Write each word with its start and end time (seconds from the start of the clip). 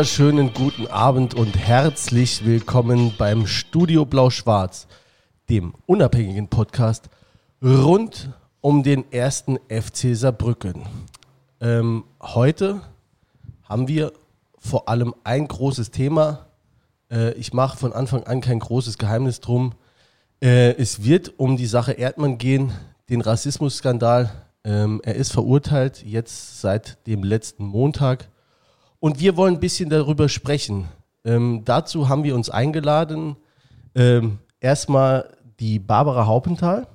Wunderschönen 0.00 0.54
guten 0.54 0.86
Abend 0.86 1.34
und 1.34 1.58
herzlich 1.58 2.46
willkommen 2.46 3.12
beim 3.18 3.46
Studio 3.46 4.06
Blau-Schwarz, 4.06 4.86
dem 5.50 5.74
unabhängigen 5.84 6.48
Podcast 6.48 7.10
rund 7.62 8.30
um 8.62 8.82
den 8.82 9.12
ersten 9.12 9.58
FC 9.68 10.16
Saarbrücken. 10.16 10.86
Ähm, 11.60 12.04
heute 12.18 12.80
haben 13.64 13.88
wir 13.88 14.14
vor 14.58 14.88
allem 14.88 15.14
ein 15.22 15.46
großes 15.46 15.90
Thema. 15.90 16.46
Äh, 17.10 17.34
ich 17.34 17.52
mache 17.52 17.76
von 17.76 17.92
Anfang 17.92 18.22
an 18.22 18.40
kein 18.40 18.60
großes 18.60 18.96
Geheimnis 18.96 19.40
drum. 19.40 19.74
Äh, 20.42 20.76
es 20.78 21.04
wird 21.04 21.38
um 21.38 21.58
die 21.58 21.66
Sache 21.66 21.92
Erdmann 21.92 22.38
gehen, 22.38 22.72
den 23.10 23.20
Rassismusskandal. 23.20 24.32
Ähm, 24.64 25.02
er 25.04 25.16
ist 25.16 25.30
verurteilt, 25.30 26.02
jetzt 26.06 26.62
seit 26.62 27.06
dem 27.06 27.22
letzten 27.22 27.66
Montag. 27.66 28.30
Und 29.00 29.18
wir 29.18 29.36
wollen 29.36 29.54
ein 29.54 29.60
bisschen 29.60 29.88
darüber 29.88 30.28
sprechen. 30.28 30.88
Ähm, 31.24 31.62
dazu 31.64 32.10
haben 32.10 32.22
wir 32.22 32.34
uns 32.34 32.50
eingeladen. 32.50 33.36
Ähm, 33.94 34.38
erstmal 34.60 35.36
die 35.58 35.78
Barbara 35.78 36.26
Haupenthal. 36.26 36.86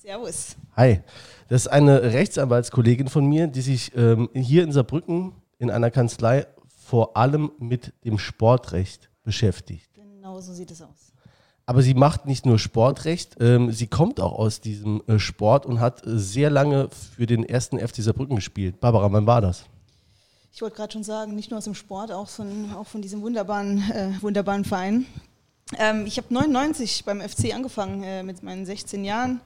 Servus. 0.00 0.56
Hi. 0.74 1.00
Das 1.48 1.62
ist 1.62 1.68
eine 1.68 2.02
Rechtsanwaltskollegin 2.02 3.08
von 3.08 3.26
mir, 3.26 3.46
die 3.46 3.60
sich 3.60 3.94
ähm, 3.94 4.30
hier 4.32 4.64
in 4.64 4.72
Saarbrücken 4.72 5.32
in 5.58 5.70
einer 5.70 5.90
Kanzlei 5.90 6.46
vor 6.66 7.16
allem 7.16 7.52
mit 7.58 7.92
dem 8.04 8.18
Sportrecht 8.18 9.10
beschäftigt. 9.22 9.90
Genau 9.94 10.40
so 10.40 10.54
sieht 10.54 10.70
es 10.70 10.80
aus. 10.80 11.12
Aber 11.66 11.82
sie 11.82 11.94
macht 11.94 12.26
nicht 12.26 12.46
nur 12.46 12.58
Sportrecht, 12.58 13.36
ähm, 13.40 13.70
sie 13.70 13.86
kommt 13.86 14.20
auch 14.20 14.32
aus 14.32 14.60
diesem 14.60 15.02
äh, 15.06 15.18
Sport 15.18 15.66
und 15.66 15.80
hat 15.80 16.06
äh, 16.06 16.18
sehr 16.18 16.50
lange 16.50 16.88
für 16.90 17.26
den 17.26 17.44
ersten 17.44 17.78
FC 17.78 17.96
Saarbrücken 17.96 18.36
gespielt. 18.36 18.80
Barbara, 18.80 19.12
wann 19.12 19.26
war 19.26 19.40
das? 19.40 19.64
Ich 20.54 20.62
wollte 20.62 20.76
gerade 20.76 20.92
schon 20.92 21.02
sagen, 21.02 21.34
nicht 21.34 21.50
nur 21.50 21.58
aus 21.58 21.64
dem 21.64 21.74
Sport, 21.74 22.12
auch 22.12 22.28
von, 22.28 22.72
auch 22.74 22.86
von 22.86 23.02
diesem 23.02 23.22
wunderbaren, 23.22 23.78
äh, 23.90 24.12
wunderbaren 24.22 24.64
Verein. 24.64 25.04
Ähm, 25.76 26.06
ich 26.06 26.16
habe 26.16 26.32
99 26.32 27.04
beim 27.04 27.20
FC 27.20 27.52
angefangen 27.52 28.04
äh, 28.04 28.22
mit 28.22 28.44
meinen 28.44 28.64
16 28.64 29.04
Jahren 29.04 29.40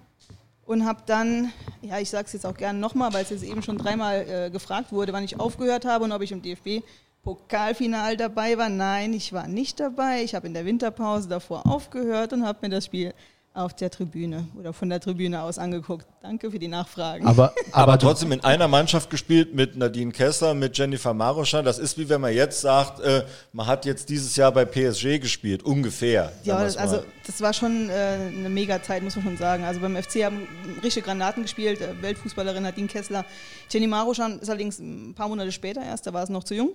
und 0.66 0.84
habe 0.84 1.00
dann, 1.06 1.50
ja, 1.80 1.98
ich 1.98 2.10
sage 2.10 2.26
es 2.26 2.34
jetzt 2.34 2.44
auch 2.44 2.54
gerne 2.54 2.78
nochmal, 2.78 3.14
weil 3.14 3.22
es 3.22 3.30
jetzt 3.30 3.42
eben 3.42 3.62
schon 3.62 3.78
dreimal 3.78 4.26
äh, 4.28 4.50
gefragt 4.50 4.92
wurde, 4.92 5.14
wann 5.14 5.24
ich 5.24 5.40
aufgehört 5.40 5.86
habe 5.86 6.04
und 6.04 6.12
ob 6.12 6.20
ich 6.20 6.30
im 6.30 6.42
DFB 6.42 6.84
Pokalfinal 7.22 8.18
dabei 8.18 8.58
war. 8.58 8.68
Nein, 8.68 9.14
ich 9.14 9.32
war 9.32 9.48
nicht 9.48 9.80
dabei. 9.80 10.22
Ich 10.22 10.34
habe 10.34 10.46
in 10.46 10.52
der 10.52 10.66
Winterpause 10.66 11.26
davor 11.26 11.66
aufgehört 11.66 12.34
und 12.34 12.44
habe 12.44 12.58
mir 12.60 12.68
das 12.68 12.84
Spiel 12.84 13.14
auf 13.58 13.74
der 13.74 13.90
Tribüne 13.90 14.46
oder 14.56 14.72
von 14.72 14.88
der 14.88 15.00
Tribüne 15.00 15.42
aus 15.42 15.58
angeguckt. 15.58 16.06
Danke 16.22 16.50
für 16.50 16.58
die 16.58 16.68
Nachfragen. 16.68 17.26
Aber, 17.26 17.52
aber, 17.72 17.92
aber 17.92 17.98
trotzdem 17.98 18.32
in 18.32 18.44
einer 18.44 18.68
Mannschaft 18.68 19.10
gespielt 19.10 19.54
mit 19.54 19.76
Nadine 19.76 20.12
Kessler, 20.12 20.54
mit 20.54 20.78
Jennifer 20.78 21.12
Maroschan. 21.12 21.64
Das 21.64 21.78
ist 21.78 21.98
wie 21.98 22.08
wenn 22.08 22.20
man 22.20 22.32
jetzt 22.32 22.60
sagt, 22.60 23.00
äh, 23.00 23.24
man 23.52 23.66
hat 23.66 23.84
jetzt 23.84 24.08
dieses 24.08 24.36
Jahr 24.36 24.52
bei 24.52 24.64
PSG 24.64 25.18
gespielt, 25.20 25.64
ungefähr. 25.64 26.32
Ja, 26.44 26.56
also 26.56 27.02
das 27.26 27.40
war 27.40 27.52
schon 27.52 27.90
äh, 27.90 27.92
eine 27.92 28.48
Mega-Zeit, 28.48 29.02
muss 29.02 29.16
man 29.16 29.24
schon 29.24 29.36
sagen. 29.36 29.64
Also 29.64 29.80
beim 29.80 29.96
FC 29.96 30.24
haben 30.24 30.46
richtige 30.82 31.06
Granaten 31.06 31.42
gespielt. 31.42 31.80
Äh, 31.80 32.00
Weltfußballerin 32.00 32.62
Nadine 32.62 32.88
Kessler. 32.88 33.24
Jenny 33.70 33.88
Maroschan 33.88 34.38
ist 34.38 34.48
allerdings 34.48 34.78
ein 34.78 35.14
paar 35.14 35.28
Monate 35.28 35.50
später 35.50 35.82
erst, 35.82 36.06
da 36.06 36.12
war 36.12 36.22
es 36.22 36.28
noch 36.28 36.44
zu 36.44 36.54
jung. 36.54 36.70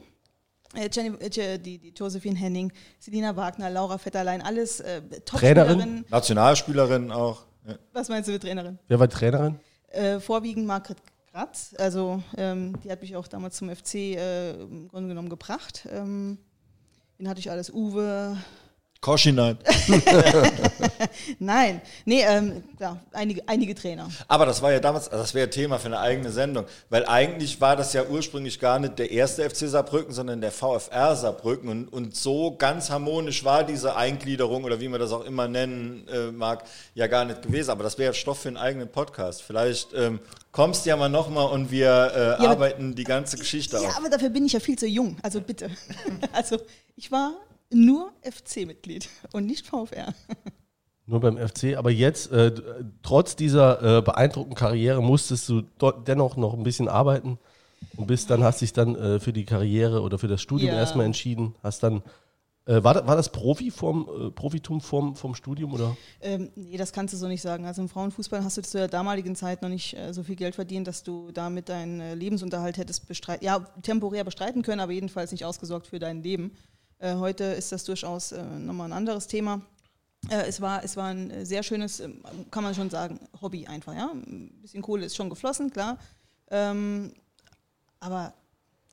Äh, 0.76 0.90
Jenny, 0.92 1.18
äh, 1.18 1.60
die, 1.60 1.78
die 1.78 1.94
Josephine 1.96 2.38
Henning, 2.38 2.72
Selina 3.00 3.36
Wagner, 3.36 3.70
Laura 3.70 3.98
Vetterlein, 3.98 4.42
alles 4.42 4.80
äh, 4.80 5.02
Top-Spielerinnen. 5.26 6.06
Nationalspielerin 6.10 7.12
auch. 7.12 7.46
Ja. 7.68 7.76
Was 7.94 8.10
meinst 8.10 8.28
du 8.28 8.34
mit 8.34 8.42
Trainerin? 8.42 8.80
Wer 8.88 9.00
war 9.00 9.10
Trainerin? 9.10 9.60
Äh, 9.88 10.20
vorwiegend 10.20 10.66
Margret 10.66 10.98
Gratz. 11.32 11.74
Also 11.78 12.22
ähm, 12.38 12.80
die 12.84 12.92
hat 12.92 13.02
mich 13.02 13.16
auch 13.16 13.28
damals 13.28 13.58
zum 13.58 13.74
FC 13.74 13.96
äh, 13.96 14.52
im 14.52 14.88
Grunde 14.88 15.10
genommen 15.10 15.30
gebracht. 15.30 15.88
Ähm, 15.92 16.38
wen 17.18 17.30
hatte 17.30 17.40
ich 17.40 17.50
alles? 17.50 17.72
Uwe, 17.72 18.38
Koschinein. 19.04 19.58
Nein, 21.40 21.82
nee, 22.06 22.22
ähm, 22.22 22.64
ja, 22.80 22.98
einige, 23.12 23.44
einige 23.50 23.76
Trainer. 23.76 24.10
Aber 24.30 24.46
das 24.46 24.62
war 24.62 24.72
ja 24.72 24.80
damals, 24.80 25.10
also 25.10 25.22
das 25.22 25.34
wäre 25.34 25.50
Thema 25.50 25.78
für 25.78 25.88
eine 25.88 26.00
eigene 26.00 26.32
Sendung, 26.32 26.66
weil 26.90 27.06
eigentlich 27.06 27.60
war 27.60 27.76
das 27.76 27.92
ja 27.92 28.06
ursprünglich 28.06 28.62
gar 28.62 28.80
nicht 28.80 28.98
der 28.98 29.12
erste 29.12 29.48
FC 29.50 29.68
Saarbrücken, 29.68 30.14
sondern 30.14 30.40
der 30.40 30.54
VfR 30.54 31.18
Saarbrücken 31.18 31.68
und, 31.68 31.90
und 31.90 32.16
so 32.16 32.56
ganz 32.56 32.90
harmonisch 32.90 33.44
war 33.44 33.66
diese 33.66 33.98
Eingliederung 33.98 34.64
oder 34.64 34.80
wie 34.80 34.88
man 34.88 35.02
das 35.02 35.12
auch 35.12 35.26
immer 35.26 35.50
nennen 35.50 36.08
äh, 36.08 36.32
mag, 36.32 36.64
ja 36.96 37.08
gar 37.08 37.26
nicht 37.26 37.42
gewesen. 37.42 37.72
Aber 37.72 37.84
das 37.84 37.98
wäre 37.98 38.14
Stoff 38.14 38.40
für 38.40 38.48
einen 38.48 38.58
eigenen 38.58 38.88
Podcast. 38.88 39.42
Vielleicht 39.44 39.94
ähm, 39.94 40.22
kommst 40.54 40.86
ja 40.86 40.96
mal 40.96 41.10
nochmal 41.10 41.48
und 41.50 41.72
wir 41.72 42.38
äh, 42.40 42.44
ja, 42.44 42.52
arbeiten 42.52 42.96
die 42.96 43.04
ganze 43.04 43.38
Geschichte 43.38 43.76
ja, 43.76 43.82
auf. 43.82 43.88
Ja, 43.90 43.98
aber 43.98 44.10
dafür 44.10 44.30
bin 44.30 44.46
ich 44.46 44.54
ja 44.54 44.62
viel 44.62 44.80
zu 44.80 44.88
jung, 44.88 45.18
also 45.24 45.42
bitte. 45.42 45.70
also 46.32 46.58
ich 46.96 47.12
war 47.12 47.34
nur 47.74 48.12
FC-Mitglied 48.22 49.10
und 49.32 49.46
nicht 49.46 49.68
VfR. 49.68 50.14
Nur 51.06 51.20
beim 51.20 51.38
FC, 51.38 51.76
aber 51.76 51.92
jetzt, 51.92 52.32
äh, 52.32 52.54
trotz 53.02 53.36
dieser 53.36 53.98
äh, 53.98 54.02
beeindruckenden 54.02 54.56
Karriere, 54.56 55.04
musstest 55.04 55.50
du 55.50 55.62
dennoch 56.08 56.38
noch 56.38 56.54
ein 56.54 56.64
bisschen 56.64 56.88
arbeiten 56.88 57.38
und 57.98 58.08
bist 58.08 58.30
dann, 58.30 58.42
hast 58.44 58.62
dich 58.62 58.72
dann 58.72 58.96
äh, 58.96 59.20
für 59.20 59.34
die 59.34 59.44
Karriere 59.44 60.02
oder 60.02 60.18
für 60.18 60.30
das 60.30 60.42
Studium 60.42 60.72
ja. 60.72 60.78
erstmal 60.78 61.06
entschieden, 61.06 61.56
hast 61.62 61.84
dann 61.84 62.04
äh, 62.66 62.82
war, 62.82 62.94
das, 62.94 63.06
war 63.06 63.18
das 63.18 63.30
Profi 63.30 63.72
vom, 63.72 64.08
äh, 64.08 64.32
Profitum 64.32 64.80
vom, 64.80 65.16
vom 65.16 65.36
Studium 65.36 65.74
oder? 65.74 65.98
Ähm, 66.22 66.50
nee, 66.56 66.78
das 66.78 66.94
kannst 66.94 67.14
du 67.14 67.18
so 67.18 67.28
nicht 67.28 67.42
sagen. 67.42 67.66
Also 67.66 67.82
im 67.82 67.90
Frauenfußball 67.90 68.42
hast 68.42 68.56
du 68.56 68.62
zu 68.62 68.78
der 68.78 68.88
damaligen 68.88 69.36
Zeit 69.36 69.62
noch 69.62 69.70
nicht 69.70 69.98
äh, 69.98 70.14
so 70.14 70.24
viel 70.24 70.38
Geld 70.38 70.56
verdient, 70.56 70.88
dass 70.88 71.04
du 71.04 71.32
damit 71.32 71.68
deinen 71.68 72.00
äh, 72.00 72.16
Lebensunterhalt 72.16 72.78
hättest 72.78 73.08
bestreiten, 73.08 73.44
ja, 73.44 73.60
temporär 73.82 74.24
bestreiten 74.24 74.62
können, 74.62 74.80
aber 74.80 74.94
jedenfalls 74.94 75.34
nicht 75.34 75.44
ausgesorgt 75.44 75.88
für 75.88 76.00
dein 76.00 76.24
Leben. 76.24 76.52
Äh, 77.04 77.16
heute 77.16 77.44
ist 77.44 77.70
das 77.74 77.84
durchaus 77.84 78.32
äh, 78.32 78.42
nochmal 78.42 78.88
ein 78.88 78.94
anderes 78.94 79.28
Thema. 79.28 79.62
Äh, 80.30 80.48
es, 80.48 80.62
war, 80.62 80.86
es 80.86 80.96
war 80.96 81.08
ein 81.08 81.46
sehr 81.46 81.62
schönes, 81.62 82.00
ähm, 82.00 82.24
kann 82.50 82.64
man 82.64 82.74
schon 82.74 82.90
sagen, 82.90 83.20
Hobby 83.42 83.68
einfach. 83.68 83.94
Ja? 83.94 84.10
Ein 84.14 84.58
bisschen 84.62 84.82
Kohle 84.82 85.06
ist 85.06 85.16
schon 85.18 85.30
geflossen, 85.30 85.70
klar. 85.70 85.98
Ähm, 86.50 87.12
aber 88.00 88.34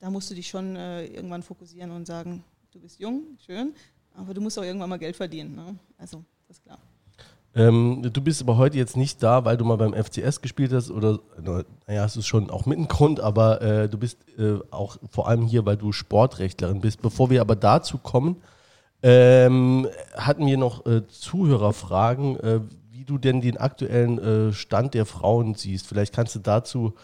da 0.00 0.10
musst 0.10 0.28
du 0.28 0.34
dich 0.34 0.48
schon 0.48 0.74
irgendwann 0.74 1.42
fokussieren 1.42 1.92
und 1.92 2.06
sagen, 2.06 2.42
du 2.72 2.80
bist 2.80 2.98
jung, 2.98 3.38
schön, 3.44 3.74
aber 4.14 4.32
du 4.34 4.40
musst 4.40 4.58
auch 4.58 4.62
irgendwann 4.62 4.88
mal 4.88 4.98
Geld 4.98 5.14
verdienen. 5.14 5.54
Ne? 5.54 5.78
Also, 5.98 6.24
das 6.48 6.56
ist 6.56 6.64
klar. 6.64 6.78
Ähm, 7.54 8.08
du 8.12 8.20
bist 8.20 8.40
aber 8.42 8.58
heute 8.58 8.78
jetzt 8.78 8.96
nicht 8.96 9.22
da, 9.22 9.44
weil 9.44 9.56
du 9.56 9.64
mal 9.64 9.76
beim 9.76 9.92
FCS 9.92 10.40
gespielt 10.40 10.72
hast 10.72 10.90
oder, 10.90 11.18
naja, 11.86 12.02
hast 12.02 12.14
du 12.14 12.22
schon 12.22 12.48
auch 12.48 12.64
mit 12.64 12.78
einem 12.78 12.86
Grund, 12.86 13.18
aber 13.18 13.60
äh, 13.60 13.88
du 13.88 13.98
bist 13.98 14.18
äh, 14.38 14.58
auch 14.70 14.98
vor 15.10 15.26
allem 15.26 15.42
hier, 15.42 15.66
weil 15.66 15.76
du 15.76 15.90
Sportrechtlerin 15.90 16.80
bist. 16.80 17.02
Bevor 17.02 17.28
wir 17.28 17.40
aber 17.40 17.56
dazu 17.56 17.98
kommen, 17.98 18.36
ähm, 19.02 19.88
hatten 20.14 20.46
wir 20.46 20.58
noch 20.58 20.86
äh, 20.86 21.06
Zuhörerfragen, 21.08 22.38
äh, 22.38 22.60
wie 22.92 23.04
du 23.04 23.18
denn 23.18 23.40
den 23.40 23.56
aktuellen 23.56 24.18
äh, 24.18 24.52
Stand 24.52 24.94
der 24.94 25.06
Frauen 25.06 25.56
siehst. 25.56 25.88
Vielleicht 25.88 26.14
kannst 26.14 26.36
du 26.36 26.38
dazu 26.38 26.94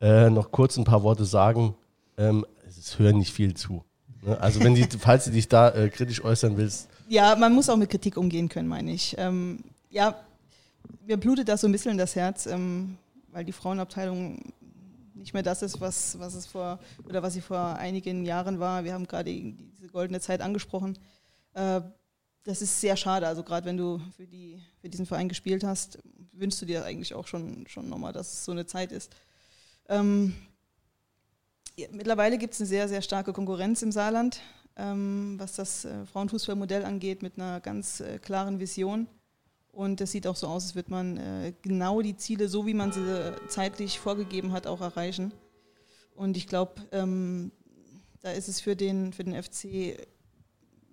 äh, 0.00 0.30
noch 0.30 0.52
kurz 0.52 0.76
ein 0.76 0.84
paar 0.84 1.02
Worte 1.02 1.24
sagen. 1.24 1.74
Ähm, 2.16 2.46
es 2.68 3.00
hören 3.00 3.18
nicht 3.18 3.32
viel 3.32 3.54
zu. 3.54 3.82
Ne? 4.22 4.40
Also 4.40 4.62
wenn 4.62 4.76
die, 4.76 4.86
falls 5.00 5.24
du 5.24 5.32
dich 5.32 5.48
da 5.48 5.88
kritisch 5.88 6.22
äußern 6.22 6.56
willst. 6.56 6.88
Ja, 7.08 7.34
man 7.34 7.52
muss 7.52 7.68
auch 7.68 7.76
mit 7.76 7.90
Kritik 7.90 8.16
umgehen 8.16 8.48
können, 8.48 8.68
meine 8.68 8.92
ich. 8.92 9.16
Ähm, 9.18 9.64
ja, 9.90 10.24
mir 11.06 11.16
blutet 11.16 11.48
das 11.48 11.60
so 11.60 11.68
ein 11.68 11.72
bisschen 11.72 11.98
das 11.98 12.16
Herz, 12.16 12.46
ähm, 12.46 12.98
weil 13.32 13.44
die 13.44 13.52
Frauenabteilung 13.52 14.52
nicht 15.14 15.34
mehr 15.34 15.42
das 15.42 15.62
ist, 15.62 15.80
was, 15.80 16.18
was 16.18 16.34
es 16.34 16.46
vor 16.46 16.78
oder 17.04 17.22
was 17.22 17.34
sie 17.34 17.40
vor 17.40 17.76
einigen 17.76 18.24
Jahren 18.24 18.60
war. 18.60 18.84
Wir 18.84 18.94
haben 18.94 19.06
gerade 19.06 19.32
diese 19.32 19.88
goldene 19.88 20.20
Zeit 20.20 20.40
angesprochen. 20.40 20.98
Äh, 21.54 21.80
das 22.44 22.62
ist 22.62 22.80
sehr 22.80 22.96
schade. 22.96 23.26
Also 23.26 23.42
gerade 23.42 23.66
wenn 23.66 23.76
du 23.76 24.00
für, 24.16 24.26
die, 24.26 24.62
für 24.80 24.88
diesen 24.88 25.06
Verein 25.06 25.28
gespielt 25.28 25.64
hast, 25.64 25.98
wünschst 26.32 26.62
du 26.62 26.66
dir 26.66 26.84
eigentlich 26.84 27.14
auch 27.14 27.26
schon, 27.26 27.66
schon 27.66 27.88
nochmal, 27.88 28.12
dass 28.12 28.32
es 28.32 28.44
so 28.44 28.52
eine 28.52 28.66
Zeit 28.66 28.92
ist. 28.92 29.14
Ähm, 29.88 30.34
ja, 31.76 31.88
mittlerweile 31.92 32.38
gibt 32.38 32.54
es 32.54 32.60
eine 32.60 32.68
sehr, 32.68 32.88
sehr 32.88 33.02
starke 33.02 33.32
Konkurrenz 33.32 33.82
im 33.82 33.92
Saarland, 33.92 34.40
ähm, 34.76 35.34
was 35.38 35.54
das 35.56 35.84
äh, 35.84 36.06
Frauenfußballmodell 36.06 36.84
angeht, 36.84 37.22
mit 37.22 37.38
einer 37.38 37.60
ganz 37.60 38.00
äh, 38.00 38.18
klaren 38.18 38.60
Vision. 38.60 39.08
Und 39.78 40.00
es 40.00 40.10
sieht 40.10 40.26
auch 40.26 40.34
so 40.34 40.48
aus, 40.48 40.64
als 40.64 40.74
würde 40.74 40.90
man 40.90 41.18
äh, 41.18 41.52
genau 41.62 42.02
die 42.02 42.16
Ziele, 42.16 42.48
so 42.48 42.66
wie 42.66 42.74
man 42.74 42.90
sie 42.90 43.00
zeitlich 43.46 44.00
vorgegeben 44.00 44.50
hat, 44.50 44.66
auch 44.66 44.80
erreichen. 44.80 45.32
Und 46.16 46.36
ich 46.36 46.48
glaube, 46.48 46.82
ähm, 46.90 47.52
da 48.20 48.32
ist 48.32 48.48
es 48.48 48.60
für 48.60 48.74
den, 48.74 49.12
für 49.12 49.22
den 49.22 49.40
FC 49.40 49.96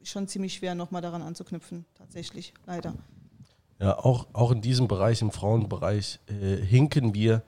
schon 0.03 0.27
ziemlich 0.27 0.53
schwer, 0.53 0.75
nochmal 0.75 1.01
daran 1.01 1.23
anzuknüpfen, 1.23 1.85
tatsächlich, 1.95 2.53
leider. 2.67 2.93
Ja, 3.79 3.97
auch, 3.97 4.27
auch 4.33 4.51
in 4.51 4.61
diesem 4.61 4.87
Bereich, 4.87 5.19
im 5.23 5.31
Frauenbereich, 5.31 6.19
äh, 6.27 6.57
hinken 6.57 7.15
wir 7.15 7.41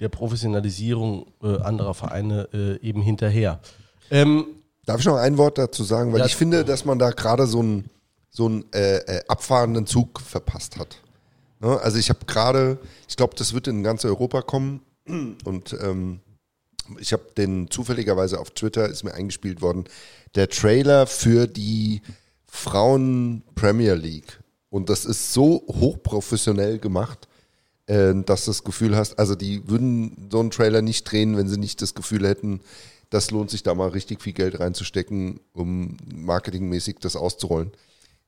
der 0.00 0.08
Professionalisierung 0.08 1.26
äh, 1.42 1.58
anderer 1.58 1.92
Vereine 1.92 2.48
äh, 2.54 2.80
eben 2.80 3.02
hinterher. 3.02 3.60
Ähm, 4.10 4.46
Darf 4.86 5.00
ich 5.00 5.06
noch 5.06 5.16
ein 5.16 5.36
Wort 5.36 5.58
dazu 5.58 5.84
sagen? 5.84 6.14
Weil 6.14 6.24
ich 6.24 6.34
finde, 6.34 6.64
dass 6.64 6.86
man 6.86 6.98
da 6.98 7.10
gerade 7.10 7.46
so 7.46 7.62
ein 7.62 7.90
so 8.30 8.46
einen 8.46 8.72
äh, 8.72 8.98
äh, 8.98 9.24
abfahrenden 9.28 9.86
Zug 9.86 10.20
verpasst 10.20 10.76
hat. 10.78 11.00
Ne? 11.60 11.80
Also 11.80 11.98
ich 11.98 12.08
habe 12.10 12.24
gerade, 12.26 12.78
ich 13.08 13.16
glaube, 13.16 13.34
das 13.36 13.52
wird 13.52 13.68
in 13.68 13.82
ganz 13.82 14.04
Europa 14.04 14.42
kommen 14.42 14.80
und 15.44 15.76
ähm, 15.80 16.20
ich 16.98 17.12
habe 17.12 17.24
den 17.36 17.70
zufälligerweise 17.70 18.38
auf 18.38 18.50
Twitter 18.50 18.88
ist 18.88 19.04
mir 19.04 19.14
eingespielt 19.14 19.60
worden, 19.60 19.84
der 20.34 20.48
Trailer 20.48 21.06
für 21.06 21.46
die 21.46 22.02
Frauen 22.46 23.42
Premier 23.54 23.94
League. 23.94 24.40
Und 24.70 24.88
das 24.88 25.04
ist 25.04 25.32
so 25.32 25.64
hochprofessionell 25.68 26.78
gemacht, 26.78 27.28
äh, 27.86 28.14
dass 28.14 28.44
du 28.44 28.50
das 28.50 28.64
Gefühl 28.64 28.96
hast, 28.96 29.18
also 29.18 29.34
die 29.34 29.68
würden 29.68 30.28
so 30.30 30.40
einen 30.40 30.50
Trailer 30.50 30.82
nicht 30.82 31.10
drehen, 31.10 31.36
wenn 31.36 31.48
sie 31.48 31.58
nicht 31.58 31.82
das 31.82 31.94
Gefühl 31.94 32.26
hätten, 32.26 32.60
das 33.10 33.30
lohnt 33.30 33.50
sich 33.50 33.62
da 33.62 33.74
mal 33.74 33.88
richtig 33.88 34.20
viel 34.22 34.34
Geld 34.34 34.60
reinzustecken, 34.60 35.40
um 35.54 35.96
marketingmäßig 36.14 36.96
das 37.00 37.16
auszurollen. 37.16 37.72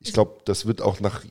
Ich 0.00 0.12
glaube, 0.12 0.38
das 0.44 0.66
wird 0.66 0.82
auch 0.82 1.00
nach 1.00 1.24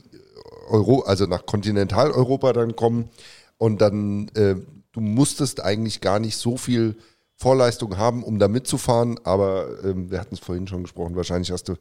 Euro, 0.70 1.02
also 1.02 1.26
nach 1.26 1.46
Kontinentaleuropa 1.46 2.54
dann 2.54 2.76
kommen. 2.76 3.10
Und 3.58 3.82
dann 3.82 4.30
äh, 4.36 4.56
du 4.92 5.02
musstest 5.02 5.62
eigentlich 5.64 6.02
gar 6.02 6.20
nicht 6.20 6.38
so 6.38 6.58
viel 6.58 6.98
Vorleistung 7.36 7.98
haben, 7.98 8.24
um 8.24 8.38
da 8.38 8.48
mitzufahren, 8.48 9.18
aber 9.24 9.84
ähm, 9.84 10.12
wir 10.12 10.20
hatten 10.20 10.36
es 10.36 10.42
vorhin 10.42 10.68
schon 10.68 10.84
gesprochen, 10.84 11.16
wahrscheinlich 11.16 11.52
hast 11.52 11.70
du 11.70 11.76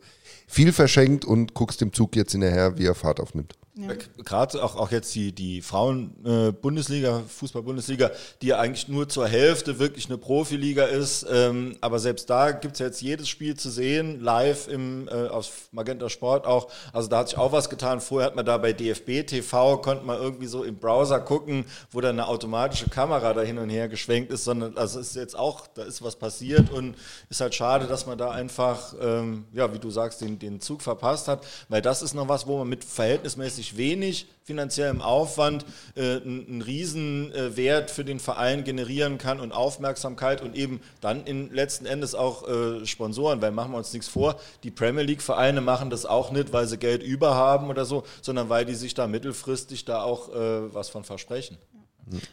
viel 0.47 0.73
verschenkt 0.73 1.25
und 1.25 1.55
guckst 1.55 1.81
dem 1.81 1.93
Zug 1.93 2.15
jetzt 2.15 2.33
hinterher, 2.33 2.79
wie 2.79 2.87
er 2.87 2.95
Fahrt 2.95 3.19
aufnimmt. 3.19 3.55
Ja. 3.79 3.95
Gerade 4.25 4.61
auch, 4.65 4.75
auch 4.75 4.91
jetzt 4.91 5.15
die, 5.15 5.31
die 5.31 5.63
Frauen-Bundesliga, 5.63 7.19
äh, 7.21 7.23
Fußball-Bundesliga, 7.29 8.11
die 8.43 8.49
ja 8.49 8.59
eigentlich 8.59 8.89
nur 8.89 9.09
zur 9.09 9.29
Hälfte 9.29 9.79
wirklich 9.79 10.07
eine 10.07 10.19
Profiliga 10.19 10.85
ist. 10.85 11.25
Ähm, 11.31 11.77
aber 11.81 12.01
selbst 12.01 12.29
da 12.29 12.51
gibt 12.51 12.75
es 12.75 12.81
jetzt 12.81 13.01
jedes 13.01 13.29
Spiel 13.29 13.57
zu 13.57 13.71
sehen, 13.71 14.21
live 14.21 14.67
im, 14.67 15.07
äh, 15.07 15.29
auf 15.29 15.69
Magenta 15.71 16.09
Sport 16.09 16.45
auch. 16.45 16.73
Also 16.93 17.09
da 17.09 17.19
hat 17.19 17.29
sich 17.29 17.39
auch 17.39 17.53
was 17.53 17.71
getan. 17.71 18.01
Vorher 18.01 18.27
hat 18.27 18.35
man 18.35 18.45
da 18.45 18.59
bei 18.59 18.73
DFB 18.73 19.25
TV, 19.25 19.79
konnte 19.79 20.05
man 20.05 20.21
irgendwie 20.21 20.49
so 20.49 20.65
im 20.65 20.77
Browser 20.77 21.21
gucken, 21.21 21.65
wo 21.93 22.01
dann 22.01 22.19
eine 22.19 22.27
automatische 22.27 22.91
Kamera 22.91 23.33
da 23.33 23.43
hin 23.43 23.59
und 23.59 23.71
her 23.71 23.89
geschwenkt 23.89 24.33
ist, 24.33 24.43
sondern 24.43 24.77
also 24.77 24.99
ist 24.99 25.15
jetzt 25.15 25.39
auch, 25.39 25.69
da 25.69 25.85
ist 25.85 26.03
was 26.03 26.17
passiert 26.17 26.73
und 26.73 26.97
ist 27.31 27.41
halt 27.41 27.55
schade, 27.55 27.87
dass 27.87 28.07
man 28.07 28.19
da 28.19 28.33
einfach, 28.33 28.93
ähm, 29.01 29.45
ja, 29.53 29.73
wie 29.73 29.79
du 29.79 29.91
sagst, 29.91 30.21
den, 30.21 30.41
den 30.41 30.61
Zug 30.61 30.83
verpasst 30.83 31.29
hat, 31.29 31.47
weil 31.69 31.81
das 31.81 32.03
ist 32.03 32.15
noch 32.15 32.29
was, 32.29 32.49
wo 32.49 32.59
man 32.59 32.69
mit 32.69 32.85
verhältnismäßig 32.85 33.68
relativ 33.69 33.77
wenig 33.77 34.27
finanziellem 34.45 35.03
Aufwand 35.03 35.67
äh, 35.95 36.23
einen 36.23 36.63
Riesenwert 36.63 37.91
für 37.91 38.05
den 38.05 38.19
Verein 38.19 38.65
generieren 38.65 39.19
kann 39.19 39.41
und 39.41 39.53
Aufmerksamkeit 39.53 40.41
und 40.41 40.57
eben 40.57 40.81
dann 41.01 41.27
in 41.27 41.53
letzten 41.53 41.85
Endes 41.85 42.15
auch 42.15 42.49
äh, 42.49 42.87
Sponsoren, 42.87 43.43
weil 43.43 43.51
machen 43.51 43.73
wir 43.73 43.79
uns 43.79 43.93
nichts 43.93 44.09
vor, 44.09 44.41
die 44.63 44.71
Premier 44.71 45.03
League 45.05 45.21
Vereine 45.21 45.61
machen 45.61 45.91
das 45.91 46.07
auch 46.07 46.31
nicht, 46.33 46.53
weil 46.53 46.67
sie 46.67 46.79
Geld 46.79 47.03
über 47.03 47.35
haben 47.35 47.69
oder 47.69 47.85
so, 47.85 48.05
sondern 48.23 48.49
weil 48.49 48.65
die 48.65 48.75
sich 48.75 48.95
da 48.95 49.07
mittelfristig 49.07 49.85
da 49.85 50.03
auch 50.03 50.31
äh, 50.31 50.75
was 50.75 50.89
von 50.89 51.05
versprechen. 51.05 51.59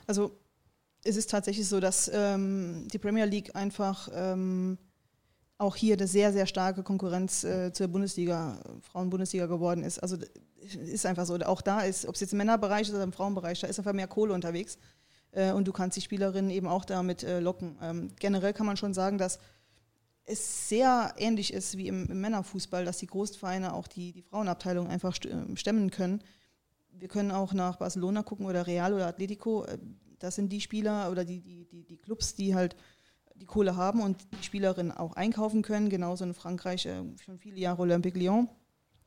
Also 0.08 0.32
es 1.04 1.18
ist 1.18 1.30
tatsächlich 1.30 1.68
so, 1.68 1.82
dass 1.82 2.10
ähm, 2.14 2.88
die 2.94 2.98
Premier 2.98 3.26
League 3.26 3.56
einfach 3.56 4.08
ähm, 4.14 4.78
auch 5.58 5.76
hier 5.76 5.96
eine 5.96 6.08
sehr, 6.08 6.34
sehr 6.34 6.48
starke 6.48 6.84
Konkurrenz 6.84 7.44
äh, 7.44 7.72
zur 7.72 7.88
Bundesliga, 7.88 8.60
Frauen-Bundesliga 8.92 9.46
geworden 9.46 9.84
ist. 9.84 10.00
Also 10.00 10.18
ist 10.74 11.06
einfach 11.06 11.26
so. 11.26 11.36
Auch 11.36 11.62
da 11.62 11.82
ist, 11.82 12.06
ob 12.06 12.16
es 12.16 12.22
jetzt 12.22 12.34
im 12.34 12.38
Männerbereich 12.38 12.88
ist 12.88 12.94
oder 12.94 13.04
im 13.04 13.14
Frauenbereich, 13.14 13.60
da 13.60 13.68
ist 13.68 13.80
einfach 13.80 13.94
mehr 13.94 14.08
Kohle 14.08 14.34
unterwegs. 14.34 14.78
Äh, 15.32 15.52
und 15.52 15.68
du 15.68 15.74
kannst 15.74 15.98
die 15.98 16.02
Spielerinnen 16.02 16.50
eben 16.50 16.68
auch 16.68 16.86
damit 16.86 17.24
äh, 17.24 17.40
locken. 17.40 17.78
Ähm, 17.82 18.12
generell 18.20 18.54
kann 18.54 18.66
man 18.66 18.78
schon 18.78 18.94
sagen, 18.94 19.18
dass 19.18 19.40
es 20.26 20.70
sehr 20.70 21.14
ähnlich 21.18 21.54
ist 21.54 21.78
wie 21.78 21.88
im, 21.88 22.08
im 22.10 22.22
Männerfußball, 22.22 22.84
dass 22.84 22.98
die 22.98 23.08
Großvereine 23.08 23.74
auch 23.74 23.88
die, 23.88 24.12
die 24.12 24.24
Frauenabteilung 24.24 24.88
einfach 24.88 25.16
ähm, 25.26 25.56
stemmen 25.56 25.92
können. 25.92 26.24
Wir 26.92 27.08
können 27.08 27.32
auch 27.32 27.54
nach 27.54 27.76
Barcelona 27.76 28.24
gucken 28.24 28.46
oder 28.46 28.66
Real 28.66 28.94
oder 28.94 29.08
Atletico. 29.08 29.66
Äh, 29.66 29.78
das 30.20 30.36
sind 30.36 30.52
die 30.52 30.62
Spieler 30.62 31.12
oder 31.12 31.26
die, 31.26 31.42
die, 31.42 31.66
die, 31.66 31.84
die 31.84 31.98
Clubs, 31.98 32.36
die 32.36 32.56
halt 32.56 32.76
die 33.36 33.46
Kohle 33.46 33.76
haben 33.76 34.02
und 34.02 34.26
die 34.32 34.44
Spielerinnen 34.44 34.92
auch 34.92 35.14
einkaufen 35.14 35.62
können. 35.62 35.90
Genauso 35.90 36.24
in 36.24 36.34
Frankreich 36.34 36.86
äh, 36.86 37.04
schon 37.24 37.38
viele 37.38 37.60
Jahre 37.60 37.82
Olympique 37.82 38.18
Lyon 38.18 38.50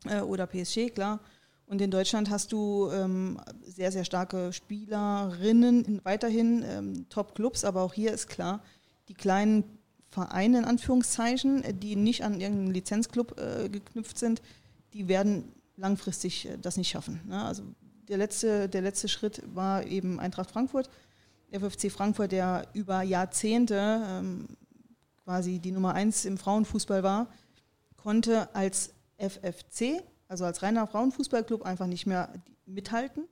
äh, 0.05 0.21
oder 0.21 0.47
PSG, 0.47 0.91
klar. 0.91 1.21
Und 1.69 1.81
in 1.81 1.91
Deutschland 1.91 2.31
hast 2.31 2.53
du 2.53 2.91
ähm, 2.91 3.39
sehr, 3.63 3.93
sehr 3.93 4.05
starke 4.05 4.53
Spielerinnen, 4.53 6.01
weiterhin 6.03 6.65
ähm, 6.67 7.07
Top-Clubs, 7.11 7.65
aber 7.65 7.83
auch 7.83 7.93
hier 7.93 8.13
ist 8.13 8.29
klar, 8.29 8.63
die 9.09 9.15
kleinen 9.15 9.65
Vereine 10.09 10.59
in 10.59 10.65
Anführungszeichen, 10.65 11.63
äh, 11.63 11.75
die 11.75 11.95
nicht 11.95 12.25
an 12.25 12.41
irgendeinen 12.41 12.73
Lizenzclub 12.73 13.39
äh, 13.39 13.69
geknüpft 13.69 14.19
sind, 14.19 14.43
die 14.95 15.09
werden 15.09 15.53
langfristig 15.77 16.49
äh, 16.49 16.57
das 16.57 16.79
nicht 16.79 16.89
schaffen. 16.89 17.21
Ne? 17.27 17.43
Also 17.45 17.63
der 18.09 18.17
letzte, 18.17 18.69
der 18.69 18.81
letzte 18.81 19.09
Schritt 19.09 19.43
war 19.55 19.85
eben 19.85 20.19
Eintracht 20.19 20.51
Frankfurt 20.51 20.89
FFC 21.51 21.91
Frankfurt, 21.91 22.33
der 22.33 22.67
über 22.73 23.03
Jahrzehnte 23.03 24.03
ähm, 24.07 24.49
quasi 25.25 25.59
die 25.59 25.73
Nummer 25.73 25.95
eins 25.95 26.25
im 26.25 26.39
Frauenfußball 26.39 27.03
war, 27.03 27.29
konnte 27.97 28.55
als 28.55 28.91
FFC, 29.19 30.03
also 30.29 30.45
als 30.45 30.63
reiner 30.63 30.87
Frauenfußballclub, 30.87 31.63
einfach 31.63 31.87
nicht 31.87 32.07
mehr 32.07 32.33
mithalten. 32.67 33.25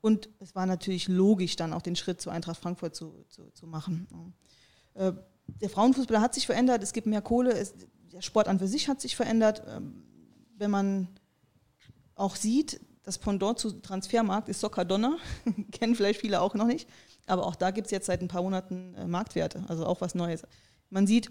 Und 0.00 0.28
es 0.38 0.54
war 0.54 0.66
natürlich 0.66 1.08
logisch, 1.08 1.56
dann 1.56 1.72
auch 1.72 1.82
den 1.82 1.96
Schritt 1.96 2.20
zu 2.20 2.30
Eintracht 2.30 2.60
Frankfurt 2.60 2.94
zu, 2.94 3.24
zu, 3.28 3.50
zu 3.50 3.66
machen. 3.66 4.06
Äh, 4.94 5.12
der 5.46 5.70
Frauenfußball 5.70 6.20
hat 6.20 6.34
sich 6.34 6.46
verändert, 6.46 6.82
es 6.82 6.92
gibt 6.92 7.06
mehr 7.06 7.22
Kohle, 7.22 7.52
es, 7.52 7.74
der 8.12 8.22
Sport 8.22 8.48
an 8.48 8.58
für 8.58 8.68
sich 8.68 8.88
hat 8.88 9.00
sich 9.00 9.16
verändert. 9.16 9.62
Ähm, 9.66 10.04
wenn 10.56 10.70
man 10.70 11.08
auch 12.14 12.36
sieht, 12.36 12.80
das 13.02 13.18
Pendant 13.18 13.58
zu 13.58 13.72
Transfermarkt 13.80 14.48
ist 14.48 14.60
Soccer 14.60 14.84
Donner, 14.84 15.18
kennen 15.72 15.94
vielleicht 15.94 16.20
viele 16.20 16.40
auch 16.40 16.54
noch 16.54 16.66
nicht. 16.66 16.88
Aber 17.26 17.46
auch 17.46 17.56
da 17.56 17.70
gibt 17.70 17.86
es 17.86 17.90
jetzt 17.90 18.06
seit 18.06 18.22
ein 18.22 18.28
paar 18.28 18.42
Monaten 18.42 18.94
äh, 18.94 19.06
Marktwerte, 19.06 19.64
also 19.68 19.86
auch 19.86 20.00
was 20.00 20.14
Neues. 20.14 20.42
Man 20.90 21.06
sieht, 21.06 21.30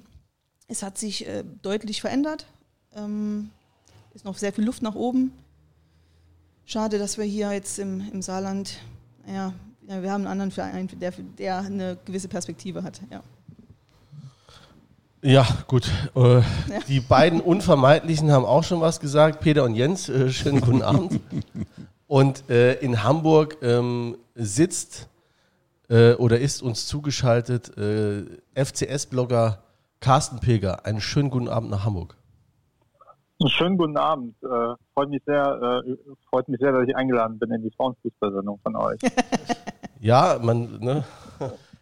es 0.67 0.83
hat 0.83 0.97
sich 0.97 1.27
äh, 1.27 1.43
deutlich 1.61 2.01
verändert. 2.01 2.45
Ist 4.15 4.23
noch 4.23 4.37
sehr 4.37 4.53
viel 4.53 4.63
Luft 4.63 4.81
nach 4.81 4.95
oben. 4.95 5.33
Schade, 6.65 6.97
dass 6.99 7.17
wir 7.17 7.25
hier 7.25 7.51
jetzt 7.51 7.77
im, 7.79 8.01
im 8.13 8.21
Saarland, 8.21 8.77
ja, 9.27 9.51
ja, 9.89 10.01
wir 10.01 10.09
haben 10.09 10.21
einen 10.21 10.31
anderen 10.31 10.51
Verein, 10.51 10.87
der, 11.01 11.11
der 11.37 11.59
eine 11.59 11.97
gewisse 12.05 12.29
Perspektive 12.29 12.81
hat. 12.81 13.01
Ja. 13.11 13.21
Ja, 15.21 15.45
gut. 15.67 15.91
Äh, 16.15 16.35
ja. 16.37 16.43
Die 16.87 17.01
beiden 17.01 17.41
Unvermeidlichen 17.41 18.31
haben 18.31 18.45
auch 18.45 18.63
schon 18.63 18.79
was 18.79 19.01
gesagt. 19.01 19.41
Peter 19.41 19.65
und 19.65 19.75
Jens, 19.75 20.07
äh, 20.07 20.31
schönen 20.31 20.61
guten 20.61 20.81
Abend. 20.81 21.19
Und 22.07 22.49
äh, 22.49 22.75
in 22.75 23.03
Hamburg 23.03 23.57
ähm, 23.61 24.17
sitzt 24.33 25.09
äh, 25.89 26.13
oder 26.13 26.39
ist 26.39 26.61
uns 26.61 26.87
zugeschaltet 26.87 27.77
äh, 27.77 28.23
FCS-Blogger 28.55 29.61
Carsten 29.99 30.39
Peger. 30.39 30.85
Einen 30.85 31.01
schönen 31.01 31.29
guten 31.29 31.49
Abend 31.49 31.69
nach 31.69 31.83
Hamburg. 31.83 32.15
Einen 33.39 33.49
schönen 33.49 33.77
guten 33.77 33.97
Abend. 33.97 34.35
Äh, 34.43 34.75
freut, 34.93 35.09
mich 35.09 35.21
sehr, 35.25 35.83
äh, 35.85 35.95
freut 36.29 36.47
mich 36.47 36.59
sehr, 36.59 36.71
dass 36.71 36.87
ich 36.87 36.95
eingeladen 36.95 37.37
bin 37.37 37.51
in 37.51 37.63
die 37.63 37.71
Frauenfußballsendung 37.71 38.59
von 38.63 38.75
euch. 38.77 38.99
ja, 39.99 40.39
man, 40.41 40.79
ne? 40.79 41.03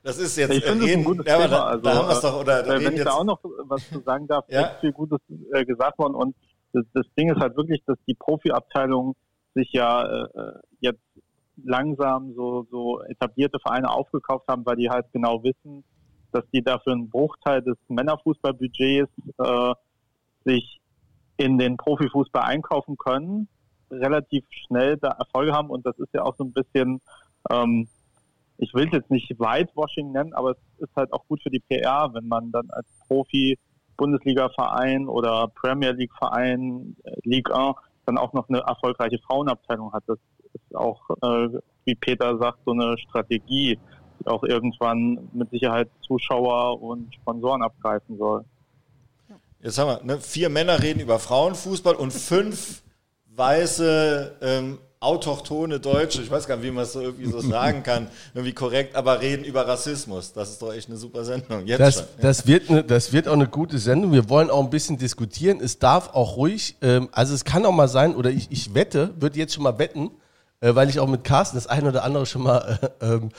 Das 0.01 0.17
ist 0.17 0.35
jetzt 0.35 0.51
ich 0.51 0.65
finde, 0.65 0.85
ein 0.87 1.03
gutes 1.03 1.25
ja, 1.27 1.37
Thema. 1.37 1.47
Da, 1.47 1.63
also, 1.65 1.83
da 1.83 1.95
haben 1.95 2.07
wir 2.07 2.13
es 2.13 2.21
doch. 2.21 2.39
Oder, 2.41 2.65
äh, 2.65 2.83
wenn 2.83 2.93
ich 2.93 3.03
da 3.03 3.11
auch 3.11 3.23
noch 3.23 3.39
was 3.65 3.87
zu 3.87 3.99
sagen 4.01 4.27
darf, 4.27 4.45
ja? 4.49 4.61
ist 4.61 4.79
viel 4.79 4.93
Gutes 4.93 5.19
äh, 5.51 5.63
gesagt 5.63 5.99
worden. 5.99 6.15
Und 6.15 6.35
das, 6.73 6.85
das, 6.93 7.05
Ding 7.17 7.31
ist 7.31 7.39
halt 7.39 7.55
wirklich, 7.55 7.83
dass 7.85 7.97
die 8.07 8.15
Profiabteilung 8.15 9.15
sich 9.53 9.71
ja 9.73 10.03
äh, 10.03 10.23
äh 10.33 10.53
jetzt 10.79 11.01
langsam 11.63 12.33
so, 12.33 12.67
so 12.71 13.01
etablierte 13.03 13.59
Vereine 13.59 13.91
aufgekauft 13.91 14.47
haben, 14.47 14.65
weil 14.65 14.75
die 14.75 14.89
halt 14.89 15.05
genau 15.13 15.43
wissen, 15.43 15.83
dass 16.31 16.43
die 16.51 16.63
dafür 16.63 16.93
einen 16.93 17.09
Bruchteil 17.09 17.61
des 17.61 17.77
Männerfußballbudgets 17.87 19.11
äh, 19.37 19.73
sich 20.45 20.81
in 21.37 21.57
den 21.57 21.77
Profifußball 21.77 22.43
einkaufen 22.43 22.97
können, 22.97 23.47
relativ 23.89 24.45
schnell 24.49 24.97
da 24.97 25.09
Erfolge 25.09 25.53
haben 25.53 25.69
und 25.69 25.85
das 25.85 25.97
ist 25.99 26.13
ja 26.13 26.23
auch 26.23 26.35
so 26.37 26.43
ein 26.43 26.53
bisschen, 26.53 27.01
ähm, 27.49 27.87
ich 28.57 28.73
will 28.73 28.87
es 28.87 28.93
jetzt 28.93 29.11
nicht 29.11 29.29
Whitewashing 29.39 30.11
nennen, 30.11 30.33
aber 30.33 30.51
es 30.51 30.57
ist 30.79 30.95
halt 30.95 31.11
auch 31.13 31.25
gut 31.27 31.41
für 31.41 31.49
die 31.49 31.59
PR, 31.59 32.09
wenn 32.13 32.27
man 32.27 32.51
dann 32.51 32.69
als 32.69 32.87
Profi 33.07 33.57
Bundesliga-Verein 33.97 35.07
oder 35.07 35.47
Premier 35.49 35.91
League-Verein, 35.91 36.95
äh, 37.03 37.11
Ligue 37.23 37.55
1, 37.55 37.75
dann 38.05 38.17
auch 38.17 38.33
noch 38.33 38.49
eine 38.49 38.59
erfolgreiche 38.59 39.19
Frauenabteilung 39.19 39.93
hat. 39.93 40.03
Das 40.07 40.17
ist 40.53 40.75
auch, 40.75 41.01
äh, 41.21 41.49
wie 41.85 41.95
Peter 41.95 42.37
sagt, 42.37 42.59
so 42.65 42.71
eine 42.71 42.97
Strategie, 42.97 43.79
die 44.19 44.27
auch 44.27 44.43
irgendwann 44.43 45.29
mit 45.33 45.49
Sicherheit 45.51 45.89
Zuschauer 46.01 46.81
und 46.81 47.13
Sponsoren 47.15 47.63
abgreifen 47.63 48.17
soll. 48.17 48.45
Jetzt 49.63 49.77
haben 49.77 49.87
wir, 49.87 50.03
ne, 50.03 50.19
vier 50.19 50.49
Männer 50.49 50.83
reden 50.83 50.99
über 50.99 51.19
Frauenfußball 51.19 51.95
und 51.95 52.11
fünf 52.11 52.81
weiße 53.35 54.35
ähm, 54.41 54.77
autochtone 54.99 55.79
Deutsche, 55.79 56.21
ich 56.21 56.29
weiß 56.29 56.47
gar 56.47 56.57
nicht, 56.57 56.65
wie 56.65 56.71
man 56.71 56.83
es 56.83 56.93
so 56.93 57.01
irgendwie 57.01 57.29
so 57.31 57.39
sagen 57.39 57.81
kann, 57.83 58.07
irgendwie 58.33 58.53
korrekt, 58.53 58.95
aber 58.95 59.21
reden 59.21 59.45
über 59.45 59.65
Rassismus. 59.65 60.33
Das 60.33 60.49
ist 60.49 60.61
doch 60.61 60.73
echt 60.73 60.89
eine 60.89 60.97
super 60.97 61.23
Sendung. 61.23 61.65
Jetzt 61.65 61.79
das, 61.79 61.95
schon, 61.95 62.03
das, 62.19 62.45
wird 62.45 62.69
eine, 62.69 62.83
das 62.83 63.13
wird 63.13 63.27
auch 63.29 63.33
eine 63.33 63.47
gute 63.47 63.79
Sendung. 63.79 64.11
Wir 64.11 64.29
wollen 64.29 64.49
auch 64.49 64.61
ein 64.63 64.69
bisschen 64.69 64.97
diskutieren. 64.97 65.59
Es 65.61 65.79
darf 65.79 66.09
auch 66.13 66.35
ruhig, 66.35 66.75
ähm, 66.81 67.07
also 67.13 67.33
es 67.33 67.45
kann 67.45 67.65
auch 67.65 67.71
mal 67.71 67.87
sein, 67.87 68.15
oder 68.15 68.31
ich, 68.31 68.47
ich 68.51 68.73
wette, 68.73 69.13
würde 69.17 69.39
jetzt 69.39 69.53
schon 69.53 69.63
mal 69.63 69.79
wetten, 69.79 70.11
äh, 70.63 70.75
weil 70.75 70.89
ich 70.89 70.99
auch 70.99 71.07
mit 71.07 71.23
Carsten 71.23 71.57
das 71.57 71.67
ein 71.67 71.85
oder 71.85 72.03
andere 72.03 72.25
schon 72.25 72.43
mal 72.43 72.79
äh, 73.01 73.05
ähm, 73.05 73.29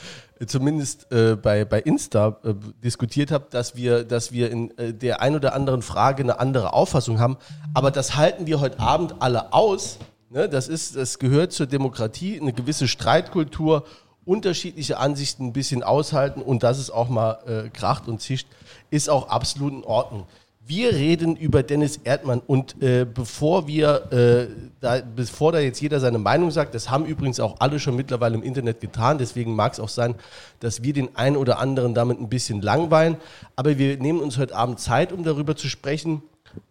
zumindest 0.47 1.11
äh, 1.11 1.37
bei, 1.37 1.65
bei 1.65 1.81
Insta 1.81 2.39
äh, 2.45 2.55
diskutiert 2.83 3.31
habe, 3.31 3.47
dass 3.51 3.77
wir, 3.77 4.05
dass 4.05 4.31
wir 4.31 4.51
in 4.51 4.77
äh, 4.77 4.93
der 4.93 5.23
ein 5.23 5.35
oder 5.35 5.55
anderen 5.55 5.81
Frage 5.81 6.23
eine 6.23 6.39
andere 6.39 6.75
Auffassung 6.75 7.19
haben. 7.19 7.39
Aber 7.73 7.91
das 7.91 8.17
halten 8.17 8.47
wir 8.47 8.61
heute 8.61 8.79
Abend 8.79 9.17
alle 9.21 9.55
aus. 9.55 9.99
Ne? 10.29 10.49
Das, 10.51 10.69
ist, 10.69 10.97
das 10.97 11.19
gehört 11.19 11.53
zur 11.53 11.67
Demokratie, 11.67 12.39
eine 12.39 12.53
gewisse 12.53 12.89
Streitkultur, 12.89 13.85
unterschiedliche 14.27 14.99
Ansichten 14.99 15.47
ein 15.47 15.53
bisschen 15.55 15.83
aushalten 15.83 16.43
und 16.43 16.63
dass 16.63 16.79
es 16.79 16.91
auch 16.91 17.09
mal 17.09 17.39
äh, 17.47 17.71
kracht 17.71 18.07
und 18.07 18.21
zischt, 18.21 18.49
ist 18.91 19.09
auch 19.09 19.29
absolut 19.29 19.73
in 19.73 19.85
Ordnung. 19.85 20.27
Wir 20.67 20.95
reden 20.95 21.37
über 21.37 21.63
Dennis 21.63 22.01
Erdmann 22.05 22.41
und 22.47 22.83
äh, 22.83 23.05
bevor 23.05 23.67
wir, 23.67 24.11
äh, 24.11 24.47
da, 24.81 25.03
bevor 25.15 25.53
da 25.53 25.59
jetzt 25.59 25.79
jeder 25.83 26.01
seine 26.01 26.17
Meinung 26.17 26.51
sagt, 26.51 26.75
das 26.75 26.89
haben 26.89 27.05
übrigens 27.05 27.39
auch 27.39 27.57
alle 27.59 27.79
schon 27.79 27.97
mittlerweile 27.97 28.35
im 28.37 28.43
Internet 28.43 28.81
getan, 28.81 29.19
deswegen 29.19 29.55
mag 29.55 29.75
es 29.75 29.81
auch 29.81 29.91
sein, 29.91 30.15
dass 30.61 30.83
wir 30.83 30.95
den 30.95 31.15
einen 31.17 31.37
oder 31.37 31.59
anderen 31.59 31.93
damit 31.93 32.19
ein 32.19 32.31
bisschen 32.31 32.63
langweilen, 32.63 33.19
aber 33.57 33.77
wir 33.77 33.99
nehmen 33.99 34.21
uns 34.21 34.39
heute 34.39 34.57
Abend 34.57 34.81
Zeit, 34.81 35.13
um 35.13 35.23
darüber 35.23 35.55
zu 35.55 35.69
sprechen. 35.69 36.23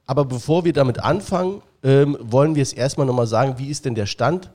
Aber 0.07 0.25
bevor 0.25 0.65
wir 0.65 0.73
damit 0.73 1.00
anfangen, 1.00 1.62
ähm, 1.83 2.17
wollen 2.19 2.55
wir 2.55 2.63
es 2.63 2.73
erstmal 2.73 3.05
nochmal 3.05 3.27
sagen, 3.27 3.59
wie 3.59 3.69
ist 3.69 3.85
denn 3.85 3.93
der 3.93 4.07
Stand? 4.07 4.50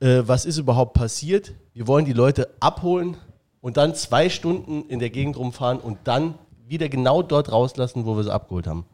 Äh, 0.00 0.22
was 0.26 0.44
ist 0.44 0.58
überhaupt 0.58 0.94
passiert? 0.94 1.52
Wir 1.74 1.86
wollen 1.86 2.06
die 2.06 2.12
Leute 2.12 2.48
abholen 2.58 3.16
und 3.60 3.76
dann 3.76 3.94
zwei 3.94 4.28
Stunden 4.28 4.82
in 4.88 4.98
der 4.98 5.10
Gegend 5.10 5.36
rumfahren 5.36 5.78
und 5.78 5.98
dann 6.04 6.34
wieder 6.70 6.88
genau 6.88 7.22
dort 7.22 7.50
rauslassen, 7.52 8.06
wo 8.06 8.16
wir 8.16 8.22
sie 8.22 8.32
abgeholt 8.32 8.66
haben. 8.66 8.86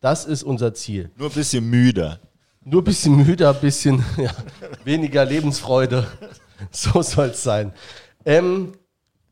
Das 0.00 0.26
ist 0.26 0.42
unser 0.42 0.74
Ziel. 0.74 1.10
Nur 1.16 1.30
ein 1.30 1.34
bisschen 1.34 1.68
müder. 1.68 2.20
Nur 2.62 2.82
ein 2.82 2.84
bisschen 2.84 3.16
müder, 3.16 3.50
ein 3.50 3.60
bisschen 3.60 4.04
ja, 4.16 4.30
weniger 4.84 5.24
Lebensfreude. 5.24 6.06
So 6.70 7.02
soll 7.02 7.30
es 7.30 7.42
sein. 7.42 7.72
Ähm, 8.24 8.72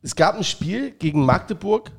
es 0.02 0.16
gab 0.16 0.37
ein 0.37 0.42
Spiel 0.42 0.90
gegen 0.90 1.25
Magdeburg. 1.25 1.92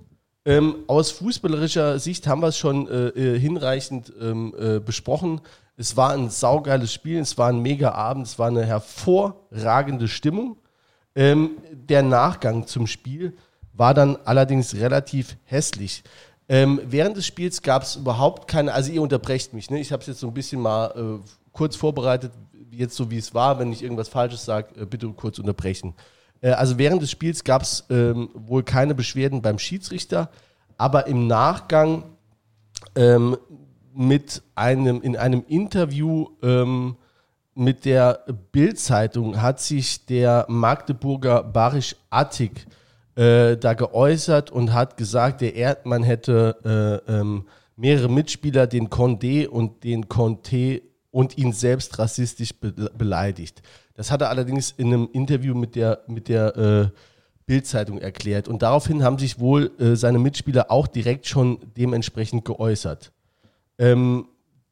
Ähm, 0.45 0.83
aus 0.87 1.11
fußballerischer 1.11 1.97
Sicht 1.97 2.27
haben 2.27 2.41
wir 2.41 2.49
es 2.49 2.57
schon 2.57 2.87
äh, 2.89 3.07
äh, 3.07 3.39
hinreichend 3.39 4.11
ähm, 4.21 4.53
äh, 4.59 4.79
besprochen. 4.79 5.39
Es 5.77 5.95
war 5.95 6.11
ein 6.11 6.29
saugeiles 6.29 6.93
Spiel, 6.93 7.19
es 7.19 7.37
war 7.37 7.47
ein 7.47 7.61
mega 7.61 7.93
Abend, 7.93 8.27
es 8.27 8.37
war 8.37 8.49
eine 8.49 8.65
hervorragende 8.65 10.09
Stimmung. 10.09 10.57
Ähm, 11.15 11.51
der 11.71 12.03
Nachgang 12.03 12.67
zum 12.67 12.85
Spiel 12.85 13.35
war 13.73 13.93
dann 13.93 14.17
allerdings 14.25 14.75
relativ 14.75 15.37
hässlich. 15.45 16.03
Ähm, 16.49 16.81
während 16.85 17.17
des 17.17 17.25
Spiels 17.25 17.61
gab 17.61 17.83
es 17.83 17.95
überhaupt 17.95 18.47
keine, 18.47 18.73
also 18.73 18.91
ihr 18.91 19.01
unterbrecht 19.01 19.53
mich, 19.53 19.69
ne? 19.69 19.79
ich 19.79 19.91
habe 19.91 20.01
es 20.01 20.07
jetzt 20.07 20.19
so 20.19 20.27
ein 20.27 20.33
bisschen 20.33 20.61
mal 20.61 21.19
äh, 21.21 21.27
kurz 21.51 21.75
vorbereitet, 21.75 22.31
jetzt 22.71 22.95
so 22.95 23.09
wie 23.09 23.17
es 23.17 23.33
war, 23.33 23.59
wenn 23.59 23.71
ich 23.71 23.81
irgendwas 23.81 24.09
Falsches 24.09 24.45
sage, 24.45 24.79
äh, 24.79 24.85
bitte 24.85 25.07
kurz 25.09 25.39
unterbrechen. 25.39 25.93
Äh, 26.41 26.51
also 26.51 26.77
während 26.77 27.01
des 27.01 27.11
Spiels 27.11 27.43
gab 27.43 27.61
es 27.61 27.85
ähm, 27.89 28.29
wohl 28.33 28.63
keine 28.63 28.93
Beschwerden 28.93 29.41
beim 29.41 29.57
Schiedsrichter, 29.57 30.29
aber 30.77 31.07
im 31.07 31.27
Nachgang 31.27 32.03
ähm, 32.95 33.37
mit 33.95 34.41
einem, 34.55 35.01
in 35.01 35.15
einem 35.15 35.45
Interview 35.47 36.27
ähm, 36.41 36.97
mit 37.55 37.85
der 37.85 38.25
Bild-Zeitung 38.51 39.41
hat 39.41 39.59
sich 39.61 40.05
der 40.05 40.45
Magdeburger 40.49 41.43
Barisch 41.43 41.95
Attik 42.09 42.65
äh, 43.15 43.57
da 43.57 43.73
geäußert 43.73 44.51
und 44.51 44.73
hat 44.73 44.97
gesagt, 44.97 45.41
der 45.41 45.55
Erdmann 45.55 46.03
hätte 46.03 47.01
äh, 47.07 47.11
ähm, 47.11 47.45
mehrere 47.75 48.09
Mitspieler, 48.09 48.67
den 48.67 48.89
Condé 48.89 49.47
und 49.47 49.83
den 49.83 50.07
Conte 50.07 50.81
und 51.11 51.37
ihn 51.37 51.53
selbst 51.53 51.99
rassistisch 51.99 52.53
be 52.59 52.71
beleidigt. 52.97 53.61
Das 53.95 54.09
hat 54.09 54.21
er 54.21 54.29
allerdings 54.29 54.71
in 54.71 54.87
einem 54.87 55.09
Interview 55.13 55.53
mit 55.53 55.75
der, 55.75 56.01
mit 56.07 56.27
der 56.27 56.57
äh, 56.57 56.97
Bildzeitung 57.45 57.99
erklärt. 57.99 58.47
Und 58.47 58.61
daraufhin 58.61 59.03
haben 59.03 59.19
sich 59.19 59.39
wohl 59.39 59.71
äh, 59.79 59.95
seine 59.95 60.17
Mitspieler 60.19 60.71
auch 60.71 60.87
direkt 60.87 61.27
schon 61.27 61.59
dementsprechend 61.77 62.45
geäußert. 62.45 63.11
Ähm, 63.77 64.27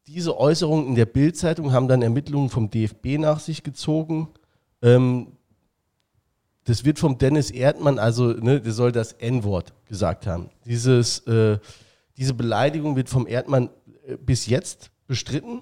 diese 0.08 0.38
Äußerungen 0.38 0.88
in 0.88 0.96
der 0.96 1.06
Bildzeitung 1.06 1.74
haben 1.74 1.88
dann 1.88 2.02
Ermittlungen 2.02 2.50
vom 2.50 2.70
DFB 2.70 3.20
nach 3.20 3.40
sich 3.40 3.64
gezogen. 3.64 4.30
Ähm, 4.82 5.28
das 6.66 6.86
wird 6.86 7.00
vom 7.00 7.18
Dennis 7.18 7.52
Erdmann, 7.52 8.00
also 8.00 8.28
ne, 8.28 8.62
der 8.62 8.72
soll 8.72 8.92
das 8.92 9.14
N-Wort 9.14 9.74
gesagt 9.88 10.28
haben. 10.28 10.50
Dieses, 10.66 11.20
äh, 11.28 11.58
diese 12.18 12.34
Beleidigung 12.34 12.96
wird 12.96 13.10
vom 13.10 13.28
Erdmann 13.28 13.70
äh, 14.06 14.18
bis 14.18 14.46
jetzt 14.46 14.92
bestritten. 15.08 15.62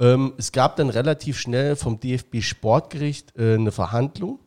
Ähm, 0.00 0.34
es 0.38 0.52
gab 0.52 0.76
dann 0.76 0.90
relativ 0.90 1.38
schnell 1.38 1.76
vom 1.76 2.00
DFB 2.00 2.40
Sportgericht 2.40 3.36
äh, 3.36 3.54
eine 3.54 3.72
Verhandlung, 3.72 4.38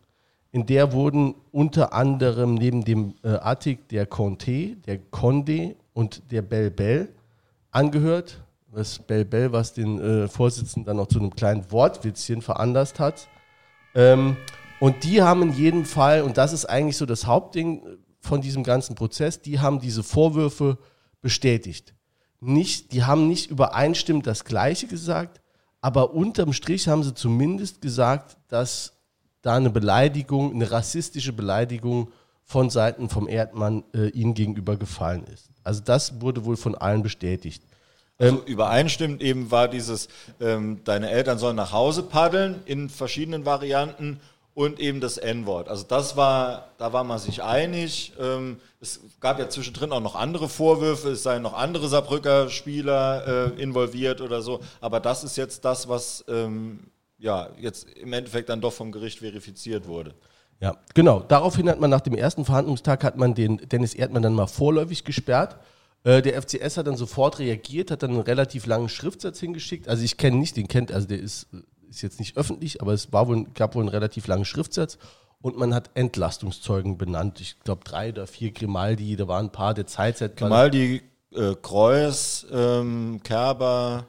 in 0.52 0.66
der 0.66 0.94
wurden 0.94 1.36
unter 1.52 1.94
anderem 1.94 2.56
neben 2.56 2.84
dem 2.84 3.14
äh, 3.24 3.30
Attic 3.30 3.88
der 3.90 4.08
Conte, 4.08 4.76
der 4.78 4.98
Conde 4.98 5.76
und 5.94 6.32
der 6.32 6.42
Bell 6.42 6.72
Bell 6.72 7.10
angehört. 7.72 8.42
Das 8.72 9.00
Bell 9.00 9.26
Bell, 9.26 9.52
was 9.52 9.74
den 9.74 10.00
äh, 10.00 10.28
Vorsitzenden 10.28 10.86
dann 10.86 10.98
noch 10.98 11.08
zu 11.08 11.20
einem 11.20 11.36
kleinen 11.36 11.72
Wortwitzchen 11.72 12.42
veranlasst 12.42 13.00
hat. 13.00 13.28
Ähm, 13.94 14.38
und 14.80 15.04
die 15.04 15.22
haben 15.22 15.42
in 15.42 15.54
jedem 15.54 15.86
Fall, 15.86 16.22
und 16.22 16.38
das 16.38 16.54
ist 16.54 16.66
eigentlich 16.66 16.98
so 16.98 17.06
das 17.06 17.26
Hauptding 17.26 17.82
von 18.22 18.42
diesem 18.42 18.64
ganzen 18.64 18.96
Prozess, 18.96 19.42
die 19.42 19.60
haben 19.60 19.80
diese 19.80 20.04
Vorwürfe 20.04 20.78
bestätigt. 21.22 21.94
Nicht, 22.40 22.94
die 22.94 23.04
haben 23.04 23.28
nicht 23.28 23.50
übereinstimmend 23.50 24.26
das 24.26 24.46
Gleiche 24.46 24.88
gesagt, 24.88 25.42
aber 25.82 26.14
unterm 26.14 26.54
Strich 26.54 26.88
haben 26.88 27.04
sie 27.04 27.14
zumindest 27.14 27.82
gesagt, 27.82 28.38
dass 28.48 28.94
da 29.42 29.56
eine 29.56 29.70
Beleidigung, 29.70 30.54
eine 30.54 30.70
rassistische 30.72 31.34
Beleidigung 31.34 32.12
von 32.44 32.70
Seiten 32.70 33.10
vom 33.10 33.28
Erdmann 33.28 33.84
äh, 33.94 34.10
ihnen 34.10 34.34
gegenüber 34.34 34.76
gefallen 34.76 35.24
ist. 35.26 35.50
Also 35.64 35.82
das 35.84 36.20
wurde 36.22 36.46
wohl 36.46 36.58
von 36.58 36.76
allen 36.76 37.04
bestätigt. 37.04 37.64
Also 38.18 38.38
ähm, 38.38 38.44
übereinstimmend 38.46 39.22
eben 39.22 39.52
war 39.52 39.68
dieses, 39.68 40.10
ähm, 40.42 40.82
deine 40.84 41.10
Eltern 41.10 41.38
sollen 41.38 41.56
nach 41.56 41.72
Hause 41.72 42.04
paddeln 42.04 42.62
in 42.66 42.90
verschiedenen 42.90 43.46
Varianten 43.46 44.20
und 44.60 44.82
eben 44.82 45.00
das 45.00 45.18
N-Wort. 45.18 45.70
Also 45.70 45.86
das 45.88 46.18
war, 46.18 46.72
da 46.78 46.92
war 46.92 47.06
man 47.06 47.18
sich 47.18 47.42
einig. 47.42 48.12
Ähm, 48.20 48.58
es 48.82 49.00
gab 49.22 49.40
ja 49.40 49.48
zwischendrin 49.48 49.94
auch 49.94 50.02
noch 50.02 50.16
andere 50.16 50.50
Vorwürfe, 50.50 51.12
es 51.12 51.24
seien 51.24 51.44
noch 51.44 51.54
andere 51.54 51.88
Saarbrücker 51.88 52.50
Spieler 52.50 53.54
äh, 53.56 53.62
involviert 53.62 54.20
oder 54.20 54.42
so. 54.42 54.60
Aber 54.82 55.00
das 55.00 55.24
ist 55.24 55.38
jetzt 55.38 55.64
das, 55.64 55.88
was 55.88 56.26
ähm, 56.28 56.92
ja 57.18 57.48
jetzt 57.58 57.88
im 57.92 58.12
Endeffekt 58.12 58.50
dann 58.50 58.60
doch 58.60 58.74
vom 58.74 58.92
Gericht 58.92 59.20
verifiziert 59.20 59.88
wurde. 59.88 60.14
Ja, 60.60 60.76
genau. 60.94 61.22
Daraufhin 61.22 61.70
hat 61.70 61.80
man 61.80 61.90
nach 61.90 62.02
dem 62.02 62.16
ersten 62.16 62.44
Verhandlungstag 62.44 63.06
hat 63.06 63.16
man 63.16 63.36
den 63.36 63.62
Dennis 63.70 63.94
Erdmann 63.94 64.24
dann 64.24 64.34
mal 64.34 64.48
vorläufig 64.48 65.06
gesperrt. 65.06 65.56
Äh, 66.04 66.22
der 66.22 66.42
FCS 66.42 66.76
hat 66.76 66.88
dann 66.88 66.98
sofort 66.98 67.40
reagiert, 67.40 67.92
hat 67.92 68.04
dann 68.04 68.12
einen 68.12 68.20
relativ 68.20 68.66
langen 68.66 68.90
Schriftsatz 68.90 69.40
hingeschickt. 69.40 69.88
Also 69.88 70.04
ich 70.04 70.18
kenne 70.18 70.36
nicht, 70.36 70.58
den 70.58 70.68
kennt, 70.68 70.92
also 70.92 71.08
der 71.08 71.20
ist 71.20 71.48
ist 71.90 72.02
jetzt 72.02 72.20
nicht 72.20 72.38
öffentlich, 72.38 72.82
aber 72.82 72.94
es 72.94 73.12
war 73.12 73.28
wohl, 73.28 73.46
gab 73.54 73.76
wohl 73.76 73.82
einen 73.82 73.90
relativ 73.90 74.28
langen 74.28 74.46
Schriftsatz 74.46 74.98
und 75.42 75.58
man 75.58 75.74
hat 75.74 75.92
Entlastungszeugen 75.94 76.98
benannt. 76.98 77.40
Ich 77.42 77.60
glaube 77.62 77.84
drei 77.84 78.10
oder 78.10 78.28
vier 78.28 78.52
Grimaldi, 78.52 79.16
da 79.16 79.28
waren 79.28 79.48
ein 79.48 79.52
paar 79.52 79.74
der 79.74 79.88
Zeitzeit. 79.88 80.38
Grimaldi, 80.38 81.02
äh, 81.34 81.56
Kreuz, 81.62 82.46
ähm, 82.52 83.22
Kerber, 83.24 84.08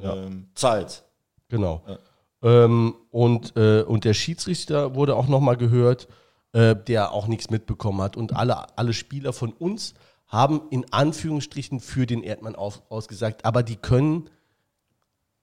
ähm, 0.00 0.48
Zeit. 0.54 1.04
Genau. 1.48 1.82
Ja. 1.86 1.98
Ähm, 2.42 2.94
und, 3.10 3.56
äh, 3.56 3.82
und 3.82 4.04
der 4.04 4.14
Schiedsrichter 4.14 4.94
wurde 4.94 5.16
auch 5.16 5.28
nochmal 5.28 5.56
gehört, 5.56 6.08
äh, 6.52 6.76
der 6.76 7.12
auch 7.12 7.26
nichts 7.26 7.50
mitbekommen 7.50 8.02
hat. 8.02 8.16
Und 8.16 8.36
alle, 8.36 8.76
alle 8.76 8.92
Spieler 8.92 9.32
von 9.32 9.52
uns 9.52 9.94
haben 10.26 10.62
in 10.70 10.92
Anführungsstrichen 10.92 11.80
für 11.80 12.06
den 12.06 12.22
Erdmann 12.22 12.56
auf, 12.56 12.82
ausgesagt, 12.90 13.44
aber 13.44 13.62
die 13.62 13.76
können 13.76 14.28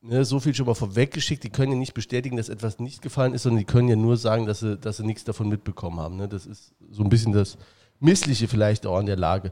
ne, 0.02 0.26
so 0.26 0.40
viel 0.40 0.54
schon 0.54 0.66
mal 0.66 0.74
vorweggeschickt, 0.74 1.44
die 1.44 1.50
können 1.50 1.74
ja 1.74 1.78
nicht 1.78 1.94
bestätigen, 1.94 2.38
dass 2.38 2.50
etwas 2.50 2.80
nicht 2.80 3.02
gefallen 3.02 3.34
ist, 3.34 3.44
sondern 3.44 3.60
die 3.60 3.66
können 3.66 3.88
ja 3.88 3.96
nur 3.96 4.18
sagen, 4.18 4.46
dass 4.46 4.60
sie, 4.60 4.78
dass 4.78 4.98
sie 4.98 5.06
nichts 5.06 5.24
davon 5.24 5.50
mitbekommen 5.50 6.00
haben. 6.00 6.18
Ne? 6.18 6.28
Das 6.28 6.46
ist 6.46 6.74
so 6.90 7.04
ein 7.04 7.10
bisschen 7.10 7.34
das 7.34 7.58
Missliche 8.00 8.48
vielleicht 8.48 8.86
auch 8.86 8.98
an 8.98 9.06
der 9.06 9.18
Lage. 9.18 9.52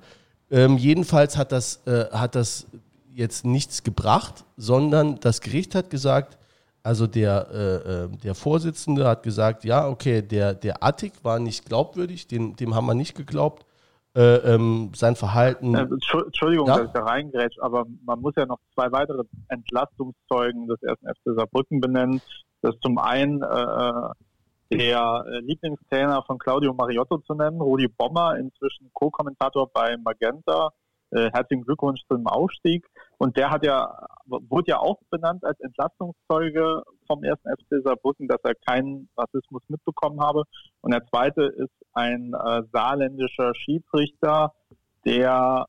Ähm, 0.51 0.77
jedenfalls 0.77 1.37
hat 1.37 1.51
das, 1.51 1.85
äh, 1.85 2.05
hat 2.11 2.35
das 2.35 2.65
jetzt 3.13 3.45
nichts 3.45 3.83
gebracht, 3.83 4.45
sondern 4.57 5.19
das 5.19 5.41
Gericht 5.41 5.75
hat 5.75 5.89
gesagt, 5.89 6.37
also 6.81 7.05
der, 7.05 7.47
äh, 7.51 8.03
äh 8.05 8.17
der 8.23 8.33
Vorsitzende 8.33 9.05
hat 9.05 9.23
gesagt, 9.23 9.65
ja, 9.65 9.87
okay, 9.87 10.21
der, 10.21 10.55
der 10.55 10.83
Attik 10.83 11.13
war 11.23 11.39
nicht 11.39 11.65
glaubwürdig, 11.65 12.27
dem, 12.27 12.55
dem 12.55 12.73
haben 12.73 12.87
wir 12.87 12.95
nicht 12.95 13.15
geglaubt 13.15 13.65
äh, 14.19 14.53
ähm, 14.53 14.91
sein 14.93 15.15
Verhalten. 15.15 15.75
Äh, 15.75 15.87
Entschuldigung, 16.25 16.67
ja? 16.67 16.75
dass 16.77 16.87
ich 16.87 16.91
da 16.91 17.03
reingrätsche, 17.03 17.63
aber 17.63 17.85
man 18.03 18.19
muss 18.19 18.33
ja 18.35 18.45
noch 18.45 18.59
zwei 18.73 18.91
weitere 18.91 19.23
Entlastungszeugen 19.47 20.67
des 20.67 20.81
ersten 20.83 21.07
FC 21.07 21.35
Saarbrücken 21.37 21.79
benennen. 21.79 22.21
Das 22.61 22.75
ist 22.75 22.83
zum 22.83 22.97
einen 22.97 23.41
äh, 23.41 24.75
der 24.77 25.23
äh, 25.25 25.39
Lieblingstrainer 25.39 26.21
von 26.23 26.37
Claudio 26.37 26.73
Mariotto 26.73 27.19
zu 27.19 27.33
nennen, 27.33 27.61
Rudi 27.61 27.87
Bommer, 27.87 28.37
inzwischen 28.37 28.91
Co-Kommentator 28.93 29.69
bei 29.71 29.95
Magenta 29.95 30.71
äh, 31.11 31.31
herzlichen 31.31 31.63
Glückwunsch 31.63 32.01
zum 32.07 32.27
Aufstieg. 32.27 32.85
Und 33.17 33.37
der 33.37 33.49
hat 33.49 33.65
ja, 33.65 34.05
wurde 34.29 34.71
ja 34.71 34.79
auch 34.79 34.97
benannt 35.09 35.43
als 35.43 35.59
Entlastungszeuge 35.59 36.83
vom 37.07 37.23
ersten 37.23 37.49
FC 37.49 37.83
Saarbrücken, 37.83 38.27
dass 38.27 38.41
er 38.43 38.53
keinen 38.55 39.09
Rassismus 39.17 39.61
mitbekommen 39.67 40.21
habe. 40.21 40.43
Und 40.81 40.91
der 40.91 41.05
zweite 41.07 41.43
ist 41.43 41.73
ein 41.93 42.33
äh, 42.33 42.61
saarländischer 42.71 43.53
Schiedsrichter, 43.55 44.53
der 45.05 45.65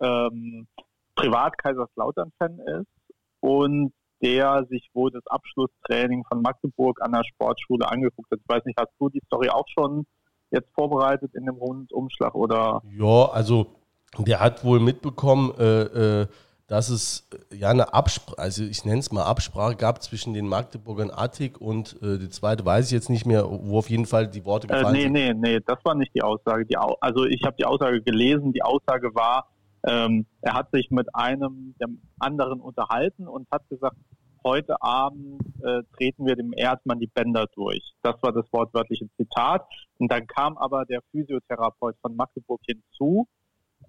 ähm, 0.00 0.66
privat 1.14 1.56
Kaiserslautern-Fan 1.58 2.58
ist 2.58 3.16
und 3.40 3.92
der 4.22 4.64
sich 4.70 4.88
wohl 4.94 5.10
das 5.10 5.26
Abschlusstraining 5.26 6.24
von 6.24 6.42
Magdeburg 6.42 7.02
an 7.02 7.12
der 7.12 7.24
Sportschule 7.24 7.90
angeguckt 7.90 8.30
hat. 8.30 8.38
Ich 8.40 8.48
weiß 8.48 8.64
nicht, 8.64 8.78
hast 8.78 8.92
du 8.98 9.08
die 9.08 9.22
Story 9.26 9.48
auch 9.48 9.66
schon 9.76 10.06
jetzt 10.50 10.68
vorbereitet 10.74 11.34
in 11.34 11.46
dem 11.46 11.56
Rundumschlag 11.56 12.34
oder? 12.34 12.82
Ja, 12.96 13.30
also 13.32 13.74
der 14.18 14.40
hat 14.40 14.64
wohl 14.64 14.78
mitbekommen, 14.78 15.52
äh, 15.58 16.22
äh, 16.22 16.26
dass 16.66 16.88
es 16.88 17.28
äh, 17.50 17.56
ja 17.56 17.70
eine 17.70 17.92
Absprache, 17.92 18.38
also 18.38 18.64
ich 18.64 18.84
nenne 18.84 19.00
es 19.00 19.12
mal 19.12 19.24
Absprache 19.24 19.76
gab 19.76 20.02
zwischen 20.02 20.34
den 20.34 20.48
Magdeburgern 20.48 21.10
Attik 21.10 21.60
und 21.60 22.00
äh, 22.02 22.18
die 22.18 22.30
zweite 22.30 22.64
weiß 22.64 22.86
ich 22.86 22.92
jetzt 22.92 23.10
nicht 23.10 23.26
mehr, 23.26 23.44
wo 23.48 23.78
auf 23.78 23.90
jeden 23.90 24.06
Fall 24.06 24.28
die 24.28 24.44
Worte 24.44 24.68
äh, 24.68 24.76
gefallen 24.76 24.94
äh, 24.94 24.98
nee, 24.98 25.02
sind. 25.04 25.12
Nee, 25.12 25.32
nee, 25.34 25.52
nee, 25.54 25.60
das 25.66 25.78
war 25.84 25.94
nicht 25.94 26.14
die 26.14 26.22
Aussage. 26.22 26.64
Die, 26.66 26.76
also 26.76 27.24
ich 27.24 27.42
habe 27.44 27.56
die 27.58 27.64
Aussage 27.64 28.02
gelesen, 28.02 28.52
die 28.52 28.62
Aussage 28.62 29.14
war, 29.14 29.48
ähm, 29.84 30.26
er 30.40 30.54
hat 30.54 30.70
sich 30.70 30.90
mit 30.90 31.14
einem 31.14 31.74
der 31.80 31.88
anderen 32.18 32.60
unterhalten 32.60 33.26
und 33.26 33.48
hat 33.50 33.68
gesagt, 33.68 33.96
heute 34.44 34.80
Abend 34.80 35.40
äh, 35.62 35.82
treten 35.96 36.26
wir 36.26 36.36
dem 36.36 36.52
Erdmann 36.52 36.98
die 36.98 37.06
Bänder 37.06 37.46
durch. 37.54 37.92
Das 38.02 38.16
war 38.22 38.32
das 38.32 38.44
wortwörtliche 38.52 39.08
Zitat. 39.16 39.66
Und 39.98 40.10
dann 40.10 40.26
kam 40.26 40.56
aber 40.58 40.84
der 40.84 41.00
Physiotherapeut 41.10 41.96
von 42.00 42.16
Magdeburg 42.16 42.60
hinzu 42.66 43.28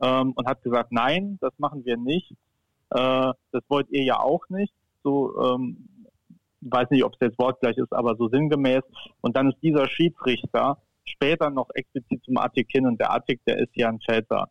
ähm, 0.01 0.33
und 0.33 0.47
hat 0.47 0.61
gesagt, 0.61 0.91
nein, 0.91 1.37
das 1.41 1.53
machen 1.57 1.85
wir 1.85 1.97
nicht 1.97 2.35
das 2.93 3.63
wollt 3.69 3.89
ihr 3.89 4.03
ja 4.03 4.19
auch 4.19 4.47
nicht. 4.49 4.73
So, 5.03 5.37
ähm, 5.41 5.87
weiß 6.61 6.89
nicht, 6.91 7.03
ob 7.03 7.13
es 7.13 7.19
jetzt 7.19 7.39
wortgleich 7.39 7.77
ist, 7.77 7.93
aber 7.93 8.15
so 8.15 8.29
sinngemäß. 8.29 8.83
Und 9.21 9.35
dann 9.35 9.49
ist 9.49 9.61
dieser 9.61 9.87
Schiedsrichter 9.87 10.77
später 11.05 11.49
noch 11.49 11.69
explizit 11.73 12.23
zum 12.23 12.37
Attik 12.37 12.67
hin 12.71 12.87
und 12.87 12.99
der 12.99 13.11
Attik, 13.13 13.41
der 13.45 13.57
ist 13.59 13.75
ja 13.75 13.89
ein 13.89 13.99
Pfälzer. 13.99 14.49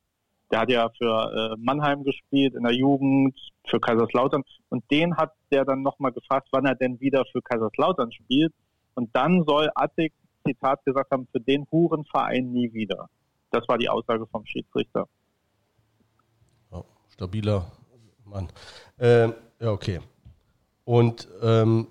Der 0.51 0.61
hat 0.61 0.71
ja 0.71 0.91
für 0.99 1.55
äh, 1.55 1.57
Mannheim 1.59 2.05
gespielt 2.05 2.55
in 2.55 2.65
der 2.65 2.75
Jugend, 2.75 3.39
für 3.67 3.81
Kaiserslautern. 3.81 4.43
Und 4.69 4.85
den 4.91 5.17
hat 5.17 5.33
der 5.51 5.65
dann 5.65 5.83
nochmal 5.83 6.13
gefragt, 6.13 6.49
wann 6.51 6.67
er 6.67 6.75
denn 6.75 7.01
wieder 7.01 7.25
für 7.33 7.41
Kaiserslautern 7.41 8.13
spielt. 8.13 8.53
Und 8.95 9.09
dann 9.15 9.45
soll 9.47 9.71
Attik, 9.75 10.13
Zitat 10.47 10.85
gesagt 10.85 11.11
haben, 11.11 11.27
für 11.33 11.41
den 11.41 11.67
Hurenverein 11.71 12.53
nie 12.53 12.73
wieder. 12.75 13.09
Das 13.51 13.67
war 13.69 13.79
die 13.79 13.89
Aussage 13.89 14.27
vom 14.27 14.45
Schiedsrichter. 14.45 15.09
Ja, 16.71 16.83
stabiler 17.09 17.71
Mann. 18.33 18.49
Äh, 18.99 19.29
ja, 19.61 19.71
okay. 19.71 20.01
Und 20.85 21.29
ähm, 21.43 21.89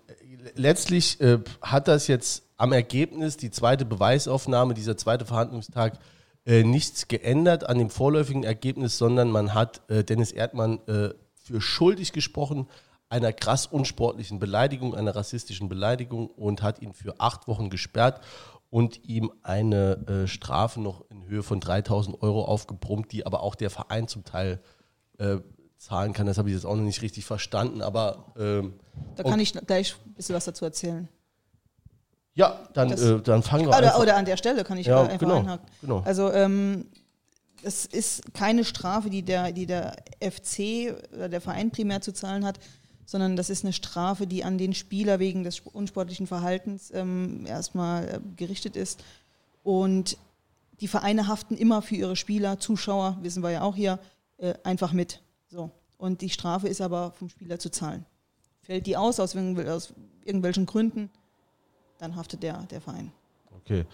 letztlich 0.56 1.22
äh, 1.22 1.40
hat 1.62 1.88
das 1.88 2.08
jetzt 2.08 2.44
am 2.58 2.74
Ergebnis, 2.74 3.38
die 3.38 3.52
zweite 3.52 3.86
Beweisaufnahme, 3.86 4.74
dieser 4.74 4.98
zweite 4.98 5.26
Verhandlungstag, 5.26 5.98
äh, 6.46 6.64
nichts 6.64 7.08
geändert 7.08 7.68
an 7.68 7.78
dem 7.78 7.90
vorläufigen 7.90 8.44
Ergebnis, 8.44 8.98
sondern 8.98 9.32
man 9.32 9.54
hat 9.54 9.82
äh, 9.90 10.04
Dennis 10.04 10.32
Erdmann 10.32 10.80
äh, 10.88 11.10
für 11.36 11.62
schuldig 11.62 12.14
gesprochen 12.14 12.68
einer 13.10 13.34
krass 13.34 13.66
unsportlichen 13.66 14.40
Beleidigung, 14.40 14.96
einer 14.96 15.16
rassistischen 15.16 15.68
Beleidigung 15.70 16.28
und 16.28 16.64
hat 16.64 16.82
ihn 16.82 16.94
für 16.94 17.20
acht 17.20 17.48
Wochen 17.48 17.70
gesperrt 17.70 18.22
und 18.70 19.04
ihm 19.04 19.32
eine 19.44 20.08
äh, 20.08 20.28
Strafe 20.28 20.80
noch 20.80 21.04
in 21.10 21.28
Höhe 21.28 21.44
von 21.44 21.60
3000 21.60 22.22
Euro 22.22 22.46
aufgebrummt, 22.46 23.12
die 23.12 23.26
aber 23.26 23.44
auch 23.44 23.56
der 23.56 23.70
Verein 23.70 24.08
zum 24.08 24.24
Teil 24.24 24.62
äh, 25.18 25.38
zahlen 25.82 26.14
kann. 26.14 26.28
Das 26.28 26.38
habe 26.38 26.50
ich 26.50 26.56
jetzt 26.56 26.66
auch 26.66 26.76
noch 26.76 26.84
nicht 26.84 27.02
richtig 27.02 27.26
verstanden, 27.26 27.82
aber. 27.82 28.34
Ähm, 28.38 28.74
da 29.16 29.24
kann 29.24 29.40
ich 29.40 29.54
gleich 29.54 29.96
ein 30.06 30.14
bisschen 30.14 30.36
was 30.36 30.46
dazu 30.46 30.64
erzählen. 30.64 31.10
Ja, 32.34 32.60
dann, 32.74 32.92
äh, 32.92 33.22
dann 33.22 33.44
fangen 33.44 33.68
wir 33.68 33.76
an. 33.76 33.84
Oder, 33.84 34.00
oder, 34.00 34.16
an 34.16 34.26
der 34.26 34.38
Stelle 34.38 34.64
kann 34.64 34.78
ich 34.78 34.88
ja, 34.88 35.02
einfach 35.02 35.18
genau, 35.18 35.40
einhaken. 35.40 35.68
Genau. 35.82 36.02
Also, 36.06 36.32
ähm, 36.32 36.86
es 37.64 37.86
ist 37.86 38.34
keine 38.34 38.64
Strafe, 38.64 39.10
die 39.10 39.24
der, 39.24 39.52
die 39.52 39.66
der 39.66 39.96
FC 40.20 40.96
oder 41.14 41.30
der 41.30 41.42
Verein 41.42 41.72
primär 41.72 42.02
zu 42.02 42.14
zahlen 42.14 42.46
hat, 42.46 42.60
sondern 43.06 43.36
das 43.36 43.50
ist 43.50 43.64
eine 43.64 43.74
Strafe, 43.74 44.26
die 44.26 44.44
an 44.44 44.58
den 44.58 44.74
Spieler 44.74 45.20
wegen 45.20 45.44
des 45.44 45.60
unsportlichen 45.60 46.28
Verhaltens 46.28 46.92
ähm, 46.94 47.46
erstmal 47.46 48.08
äh, 48.08 48.20
gerichtet 48.36 48.76
ist. 48.76 49.04
Und 49.64 50.18
die 50.80 50.88
Vereine 50.88 51.28
haften 51.28 51.56
immer 51.56 51.82
für 51.82 51.96
ihre 51.96 52.16
Spieler, 52.16 52.60
Zuschauer, 52.60 53.18
wissen 53.22 53.44
wir 53.44 53.52
ja 53.52 53.62
auch 53.62 53.76
hier, 53.76 54.00
äh, 54.38 54.54
einfach 54.64 54.94
mit. 54.94 55.22
So. 55.52 55.70
Und 55.98 56.22
die 56.22 56.30
Strafe 56.30 56.68
ist 56.68 56.82
aber 56.82 57.12
vom 57.12 57.30
Spieler 57.30 57.60
zu 57.60 57.70
zahlen. 57.70 58.06
Fällt 58.64 58.88
die 58.88 58.98
aus 58.98 59.20
aus, 59.20 59.36
aus 59.36 59.94
irgendwelchen 60.24 60.66
Gründen, 60.66 61.10
dann 62.00 62.16
haftet 62.16 62.42
der, 62.42 62.64
der 62.64 62.82
Verein. 62.82 63.12
Okay. 63.58 63.86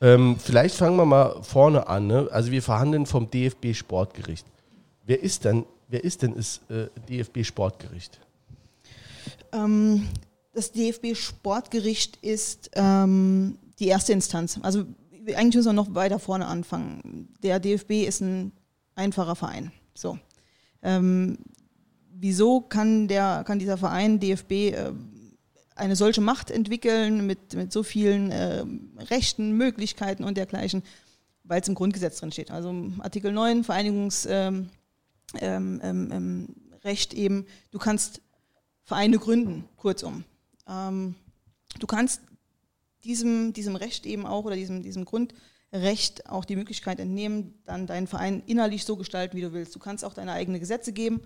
Ähm, 0.00 0.36
vielleicht 0.38 0.74
fangen 0.74 0.96
wir 0.96 1.06
mal 1.06 1.42
vorne 1.42 1.86
an. 1.86 2.06
Ne? 2.06 2.28
Also 2.30 2.50
wir 2.50 2.62
verhandeln 2.62 3.06
vom 3.06 3.30
DFB 3.30 3.74
Sportgericht. 3.74 4.46
Wer 5.04 5.22
ist 5.22 5.44
denn, 5.44 5.64
wer 5.88 6.04
ist 6.04 6.22
denn 6.22 6.34
das 6.34 6.60
äh, 6.68 6.88
DFB 7.08 7.44
Sportgericht? 7.44 8.20
Ähm, 9.52 10.08
das 10.54 10.72
DFB 10.72 11.14
Sportgericht 11.16 12.18
ist 12.18 12.70
ähm, 12.74 13.58
die 13.78 13.88
erste 13.88 14.12
Instanz. 14.12 14.58
Also 14.62 14.84
eigentlich 15.26 15.56
müssen 15.56 15.68
wir 15.68 15.72
noch 15.72 15.94
weiter 15.94 16.18
vorne 16.18 16.46
anfangen. 16.46 17.28
Der 17.42 17.60
DFB 17.60 18.06
ist 18.06 18.20
ein 18.20 18.52
einfacher 18.94 19.36
Verein. 19.36 19.72
So. 19.94 20.18
Ähm, 20.82 21.38
wieso 22.14 22.60
kann, 22.60 23.08
der, 23.08 23.44
kann 23.46 23.58
dieser 23.58 23.78
Verein 23.78 24.20
DFB 24.20 24.52
äh, 24.52 24.92
eine 25.74 25.96
solche 25.96 26.20
Macht 26.20 26.50
entwickeln 26.50 27.26
mit, 27.26 27.54
mit 27.54 27.72
so 27.72 27.82
vielen 27.82 28.30
äh, 28.30 28.64
Rechten, 29.10 29.52
Möglichkeiten 29.52 30.24
und 30.24 30.36
dergleichen? 30.36 30.82
Weil 31.44 31.60
es 31.60 31.68
im 31.68 31.74
Grundgesetz 31.74 32.18
drin 32.18 32.32
steht. 32.32 32.50
Also 32.50 32.74
Artikel 33.00 33.32
9 33.32 33.64
Vereinigungsrecht 33.64 34.28
ähm, 34.30 34.70
ähm, 35.40 36.10
ähm, 36.12 37.14
eben, 37.14 37.46
du 37.70 37.78
kannst 37.78 38.20
Vereine 38.84 39.18
gründen, 39.18 39.64
kurzum. 39.76 40.24
Ähm, 40.68 41.14
du 41.78 41.86
kannst 41.86 42.20
diesem, 43.04 43.52
diesem 43.52 43.76
Recht 43.76 44.06
eben 44.06 44.26
auch 44.26 44.44
oder 44.44 44.56
diesem, 44.56 44.82
diesem 44.82 45.04
Grund 45.04 45.34
Recht 45.72 46.28
auch 46.28 46.44
die 46.44 46.56
Möglichkeit 46.56 47.00
entnehmen, 47.00 47.54
dann 47.64 47.86
deinen 47.86 48.06
Verein 48.06 48.42
innerlich 48.46 48.84
so 48.84 48.96
gestalten, 48.96 49.36
wie 49.36 49.40
du 49.40 49.52
willst. 49.52 49.74
Du 49.74 49.78
kannst 49.78 50.04
auch 50.04 50.12
deine 50.12 50.32
eigenen 50.32 50.60
Gesetze 50.60 50.92
geben, 50.92 51.22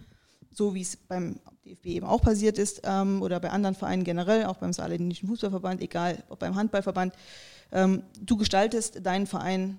so 0.53 0.75
wie 0.75 0.83
es 0.83 0.97
beim 0.97 1.41
DFB 1.65 1.87
eben 1.87 2.07
auch 2.07 2.23
passiert 2.23 2.57
ist 2.59 2.83
ähm, 2.85 3.23
oder 3.23 3.41
bei 3.41 3.51
anderen 3.51 3.75
Vereinen 3.75 4.05
generell, 4.05 4.45
auch 4.45 4.57
beim 4.57 4.73
Saarländischen 4.73 5.29
Fußballverband, 5.29 5.83
egal 5.83 6.23
ob 6.29 6.39
beim 6.39 6.55
Handballverband. 6.55 7.15
Ähm, 7.73 8.05
du 8.21 8.37
gestaltest 8.37 9.05
deinen 9.05 9.27
Verein 9.27 9.79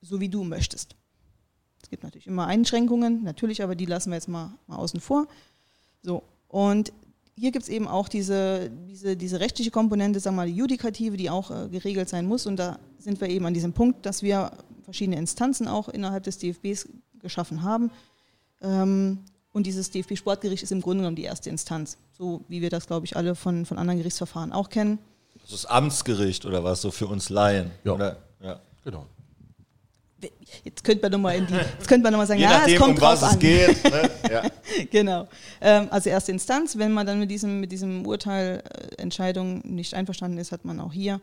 so, 0.00 0.20
wie 0.20 0.28
du 0.28 0.44
möchtest. 0.44 0.96
Es 1.82 1.88
gibt 1.88 2.02
natürlich 2.02 2.26
immer 2.26 2.46
Einschränkungen, 2.46 3.22
natürlich, 3.22 3.62
aber 3.62 3.74
die 3.74 3.86
lassen 3.86 4.10
wir 4.10 4.16
jetzt 4.16 4.28
mal, 4.28 4.54
mal 4.66 4.76
außen 4.76 5.00
vor. 5.00 5.28
So, 6.02 6.24
und 6.48 6.92
hier 7.36 7.50
gibt 7.50 7.64
es 7.64 7.68
eben 7.68 7.88
auch 7.88 8.08
diese, 8.08 8.70
diese, 8.88 9.16
diese 9.16 9.40
rechtliche 9.40 9.70
Komponente, 9.70 10.20
sagen 10.20 10.36
wir 10.36 10.42
mal, 10.42 10.48
die 10.48 10.56
Judikative, 10.56 11.16
die 11.16 11.30
auch 11.30 11.50
äh, 11.50 11.68
geregelt 11.68 12.08
sein 12.08 12.26
muss. 12.26 12.46
Und 12.46 12.56
da 12.56 12.78
sind 12.98 13.20
wir 13.20 13.28
eben 13.28 13.44
an 13.46 13.54
diesem 13.54 13.72
Punkt, 13.72 14.06
dass 14.06 14.22
wir 14.22 14.52
verschiedene 14.84 15.16
Instanzen 15.16 15.66
auch 15.66 15.88
innerhalb 15.88 16.24
des 16.24 16.38
DFBs 16.38 16.88
geschaffen 17.20 17.62
haben. 17.62 17.90
Ähm, 18.60 19.18
und 19.52 19.66
dieses 19.66 19.90
DFB-Sportgericht 19.90 20.62
ist 20.62 20.72
im 20.72 20.80
Grunde 20.80 20.98
genommen 20.98 21.16
die 21.16 21.22
erste 21.22 21.50
Instanz, 21.50 21.96
so 22.12 22.44
wie 22.48 22.60
wir 22.60 22.70
das, 22.70 22.86
glaube 22.86 23.06
ich, 23.06 23.16
alle 23.16 23.34
von, 23.34 23.66
von 23.66 23.78
anderen 23.78 23.98
Gerichtsverfahren 23.98 24.52
auch 24.52 24.68
kennen. 24.68 24.98
Das 25.42 25.52
ist 25.52 25.66
Amtsgericht 25.66 26.46
oder 26.46 26.64
was, 26.64 26.82
so 26.82 26.90
für 26.90 27.06
uns 27.06 27.28
Laien? 27.30 27.70
Ja, 27.84 27.92
oder? 27.92 28.16
ja. 28.40 28.60
genau 28.84 29.06
jetzt 30.64 30.84
könnte 30.84 31.02
man 31.02 31.12
nochmal 31.12 31.36
in 31.36 31.46
die, 31.46 31.54
jetzt 31.54 31.88
könnte 31.88 32.04
man 32.04 32.12
nochmal 32.12 32.26
sagen, 32.26 32.40
Je 32.40 32.46
ja, 32.46 32.66
es 32.66 32.78
kommt 32.78 32.98
um 32.98 33.00
was 33.00 33.22
es 33.22 33.38
geht. 33.38 33.84
Ne? 33.84 34.10
Ja. 34.30 34.42
genau. 34.90 35.28
Ähm, 35.60 35.88
also 35.90 36.08
erste 36.08 36.32
Instanz, 36.32 36.78
wenn 36.78 36.92
man 36.92 37.06
dann 37.06 37.18
mit 37.18 37.30
diesem, 37.30 37.60
mit 37.60 37.70
diesem 37.72 38.06
Urteil, 38.06 38.62
äh, 38.64 39.02
Entscheidung 39.02 39.60
nicht 39.64 39.94
einverstanden 39.94 40.38
ist, 40.38 40.50
hat 40.50 40.64
man 40.64 40.80
auch 40.80 40.92
hier, 40.92 41.20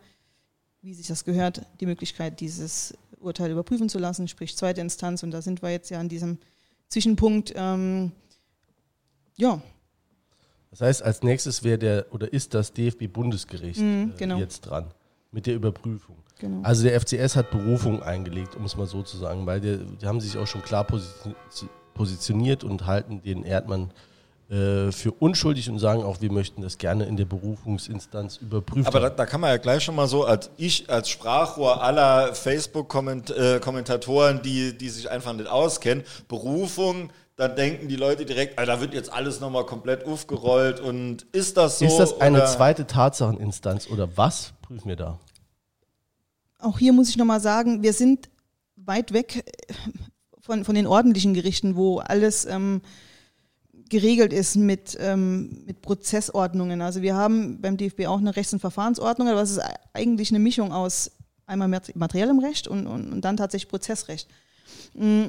wie 0.81 0.93
sich 0.93 1.07
das 1.07 1.25
gehört, 1.25 1.63
die 1.79 1.85
Möglichkeit, 1.85 2.39
dieses 2.39 2.93
Urteil 3.19 3.51
überprüfen 3.51 3.89
zu 3.89 3.99
lassen, 3.99 4.27
sprich 4.27 4.55
zweite 4.55 4.81
Instanz. 4.81 5.23
Und 5.23 5.31
da 5.31 5.41
sind 5.41 5.61
wir 5.61 5.71
jetzt 5.71 5.89
ja 5.89 5.99
an 5.99 6.09
diesem 6.09 6.37
Zwischenpunkt. 6.89 7.53
Ähm, 7.55 8.11
ja. 9.35 9.61
Das 10.69 10.81
heißt, 10.81 11.03
als 11.03 11.21
nächstes 11.23 11.63
wäre 11.63 11.77
der 11.77 12.05
oder 12.11 12.31
ist 12.31 12.53
das 12.53 12.73
DFB-Bundesgericht 12.73 13.81
mm, 13.81 14.11
genau. 14.17 14.37
äh, 14.37 14.41
jetzt 14.41 14.61
dran 14.61 14.93
mit 15.31 15.47
der 15.47 15.55
Überprüfung. 15.55 16.17
Genau. 16.39 16.61
Also 16.63 16.83
der 16.83 16.99
FCS 16.99 17.35
hat 17.35 17.51
Berufung 17.51 18.03
eingelegt, 18.03 18.55
um 18.55 18.65
es 18.65 18.75
mal 18.75 18.87
so 18.87 19.03
zu 19.03 19.17
sagen, 19.17 19.45
weil 19.45 19.61
die, 19.61 19.79
die 20.01 20.05
haben 20.05 20.19
sich 20.19 20.37
auch 20.37 20.47
schon 20.47 20.61
klar 20.61 20.85
positioniert 21.93 22.63
und 22.63 22.85
halten 22.85 23.21
den 23.21 23.43
Erdmann 23.43 23.91
äh, 24.49 24.91
für 24.91 25.13
unschuldig 25.13 25.69
und 25.69 25.79
sagen 25.79 26.03
auch, 26.03 26.19
wir 26.19 26.31
möchten 26.31 26.61
das 26.61 26.77
gerne 26.77 27.05
in 27.05 27.15
der 27.15 27.25
Berufungsinstanz 27.25 28.37
überprüfen. 28.37 28.87
Aber 28.87 28.99
da, 28.99 29.09
da, 29.09 29.25
kann 29.25 29.39
man 29.39 29.51
ja 29.51 29.57
gleich 29.57 29.83
schon 29.83 29.95
mal 29.95 30.07
so, 30.07 30.25
als 30.25 30.49
ich 30.57 30.89
als 30.89 31.09
Sprachrohr 31.09 31.81
aller 31.81 32.35
Facebook-Kommentatoren, 32.35 34.39
äh, 34.39 34.41
die, 34.41 34.77
die 34.77 34.89
sich 34.89 35.09
einfach 35.09 35.31
nicht 35.33 35.47
auskennen, 35.47 36.03
Berufung, 36.27 37.11
dann 37.37 37.55
denken 37.55 37.87
die 37.87 37.95
Leute 37.95 38.25
direkt, 38.25 38.59
ah, 38.59 38.65
da 38.65 38.81
wird 38.81 38.93
jetzt 38.93 39.13
alles 39.13 39.39
nochmal 39.39 39.65
komplett 39.65 40.05
aufgerollt 40.05 40.81
und 40.81 41.25
ist 41.31 41.55
das 41.55 41.79
so? 41.79 41.85
Ist 41.85 41.97
das 41.97 42.19
eine 42.19 42.39
oder? 42.39 42.47
zweite 42.47 42.85
Tatsacheninstanz 42.85 43.87
oder 43.87 44.17
was 44.17 44.53
prüfen 44.71 44.87
wir 44.87 44.95
da? 44.95 45.19
Auch 46.59 46.79
hier 46.79 46.93
muss 46.93 47.09
ich 47.09 47.17
nochmal 47.17 47.41
sagen, 47.41 47.83
wir 47.83 47.91
sind 47.91 48.29
weit 48.77 49.11
weg 49.11 49.43
von, 50.39 50.63
von 50.63 50.75
den 50.75 50.87
ordentlichen 50.87 51.33
Gerichten, 51.33 51.75
wo 51.75 51.99
alles 51.99 52.45
ähm, 52.45 52.81
geregelt 53.89 54.31
ist 54.31 54.55
mit, 54.55 54.97
ähm, 55.01 55.63
mit 55.65 55.81
Prozessordnungen. 55.81 56.81
Also 56.81 57.01
wir 57.01 57.15
haben 57.15 57.59
beim 57.59 57.75
DFB 57.75 58.05
auch 58.05 58.19
eine 58.19 58.33
Rechts- 58.33 58.53
und 58.53 58.59
Verfahrensordnung, 58.59 59.27
aber 59.27 59.41
es 59.41 59.51
ist 59.51 59.61
eigentlich 59.91 60.29
eine 60.29 60.39
Mischung 60.39 60.71
aus 60.71 61.11
einmal 61.45 61.67
materiellem 61.67 62.39
Recht 62.39 62.69
und, 62.69 62.87
und, 62.87 63.11
und 63.11 63.25
dann 63.25 63.35
tatsächlich 63.35 63.69
Prozessrecht. 63.69 64.29
Mm, 64.93 65.25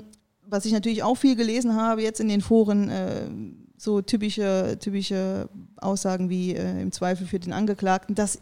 was 0.47 0.67
ich 0.67 0.73
natürlich 0.73 1.03
auch 1.03 1.17
viel 1.17 1.35
gelesen 1.35 1.75
habe 1.75 2.03
jetzt 2.03 2.21
in 2.21 2.29
den 2.29 2.43
Foren, 2.43 2.89
äh, 2.91 3.29
so 3.77 4.03
typische, 4.03 4.79
typische 4.79 5.49
Aussagen 5.79 6.31
wie 6.31 6.55
äh, 6.55 6.81
im 6.81 6.93
Zweifel 6.93 7.27
für 7.27 7.41
den 7.41 7.53
Angeklagten, 7.53 8.15
das, 8.15 8.39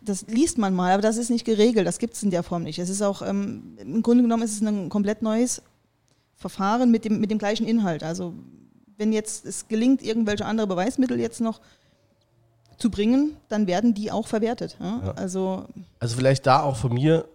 das 0.00 0.26
liest 0.26 0.58
man 0.58 0.74
mal, 0.74 0.92
aber 0.92 1.02
das 1.02 1.16
ist 1.16 1.30
nicht 1.30 1.44
geregelt, 1.44 1.86
das 1.86 1.98
gibt 1.98 2.14
es 2.14 2.22
in 2.22 2.30
der 2.30 2.42
Form 2.42 2.62
nicht. 2.62 2.78
Es 2.78 2.88
ist 2.88 3.02
auch, 3.02 3.22
ähm, 3.22 3.76
im 3.78 4.02
Grunde 4.02 4.22
genommen 4.22 4.42
ist 4.42 4.52
es 4.52 4.60
ein 4.60 4.88
komplett 4.88 5.22
neues 5.22 5.62
Verfahren 6.36 6.90
mit 6.90 7.04
dem, 7.04 7.20
mit 7.20 7.30
dem 7.30 7.38
gleichen 7.38 7.66
Inhalt. 7.66 8.02
Also 8.02 8.34
wenn 8.96 9.12
jetzt 9.12 9.44
es 9.44 9.68
gelingt, 9.68 10.02
irgendwelche 10.02 10.46
andere 10.46 10.66
Beweismittel 10.66 11.18
jetzt 11.18 11.40
noch 11.40 11.60
zu 12.78 12.90
bringen, 12.90 13.36
dann 13.48 13.66
werden 13.66 13.94
die 13.94 14.10
auch 14.10 14.26
verwertet. 14.26 14.76
Ja? 14.80 15.00
Ja. 15.04 15.10
Also, 15.12 15.66
also 15.98 16.16
vielleicht 16.16 16.46
da 16.46 16.62
auch 16.62 16.76
von 16.76 16.92
mir 16.92 17.26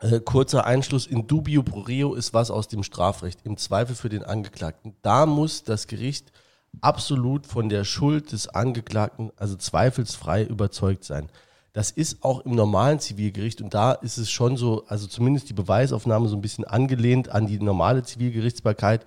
äh, 0.00 0.20
kurzer 0.20 0.66
Einschluss 0.66 1.06
in 1.06 1.26
dubio 1.26 1.62
pro 1.62 1.80
reo 1.80 2.14
ist 2.14 2.34
was 2.34 2.50
aus 2.50 2.68
dem 2.68 2.82
Strafrecht, 2.82 3.40
im 3.44 3.56
Zweifel 3.56 3.94
für 3.94 4.08
den 4.08 4.22
Angeklagten. 4.22 4.94
Da 5.02 5.26
muss 5.26 5.64
das 5.64 5.86
Gericht 5.86 6.32
absolut 6.80 7.46
von 7.46 7.68
der 7.68 7.84
Schuld 7.84 8.32
des 8.32 8.48
Angeklagten, 8.48 9.30
also 9.36 9.56
zweifelsfrei 9.56 10.44
überzeugt 10.44 11.04
sein. 11.04 11.28
Das 11.76 11.90
ist 11.90 12.24
auch 12.24 12.40
im 12.46 12.54
normalen 12.54 13.00
Zivilgericht 13.00 13.60
und 13.60 13.74
da 13.74 13.92
ist 13.92 14.16
es 14.16 14.30
schon 14.30 14.56
so, 14.56 14.86
also 14.86 15.06
zumindest 15.06 15.50
die 15.50 15.52
Beweisaufnahme 15.52 16.26
so 16.26 16.34
ein 16.34 16.40
bisschen 16.40 16.64
angelehnt 16.64 17.28
an 17.28 17.46
die 17.46 17.58
normale 17.58 18.02
Zivilgerichtsbarkeit 18.02 19.04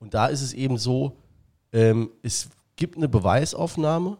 und 0.00 0.14
da 0.14 0.26
ist 0.26 0.42
es 0.42 0.52
eben 0.52 0.78
so, 0.78 1.12
ähm, 1.72 2.10
es 2.24 2.48
gibt 2.74 2.96
eine 2.96 3.08
Beweisaufnahme 3.08 4.16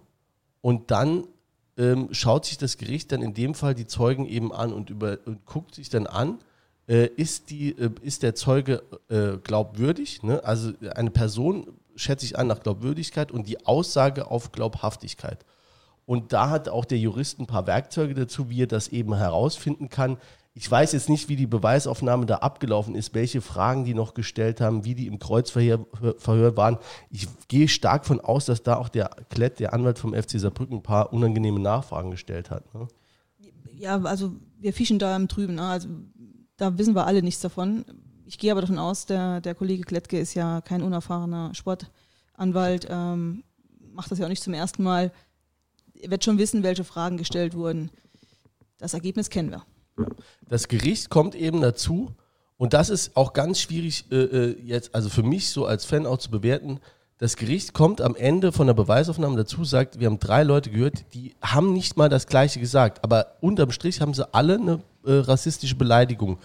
und 0.60 0.92
dann 0.92 1.24
ähm, 1.76 2.10
schaut 2.12 2.44
sich 2.44 2.56
das 2.56 2.76
Gericht 2.76 3.10
dann 3.10 3.20
in 3.20 3.34
dem 3.34 3.52
Fall 3.54 3.74
die 3.74 3.88
Zeugen 3.88 4.26
eben 4.26 4.52
an 4.52 4.72
und, 4.72 4.90
über, 4.90 5.18
und 5.26 5.44
guckt 5.44 5.74
sich 5.74 5.88
dann 5.88 6.06
an, 6.06 6.38
äh, 6.86 7.06
ist, 7.06 7.50
die, 7.50 7.70
äh, 7.70 7.90
ist 8.02 8.22
der 8.22 8.36
Zeuge 8.36 8.84
äh, 9.08 9.38
glaubwürdig? 9.38 10.22
Ne? 10.22 10.44
Also 10.44 10.70
eine 10.94 11.10
Person 11.10 11.66
schätze 11.96 12.26
ich 12.26 12.38
an 12.38 12.46
nach 12.46 12.60
Glaubwürdigkeit 12.60 13.32
und 13.32 13.48
die 13.48 13.66
Aussage 13.66 14.30
auf 14.30 14.52
Glaubhaftigkeit. 14.52 15.44
Und 16.08 16.32
da 16.32 16.48
hat 16.48 16.70
auch 16.70 16.86
der 16.86 16.96
Jurist 16.96 17.38
ein 17.38 17.46
paar 17.46 17.66
Werkzeuge 17.66 18.14
dazu, 18.14 18.48
wie 18.48 18.62
er 18.62 18.66
das 18.66 18.88
eben 18.88 19.14
herausfinden 19.14 19.90
kann. 19.90 20.16
Ich 20.54 20.68
weiß 20.68 20.92
jetzt 20.92 21.10
nicht, 21.10 21.28
wie 21.28 21.36
die 21.36 21.46
Beweisaufnahme 21.46 22.24
da 22.24 22.36
abgelaufen 22.36 22.94
ist, 22.94 23.12
welche 23.12 23.42
Fragen 23.42 23.84
die 23.84 23.92
noch 23.92 24.14
gestellt 24.14 24.62
haben, 24.62 24.86
wie 24.86 24.94
die 24.94 25.06
im 25.06 25.18
Kreuzverhör 25.18 25.84
Verhör 26.16 26.56
waren. 26.56 26.78
Ich 27.10 27.28
gehe 27.48 27.68
stark 27.68 28.06
von 28.06 28.22
aus, 28.22 28.46
dass 28.46 28.62
da 28.62 28.76
auch 28.76 28.88
der 28.88 29.10
Klett, 29.28 29.60
der 29.60 29.74
Anwalt 29.74 29.98
vom 29.98 30.14
FC 30.14 30.40
Saarbrücken, 30.40 30.78
ein 30.78 30.82
paar 30.82 31.12
unangenehme 31.12 31.60
Nachfragen 31.60 32.10
gestellt 32.10 32.50
hat. 32.50 32.74
Ne? 32.74 32.88
Ja, 33.76 34.00
also 34.00 34.32
wir 34.58 34.72
fischen 34.72 34.98
da 34.98 35.14
im 35.14 35.28
Trüben. 35.28 35.56
Ne? 35.56 35.62
Also 35.62 35.90
da 36.56 36.78
wissen 36.78 36.94
wir 36.94 37.06
alle 37.06 37.22
nichts 37.22 37.42
davon. 37.42 37.84
Ich 38.24 38.38
gehe 38.38 38.50
aber 38.50 38.62
davon 38.62 38.78
aus, 38.78 39.04
der, 39.04 39.42
der 39.42 39.54
Kollege 39.54 39.82
Klettke 39.82 40.18
ist 40.18 40.32
ja 40.32 40.62
kein 40.62 40.80
unerfahrener 40.80 41.54
Sportanwalt, 41.54 42.86
ähm, 42.88 43.44
macht 43.92 44.10
das 44.10 44.18
ja 44.18 44.24
auch 44.24 44.30
nicht 44.30 44.42
zum 44.42 44.54
ersten 44.54 44.82
Mal. 44.82 45.12
Wird 46.06 46.24
schon 46.24 46.38
wissen, 46.38 46.62
welche 46.62 46.84
Fragen 46.84 47.16
gestellt 47.16 47.54
wurden. 47.54 47.90
Das 48.78 48.94
Ergebnis 48.94 49.30
kennen 49.30 49.50
wir. 49.50 49.64
Das 50.48 50.68
Gericht 50.68 51.10
kommt 51.10 51.34
eben 51.34 51.60
dazu, 51.60 52.14
und 52.56 52.72
das 52.74 52.90
ist 52.90 53.16
auch 53.16 53.32
ganz 53.32 53.60
schwierig 53.60 54.04
äh, 54.10 54.16
äh, 54.16 54.56
jetzt, 54.64 54.94
also 54.94 55.08
für 55.08 55.22
mich 55.22 55.50
so 55.50 55.64
als 55.64 55.84
Fan 55.84 56.06
auch 56.06 56.18
zu 56.18 56.30
bewerten. 56.30 56.80
Das 57.18 57.36
Gericht 57.36 57.72
kommt 57.72 58.00
am 58.00 58.14
Ende 58.14 58.52
von 58.52 58.66
der 58.66 58.74
Beweisaufnahme 58.74 59.36
dazu, 59.36 59.64
sagt, 59.64 59.98
wir 59.98 60.06
haben 60.06 60.18
drei 60.18 60.42
Leute 60.42 60.70
gehört, 60.70 61.04
die 61.14 61.34
haben 61.40 61.72
nicht 61.72 61.96
mal 61.96 62.08
das 62.08 62.26
Gleiche 62.26 62.60
gesagt, 62.60 63.02
aber 63.02 63.34
unterm 63.40 63.70
Strich 63.70 64.00
haben 64.00 64.14
sie 64.14 64.32
alle 64.34 64.54
eine 64.54 64.80
äh, 65.04 65.12
rassistische 65.12 65.76
Beleidigung 65.76 66.38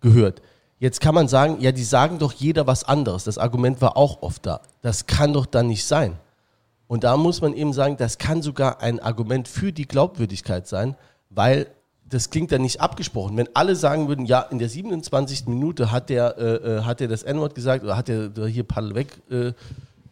gehört. 0.00 0.42
Jetzt 0.78 1.00
kann 1.00 1.14
man 1.14 1.28
sagen, 1.28 1.58
ja, 1.60 1.72
die 1.72 1.84
sagen 1.84 2.18
doch 2.18 2.32
jeder 2.32 2.66
was 2.66 2.84
anderes. 2.84 3.24
Das 3.24 3.36
Argument 3.36 3.80
war 3.80 3.96
auch 3.96 4.22
oft 4.22 4.46
da. 4.46 4.60
Das 4.80 5.06
kann 5.06 5.32
doch 5.32 5.44
dann 5.44 5.66
nicht 5.66 5.84
sein. 5.84 6.18
Und 6.88 7.04
da 7.04 7.16
muss 7.16 7.40
man 7.42 7.54
eben 7.54 7.72
sagen, 7.72 7.96
das 7.98 8.18
kann 8.18 8.42
sogar 8.42 8.80
ein 8.80 8.98
Argument 8.98 9.46
für 9.46 9.72
die 9.72 9.86
Glaubwürdigkeit 9.86 10.66
sein, 10.66 10.96
weil 11.30 11.66
das 12.08 12.30
klingt 12.30 12.50
dann 12.50 12.62
nicht 12.62 12.80
abgesprochen. 12.80 13.36
Wenn 13.36 13.54
alle 13.54 13.76
sagen 13.76 14.08
würden, 14.08 14.24
ja, 14.24 14.40
in 14.40 14.58
der 14.58 14.70
27. 14.70 15.46
Minute 15.46 15.92
hat 15.92 16.08
der, 16.08 16.38
äh, 16.38 16.54
äh, 16.54 16.82
hat 16.82 17.00
der 17.00 17.08
das 17.08 17.22
N-Wort 17.22 17.54
gesagt 17.54 17.84
oder 17.84 17.96
hat 17.96 18.08
der 18.08 18.30
hier 18.46 18.64
Paddel 18.64 18.94
weg 18.94 19.08
äh, 19.30 19.52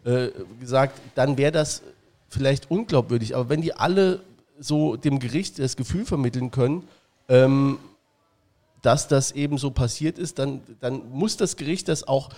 äh, 0.05 0.31
gesagt, 0.61 1.01
dann 1.15 1.39
wäre 1.39 1.53
das 1.53 1.83
vielleicht 2.29 2.71
unglaubwürdig. 2.71 3.35
Aber 3.35 3.49
wenn 3.49 3.63
die 3.63 3.73
alle 3.73 4.21
so 4.59 4.97
dem 4.97 5.19
Gericht 5.19 5.59
das 5.59 5.77
Gefühl 5.77 6.05
vermitteln 6.05 6.51
können, 6.51 6.85
ähm, 7.29 7.79
dass 8.83 9.09
das 9.09 9.33
eben 9.33 9.57
so 9.57 9.71
passiert 9.71 10.19
ist, 10.19 10.39
dann, 10.39 10.61
dann 10.81 11.03
muss 11.11 11.39
das 11.39 11.57
Gericht 11.57 11.89
das 11.89 12.07
auch 12.07 12.29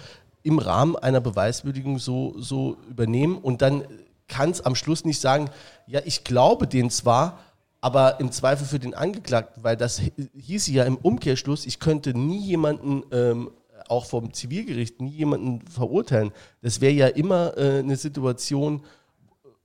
im 0.45 0.61
Rahmen 0.61 0.97
einer 0.97 1.21
Beweiswürdigung 1.21 1.99
so, 1.99 2.35
so 2.39 2.77
übernehmen 2.89 3.37
und 3.37 3.61
dann 3.61 3.83
kann 4.29 4.51
es 4.51 4.61
am 4.61 4.75
Schluss 4.75 5.05
nicht 5.05 5.21
sagen, 5.21 5.51
ja, 5.87 6.01
ich 6.05 6.25
glaube 6.25 6.67
den 6.67 6.91
zwar, 6.91 7.41
aber 7.81 8.21
im 8.21 8.33
Zweifel 8.33 8.67
für 8.67 8.79
den 8.79 8.95
Angeklagten, 8.95 9.65
weil 9.65 9.77
das 9.77 10.01
hieß 10.37 10.69
ja 10.69 10.85
im 10.85 10.97
Umkehrschluss, 10.97 11.67
ich 11.67 11.81
könnte 11.81 12.17
nie 12.17 12.41
jemanden, 12.41 13.05
ähm, 13.13 13.51
auch 13.89 14.07
vom 14.07 14.33
Zivilgericht, 14.33 15.01
nie 15.01 15.11
jemanden 15.11 15.63
verurteilen. 15.63 16.33
Das 16.61 16.81
wäre 16.81 16.93
ja 16.93 17.07
immer 17.07 17.57
äh, 17.57 17.79
eine 17.79 17.97
Situation, 17.97 18.85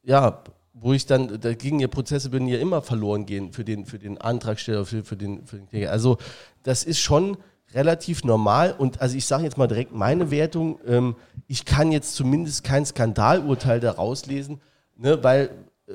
ja, 0.03 0.43
wo 0.73 0.93
ich 0.93 1.05
dann, 1.05 1.39
da 1.39 1.53
gingen 1.53 1.79
ja 1.79 1.87
Prozesse 1.87 2.31
würden 2.31 2.47
ja 2.47 2.59
immer 2.59 2.81
verloren 2.81 3.25
gehen 3.25 3.53
für 3.53 3.63
den, 3.63 3.85
für 3.85 3.99
den 3.99 4.17
Antragsteller, 4.17 4.85
für, 4.85 5.03
für 5.03 5.15
den, 5.17 5.45
für 5.45 5.57
den 5.57 5.67
Kläger. 5.67 5.91
Also 5.91 6.17
das 6.63 6.83
ist 6.83 6.99
schon 6.99 7.37
relativ 7.73 8.23
normal 8.23 8.73
und 8.77 9.01
also 9.01 9.17
ich 9.17 9.25
sage 9.25 9.43
jetzt 9.43 9.57
mal 9.57 9.67
direkt 9.67 9.93
meine 9.93 10.31
Wertung, 10.31 10.79
ähm, 10.85 11.15
ich 11.47 11.65
kann 11.65 11.91
jetzt 11.91 12.15
zumindest 12.15 12.63
kein 12.63 12.85
Skandalurteil 12.85 13.79
daraus 13.79 14.25
lesen, 14.25 14.61
ne, 14.95 15.23
weil 15.23 15.49
äh, 15.87 15.93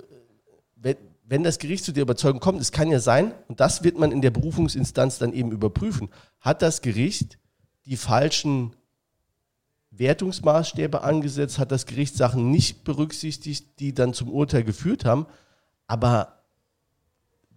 wenn, 0.77 0.97
wenn 1.25 1.43
das 1.43 1.59
Gericht 1.59 1.85
zu 1.85 1.93
der 1.93 2.03
Überzeugung 2.03 2.41
kommt, 2.41 2.61
es 2.61 2.73
kann 2.73 2.91
ja 2.91 3.01
sein, 3.01 3.33
und 3.49 3.61
das 3.61 3.85
wird 3.85 3.99
man 3.99 4.13
in 4.13 4.23
der 4.23 4.31
Berufungsinstanz 4.31 5.19
dann 5.19 5.33
eben 5.33 5.53
überprüfen, 5.53 6.09
hat 6.41 6.63
das 6.63 6.83
Gericht 6.83 7.39
die 7.87 7.97
falschen 7.97 8.75
Wertungsmaßstäbe 9.91 11.03
angesetzt, 11.03 11.59
hat 11.59 11.73
das 11.73 11.87
Gericht 11.87 12.17
Sachen 12.17 12.51
nicht 12.51 12.85
berücksichtigt, 12.85 13.81
die 13.81 13.95
dann 13.95 14.15
zum 14.15 14.31
Urteil 14.31 14.65
geführt 14.65 15.05
haben, 15.05 15.27
aber 15.87 16.38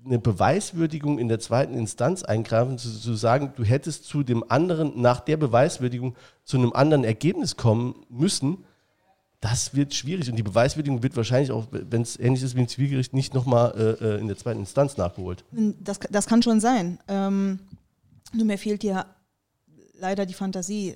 eine 0.06 0.20
Beweiswürdigung 0.20 1.20
in 1.20 1.28
der 1.28 1.40
zweiten 1.40 1.76
Instanz 1.76 2.24
eingreifen, 2.24 2.78
zu, 2.78 2.90
zu, 2.90 3.14
sagen, 3.14 3.54
du 3.56 3.64
hättest 3.64 4.06
zu 4.06 4.24
dem 4.24 4.44
anderen, 4.50 5.00
nach 5.00 5.20
der 5.20 5.38
Beweiswürdigung 5.38 6.16
zu 6.44 6.58
einem 6.58 6.74
anderen 6.74 7.04
Ergebnis 7.04 7.56
kommen 7.56 7.96
müssen, 8.10 8.66
das 9.42 9.74
wird 9.74 9.94
schwierig 9.96 10.30
und 10.30 10.36
die 10.36 10.44
Beweiswürdigung 10.44 11.02
wird 11.02 11.16
wahrscheinlich 11.18 11.52
auch, 11.52 11.68
wenn 11.72 12.04
es 12.04 12.18
ähnlich 12.18 12.44
ist 12.44 12.56
wie 12.56 12.62
im 12.62 12.68
Zivilgericht, 12.68 13.14
nicht 13.14 13.34
nochmal 13.34 13.74
äh, 13.76 14.06
äh, 14.06 14.20
in 14.20 14.28
der 14.28 14.38
zweiten 14.38 14.60
Instanz 14.60 14.98
nachgeholt. 14.98 15.44
Das, 15.80 16.00
das 16.12 16.28
kann 16.28 16.44
schon 16.44 16.60
sein. 16.60 17.00
Ähm, 17.08 17.60
nur 18.34 18.46
mir 18.46 18.60
fehlt 18.60 18.84
ja 18.84 19.08
leider 20.00 20.28
die 20.28 20.36
Fantasie, 20.36 20.96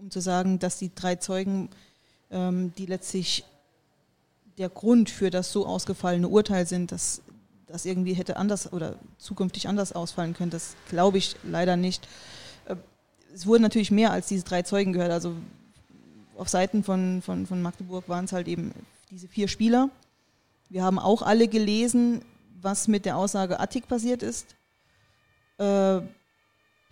um 0.00 0.10
zu 0.10 0.20
sagen, 0.20 0.58
dass 0.58 0.78
die 0.78 0.94
drei 0.94 1.16
Zeugen, 1.16 1.68
ähm, 2.30 2.72
die 2.78 2.86
letztlich 2.86 3.44
der 4.56 4.70
Grund 4.70 5.10
für 5.10 5.28
das 5.28 5.52
so 5.52 5.66
ausgefallene 5.66 6.28
Urteil 6.28 6.66
sind, 6.66 6.92
dass 6.92 7.20
das 7.72 7.86
irgendwie 7.86 8.14
hätte 8.14 8.36
anders 8.36 8.72
oder 8.72 8.96
zukünftig 9.18 9.68
anders 9.68 9.92
ausfallen 9.92 10.34
können. 10.34 10.50
Das 10.50 10.76
glaube 10.88 11.18
ich 11.18 11.36
leider 11.42 11.76
nicht. 11.76 12.06
Äh, 12.66 12.76
es 13.34 13.46
wurden 13.46 13.62
natürlich 13.62 13.90
mehr 13.90 14.12
als 14.12 14.28
diese 14.28 14.44
drei 14.44 14.62
Zeugen 14.62 14.92
gehört. 14.92 15.10
Also 15.10 15.34
auf 16.36 16.48
Seiten 16.48 16.84
von, 16.84 17.22
von, 17.22 17.46
von 17.46 17.62
Magdeburg 17.62 18.08
waren 18.08 18.26
es 18.26 18.32
halt 18.32 18.46
eben 18.46 18.72
diese 19.10 19.28
vier 19.28 19.48
Spieler. 19.48 19.88
Wir 20.68 20.82
haben 20.82 20.98
auch 20.98 21.22
alle 21.22 21.48
gelesen, 21.48 22.22
was 22.60 22.88
mit 22.88 23.04
der 23.04 23.16
Aussage 23.16 23.58
Attik 23.58 23.88
passiert 23.88 24.22
ist. 24.22 24.54
Äh, 25.58 26.00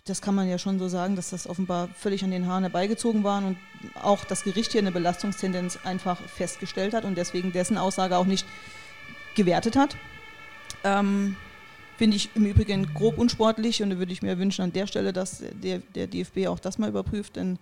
das 0.05 0.21
kann 0.21 0.33
man 0.33 0.49
ja 0.49 0.57
schon 0.57 0.79
so 0.79 0.87
sagen, 0.87 1.15
dass 1.15 1.29
das 1.29 1.47
offenbar 1.47 1.87
völlig 1.89 2.23
an 2.23 2.31
den 2.31 2.47
Haaren 2.47 2.63
herbeigezogen 2.63 3.23
waren 3.23 3.45
und 3.45 3.57
auch 4.01 4.25
das 4.25 4.43
Gericht 4.43 4.71
hier 4.71 4.81
eine 4.81 4.91
Belastungstendenz 4.91 5.77
einfach 5.83 6.19
festgestellt 6.19 6.95
hat 6.95 7.05
und 7.05 7.15
deswegen 7.15 7.51
dessen 7.51 7.77
Aussage 7.77 8.17
auch 8.17 8.25
nicht 8.25 8.47
gewertet 9.35 9.75
hat. 9.75 9.95
Ähm, 10.83 11.35
Finde 11.97 12.17
ich 12.17 12.29
im 12.35 12.45
Übrigen 12.45 12.91
grob 12.95 13.19
unsportlich 13.19 13.83
und 13.83 13.91
da 13.91 13.99
würde 13.99 14.11
ich 14.11 14.23
mir 14.23 14.39
wünschen 14.39 14.63
an 14.63 14.73
der 14.73 14.87
Stelle, 14.87 15.13
dass 15.13 15.43
der, 15.61 15.79
der 15.93 16.07
DFB 16.07 16.47
auch 16.47 16.59
das 16.59 16.79
mal 16.79 16.89
überprüft, 16.89 17.35
denn 17.35 17.59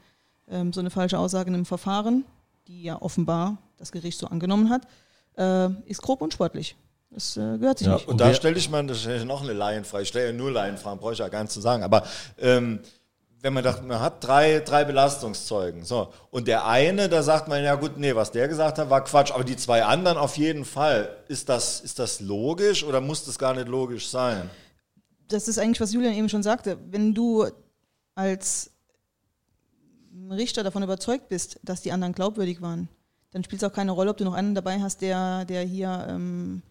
ähm, 0.48 0.72
so 0.72 0.80
eine 0.80 0.90
falsche 0.90 1.20
Aussage 1.20 1.50
in 1.50 1.56
einem 1.56 1.66
Verfahren, 1.66 2.24
die 2.68 2.84
ja 2.84 3.02
offenbar 3.02 3.58
das 3.78 3.92
Gericht 3.92 4.18
so 4.18 4.28
angenommen 4.28 4.70
hat, 4.70 4.88
äh, 5.38 5.70
ist 5.88 6.02
grob 6.02 6.22
unsportlich. 6.22 6.78
Das 7.10 7.36
äh, 7.38 7.58
gehört 7.58 7.80
sich 7.80 7.88
ja, 7.88 7.96
nicht. 7.96 8.08
Und 8.08 8.22
da 8.22 8.34
stelle 8.34 8.58
ich 8.58 8.70
mal 8.70 8.84
noch 8.84 9.44
eine 9.44 9.54
Laienfrage. 9.54 10.04
Ich 10.04 10.10
stelle 10.10 10.28
ja 10.28 10.34
nur 10.34 10.52
Laienfragen, 10.52 11.00
brauche 11.00 11.14
ich 11.14 11.20
ja 11.20 11.28
gar 11.28 11.42
nicht 11.42 11.52
zu 11.52 11.60
sagen. 11.60 11.84
Aber 11.84 12.04
ähm, 12.38 12.80
wenn 13.42 13.54
man 13.54 13.64
sagt, 13.64 13.86
man 13.86 14.00
hat 14.00 14.24
drei, 14.24 14.60
drei 14.60 14.84
Belastungszeugen, 14.84 15.86
so, 15.86 16.14
und 16.30 16.48
der 16.48 16.66
eine, 16.66 17.08
da 17.08 17.24
sagt 17.24 17.48
man, 17.48 17.64
ja 17.64 17.76
gut, 17.76 17.98
nee, 17.98 18.14
was 18.16 18.32
der 18.32 18.48
gesagt 18.48 18.78
hat, 18.78 18.90
war 18.90 19.04
Quatsch, 19.04 19.32
aber 19.32 19.44
die 19.44 19.56
zwei 19.56 19.84
anderen 19.84 20.18
auf 20.18 20.38
jeden 20.38 20.66
Fall. 20.66 21.16
Ist 21.28 21.48
das, 21.48 21.80
ist 21.80 22.00
das 22.00 22.20
logisch 22.20 22.84
oder 22.84 23.00
muss 23.00 23.26
das 23.26 23.40
gar 23.40 23.54
nicht 23.54 23.68
logisch 23.68 24.10
sein? 24.10 24.50
Das 25.30 25.48
ist 25.48 25.58
eigentlich, 25.58 25.80
was 25.80 25.94
Julian 25.94 26.14
eben 26.14 26.28
schon 26.28 26.44
sagte. 26.44 26.78
Wenn 26.90 27.14
du 27.14 27.48
als 28.16 28.72
Richter 30.30 30.64
davon 30.64 30.84
überzeugt 30.84 31.30
bist, 31.30 31.60
dass 31.64 31.82
die 31.82 31.92
anderen 31.92 32.14
glaubwürdig 32.14 32.62
waren, 32.62 32.90
dann 33.32 33.44
spielt 33.44 33.62
es 33.62 33.70
auch 33.70 33.74
keine 33.74 33.92
Rolle, 33.92 34.10
ob 34.12 34.18
du 34.18 34.26
noch 34.26 34.34
einen 34.34 34.56
dabei 34.56 34.80
hast, 34.80 35.02
der, 35.02 35.46
der 35.46 35.62
hier 35.62 36.08
ähm, 36.10 36.62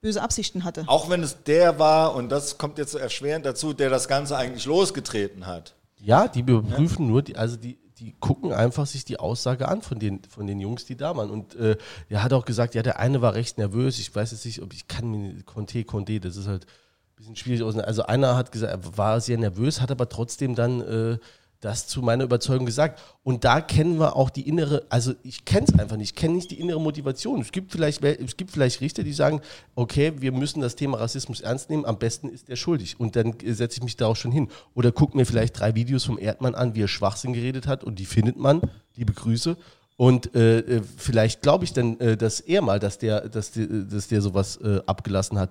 böse 0.00 0.20
Absichten 0.20 0.64
hatte. 0.64 0.84
Auch 0.86 1.08
wenn 1.08 1.22
es 1.22 1.44
der 1.44 1.78
war, 1.78 2.14
und 2.14 2.30
das 2.30 2.58
kommt 2.58 2.78
jetzt 2.78 2.94
erschwerend 2.94 3.46
dazu, 3.46 3.72
der 3.72 3.90
das 3.90 4.08
Ganze 4.08 4.36
eigentlich 4.36 4.66
losgetreten 4.66 5.46
hat. 5.46 5.74
Ja, 6.02 6.28
die 6.28 6.40
überprüfen 6.40 7.04
ja. 7.04 7.10
nur, 7.10 7.22
die, 7.22 7.36
also 7.36 7.56
die, 7.56 7.78
die 7.98 8.14
gucken 8.18 8.52
einfach 8.52 8.86
sich 8.86 9.04
die 9.04 9.20
Aussage 9.20 9.68
an 9.68 9.82
von 9.82 9.98
den, 9.98 10.22
von 10.24 10.46
den 10.46 10.58
Jungs, 10.58 10.86
die 10.86 10.96
da 10.96 11.16
waren. 11.16 11.30
Und 11.30 11.54
äh, 11.56 11.76
er 12.08 12.22
hat 12.22 12.32
auch 12.32 12.44
gesagt, 12.44 12.74
ja, 12.74 12.82
der 12.82 12.98
eine 12.98 13.20
war 13.20 13.34
recht 13.34 13.58
nervös. 13.58 13.98
Ich 13.98 14.14
weiß 14.14 14.32
jetzt 14.32 14.46
nicht, 14.46 14.62
ob 14.62 14.72
ich 14.72 14.88
kann 14.88 15.10
mir 15.10 15.42
Conte, 15.44 15.84
Conte, 15.84 16.18
das 16.18 16.36
ist 16.36 16.46
halt 16.46 16.64
ein 16.64 17.16
bisschen 17.16 17.36
schwierig 17.36 17.62
aus. 17.62 17.76
Also 17.76 18.04
einer 18.04 18.36
hat 18.36 18.52
gesagt, 18.52 18.72
er 18.72 18.96
war 18.96 19.20
sehr 19.20 19.38
nervös, 19.38 19.80
hat 19.80 19.90
aber 19.90 20.08
trotzdem 20.08 20.54
dann 20.54 20.80
äh, 20.80 21.18
das 21.60 21.86
zu 21.86 22.00
meiner 22.00 22.24
Überzeugung 22.24 22.64
gesagt. 22.64 23.00
Und 23.22 23.44
da 23.44 23.60
kennen 23.60 23.98
wir 23.98 24.16
auch 24.16 24.30
die 24.30 24.48
innere, 24.48 24.84
also 24.88 25.12
ich 25.22 25.44
kenne 25.44 25.66
es 25.68 25.78
einfach 25.78 25.96
nicht, 25.96 26.10
ich 26.10 26.14
kenne 26.14 26.34
nicht 26.34 26.50
die 26.50 26.58
innere 26.58 26.80
Motivation. 26.80 27.40
Es 27.40 27.52
gibt, 27.52 27.70
vielleicht, 27.70 28.02
es 28.02 28.36
gibt 28.36 28.50
vielleicht 28.50 28.80
Richter, 28.80 29.02
die 29.02 29.12
sagen, 29.12 29.40
okay, 29.74 30.12
wir 30.18 30.32
müssen 30.32 30.60
das 30.62 30.74
Thema 30.74 30.98
Rassismus 30.98 31.40
ernst 31.42 31.68
nehmen, 31.68 31.84
am 31.84 31.98
besten 31.98 32.28
ist 32.28 32.48
er 32.48 32.56
schuldig. 32.56 32.98
Und 32.98 33.14
dann 33.14 33.34
setze 33.44 33.78
ich 33.78 33.84
mich 33.84 33.96
da 33.96 34.06
auch 34.06 34.16
schon 34.16 34.32
hin. 34.32 34.48
Oder 34.74 34.90
guck 34.90 35.14
mir 35.14 35.26
vielleicht 35.26 35.58
drei 35.58 35.74
Videos 35.74 36.04
vom 36.04 36.18
Erdmann 36.18 36.54
an, 36.54 36.74
wie 36.74 36.82
er 36.82 36.88
Schwachsinn 36.88 37.34
geredet 37.34 37.66
hat 37.66 37.84
und 37.84 37.98
die 37.98 38.06
findet 38.06 38.38
man, 38.38 38.62
liebe 38.96 39.12
Grüße. 39.12 39.56
Und 39.96 40.34
äh, 40.34 40.60
äh 40.60 40.82
vielleicht 40.96 41.42
glaube 41.42 41.64
ich 41.64 41.74
dann, 41.74 42.00
äh, 42.00 42.16
dass 42.16 42.40
er 42.40 42.62
mal, 42.62 42.78
dass 42.78 42.96
der, 42.96 43.28
dass 43.28 43.50
der, 43.50 43.66
dass 43.66 44.08
der 44.08 44.22
sowas 44.22 44.56
äh, 44.56 44.80
abgelassen 44.86 45.38
hat. 45.38 45.50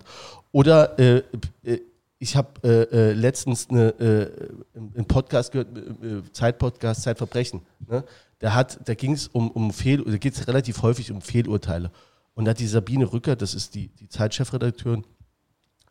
Oder 0.52 0.98
äh, 0.98 1.22
äh 1.64 1.82
ich 2.20 2.36
habe 2.36 2.50
äh, 2.64 3.10
äh, 3.10 3.14
letztens 3.14 3.70
eine, 3.70 3.90
äh, 3.92 4.50
einen 4.76 5.06
Podcast 5.06 5.54
gehört, 5.54 5.70
äh, 5.76 6.18
äh, 6.18 6.24
Zeitpodcast, 6.34 7.04
Zeitverbrechen. 7.04 7.62
Ne? 7.88 8.04
Da, 8.40 8.54
hat, 8.54 8.80
da 8.88 8.94
ging 8.94 9.14
es 9.14 9.30
um, 9.30 9.50
um 9.50 9.72
Fehl, 9.72 10.04
da 10.04 10.18
geht 10.18 10.34
es 10.34 10.48
relativ 10.48 10.82
häufig 10.82 11.12
um 11.12 11.22
Fehlurteile. 11.22 11.92
Und 12.34 12.46
da 12.46 12.52
hat 12.52 12.60
die 12.60 12.68
Sabine 12.68 13.12
Rücker, 13.12 13.38
das 13.38 13.54
ist 13.54 13.74
die, 13.74 13.88
die 13.88 14.10
Zeitchefredakteurin, 14.10 15.06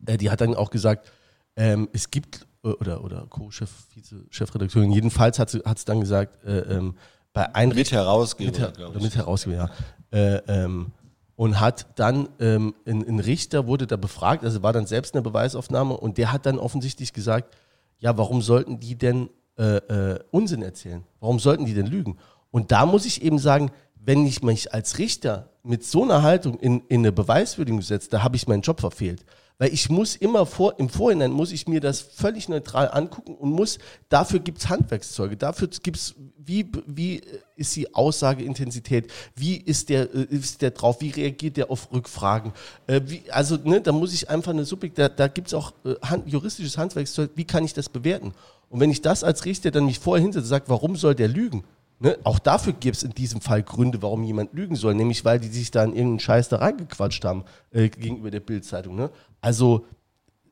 äh, 0.05 0.17
die 0.17 0.29
hat 0.29 0.41
dann 0.41 0.53
auch 0.53 0.69
gesagt, 0.69 1.11
ähm, 1.55 1.89
es 1.93 2.11
gibt, 2.11 2.47
oder, 2.61 3.03
oder 3.03 3.25
Co-Chef, 3.27 3.71
Vize-Chefredakteurin, 3.95 4.91
jedenfalls 4.91 5.39
hat 5.39 5.53
es 5.53 5.85
dann 5.85 5.99
gesagt, 5.99 6.37
ähm, 6.45 6.95
bei 7.33 7.55
Einrichtungen. 7.55 8.01
Mit 8.01 8.07
Herausgeber, 8.07 8.51
mit, 8.51 8.59
Her 8.59 9.01
mit 9.01 9.15
Herausgeber, 9.15 9.55
ja. 9.55 9.69
Ähm, 10.11 10.91
und 11.39 11.61
hat 11.61 11.97
dann 11.97 12.27
ähm, 12.41 12.75
ein, 12.85 13.07
ein, 13.07 13.19
Richter 13.21 13.65
wurde 13.65 13.87
da 13.87 13.95
befragt, 13.95 14.43
also 14.43 14.61
war 14.61 14.73
dann 14.73 14.85
selbst 14.85 15.13
eine 15.13 15.21
Beweisaufnahme 15.21 15.95
und 15.95 16.17
der 16.17 16.33
hat 16.33 16.45
dann 16.45 16.59
offensichtlich 16.59 17.13
gesagt, 17.13 17.55
ja, 17.97 18.17
warum 18.17 18.41
sollten 18.41 18.81
die 18.81 18.97
denn 18.97 19.29
äh, 19.57 19.77
äh, 19.77 20.19
Unsinn 20.31 20.61
erzählen? 20.61 21.05
Warum 21.21 21.39
sollten 21.39 21.63
die 21.63 21.73
denn 21.73 21.85
lügen? 21.85 22.17
Und 22.51 22.73
da 22.73 22.85
muss 22.85 23.05
ich 23.05 23.21
eben 23.21 23.39
sagen, 23.39 23.71
wenn 23.95 24.25
ich 24.25 24.43
mich 24.43 24.73
als 24.73 24.97
Richter 24.97 25.47
mit 25.63 25.85
so 25.85 26.03
einer 26.03 26.23
Haltung 26.23 26.59
in, 26.59 26.81
in 26.89 26.99
eine 26.99 27.13
Beweiswürdigung 27.13 27.83
setze, 27.83 28.09
da 28.09 28.21
habe 28.21 28.35
ich 28.35 28.49
meinen 28.49 28.61
Job 28.61 28.81
verfehlt. 28.81 29.23
Weil 29.59 29.73
ich 29.73 29.89
muss 29.89 30.15
immer 30.15 30.45
vor, 30.45 30.79
im 30.79 30.87
Vorhinein 30.87 31.31
muss 31.31 31.51
ich 31.51 31.67
mir 31.67 31.81
das 31.81 31.99
völlig 31.99 32.47
neutral 32.47 32.89
angucken 32.91 33.35
und 33.35 33.51
muss, 33.51 33.77
dafür 34.07 34.39
gibt 34.39 34.59
es 34.59 34.69
Handwerkszeuge, 34.69 35.35
dafür 35.35 35.67
gibt 35.83 35.97
es, 35.97 36.15
wie, 36.37 36.65
wie 36.87 37.21
ist 37.57 37.75
die 37.75 37.93
Aussageintensität, 37.93 39.11
wie 39.35 39.57
ist 39.57 39.89
der, 39.89 40.09
ist 40.11 40.61
der 40.61 40.71
drauf, 40.71 41.01
wie 41.01 41.09
reagiert 41.09 41.57
der 41.57 41.69
auf 41.69 41.91
Rückfragen. 41.91 42.53
Äh, 42.87 43.01
wie, 43.05 43.29
also 43.31 43.57
ne, 43.57 43.81
da 43.81 43.91
muss 43.91 44.13
ich 44.13 44.29
einfach 44.29 44.51
eine 44.51 44.63
Subjekt, 44.63 44.97
da, 44.97 45.09
da 45.09 45.27
gibt 45.27 45.47
es 45.49 45.53
auch 45.53 45.73
äh, 45.83 45.95
hand, 46.03 46.31
juristisches 46.31 46.77
Handwerkszeug, 46.77 47.31
wie 47.35 47.45
kann 47.45 47.65
ich 47.65 47.73
das 47.73 47.89
bewerten? 47.89 48.33
Und 48.69 48.79
wenn 48.79 48.91
ich 48.91 49.01
das 49.01 49.25
als 49.25 49.43
Richter 49.43 49.71
dann 49.71 49.85
mich 49.85 49.99
vorher 49.99 50.21
hinsetze 50.21 50.45
und 50.45 50.49
sage, 50.49 50.65
warum 50.67 50.95
soll 50.95 51.15
der 51.15 51.27
lügen? 51.27 51.65
Ne? 51.99 52.17
Auch 52.23 52.39
dafür 52.39 52.73
gibt 52.73 52.97
es 52.97 53.03
in 53.03 53.11
diesem 53.11 53.41
Fall 53.41 53.61
Gründe, 53.61 54.01
warum 54.01 54.23
jemand 54.23 54.53
lügen 54.53 54.75
soll, 54.75 54.95
nämlich 54.95 55.25
weil 55.25 55.39
die 55.39 55.49
sich 55.49 55.69
da 55.69 55.83
in 55.83 55.91
irgendeinen 55.91 56.19
Scheiß 56.19 56.49
da 56.49 56.57
reingequatscht 56.57 57.25
haben 57.25 57.43
äh, 57.71 57.89
gegenüber 57.89 58.31
der 58.31 58.39
Bildzeitung. 58.39 58.95
Ne? 58.95 59.09
Also 59.41 59.85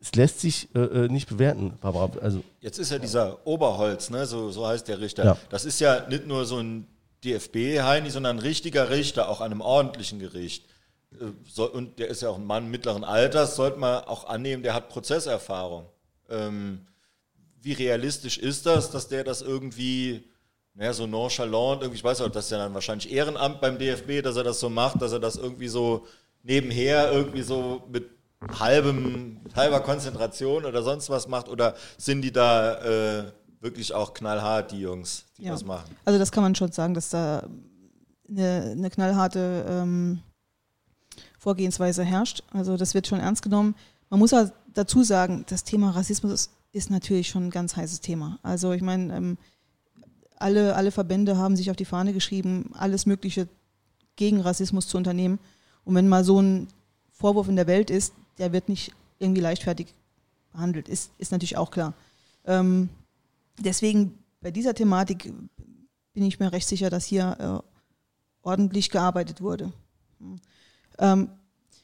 es 0.01 0.13
lässt 0.15 0.41
sich 0.41 0.67
äh, 0.75 0.79
äh, 0.79 1.07
nicht 1.07 1.27
bewerten, 1.29 1.73
Barbara. 1.79 2.11
Also, 2.21 2.43
Jetzt 2.59 2.79
ist 2.79 2.91
ja 2.91 2.99
dieser 2.99 3.45
Oberholz, 3.47 4.09
ne? 4.09 4.25
so, 4.25 4.51
so 4.51 4.67
heißt 4.67 4.87
der 4.87 4.99
Richter. 4.99 5.25
Ja. 5.25 5.37
Das 5.49 5.65
ist 5.65 5.79
ja 5.79 6.07
nicht 6.07 6.27
nur 6.27 6.45
so 6.45 6.59
ein 6.59 6.87
DFB-Heini, 7.23 8.09
sondern 8.09 8.37
ein 8.37 8.41
richtiger 8.41 8.89
Richter, 8.89 9.29
auch 9.29 9.41
an 9.41 9.51
einem 9.51 9.61
ordentlichen 9.61 10.19
Gericht. 10.19 10.65
Äh, 11.19 11.61
und 11.61 11.99
der 11.99 12.09
ist 12.09 12.21
ja 12.21 12.29
auch 12.29 12.37
ein 12.37 12.45
Mann 12.45 12.69
mittleren 12.69 13.03
Alters, 13.03 13.55
sollte 13.55 13.79
man 13.79 14.03
auch 14.03 14.27
annehmen, 14.27 14.63
der 14.63 14.73
hat 14.73 14.89
Prozesserfahrung. 14.89 15.85
Ähm, 16.29 16.85
wie 17.61 17.73
realistisch 17.73 18.37
ist 18.37 18.65
das, 18.65 18.91
dass 18.91 19.07
der 19.07 19.23
das 19.23 19.41
irgendwie 19.41 20.23
naja, 20.77 20.93
so 20.93 21.07
nonchalant, 21.07 21.81
irgendwie, 21.81 21.97
ich 21.97 22.03
weiß 22.03 22.21
auch, 22.21 22.29
das 22.29 22.45
ist 22.45 22.51
ja 22.51 22.59
dann 22.59 22.73
wahrscheinlich 22.75 23.11
Ehrenamt 23.11 23.59
beim 23.61 23.79
DFB, 23.79 24.21
dass 24.23 24.35
er 24.35 24.43
das 24.43 24.59
so 24.59 24.69
macht, 24.69 25.01
dass 25.01 25.11
er 25.11 25.19
das 25.19 25.35
irgendwie 25.35 25.67
so 25.67 26.05
nebenher 26.43 27.11
irgendwie 27.11 27.41
so 27.41 27.81
mit 27.91 28.07
halbem, 28.59 29.39
mit 29.43 29.55
halber 29.55 29.79
Konzentration 29.79 30.65
oder 30.65 30.83
sonst 30.83 31.09
was 31.09 31.27
macht? 31.27 31.49
Oder 31.49 31.73
sind 31.97 32.21
die 32.21 32.31
da 32.31 32.75
äh, 32.75 33.31
wirklich 33.59 33.91
auch 33.91 34.13
knallhart, 34.13 34.71
die 34.71 34.81
Jungs, 34.81 35.25
die 35.39 35.45
ja. 35.45 35.51
das 35.51 35.65
machen? 35.65 35.95
Also 36.05 36.19
das 36.19 36.31
kann 36.31 36.43
man 36.43 36.53
schon 36.53 36.71
sagen, 36.71 36.93
dass 36.93 37.09
da 37.09 37.47
eine, 38.29 38.73
eine 38.77 38.89
knallharte 38.91 39.65
ähm, 39.67 40.19
Vorgehensweise 41.39 42.03
herrscht. 42.03 42.43
Also 42.53 42.77
das 42.77 42.93
wird 42.93 43.07
schon 43.07 43.19
ernst 43.19 43.41
genommen. 43.41 43.73
Man 44.11 44.19
muss 44.19 44.31
auch 44.31 44.45
dazu 44.75 45.01
sagen, 45.01 45.43
das 45.49 45.63
Thema 45.63 45.89
Rassismus 45.89 46.31
ist, 46.31 46.51
ist 46.71 46.91
natürlich 46.91 47.29
schon 47.29 47.47
ein 47.47 47.51
ganz 47.51 47.75
heißes 47.75 48.01
Thema. 48.01 48.37
Also 48.43 48.73
ich 48.73 48.83
meine, 48.83 49.17
ähm, 49.17 49.37
alle, 50.39 50.75
alle 50.75 50.91
Verbände 50.91 51.37
haben 51.37 51.55
sich 51.55 51.69
auf 51.69 51.75
die 51.75 51.85
Fahne 51.85 52.13
geschrieben, 52.13 52.71
alles 52.73 53.05
Mögliche 53.05 53.47
gegen 54.15 54.41
Rassismus 54.41 54.87
zu 54.87 54.97
unternehmen. 54.97 55.39
Und 55.83 55.95
wenn 55.95 56.07
mal 56.07 56.23
so 56.23 56.41
ein 56.41 56.67
Vorwurf 57.11 57.47
in 57.47 57.55
der 57.55 57.67
Welt 57.67 57.89
ist, 57.89 58.13
der 58.37 58.53
wird 58.53 58.69
nicht 58.69 58.93
irgendwie 59.19 59.41
leichtfertig 59.41 59.93
behandelt, 60.51 60.89
ist, 60.89 61.11
ist 61.17 61.31
natürlich 61.31 61.57
auch 61.57 61.71
klar. 61.71 61.93
Ähm, 62.45 62.89
deswegen 63.59 64.17
bei 64.41 64.51
dieser 64.51 64.73
Thematik 64.73 65.31
bin 66.13 66.23
ich 66.23 66.39
mir 66.39 66.51
recht 66.51 66.67
sicher, 66.67 66.89
dass 66.89 67.05
hier 67.05 67.63
äh, 67.63 68.47
ordentlich 68.47 68.89
gearbeitet 68.89 69.41
wurde. 69.41 69.71
Ähm, 70.99 71.29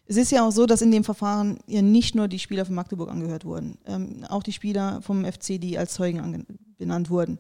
es 0.06 0.18
ist 0.18 0.32
ja 0.32 0.46
auch 0.46 0.52
so, 0.52 0.66
dass 0.66 0.82
in 0.82 0.92
dem 0.92 1.04
Verfahren 1.04 1.60
ja 1.66 1.82
nicht 1.82 2.14
nur 2.14 2.28
die 2.28 2.40
Spieler 2.40 2.66
von 2.66 2.76
Magdeburg 2.76 3.10
angehört 3.10 3.46
wurden, 3.46 3.78
ähm, 3.86 4.26
auch 4.28 4.44
die 4.44 4.54
Spieler 4.54 5.02
vom 5.02 5.24
FC, 5.26 5.60
die 5.60 5.78
als 5.78 5.94
Zeugen 5.94 6.46
benannt 6.78 7.10
wurden 7.10 7.40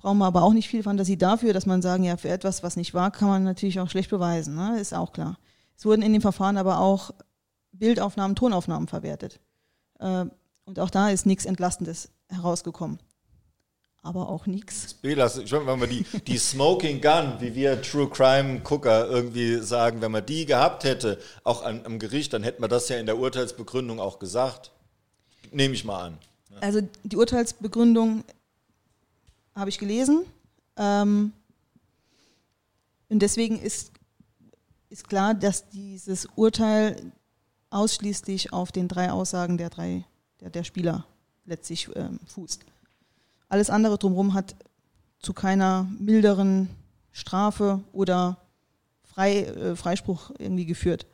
brauchen 0.00 0.18
wir 0.18 0.26
aber 0.26 0.42
auch 0.42 0.52
nicht 0.52 0.68
viel 0.68 0.82
Fantasie 0.82 1.16
dafür, 1.16 1.52
dass 1.52 1.66
man 1.66 1.82
sagen, 1.82 2.04
ja, 2.04 2.16
für 2.16 2.28
etwas, 2.28 2.62
was 2.62 2.76
nicht 2.76 2.94
war, 2.94 3.10
kann 3.10 3.28
man 3.28 3.44
natürlich 3.44 3.80
auch 3.80 3.90
schlecht 3.90 4.10
beweisen, 4.10 4.54
ne? 4.54 4.80
ist 4.80 4.94
auch 4.94 5.12
klar. 5.12 5.38
Es 5.76 5.84
wurden 5.84 6.02
in 6.02 6.12
dem 6.12 6.22
Verfahren 6.22 6.56
aber 6.56 6.80
auch 6.80 7.12
Bildaufnahmen, 7.72 8.36
Tonaufnahmen 8.36 8.88
verwertet. 8.88 9.40
Äh, 9.98 10.26
und 10.64 10.78
auch 10.78 10.90
da 10.90 11.10
ist 11.10 11.26
nichts 11.26 11.44
Entlastendes 11.46 12.10
herausgekommen. 12.28 12.98
Aber 14.02 14.30
auch 14.30 14.46
nichts. 14.46 14.94
Belas, 14.94 15.36
ich 15.36 15.52
meine, 15.52 15.66
wenn 15.66 15.80
wir 15.80 15.86
die, 15.86 16.04
die 16.26 16.38
Smoking 16.38 17.02
Gun, 17.02 17.34
wie 17.40 17.54
wir 17.54 17.82
True 17.82 18.08
Crime 18.08 18.60
Gucker 18.60 19.06
irgendwie 19.08 19.58
sagen, 19.58 20.00
wenn 20.00 20.10
man 20.10 20.24
die 20.24 20.46
gehabt 20.46 20.84
hätte, 20.84 21.18
auch 21.44 21.62
an, 21.62 21.82
am 21.84 21.98
Gericht, 21.98 22.32
dann 22.32 22.42
hätten 22.42 22.62
wir 22.62 22.68
das 22.68 22.88
ja 22.88 22.96
in 22.96 23.04
der 23.04 23.18
Urteilsbegründung 23.18 24.00
auch 24.00 24.18
gesagt. 24.18 24.72
Nehme 25.52 25.74
ich 25.74 25.84
mal 25.84 26.06
an. 26.06 26.18
Also 26.62 26.80
die 27.04 27.16
Urteilsbegründung 27.16 28.24
habe 29.54 29.70
ich 29.70 29.78
gelesen. 29.78 30.24
Ähm, 30.76 31.32
und 33.08 33.20
deswegen 33.20 33.58
ist, 33.58 33.92
ist 34.88 35.08
klar, 35.08 35.34
dass 35.34 35.68
dieses 35.68 36.26
Urteil 36.36 37.12
ausschließlich 37.70 38.52
auf 38.52 38.72
den 38.72 38.88
drei 38.88 39.10
Aussagen 39.10 39.58
der 39.58 39.70
drei 39.70 40.04
der, 40.40 40.50
der 40.50 40.64
Spieler 40.64 41.04
letztlich 41.44 41.88
ähm, 41.94 42.18
fußt. 42.26 42.64
Alles 43.48 43.70
andere 43.70 43.98
drumherum 43.98 44.34
hat 44.34 44.54
zu 45.18 45.32
keiner 45.32 45.88
milderen 45.98 46.68
Strafe 47.12 47.80
oder 47.92 48.38
Frei, 49.02 49.42
äh, 49.42 49.76
Freispruch 49.76 50.30
irgendwie 50.38 50.66
geführt. 50.66 51.06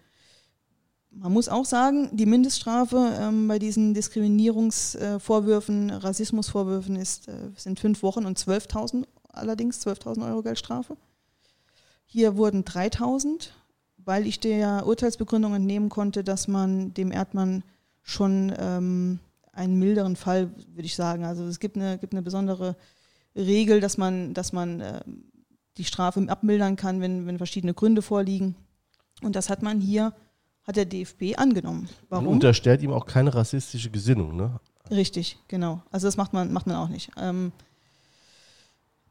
Man 1.19 1.33
muss 1.33 1.49
auch 1.49 1.65
sagen, 1.65 2.11
die 2.13 2.27
Mindeststrafe 2.27 3.17
ähm, 3.19 3.49
bei 3.49 3.59
diesen 3.59 3.95
Diskriminierungsvorwürfen, 3.95 5.89
äh, 5.89 5.95
Rassismusvorwürfen 5.95 6.97
ist, 6.97 7.29
äh, 7.29 7.51
sind 7.57 7.81
fünf 7.81 8.03
Wochen 8.03 8.27
und 8.27 8.39
12.000 8.39 9.05
allerdings, 9.29 9.87
12.000 9.87 10.29
Euro 10.29 10.43
Geldstrafe. 10.43 10.99
Hier 12.05 12.37
wurden 12.37 12.65
3.000, 12.65 13.49
weil 13.97 14.27
ich 14.27 14.41
der 14.41 14.87
Urteilsbegründung 14.87 15.55
entnehmen 15.55 15.89
konnte, 15.89 16.23
dass 16.23 16.49
man 16.49 16.93
dem 16.93 17.11
Erdmann 17.13 17.63
schon 18.03 18.53
ähm, 18.59 19.19
einen 19.53 19.79
milderen 19.79 20.17
Fall, 20.17 20.51
würde 20.75 20.87
ich 20.87 20.97
sagen. 20.97 21.25
Also 21.25 21.45
es 21.47 21.61
gibt 21.61 21.77
eine, 21.77 21.97
gibt 21.97 22.13
eine 22.13 22.23
besondere 22.23 22.77
Regel, 23.35 23.81
dass 23.81 23.97
man, 23.97 24.35
dass 24.35 24.53
man 24.53 24.81
äh, 24.81 25.01
die 25.79 25.85
Strafe 25.85 26.27
abmildern 26.29 26.77
kann, 26.77 27.01
wenn, 27.01 27.27
wenn 27.27 27.39
verschiedene 27.39 27.73
Gründe 27.73 28.03
vorliegen. 28.03 28.55
Und 29.23 29.35
das 29.35 29.49
hat 29.49 29.63
man 29.63 29.81
hier 29.81 30.13
hat 30.67 30.77
der 30.77 30.85
DFB 30.85 31.37
angenommen. 31.39 31.89
Warum? 32.09 32.25
Man 32.25 32.35
unterstellt 32.35 32.83
ihm 32.83 32.93
auch 32.93 33.07
keine 33.07 33.35
rassistische 33.35 33.91
Gesinnung, 33.91 34.37
ne? 34.37 34.59
Richtig, 34.91 35.39
genau. 35.49 35.83
Also 35.91 36.07
das 36.07 36.17
macht 36.17 36.33
man, 36.33 36.53
macht 36.53 36.67
man 36.67 36.77
auch 36.77 36.89
nicht. 36.89 37.11
Ähm, 37.17 37.53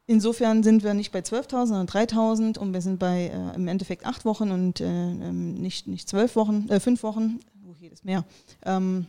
insofern 0.05 0.63
sind 0.63 0.83
wir 0.83 0.93
nicht 0.93 1.11
bei 1.11 1.19
12.000, 1.19 1.67
sondern 1.67 1.87
3.000 1.87 2.57
und 2.57 2.73
wir 2.73 2.81
sind 2.81 2.99
bei 2.99 3.27
äh, 3.27 3.55
im 3.55 3.67
Endeffekt 3.67 4.05
acht 4.05 4.25
Wochen 4.25 4.51
und 4.51 4.81
äh, 4.81 4.85
ähm, 4.85 5.55
nicht, 5.55 5.87
nicht 5.87 6.07
zwölf 6.07 6.35
Wochen, 6.35 6.67
äh, 6.69 6.79
fünf 6.79 7.03
Wochen. 7.03 7.39
Oh, 7.67 7.75
hier 7.77 7.91
ist 7.91 8.05
mehr. 8.05 8.25
Ähm, 8.63 9.07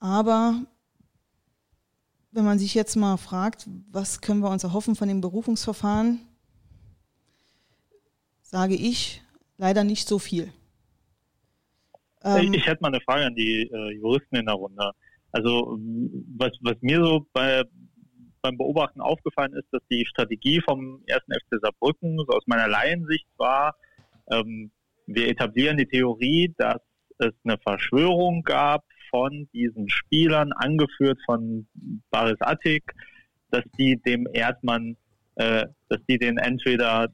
aber 0.00 0.62
wenn 2.30 2.44
man 2.44 2.58
sich 2.58 2.74
jetzt 2.74 2.96
mal 2.96 3.16
fragt, 3.16 3.68
was 3.90 4.20
können 4.20 4.40
wir 4.40 4.50
uns 4.50 4.62
erhoffen 4.62 4.94
von 4.94 5.08
dem 5.08 5.20
Berufungsverfahren, 5.20 6.20
sage 8.42 8.74
ich, 8.74 9.22
leider 9.58 9.84
nicht 9.84 10.08
so 10.08 10.18
viel. 10.18 10.52
Ähm, 12.24 12.54
ich 12.54 12.66
hätte 12.66 12.82
mal 12.82 12.88
eine 12.88 13.00
Frage 13.00 13.26
an 13.26 13.34
die 13.34 13.62
äh, 13.70 13.96
Juristen 13.96 14.36
in 14.36 14.46
der 14.46 14.54
Runde. 14.54 14.92
Also 15.30 15.78
was, 16.36 16.52
was 16.62 16.76
mir 16.80 17.04
so 17.04 17.26
bei, 17.32 17.62
beim 18.40 18.56
Beobachten 18.56 19.00
aufgefallen 19.00 19.52
ist, 19.52 19.68
dass 19.70 19.82
die 19.90 20.06
Strategie 20.06 20.60
vom 20.60 21.02
ersten 21.06 21.32
FC 21.32 21.60
Saarbrücken 21.60 22.18
so 22.18 22.28
aus 22.28 22.44
meiner 22.46 22.68
Laiensicht 22.68 23.28
war, 23.36 23.76
ähm, 24.30 24.70
wir 25.06 25.28
etablieren 25.28 25.76
die 25.76 25.86
Theorie, 25.86 26.54
dass 26.58 26.80
es 27.18 27.32
eine 27.44 27.58
Verschwörung 27.58 28.42
gab 28.42 28.84
von 29.10 29.48
diesen 29.52 29.88
Spielern, 29.88 30.52
angeführt 30.52 31.18
von 31.24 31.66
Baris 32.10 32.40
Attik, 32.40 32.94
dass 33.50 33.64
die 33.78 33.96
dem 33.96 34.28
Erdmann, 34.32 34.96
äh, 35.36 35.66
dass 35.88 36.00
die 36.08 36.18
den 36.18 36.36
entweder 36.36 37.08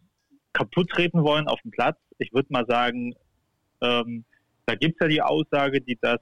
kaputt 0.55 0.88
treten 0.88 1.23
wollen 1.23 1.49
auf 1.49 1.61
dem 1.62 1.71
Platz 1.71 1.99
ich 2.19 2.33
würde 2.33 2.49
mal 2.51 2.67
sagen, 2.67 3.14
ähm, 3.81 4.25
da 4.67 4.75
gibt 4.75 4.95
es 4.95 5.05
ja 5.05 5.09
die 5.09 5.23
Aussage, 5.23 5.81
die 5.81 5.99
das 6.01 6.19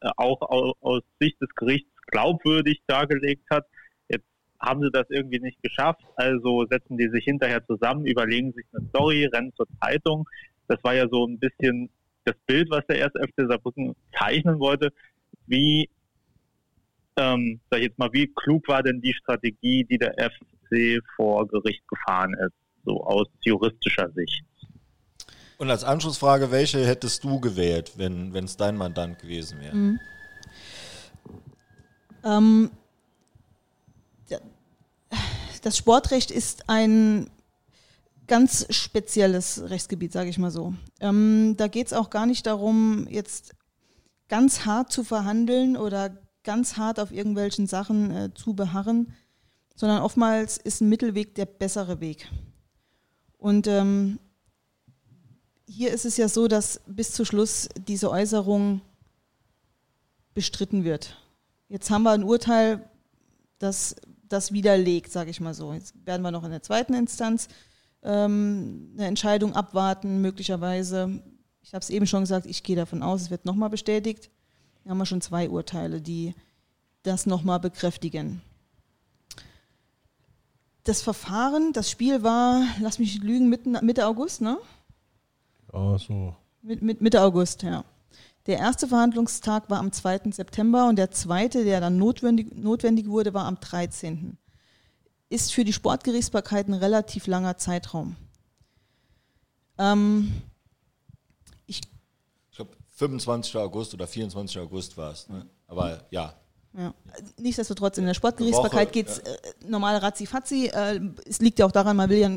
äh, 0.00 0.10
auch 0.16 0.40
aus, 0.42 0.74
aus 0.80 1.02
Sicht 1.20 1.40
des 1.40 1.50
Gerichts 1.54 1.90
glaubwürdig 2.06 2.82
dargelegt 2.86 3.44
hat. 3.50 3.66
Jetzt 4.08 4.26
haben 4.60 4.82
sie 4.82 4.90
das 4.90 5.06
irgendwie 5.10 5.40
nicht 5.40 5.62
geschafft, 5.62 6.02
also 6.16 6.66
setzen 6.70 6.96
die 6.96 7.08
sich 7.08 7.24
hinterher 7.24 7.64
zusammen, 7.66 8.06
überlegen 8.06 8.52
sich 8.52 8.64
eine 8.72 8.86
Story, 8.88 9.26
rennen 9.26 9.52
zur 9.54 9.66
Zeitung. 9.80 10.28
Das 10.68 10.82
war 10.82 10.94
ja 10.94 11.08
so 11.08 11.26
ein 11.26 11.38
bisschen 11.38 11.90
das 12.24 12.36
Bild, 12.46 12.70
was 12.70 12.86
der 12.86 12.98
erste 12.98 13.20
FC 13.20 13.48
Saarbrücken 13.48 13.94
zeichnen 14.18 14.58
wollte. 14.58 14.92
Wie, 15.46 15.88
ähm, 17.16 17.60
sag 17.70 17.78
ich 17.78 17.86
jetzt 17.86 17.98
mal, 17.98 18.12
wie 18.12 18.32
klug 18.34 18.66
war 18.68 18.82
denn 18.82 19.00
die 19.00 19.14
Strategie, 19.14 19.84
die 19.84 19.98
der 19.98 20.14
FC 20.14 21.00
vor 21.14 21.46
Gericht 21.46 21.86
gefahren 21.86 22.34
ist, 22.34 22.65
so 22.86 23.04
aus 23.04 23.26
juristischer 23.42 24.10
Sicht? 24.12 24.44
Und 25.58 25.70
als 25.70 25.84
Anschlussfrage, 25.84 26.50
welche 26.50 26.86
hättest 26.86 27.24
du 27.24 27.40
gewählt, 27.40 27.92
wenn 27.96 28.34
es 28.34 28.56
dein 28.56 28.76
Mandant 28.76 29.18
gewesen 29.18 29.60
wäre? 29.60 29.76
Mhm. 29.76 30.00
Ähm, 32.24 32.70
das 35.62 35.76
Sportrecht 35.76 36.30
ist 36.30 36.68
ein 36.68 37.28
ganz 38.26 38.66
spezielles 38.70 39.68
Rechtsgebiet, 39.68 40.12
sage 40.12 40.30
ich 40.30 40.38
mal 40.38 40.50
so. 40.50 40.74
Ähm, 41.00 41.54
da 41.56 41.68
geht 41.68 41.88
es 41.88 41.92
auch 41.92 42.10
gar 42.10 42.26
nicht 42.26 42.46
darum, 42.46 43.06
jetzt 43.10 43.54
ganz 44.28 44.64
hart 44.64 44.92
zu 44.92 45.04
verhandeln 45.04 45.76
oder 45.76 46.16
ganz 46.44 46.76
hart 46.76 47.00
auf 47.00 47.12
irgendwelchen 47.12 47.66
Sachen 47.66 48.10
äh, 48.10 48.34
zu 48.34 48.54
beharren, 48.54 49.12
sondern 49.74 50.02
oftmals 50.02 50.56
ist 50.56 50.80
ein 50.80 50.88
Mittelweg 50.88 51.34
der 51.34 51.46
bessere 51.46 52.00
Weg. 52.00 52.28
Und 53.46 53.68
ähm, 53.68 54.18
hier 55.68 55.92
ist 55.92 56.04
es 56.04 56.16
ja 56.16 56.28
so, 56.28 56.48
dass 56.48 56.80
bis 56.84 57.12
zu 57.12 57.24
Schluss 57.24 57.68
diese 57.78 58.10
Äußerung 58.10 58.80
bestritten 60.34 60.82
wird. 60.82 61.16
Jetzt 61.68 61.88
haben 61.88 62.02
wir 62.02 62.10
ein 62.10 62.24
Urteil, 62.24 62.90
das 63.60 63.94
das 64.28 64.50
widerlegt, 64.50 65.12
sage 65.12 65.30
ich 65.30 65.40
mal 65.40 65.54
so. 65.54 65.72
Jetzt 65.72 65.94
werden 66.04 66.22
wir 66.22 66.32
noch 66.32 66.42
in 66.42 66.50
der 66.50 66.64
zweiten 66.64 66.92
Instanz 66.94 67.46
ähm, 68.02 68.90
eine 68.94 69.06
Entscheidung 69.06 69.54
abwarten, 69.54 70.20
möglicherweise. 70.20 71.22
Ich 71.62 71.72
habe 71.72 71.84
es 71.84 71.90
eben 71.90 72.08
schon 72.08 72.22
gesagt, 72.22 72.46
ich 72.46 72.64
gehe 72.64 72.74
davon 72.74 73.04
aus, 73.04 73.22
es 73.22 73.30
wird 73.30 73.44
nochmal 73.44 73.70
bestätigt. 73.70 74.28
Da 74.82 74.90
haben 74.90 74.98
wir 74.98 75.06
schon 75.06 75.20
zwei 75.20 75.48
Urteile, 75.48 76.02
die 76.02 76.34
das 77.04 77.26
nochmal 77.26 77.60
bekräftigen. 77.60 78.42
Das 80.86 81.02
Verfahren, 81.02 81.72
das 81.72 81.90
Spiel 81.90 82.22
war, 82.22 82.62
lass 82.80 83.00
mich 83.00 83.20
lügen, 83.20 83.48
Mitte 83.48 84.06
August, 84.06 84.40
ne? 84.40 84.56
Ah, 85.72 85.98
so. 85.98 86.36
Mit, 86.62 86.80
mit 86.80 87.00
Mitte 87.00 87.22
August, 87.22 87.64
ja. 87.64 87.84
Der 88.46 88.58
erste 88.58 88.86
Verhandlungstag 88.86 89.68
war 89.68 89.80
am 89.80 89.90
2. 89.90 90.30
September 90.30 90.88
und 90.88 90.94
der 90.94 91.10
zweite, 91.10 91.64
der 91.64 91.80
dann 91.80 91.96
notwendig, 91.96 92.54
notwendig 92.54 93.08
wurde, 93.08 93.34
war 93.34 93.46
am 93.46 93.58
13. 93.58 94.38
Ist 95.28 95.52
für 95.52 95.64
die 95.64 95.72
Sportgerichtsbarkeit 95.72 96.68
ein 96.68 96.74
relativ 96.74 97.26
langer 97.26 97.58
Zeitraum. 97.58 98.14
Ähm, 99.78 100.40
ich 101.66 101.80
ich 102.52 102.56
glaube, 102.56 102.76
25. 102.90 103.56
August 103.56 103.92
oder 103.92 104.06
24. 104.06 104.60
August 104.60 104.96
war 104.96 105.10
es. 105.10 105.28
Ne? 105.28 105.46
Aber 105.66 106.04
ja, 106.12 106.32
ja. 106.76 106.94
Nichtsdestotrotz, 107.38 107.96
in 107.98 108.04
der 108.04 108.14
Sportgerichtsbarkeit 108.14 108.92
geht 108.92 109.08
es 109.08 109.22
ja. 109.24 109.32
äh, 109.32 109.70
normal 109.70 109.96
ratzi-fatzi. 109.96 110.66
Äh, 110.66 111.00
es 111.26 111.40
liegt 111.40 111.58
ja 111.58 111.66
auch 111.66 111.72
daran, 111.72 111.96
man 111.96 112.10
will 112.10 112.18
ja 112.18 112.30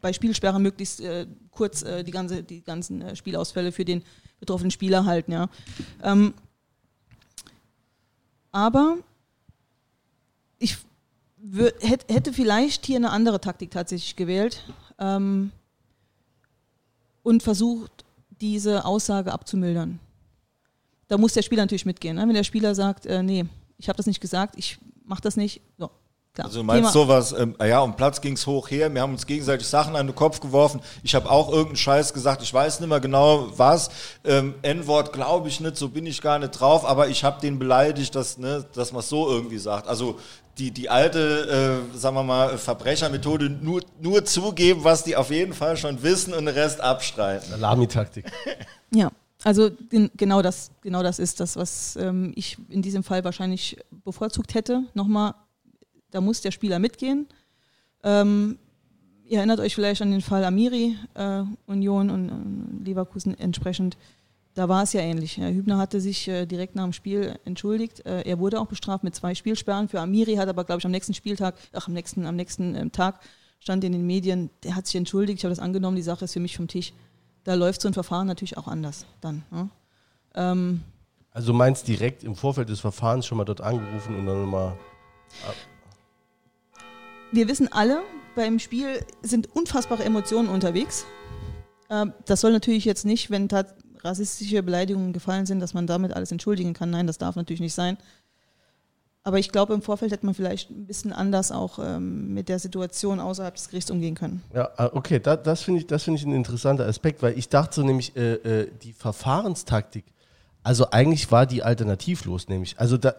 bei 0.00 0.12
Spielsperren 0.12 0.62
möglichst 0.62 1.00
äh, 1.00 1.26
kurz 1.50 1.82
äh, 1.82 2.04
die, 2.04 2.10
ganze, 2.10 2.42
die 2.42 2.62
ganzen 2.62 3.00
äh, 3.00 3.16
Spielausfälle 3.16 3.72
für 3.72 3.84
den 3.84 4.02
betroffenen 4.38 4.70
Spieler 4.70 5.06
halten. 5.06 5.32
Ja. 5.32 5.48
Ähm, 6.02 6.34
aber 8.52 8.98
ich 10.58 10.76
hätte 11.80 12.32
vielleicht 12.32 12.86
hier 12.86 12.96
eine 12.96 13.10
andere 13.10 13.40
Taktik 13.40 13.70
tatsächlich 13.70 14.16
gewählt 14.16 14.62
ähm, 14.98 15.52
und 17.22 17.42
versucht, 17.42 18.04
diese 18.40 18.84
Aussage 18.84 19.32
abzumildern. 19.32 20.00
Da 21.08 21.18
muss 21.18 21.34
der 21.34 21.42
Spieler 21.42 21.62
natürlich 21.62 21.86
mitgehen. 21.86 22.16
Ne? 22.16 22.26
Wenn 22.26 22.34
der 22.34 22.44
Spieler 22.44 22.74
sagt, 22.74 23.06
äh, 23.06 23.22
nee, 23.22 23.46
ich 23.78 23.88
habe 23.88 23.96
das 23.96 24.06
nicht 24.06 24.20
gesagt, 24.20 24.54
ich 24.56 24.78
mache 25.04 25.22
das 25.22 25.36
nicht. 25.36 25.60
So, 25.78 25.90
klar. 26.34 26.46
Also 26.46 26.60
du 26.60 26.64
meinst 26.64 26.92
Thema. 26.92 26.92
sowas, 26.92 27.32
ähm, 27.32 27.54
ah 27.58 27.64
ja, 27.64 27.80
um 27.80 27.96
Platz 27.96 28.20
ging 28.20 28.34
es 28.34 28.46
hoch 28.46 28.70
her, 28.70 28.92
wir 28.92 29.00
haben 29.00 29.12
uns 29.12 29.26
gegenseitig 29.26 29.66
Sachen 29.66 29.96
an 29.96 30.06
den 30.06 30.14
Kopf 30.14 30.40
geworfen, 30.40 30.80
ich 31.02 31.14
habe 31.14 31.30
auch 31.30 31.48
irgendeinen 31.48 31.76
Scheiß 31.76 32.12
gesagt, 32.12 32.42
ich 32.42 32.52
weiß 32.52 32.80
nicht 32.80 32.88
mehr 32.88 33.00
genau 33.00 33.48
was, 33.56 33.90
ähm, 34.24 34.54
N-Wort 34.62 35.12
glaube 35.12 35.48
ich 35.48 35.60
nicht, 35.60 35.76
so 35.76 35.88
bin 35.88 36.06
ich 36.06 36.20
gar 36.20 36.38
nicht 36.38 36.52
drauf, 36.52 36.84
aber 36.84 37.08
ich 37.08 37.24
habe 37.24 37.40
den 37.40 37.58
beleidigt, 37.58 38.14
dass, 38.14 38.38
ne, 38.38 38.64
dass 38.74 38.92
man 38.92 39.00
es 39.00 39.08
so 39.08 39.28
irgendwie 39.28 39.58
sagt. 39.58 39.88
Also 39.88 40.18
die, 40.58 40.70
die 40.70 40.88
alte, 40.88 41.84
äh, 41.92 41.98
sagen 41.98 42.16
wir 42.16 42.22
mal, 42.22 42.56
Verbrechermethode, 42.56 43.50
nur, 43.50 43.82
nur 44.00 44.24
zugeben, 44.24 44.84
was 44.84 45.04
die 45.04 45.14
auf 45.14 45.30
jeden 45.30 45.52
Fall 45.52 45.76
schon 45.76 46.02
wissen 46.02 46.32
und 46.32 46.46
den 46.46 46.54
Rest 46.54 46.80
abstreiten. 46.80 47.52
Alarmi-Taktik. 47.52 48.24
ja. 48.90 49.10
Also 49.46 49.70
genau 50.16 50.42
das, 50.42 50.72
genau 50.82 51.04
das 51.04 51.20
ist 51.20 51.38
das, 51.38 51.54
was 51.54 51.94
ähm, 51.94 52.32
ich 52.34 52.58
in 52.68 52.82
diesem 52.82 53.04
Fall 53.04 53.22
wahrscheinlich 53.22 53.76
bevorzugt 54.04 54.54
hätte. 54.54 54.82
Nochmal, 54.92 55.34
da 56.10 56.20
muss 56.20 56.40
der 56.40 56.50
Spieler 56.50 56.80
mitgehen. 56.80 57.28
Ähm, 58.02 58.58
ihr 59.24 59.38
erinnert 59.38 59.60
euch 59.60 59.76
vielleicht 59.76 60.02
an 60.02 60.10
den 60.10 60.20
Fall 60.20 60.42
Amiri, 60.42 60.96
äh, 61.14 61.44
Union 61.66 62.10
und 62.10 62.28
äh, 62.28 62.88
Leverkusen 62.88 63.38
entsprechend. 63.38 63.96
Da 64.54 64.68
war 64.68 64.82
es 64.82 64.92
ja 64.94 65.00
ähnlich. 65.00 65.36
Herr 65.36 65.54
Hübner 65.54 65.78
hatte 65.78 66.00
sich 66.00 66.26
äh, 66.26 66.44
direkt 66.44 66.74
nach 66.74 66.82
dem 66.82 66.92
Spiel 66.92 67.38
entschuldigt. 67.44 68.04
Äh, 68.04 68.22
er 68.22 68.40
wurde 68.40 68.60
auch 68.60 68.66
bestraft 68.66 69.04
mit 69.04 69.14
zwei 69.14 69.36
Spielsperren. 69.36 69.86
Für 69.86 70.00
Amiri 70.00 70.34
hat 70.34 70.48
aber, 70.48 70.64
glaube 70.64 70.80
ich, 70.80 70.84
am 70.86 70.90
nächsten 70.90 71.14
Spieltag, 71.14 71.54
ach, 71.72 71.86
am 71.86 71.94
nächsten, 71.94 72.26
am 72.26 72.34
nächsten 72.34 72.74
ähm, 72.74 72.90
Tag 72.90 73.20
stand 73.60 73.84
in 73.84 73.92
den 73.92 74.08
Medien, 74.08 74.50
der 74.64 74.74
hat 74.74 74.86
sich 74.86 74.96
entschuldigt. 74.96 75.38
Ich 75.38 75.44
habe 75.44 75.54
das 75.54 75.62
angenommen, 75.62 75.94
die 75.94 76.02
Sache 76.02 76.24
ist 76.24 76.32
für 76.32 76.40
mich 76.40 76.56
vom 76.56 76.66
Tisch 76.66 76.92
da 77.46 77.54
läuft 77.54 77.80
so 77.80 77.88
ein 77.88 77.94
Verfahren 77.94 78.26
natürlich 78.26 78.58
auch 78.58 78.66
anders 78.66 79.06
dann. 79.20 79.44
Ne? 79.50 79.70
Ähm, 80.34 80.82
Also 81.30 81.52
du 81.52 81.58
meinst 81.58 81.86
direkt 81.86 82.24
im 82.24 82.34
Vorfeld 82.34 82.68
des 82.68 82.80
Verfahrens 82.80 83.24
schon 83.24 83.38
mal 83.38 83.44
dort 83.44 83.60
angerufen 83.60 84.16
und 84.16 84.26
dann 84.26 84.42
nochmal. 84.42 84.76
Wir 87.30 87.48
wissen 87.48 87.72
alle, 87.72 88.02
beim 88.34 88.58
Spiel 88.58 89.04
sind 89.22 89.54
unfassbare 89.54 90.04
Emotionen 90.04 90.48
unterwegs. 90.48 91.06
Ähm, 91.88 92.12
das 92.24 92.40
soll 92.40 92.50
natürlich 92.50 92.84
jetzt 92.84 93.06
nicht, 93.06 93.30
wenn 93.30 93.48
rassistische 94.02 94.62
Beleidigungen 94.64 95.12
gefallen 95.12 95.46
sind, 95.46 95.60
dass 95.60 95.72
man 95.72 95.86
damit 95.86 96.12
alles 96.12 96.32
entschuldigen 96.32 96.74
kann. 96.74 96.90
Nein, 96.90 97.06
das 97.06 97.18
darf 97.18 97.36
natürlich 97.36 97.60
nicht 97.60 97.74
sein. 97.74 97.96
Aber 99.26 99.40
ich 99.40 99.50
glaube, 99.50 99.74
im 99.74 99.82
Vorfeld 99.82 100.12
hätte 100.12 100.24
man 100.24 100.36
vielleicht 100.36 100.70
ein 100.70 100.86
bisschen 100.86 101.12
anders 101.12 101.50
auch 101.50 101.80
ähm, 101.80 102.32
mit 102.32 102.48
der 102.48 102.60
Situation 102.60 103.18
außerhalb 103.18 103.56
des 103.56 103.70
Gerichts 103.70 103.90
umgehen 103.90 104.14
können. 104.14 104.40
Ja, 104.54 104.70
ah, 104.76 104.90
okay, 104.92 105.18
da, 105.18 105.34
das 105.34 105.62
finde 105.62 105.80
ich, 105.80 106.02
find 106.02 106.16
ich 106.16 106.24
ein 106.24 106.32
interessanter 106.32 106.86
Aspekt, 106.86 107.24
weil 107.24 107.36
ich 107.36 107.48
dachte 107.48 107.74
so 107.74 107.82
nämlich, 107.82 108.14
äh, 108.14 108.34
äh, 108.34 108.70
die 108.84 108.92
Verfahrenstaktik, 108.92 110.04
also 110.62 110.92
eigentlich 110.92 111.32
war 111.32 111.44
die 111.44 111.64
alternativlos, 111.64 112.46
nämlich, 112.46 112.78
also 112.78 112.98
da, 112.98 113.16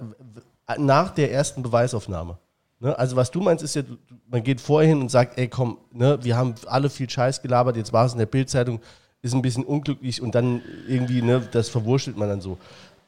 nach 0.78 1.10
der 1.10 1.34
ersten 1.34 1.62
Beweisaufnahme. 1.62 2.38
Ne? 2.80 2.98
Also 2.98 3.18
was 3.18 3.30
du 3.30 3.42
meinst, 3.42 3.62
ist 3.62 3.76
ja, 3.76 3.82
man 4.30 4.46
geht 4.46 4.62
vorher 4.62 4.88
hin 4.88 5.02
und 5.02 5.12
sagt, 5.12 5.38
ey 5.38 5.50
komm, 5.50 5.78
ne, 5.92 6.20
wir 6.22 6.38
haben 6.38 6.56
alle 6.68 6.90
viel 6.90 7.10
Scheiß 7.10 7.42
gelabert, 7.42 7.76
jetzt 7.76 7.92
war 7.92 8.06
es 8.06 8.14
in 8.14 8.20
der 8.20 8.28
Bildzeitung, 8.28 8.80
ist 9.22 9.34
ein 9.34 9.42
bisschen 9.42 9.66
unglücklich 9.66 10.22
und 10.22 10.36
dann 10.36 10.62
irgendwie, 10.88 11.22
ne, 11.22 11.46
das 11.52 11.68
verwurschtelt 11.68 12.16
man 12.16 12.30
dann 12.30 12.40
so. 12.40 12.58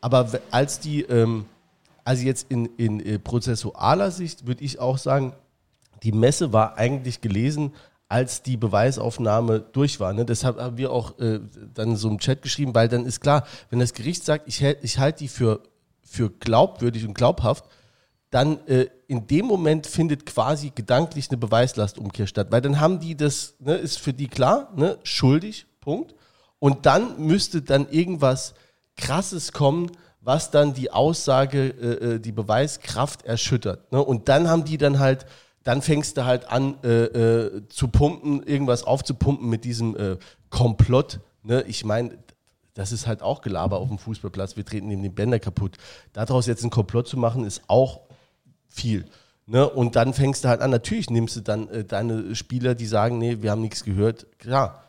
Aber 0.02 0.28
als 0.52 0.82
die... 0.82 1.04
Ähm, 1.04 1.46
also 2.10 2.26
jetzt 2.26 2.48
in, 2.50 2.66
in 2.78 3.00
äh, 3.02 3.20
prozessualer 3.20 4.10
Sicht 4.10 4.48
würde 4.48 4.64
ich 4.64 4.80
auch 4.80 4.98
sagen, 4.98 5.34
die 6.02 6.12
Messe 6.12 6.52
war 6.52 6.76
eigentlich 6.76 7.22
gelesen, 7.22 7.76
als 8.08 8.42
die 8.42 8.58
Beweisaufnahme 8.58 9.60
durch 9.60 10.00
war. 10.00 10.12
Ne? 10.14 10.26
Deshalb 10.26 10.58
haben 10.58 10.78
wir 10.80 10.92
auch 10.92 11.20
äh, 11.20 11.40
dann 11.76 11.96
so 11.96 12.10
im 12.10 12.18
Chat 12.18 12.42
geschrieben, 12.42 12.74
weil 12.74 12.88
dann 12.88 13.06
ist 13.06 13.22
klar, 13.22 13.46
wenn 13.70 13.78
das 13.78 13.94
Gericht 13.94 14.26
sagt, 14.26 14.48
ich, 14.48 14.64
ich 14.64 14.98
halte 14.98 15.20
die 15.20 15.28
für, 15.28 15.62
für 16.02 16.32
glaubwürdig 16.32 17.06
und 17.06 17.14
glaubhaft, 17.14 17.66
dann 18.32 18.58
äh, 18.66 18.88
in 19.06 19.28
dem 19.28 19.46
Moment 19.46 19.86
findet 19.86 20.26
quasi 20.26 20.72
gedanklich 20.74 21.30
eine 21.30 21.38
Beweislastumkehr 21.38 22.26
statt, 22.26 22.48
weil 22.50 22.62
dann 22.62 22.80
haben 22.80 23.00
die 23.00 23.18
das, 23.18 23.54
ne, 23.60 23.76
ist 23.76 24.00
für 24.00 24.14
die 24.14 24.30
klar, 24.30 24.74
ne, 24.76 24.98
schuldig, 25.04 25.68
Punkt. 25.80 26.16
Und 26.58 26.88
dann 26.88 27.24
müsste 27.24 27.62
dann 27.62 27.88
irgendwas 27.88 28.56
Krasses 28.98 29.52
kommen, 29.52 29.92
was 30.22 30.52
dann 30.52 30.74
die 30.74 30.92
Aussage, 30.92 31.70
äh, 31.70 32.16
äh, 32.16 32.20
die 32.20 32.32
Beweiskraft 32.32 33.24
erschüttert. 33.26 33.92
Ne? 33.92 34.04
Und 34.04 34.30
dann 34.30 34.50
haben 34.50 34.66
die 34.66 34.78
dann 34.78 35.00
halt, 35.00 35.26
dann 35.64 35.82
fängst 35.82 36.18
du 36.18 36.26
halt 36.26 36.50
an 36.52 36.76
äh, 36.84 37.06
äh, 37.06 37.68
zu 37.70 37.88
pumpen, 37.88 38.44
irgendwas 38.44 38.84
aufzupumpen 38.84 39.50
mit 39.50 39.64
diesem 39.64 39.96
äh, 39.96 40.18
Komplott. 40.50 41.20
Ne? 41.44 41.64
Ich 41.68 41.86
meine, 41.86 42.18
das 42.74 42.92
ist 42.92 43.08
halt 43.08 43.22
auch 43.22 43.42
Gelaber 43.42 43.78
auf 43.78 43.88
dem 43.88 43.98
Fußballplatz. 43.98 44.56
Wir 44.56 44.66
treten 44.66 44.90
eben 44.92 45.04
den 45.04 45.16
Bänder 45.16 45.40
kaputt. 45.40 45.78
Daraus 46.14 46.48
jetzt 46.48 46.64
einen 46.64 46.72
Komplott 46.72 47.08
zu 47.08 47.18
machen, 47.18 47.46
ist 47.46 47.62
auch 47.68 48.02
viel. 48.68 49.06
Ne? 49.46 49.68
Und 49.68 49.96
dann 49.96 50.14
fängst 50.14 50.44
du 50.44 50.50
halt 50.50 50.62
an, 50.62 50.70
natürlich 50.70 51.10
nimmst 51.10 51.36
du 51.36 51.42
dann 51.42 51.70
äh, 51.70 51.84
deine 51.84 52.36
Spieler, 52.36 52.76
die 52.76 52.86
sagen, 52.86 53.18
nee, 53.18 53.42
wir 53.42 53.52
haben 53.52 53.62
nichts 53.62 53.84
gehört. 53.84 54.28
Klar. 54.38 54.84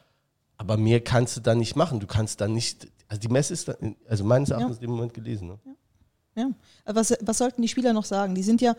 Aber 0.57 0.76
mehr 0.76 1.01
kannst 1.01 1.37
du 1.37 1.41
dann 1.41 1.59
nicht 1.59 1.76
machen. 1.76 2.01
Du 2.01 2.07
kannst 2.07 2.41
dann 2.41 2.53
nicht 2.53 2.89
also 3.11 3.20
die 3.20 3.28
Messe 3.28 3.52
ist, 3.54 3.68
also 4.08 4.24
meines 4.24 4.50
Erachtens 4.50 4.76
ja. 4.76 4.82
in 4.82 4.86
dem 4.86 4.90
Moment 4.90 5.12
gelesen. 5.12 5.48
Ne? 5.48 5.58
Ja. 6.36 6.42
ja. 6.44 6.94
Was, 6.94 7.12
was 7.20 7.38
sollten 7.38 7.61
die 7.61 7.66
Spieler 7.66 7.92
noch 7.92 8.04
sagen? 8.04 8.36
Die 8.36 8.42
sind 8.44 8.61
ja, 8.61 8.76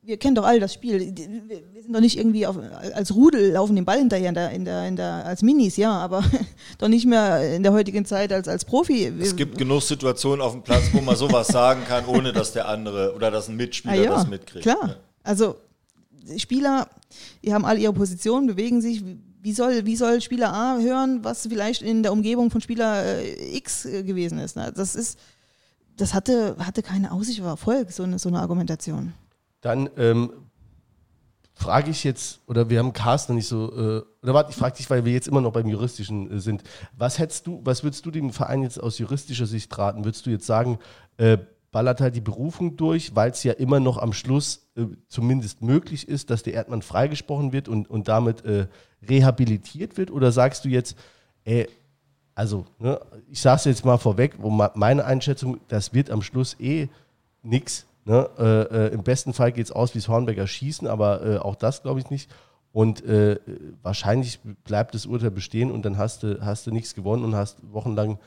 wir 0.00 0.16
kennen 0.16 0.34
doch 0.34 0.44
alle 0.44 0.58
das 0.58 0.72
Spiel. 0.72 1.14
Wir 1.14 1.82
sind 1.82 1.94
doch 1.94 2.00
nicht 2.00 2.16
irgendwie 2.16 2.46
auf, 2.46 2.56
als 2.94 3.14
Rudel 3.14 3.52
laufen 3.52 3.76
den 3.76 3.84
Ball 3.84 3.98
hinterher 3.98 4.30
in 4.30 4.34
der, 4.34 4.50
in 4.52 4.64
der, 4.64 4.88
in 4.88 4.96
der, 4.96 5.26
als 5.26 5.42
Minis, 5.42 5.76
ja, 5.76 5.92
aber 5.92 6.24
doch 6.78 6.88
nicht 6.88 7.04
mehr 7.04 7.54
in 7.54 7.62
der 7.62 7.74
heutigen 7.74 8.06
Zeit 8.06 8.32
als, 8.32 8.48
als 8.48 8.64
Profi. 8.64 9.12
Es 9.20 9.36
gibt 9.36 9.58
genug 9.58 9.82
Situationen 9.82 10.40
auf 10.40 10.52
dem 10.52 10.62
Platz, 10.62 10.84
wo 10.92 11.02
man 11.02 11.14
sowas 11.14 11.48
sagen 11.48 11.82
kann, 11.86 12.06
ohne 12.06 12.32
dass 12.32 12.54
der 12.54 12.68
andere 12.68 13.14
oder 13.14 13.30
dass 13.30 13.48
ein 13.48 13.56
Mitspieler 13.56 13.92
ah, 13.92 13.96
ja, 13.96 14.10
das 14.14 14.26
mitkriegt. 14.28 14.62
Klar. 14.62 14.88
Ja. 14.88 14.96
Also 15.24 15.56
Spieler, 16.38 16.88
die 17.44 17.52
haben 17.52 17.66
alle 17.66 17.80
ihre 17.80 17.92
Position, 17.92 18.46
bewegen 18.46 18.80
sich, 18.80 19.04
wie 19.42 19.52
soll, 19.52 19.86
wie 19.86 19.96
soll 19.96 20.20
Spieler 20.20 20.52
A 20.52 20.78
hören, 20.78 21.24
was 21.24 21.46
vielleicht 21.46 21.82
in 21.82 22.02
der 22.02 22.12
Umgebung 22.12 22.50
von 22.50 22.60
Spieler 22.60 23.04
äh, 23.04 23.56
X 23.56 23.84
äh, 23.84 24.02
gewesen 24.02 24.38
ist? 24.38 24.56
Ne? 24.56 24.72
Das 24.74 24.94
ist, 24.94 25.18
das 25.96 26.14
hatte, 26.14 26.56
hatte 26.58 26.82
keine 26.82 27.12
Aussicht 27.12 27.40
auf 27.40 27.46
Erfolg, 27.46 27.90
so 27.92 28.02
eine, 28.02 28.18
so 28.18 28.28
eine 28.28 28.40
Argumentation. 28.40 29.12
Dann 29.60 29.90
ähm, 29.96 30.32
frage 31.54 31.90
ich 31.90 32.04
jetzt, 32.04 32.40
oder 32.46 32.70
wir 32.70 32.78
haben 32.78 32.92
Carsten 32.92 33.34
nicht 33.34 33.48
so, 33.48 33.70
äh, 33.70 34.02
oder 34.22 34.34
warte, 34.34 34.50
ich 34.50 34.56
frage 34.56 34.76
dich, 34.76 34.88
weil 34.90 35.04
wir 35.04 35.12
jetzt 35.12 35.28
immer 35.28 35.40
noch 35.40 35.52
beim 35.52 35.68
Juristischen 35.68 36.30
äh, 36.30 36.40
sind. 36.40 36.62
Was 36.96 37.18
hättest 37.18 37.46
du, 37.46 37.60
was 37.64 37.82
würdest 37.82 38.04
du 38.06 38.10
dem 38.10 38.30
Verein 38.32 38.62
jetzt 38.62 38.82
aus 38.82 38.98
juristischer 38.98 39.46
Sicht 39.46 39.76
raten? 39.76 40.04
Würdest 40.04 40.26
du 40.26 40.30
jetzt 40.30 40.46
sagen, 40.46 40.78
äh, 41.16 41.38
ballert 41.70 42.00
halt 42.00 42.16
die 42.16 42.20
Berufung 42.20 42.76
durch, 42.76 43.14
weil 43.14 43.30
es 43.30 43.44
ja 43.44 43.52
immer 43.52 43.78
noch 43.78 43.98
am 43.98 44.12
Schluss 44.12 44.70
äh, 44.76 44.86
zumindest 45.08 45.62
möglich 45.62 46.08
ist, 46.08 46.30
dass 46.30 46.42
der 46.42 46.54
Erdmann 46.54 46.82
freigesprochen 46.82 47.52
wird 47.52 47.68
und, 47.68 47.88
und 47.88 48.08
damit 48.08 48.44
äh, 48.44 48.66
rehabilitiert 49.08 49.96
wird? 49.96 50.10
Oder 50.10 50.32
sagst 50.32 50.64
du 50.64 50.68
jetzt, 50.68 50.96
ey, 51.44 51.68
also, 52.34 52.64
ne, 52.78 53.00
ich 53.28 53.40
sage 53.40 53.56
es 53.56 53.64
jetzt 53.64 53.84
mal 53.84 53.98
vorweg, 53.98 54.36
wo 54.38 54.50
meine 54.50 55.04
Einschätzung, 55.04 55.60
das 55.68 55.92
wird 55.92 56.10
am 56.10 56.22
Schluss 56.22 56.56
eh 56.58 56.88
nichts. 57.42 57.86
Ne? 58.04 58.28
Äh, 58.38 58.86
äh, 58.86 58.94
Im 58.94 59.02
besten 59.02 59.32
Fall 59.32 59.52
geht 59.52 59.66
es 59.66 59.72
aus 59.72 59.94
wie 59.94 59.98
das 59.98 60.08
Hornberger 60.08 60.46
Schießen, 60.46 60.88
aber 60.88 61.24
äh, 61.24 61.36
auch 61.38 61.54
das 61.56 61.82
glaube 61.82 62.00
ich 62.00 62.08
nicht. 62.10 62.30
Und 62.72 63.04
äh, 63.04 63.38
wahrscheinlich 63.82 64.38
bleibt 64.64 64.94
das 64.94 65.04
Urteil 65.04 65.32
bestehen 65.32 65.70
und 65.70 65.84
dann 65.84 65.98
hast 65.98 66.22
du, 66.22 66.40
hast 66.40 66.66
du 66.66 66.70
nichts 66.70 66.94
gewonnen 66.94 67.24
und 67.24 67.34
hast 67.34 67.58
wochenlang 67.72 68.18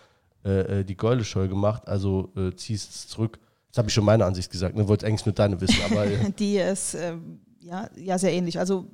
äh, 0.44 0.80
äh, 0.80 0.84
die 0.84 0.98
Geule 0.98 1.24
scheu 1.24 1.48
gemacht, 1.48 1.88
also 1.88 2.30
ziehst 2.56 2.92
es 2.92 3.08
zurück. 3.08 3.40
Das 3.70 3.80
habe 3.80 3.88
ich 3.88 3.94
schon 3.96 4.06
meine 4.06 4.26
Ansicht 4.26 4.52
gesagt, 4.52 4.76
ne? 4.76 4.88
wollte 4.88 5.08
eigentlich 5.08 5.26
nur 5.26 5.34
deine 5.34 5.60
wissen. 5.60 5.80
Aber, 5.90 6.06
die 6.40 6.58
ist 6.58 6.94
äh, 6.94 7.16
ja, 7.62 7.90
ja 7.96 8.20
sehr 8.20 8.32
ähnlich. 8.32 8.60
Also 8.60 8.86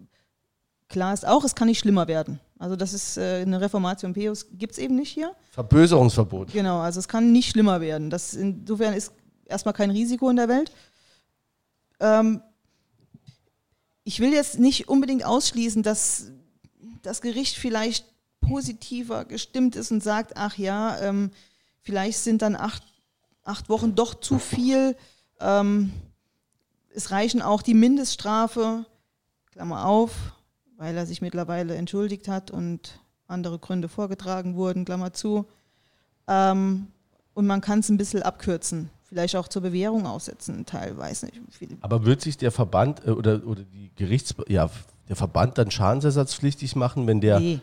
klar 0.90 1.14
ist 1.14 1.26
auch, 1.26 1.44
es 1.44 1.56
kann 1.56 1.68
nicht 1.68 1.80
schlimmer 1.80 2.08
werden. 2.08 2.40
Also 2.58 2.76
das 2.76 2.94
ist 2.94 3.18
äh, 3.18 3.42
eine 3.42 3.62
Reformation 3.62 4.14
Peus 4.14 4.48
gibt 4.52 4.74
es 4.74 4.80
eben 4.80 4.96
nicht 4.96 5.12
hier. 5.12 5.34
Verböserungsverbot. 5.52 6.52
Genau, 6.52 6.80
also 6.80 7.00
es 7.00 7.08
kann 7.08 7.32
nicht 7.32 7.52
schlimmer 7.52 7.80
werden. 7.80 8.10
Das 8.10 8.34
insofern 8.34 8.94
ist 8.94 9.14
erstmal 9.46 9.74
kein 9.74 9.92
Risiko 9.92 10.30
in 10.30 10.36
der 10.36 10.50
Welt. 10.50 10.72
Ähm, 12.00 12.42
ich 14.04 14.20
will 14.20 14.34
jetzt 14.34 14.60
nicht 14.60 14.90
unbedingt 14.90 15.24
ausschließen, 15.24 15.84
dass 15.84 16.32
das 17.02 17.22
Gericht 17.22 17.56
vielleicht 17.56 18.06
positiver 18.42 19.26
gestimmt 19.26 19.76
ist 19.76 19.92
und 19.92 20.02
sagt, 20.02 20.36
ach 20.36 20.58
ja, 20.58 21.00
ähm, 21.00 21.32
vielleicht 21.82 22.20
sind 22.20 22.42
dann 22.42 22.56
acht, 22.56 22.84
acht 23.44 23.70
Wochen 23.70 23.96
doch 23.96 24.16
zu 24.16 24.40
viel. 24.40 24.98
Ähm, 25.40 25.94
es 26.94 27.12
reichen 27.12 27.42
auch 27.42 27.62
die 27.62 27.74
Mindeststrafe, 27.74 28.86
Klammer 29.52 29.86
auf, 29.86 30.12
weil 30.80 30.96
er 30.96 31.06
sich 31.06 31.22
mittlerweile 31.22 31.76
entschuldigt 31.76 32.30
hat 32.30 32.52
und 32.52 33.02
andere 33.28 33.60
Gründe 33.60 33.90
vorgetragen 33.90 34.56
wurden, 34.56 34.86
Klammer 34.86 35.12
zu. 35.12 35.46
Ähm, 36.28 36.88
und 37.34 37.46
man 37.46 37.60
kann 37.60 37.80
es 37.80 37.90
ein 37.90 37.98
bisschen 37.98 38.24
abkürzen, 38.24 38.90
vielleicht 39.04 39.36
auch 39.36 39.50
zur 39.50 39.62
Bewährung 39.62 40.08
aussetzen, 40.08 40.66
teilweise. 40.66 41.28
Aber 41.82 42.06
wird 42.06 42.22
sich 42.22 42.38
der 42.38 42.52
Verband 42.52 43.06
äh, 43.06 43.12
oder, 43.12 43.46
oder 43.46 43.64
die 43.64 43.92
Gerichts 43.96 44.34
ja, 44.48 44.70
der 45.10 45.18
Verband 45.18 45.58
dann 45.58 45.70
schadensersatzpflichtig 45.70 46.78
machen, 46.78 47.06
wenn 47.06 47.20
der 47.20 47.40
nee. 47.40 47.60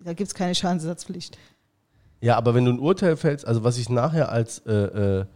Da 0.00 0.12
gibt 0.14 0.26
es 0.26 0.34
keine 0.34 0.56
Schadensersatzpflicht. 0.56 1.38
Ja, 2.20 2.36
aber 2.36 2.56
wenn 2.56 2.64
du 2.64 2.72
ein 2.72 2.80
Urteil 2.80 3.16
fällst, 3.16 3.46
also 3.46 3.62
was 3.62 3.76
sich 3.76 3.88
nachher 3.88 4.32
als, 4.32 4.58
äh, 4.66 4.72
äh, 4.72 5.26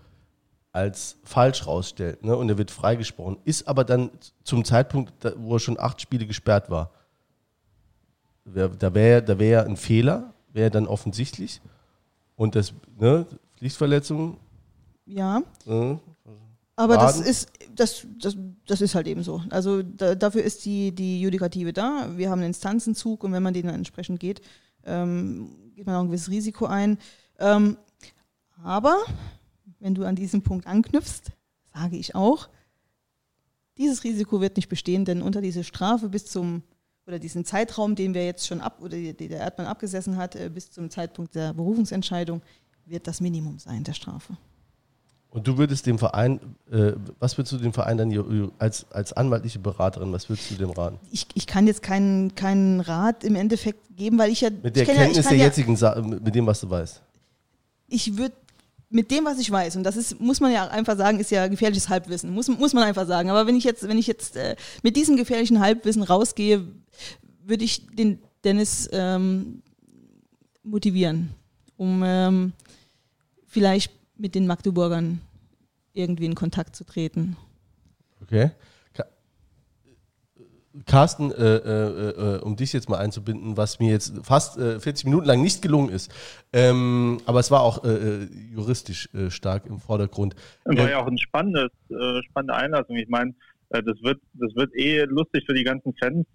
als 0.72 1.18
falsch 1.22 1.68
rausstellt 1.68 2.24
ne, 2.24 2.36
und 2.36 2.48
er 2.48 2.58
wird 2.58 2.72
freigesprochen, 2.72 3.38
ist 3.44 3.68
aber 3.68 3.84
dann 3.84 4.10
zum 4.42 4.64
Zeitpunkt, 4.64 5.12
wo 5.36 5.54
er 5.54 5.60
schon 5.60 5.78
acht 5.78 6.00
Spiele 6.00 6.26
gesperrt 6.26 6.68
war, 6.68 6.90
da 8.54 8.94
wäre 8.94 9.22
da 9.22 9.38
wär 9.38 9.66
ein 9.66 9.76
Fehler, 9.76 10.34
wäre 10.52 10.70
dann 10.70 10.86
offensichtlich 10.86 11.60
und 12.36 12.54
das, 12.54 12.72
ne, 12.98 13.26
Pflichtverletzung. 13.56 14.38
Ja. 15.06 15.42
Äh, 15.66 15.96
aber 16.76 16.96
das 16.98 17.20
ist, 17.20 17.50
das, 17.74 18.06
das, 18.20 18.36
das 18.66 18.82
ist 18.82 18.94
halt 18.94 19.06
eben 19.06 19.22
so. 19.22 19.42
Also 19.48 19.82
da, 19.82 20.14
dafür 20.14 20.42
ist 20.42 20.66
die, 20.66 20.94
die 20.94 21.20
Judikative 21.22 21.72
da. 21.72 22.10
Wir 22.16 22.30
haben 22.30 22.40
einen 22.40 22.48
Instanzenzug 22.48 23.24
und 23.24 23.32
wenn 23.32 23.42
man 23.42 23.54
den 23.54 23.66
dann 23.66 23.76
entsprechend 23.76 24.20
geht, 24.20 24.42
ähm, 24.84 25.72
geht 25.74 25.86
man 25.86 25.96
auch 25.96 26.00
ein 26.00 26.08
gewisses 26.08 26.30
Risiko 26.30 26.66
ein. 26.66 26.98
Ähm, 27.38 27.78
aber 28.62 28.98
wenn 29.80 29.94
du 29.94 30.04
an 30.04 30.16
diesen 30.16 30.42
Punkt 30.42 30.66
anknüpfst, 30.66 31.32
sage 31.72 31.96
ich 31.96 32.14
auch, 32.14 32.48
dieses 33.78 34.04
Risiko 34.04 34.40
wird 34.40 34.56
nicht 34.56 34.68
bestehen, 34.68 35.04
denn 35.04 35.22
unter 35.22 35.40
diese 35.40 35.64
Strafe 35.64 36.08
bis 36.08 36.26
zum, 36.26 36.62
oder 37.06 37.18
diesen 37.18 37.44
Zeitraum, 37.44 37.94
den 37.94 38.14
wir 38.14 38.24
jetzt 38.24 38.46
schon 38.46 38.60
ab, 38.60 38.78
oder 38.80 38.96
die, 38.96 39.14
der 39.14 39.40
Erdmann 39.40 39.66
abgesessen 39.66 40.16
hat, 40.16 40.34
äh, 40.34 40.50
bis 40.52 40.70
zum 40.70 40.90
Zeitpunkt 40.90 41.34
der 41.34 41.52
Berufungsentscheidung, 41.54 42.42
wird 42.84 43.06
das 43.06 43.20
Minimum 43.20 43.58
sein 43.58 43.84
der 43.84 43.92
Strafe. 43.92 44.36
Und 45.30 45.46
du 45.46 45.58
würdest 45.58 45.86
dem 45.86 45.98
Verein, 45.98 46.40
äh, 46.70 46.92
was 47.18 47.36
würdest 47.36 47.52
du 47.52 47.58
dem 47.58 47.72
Verein 47.72 47.98
dann 47.98 48.52
als, 48.58 48.86
als 48.90 49.12
anwaltliche 49.12 49.58
Beraterin, 49.58 50.12
was 50.12 50.28
würdest 50.28 50.50
du 50.50 50.54
dem 50.54 50.70
raten? 50.70 50.98
Ich, 51.10 51.26
ich 51.34 51.46
kann 51.46 51.66
jetzt 51.66 51.82
keinen, 51.82 52.34
keinen 52.34 52.80
Rat 52.80 53.22
im 53.22 53.34
Endeffekt 53.34 53.96
geben, 53.96 54.18
weil 54.18 54.30
ich 54.30 54.40
ja. 54.40 54.50
Mit 54.50 54.76
der 54.76 54.86
Kenntnis 54.86 55.26
ja, 55.26 55.30
der 55.30 55.38
jetzigen 55.38 55.76
Sache, 55.76 56.02
mit 56.02 56.34
dem, 56.34 56.46
was 56.46 56.60
du 56.60 56.70
weißt. 56.70 57.02
Ich 57.88 58.16
würde 58.16 58.34
mit 58.88 59.10
dem, 59.10 59.24
was 59.24 59.38
ich 59.38 59.50
weiß, 59.50 59.76
und 59.76 59.82
das 59.82 59.96
ist, 59.96 60.20
muss 60.20 60.40
man 60.40 60.52
ja 60.52 60.68
einfach 60.68 60.96
sagen, 60.96 61.18
ist 61.18 61.30
ja 61.30 61.48
gefährliches 61.48 61.88
Halbwissen, 61.88 62.30
muss, 62.30 62.48
muss 62.48 62.72
man 62.72 62.84
einfach 62.84 63.06
sagen. 63.06 63.30
Aber 63.30 63.46
wenn 63.46 63.56
ich 63.56 63.64
jetzt, 63.64 63.88
wenn 63.88 63.98
ich 63.98 64.06
jetzt 64.06 64.36
äh, 64.36 64.56
mit 64.82 64.96
diesem 64.96 65.16
gefährlichen 65.16 65.60
Halbwissen 65.60 66.02
rausgehe, 66.02 66.64
würde 67.44 67.64
ich 67.64 67.86
den 67.86 68.20
Dennis 68.44 68.88
ähm, 68.92 69.62
motivieren, 70.62 71.30
um 71.76 72.02
ähm, 72.04 72.52
vielleicht 73.46 73.92
mit 74.16 74.34
den 74.34 74.46
Magdeburgern 74.46 75.20
irgendwie 75.92 76.26
in 76.26 76.34
Kontakt 76.34 76.76
zu 76.76 76.84
treten. 76.84 77.36
Okay. 78.22 78.50
Carsten, 80.84 81.32
äh, 81.32 81.56
äh, 81.56 82.36
äh, 82.36 82.40
um 82.40 82.56
dich 82.56 82.72
jetzt 82.72 82.88
mal 82.88 82.98
einzubinden, 82.98 83.56
was 83.56 83.78
mir 83.78 83.90
jetzt 83.90 84.14
fast 84.24 84.60
40 84.60 84.86
äh, 84.86 85.08
Minuten 85.08 85.26
lang 85.26 85.40
nicht 85.40 85.62
gelungen 85.62 85.88
ist, 85.88 86.12
ähm, 86.52 87.18
aber 87.26 87.40
es 87.40 87.50
war 87.50 87.62
auch 87.62 87.84
äh, 87.84 87.88
äh, 87.88 88.28
juristisch 88.52 89.08
stark 89.28 89.66
im 89.66 89.78
Vordergrund. 89.78 90.34
War 90.64 90.90
ja 90.90 90.98
auch 90.98 91.06
ein 91.06 91.18
spannendes, 91.18 91.70
spannende 92.28 92.54
Einlassung. 92.54 92.96
Ich 92.96 93.08
meine, 93.08 93.34
das 93.70 94.02
wird, 94.02 94.20
das 94.34 94.54
wird 94.54 94.74
eh 94.76 95.04
lustig 95.04 95.44
für 95.46 95.54
die 95.54 95.64
ganzen 95.64 95.94
Fans 95.94 96.26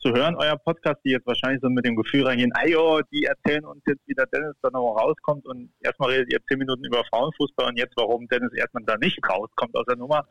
zu 0.00 0.14
hören, 0.14 0.34
euer 0.36 0.56
Podcast, 0.56 0.98
die 1.04 1.10
jetzt 1.10 1.26
wahrscheinlich 1.26 1.60
so 1.60 1.68
mit 1.68 1.84
dem 1.84 1.94
Gefühl 1.94 2.26
reingehen, 2.26 2.52
ayo, 2.54 3.00
die 3.12 3.24
erzählen 3.24 3.66
uns 3.66 3.82
jetzt, 3.86 4.00
wie 4.06 4.14
der 4.14 4.26
Dennis 4.26 4.54
da 4.62 4.70
noch 4.70 4.94
rauskommt 4.94 5.46
und 5.46 5.70
erstmal 5.80 6.10
redet 6.10 6.32
ihr 6.32 6.38
zehn 6.48 6.58
Minuten 6.58 6.84
über 6.84 7.04
Frauenfußball 7.10 7.68
und 7.68 7.78
jetzt, 7.78 7.92
warum 7.96 8.26
Dennis 8.28 8.52
erstmal 8.54 8.82
da 8.84 8.96
nicht 8.96 9.18
rauskommt 9.28 9.76
aus 9.76 9.84
der 9.86 9.96
Nummer. 9.96 10.26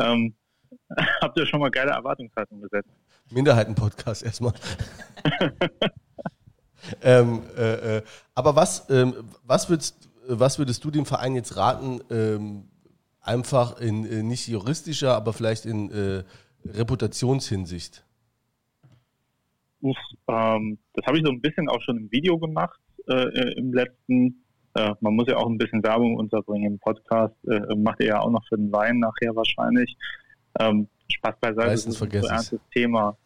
Ähm, 0.00 0.34
habt 1.20 1.38
ihr 1.38 1.46
schon 1.46 1.60
mal 1.60 1.70
geile 1.70 1.92
Erwartungshaltung 1.92 2.60
gesetzt? 2.60 2.90
Minderheiten-Podcast 3.30 4.22
erstmal. 4.24 4.52
ähm, 7.02 7.42
äh, 7.56 7.98
äh, 7.98 8.02
aber 8.34 8.56
was, 8.56 8.88
ähm, 8.90 9.14
was, 9.44 9.68
würdest, 9.68 10.08
was 10.26 10.58
würdest 10.58 10.84
du 10.84 10.90
dem 10.90 11.06
Verein 11.06 11.34
jetzt 11.34 11.56
raten, 11.56 12.00
ähm, 12.10 12.68
einfach 13.20 13.80
in 13.80 14.04
äh, 14.04 14.22
nicht 14.22 14.48
juristischer, 14.48 15.14
aber 15.14 15.32
vielleicht 15.32 15.66
in 15.66 15.90
äh, 15.90 16.24
Reputationshinsicht? 16.64 18.04
Uff, 19.82 19.96
ähm, 20.28 20.78
das 20.94 21.06
habe 21.06 21.18
ich 21.18 21.24
so 21.24 21.30
ein 21.30 21.40
bisschen 21.40 21.68
auch 21.68 21.80
schon 21.82 21.96
im 21.96 22.12
Video 22.12 22.38
gemacht 22.38 22.78
äh, 23.08 23.14
äh, 23.14 23.58
im 23.58 23.72
letzten. 23.72 24.44
Man 24.72 25.16
muss 25.16 25.26
ja 25.26 25.36
auch 25.36 25.48
ein 25.48 25.58
bisschen 25.58 25.82
Werbung 25.82 26.14
unterbringen 26.14 26.74
im 26.74 26.78
Podcast. 26.78 27.34
Macht 27.76 27.98
ihr 27.98 28.06
ja 28.06 28.20
auch 28.20 28.30
noch 28.30 28.46
für 28.46 28.56
den 28.56 28.70
Wein 28.70 29.00
nachher 29.00 29.34
wahrscheinlich. 29.34 29.96
Ähm, 30.58 30.88
Spaß 31.08 31.36
beiseite, 31.40 31.70
das 31.70 31.86
ist 31.86 32.02
ein 32.02 32.10
ernstes 32.10 32.60
Thema. 32.72 33.16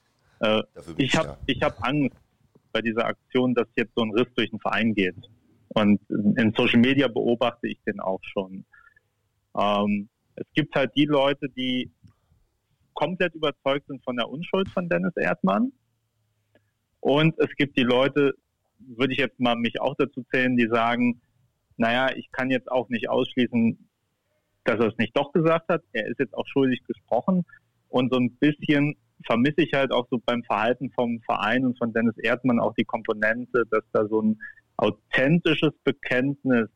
Äh, 0.41 0.63
ich 0.97 1.17
habe 1.17 1.37
hab 1.49 1.87
Angst 1.87 2.17
bei 2.73 2.83
dieser 2.83 3.07
Aktion, 3.07 3.55
dass 3.55 3.69
jetzt 3.77 3.93
so 3.95 4.03
ein 4.03 4.11
Riss 4.13 4.29
durch 4.35 4.51
den 4.51 4.61
Verein 4.61 4.95
geht. 4.95 5.17
Und 5.69 6.01
in 6.09 6.53
Social 6.57 6.81
Media 6.81 7.09
beobachte 7.09 7.69
ich 7.69 7.79
den 7.87 8.01
auch 8.01 8.21
schon. 8.23 8.65
Ähm, 9.57 10.09
es 10.37 10.47
gibt 10.55 10.75
halt 10.75 10.93
die 10.97 11.07
Leute, 11.07 11.49
die 11.57 11.91
komplett 12.95 13.35
überzeugt 13.35 13.87
sind 13.89 14.03
von 14.05 14.17
der 14.17 14.29
Unschuld 14.29 14.69
von 14.69 14.89
Dennis 14.89 15.17
Erdmann 15.17 15.73
und 17.05 17.39
es 17.39 17.55
gibt 17.57 17.77
die 17.77 17.83
Leute, 17.83 18.33
würde 18.79 19.13
ich 19.13 19.19
jetzt 19.19 19.39
mal 19.39 19.57
mich 19.57 19.79
auch 19.79 19.95
dazu 19.99 20.25
zählen, 20.33 20.57
die 20.57 20.69
sagen, 20.69 21.21
naja, 21.77 22.09
ich 22.17 22.33
kann 22.33 22.51
jetzt 22.51 22.73
auch 22.73 22.89
nicht 22.89 23.11
ausschließen, 23.11 23.79
dass 24.65 24.81
er 24.81 24.89
es 24.89 24.99
nicht 24.99 25.17
doch 25.17 25.33
gesagt 25.33 25.69
hat. 25.69 25.83
Er 25.93 26.07
ist 26.07 26.19
jetzt 26.19 26.35
auch 26.35 26.47
schuldig 26.47 26.83
gesprochen. 26.87 27.45
Und 27.89 28.13
so 28.13 28.19
ein 28.19 28.37
bisschen 28.37 28.97
vermisse 29.25 29.63
ich 29.63 29.73
halt 29.73 29.93
auch 29.93 30.07
so 30.11 30.21
beim 30.25 30.43
Verhalten 30.43 30.91
vom 30.91 31.21
Verein 31.23 31.65
und 31.65 31.79
von 31.79 31.93
Dennis 31.93 32.17
Erdmann 32.19 32.61
auch 32.61 32.75
die 32.75 32.85
Komponente, 32.85 33.65
dass 33.71 33.85
da 33.93 34.07
so 34.07 34.21
ein 34.21 34.41
authentisches 34.77 35.73
Bekenntnis 35.85 36.69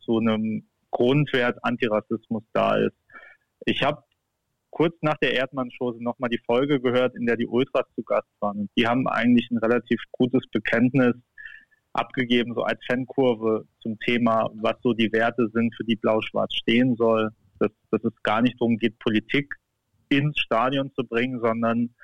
zu 0.00 0.18
einem 0.18 0.68
Grundwert 0.90 1.58
Antirassismus 1.62 2.42
da 2.52 2.76
ist. 2.76 2.96
Ich 3.64 3.82
habe 3.82 4.02
kurz 4.70 4.94
nach 5.00 5.16
der 5.16 5.32
Erdmann-Show 5.32 5.96
nochmal 6.00 6.30
die 6.30 6.40
Folge 6.44 6.80
gehört, 6.80 7.16
in 7.16 7.26
der 7.26 7.36
die 7.36 7.46
Ultras 7.46 7.86
zu 7.94 8.02
Gast 8.02 8.28
waren. 8.40 8.68
Die 8.76 8.86
haben 8.86 9.08
eigentlich 9.08 9.50
ein 9.50 9.58
relativ 9.58 10.00
gutes 10.12 10.46
Bekenntnis 10.52 11.14
abgegeben, 11.96 12.54
so 12.54 12.62
als 12.62 12.80
Fankurve 12.86 13.66
zum 13.80 13.98
Thema, 14.00 14.50
was 14.54 14.76
so 14.82 14.92
die 14.92 15.12
Werte 15.12 15.48
sind, 15.52 15.74
für 15.76 15.84
die 15.84 15.96
Blau-Schwarz 15.96 16.54
stehen 16.54 16.96
soll. 16.96 17.30
Dass, 17.58 17.70
dass 17.90 18.04
es 18.04 18.22
gar 18.22 18.42
nicht 18.42 18.60
darum 18.60 18.76
geht, 18.76 18.98
Politik 18.98 19.54
ins 20.10 20.38
Stadion 20.38 20.92
zu 20.92 21.04
bringen, 21.04 21.40
sondern 21.40 21.94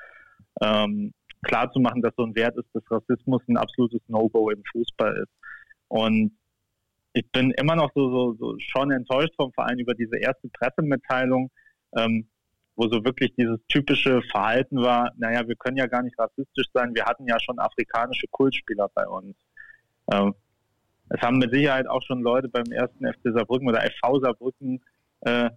ähm, 0.63 1.13
klar 1.43 1.67
dass 1.67 2.15
so 2.17 2.25
ein 2.25 2.35
Wert 2.35 2.57
ist, 2.57 2.69
dass 2.73 2.83
Rassismus 2.91 3.43
ein 3.49 3.59
absolutes 3.59 4.01
No-Go 4.09 4.51
im 4.51 4.63
Fußball 4.73 5.15
ist. 5.19 5.33
Und 5.89 6.33
ich 7.13 7.31
bin 7.31 7.51
immer 7.53 7.77
noch 7.77 7.91
so, 7.95 8.11
so, 8.11 8.35
so 8.39 8.57
schon 8.59 8.91
enttäuscht 8.91 9.35
vom 9.37 9.53
Verein 9.53 9.79
über 9.79 9.95
diese 9.95 10.17
erste 10.17 10.49
Pressemitteilung. 10.49 11.51
Ähm, 11.95 12.27
wo 12.77 12.89
so 12.89 13.05
wirklich 13.05 13.35
dieses 13.37 13.59
typische 13.69 14.23
Verhalten 14.31 14.81
war, 14.83 15.13
naja, 15.17 15.47
wir 15.47 15.57
können 15.57 15.77
ja 15.77 15.87
gar 15.87 16.03
nicht 16.03 16.19
rassistisch 16.19 16.67
sein, 16.73 16.95
wir 16.95 17.05
hatten 17.05 17.27
ja 17.27 17.39
schon 17.39 17.59
afrikanische 17.59 18.27
Kultspieler 18.31 18.89
bei 18.95 19.07
uns. 19.07 19.37
Ähm, 20.13 20.35
es 21.09 21.21
haben 21.21 21.39
mit 21.39 21.53
Sicherheit 21.53 21.87
auch 21.89 22.03
schon 22.03 22.23
Leute 22.23 22.49
beim 22.49 22.71
ersten 22.73 23.07
FC 23.07 23.33
Saarbrücken 23.35 23.69
oder 23.69 23.83
FV 23.83 24.21
Saarbrücken 24.21 24.81
äh, 25.21 25.51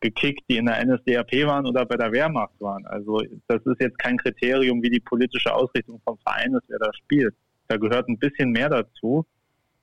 gekickt, 0.00 0.44
die 0.48 0.56
in 0.56 0.66
der 0.66 0.84
NSDAP 0.84 1.46
waren 1.46 1.66
oder 1.66 1.84
bei 1.84 1.96
der 1.96 2.12
Wehrmacht 2.12 2.58
waren. 2.60 2.86
Also 2.86 3.22
das 3.48 3.64
ist 3.64 3.80
jetzt 3.80 3.98
kein 3.98 4.16
Kriterium, 4.18 4.82
wie 4.82 4.90
die 4.90 5.00
politische 5.00 5.52
Ausrichtung 5.54 6.00
vom 6.04 6.18
Verein 6.18 6.54
ist, 6.54 6.64
wer 6.68 6.78
da 6.78 6.90
spielt. 6.94 7.34
Da 7.68 7.76
gehört 7.76 8.08
ein 8.08 8.18
bisschen 8.18 8.50
mehr 8.50 8.68
dazu. 8.68 9.26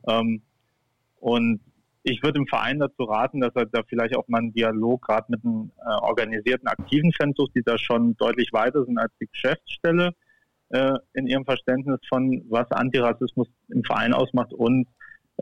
Ähm, 0.08 0.42
und 1.20 1.62
ich 2.04 2.22
würde 2.24 2.40
dem 2.40 2.48
Verein 2.48 2.80
dazu 2.80 3.04
raten, 3.04 3.42
dass 3.42 3.56
er 3.56 3.66
da 3.68 3.84
vielleicht 3.84 4.16
auch 4.16 4.28
mal 4.28 4.40
einen 4.40 4.54
Dialog 4.54 5.04
gerade 5.04 5.26
mit 5.30 5.44
einem 5.46 5.72
äh, 5.86 6.02
organisierten 6.02 6.68
aktiven 6.68 7.12
Fans 7.14 7.36
sucht, 7.38 7.56
die 7.56 7.64
da 7.64 7.78
schon 7.78 8.16
deutlich 8.18 8.52
weiter 8.54 8.84
sind 8.86 8.98
als 8.98 9.12
die 9.20 9.28
Geschäftsstelle 9.28 10.14
äh, 10.72 10.98
in 11.14 11.28
ihrem 11.28 11.46
Verständnis 11.46 12.00
von, 12.08 12.44
was 12.50 12.70
Antirassismus 12.72 13.48
im 13.70 13.84
Verein 13.84 14.14
ausmacht. 14.14 14.54
Und 14.54 14.88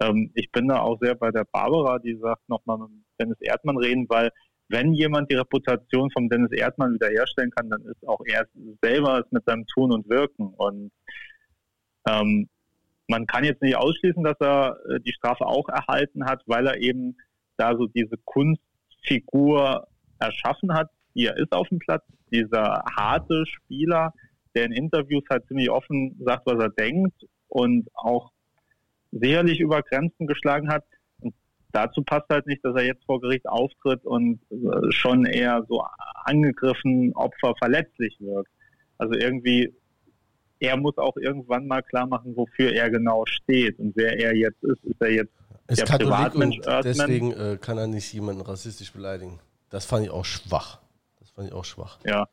ähm, 0.01 0.32
ich 0.36 0.51
bin 0.51 0.67
da 0.67 0.80
auch 0.80 0.99
sehr 0.99 1.15
bei 1.15 1.32
der 1.32 1.45
Barbara, 1.45 1.99
die 1.99 2.17
sagt, 2.17 2.47
nochmal 2.49 2.80
mit 2.80 2.89
Dennis 3.19 3.41
Erdmann 3.41 3.77
reden, 3.77 4.05
weil 4.09 4.30
wenn 4.69 4.93
jemand 4.93 5.32
die 5.32 5.36
Reputation 5.36 6.11
von 6.11 6.30
Dennis 6.30 6.51
Erdmann 6.51 6.93
wiederherstellen 6.93 7.51
kann, 7.51 7.69
dann 7.69 7.82
ist 7.86 8.07
auch 8.07 8.21
er 8.25 8.47
selber 8.82 9.19
es 9.19 9.32
mit 9.32 9.43
seinem 9.45 9.65
Tun 9.65 9.91
und 9.91 10.07
Wirken. 10.09 10.53
Und 10.53 10.91
ähm, 12.07 12.47
man 13.07 13.25
kann 13.25 13.43
jetzt 13.43 13.63
nicht 13.63 13.75
ausschließen, 13.75 14.23
dass 14.23 14.39
er 14.39 14.77
äh, 14.88 14.99
die 14.99 15.13
Strafe 15.13 15.45
auch 15.45 15.67
erhalten 15.69 16.25
hat, 16.25 16.43
weil 16.45 16.67
er 16.67 16.77
eben 16.77 17.17
da 17.57 17.75
so 17.75 17.88
diese 17.88 18.15
Kunstfigur 18.25 19.88
erschaffen 20.19 20.73
hat, 20.73 20.89
die 21.15 21.25
er 21.25 21.38
ist 21.38 21.51
auf 21.51 21.67
dem 21.69 21.80
Platz, 21.80 22.03
dieser 22.32 22.84
harte 22.95 23.45
Spieler, 23.47 24.13
der 24.55 24.65
in 24.65 24.71
Interviews 24.71 25.23
halt 25.29 25.47
ziemlich 25.47 25.69
offen 25.69 26.15
sagt, 26.23 26.45
was 26.45 26.61
er 26.61 26.69
denkt 26.69 27.25
und 27.47 27.87
auch 27.93 28.31
sicherlich 29.11 29.59
über 29.59 29.81
Grenzen 29.81 30.27
geschlagen 30.27 30.69
hat. 30.69 30.83
Und 31.21 31.33
dazu 31.71 32.03
passt 32.03 32.29
halt 32.29 32.47
nicht, 32.47 32.63
dass 32.63 32.75
er 32.75 32.85
jetzt 32.85 33.05
vor 33.05 33.21
Gericht 33.21 33.47
auftritt 33.47 34.05
und 34.05 34.39
äh, 34.51 34.91
schon 34.91 35.25
eher 35.25 35.65
so 35.67 35.83
angegriffen, 36.25 37.13
Opfer 37.15 37.53
verletzlich 37.59 38.17
wirkt. 38.19 38.51
Also 38.97 39.13
irgendwie 39.13 39.73
er 40.59 40.77
muss 40.77 40.97
auch 40.97 41.15
irgendwann 41.17 41.67
mal 41.67 41.81
klar 41.81 42.05
machen, 42.05 42.35
wofür 42.35 42.73
er 42.73 42.89
genau 42.89 43.25
steht 43.25 43.79
und 43.79 43.95
wer 43.95 44.19
er 44.19 44.35
jetzt 44.35 44.61
ist. 44.63 44.83
Ist 44.83 45.01
er 45.01 45.11
jetzt 45.11 45.31
ist 45.67 45.79
der 45.79 45.85
Katholik 45.85 46.13
Privatmensch 46.13 46.57
und 46.57 46.83
deswegen 46.85 47.31
äh, 47.31 47.57
kann 47.61 47.77
er 47.77 47.87
nicht 47.87 48.11
jemanden 48.13 48.41
rassistisch 48.41 48.91
beleidigen. 48.91 49.39
Das 49.69 49.85
fand 49.85 50.05
ich 50.05 50.11
auch 50.11 50.25
schwach. 50.25 50.79
Das 51.19 51.29
fand 51.29 51.47
ich 51.47 51.53
auch 51.53 51.65
schwach. 51.65 51.99
Ja. 52.05 52.27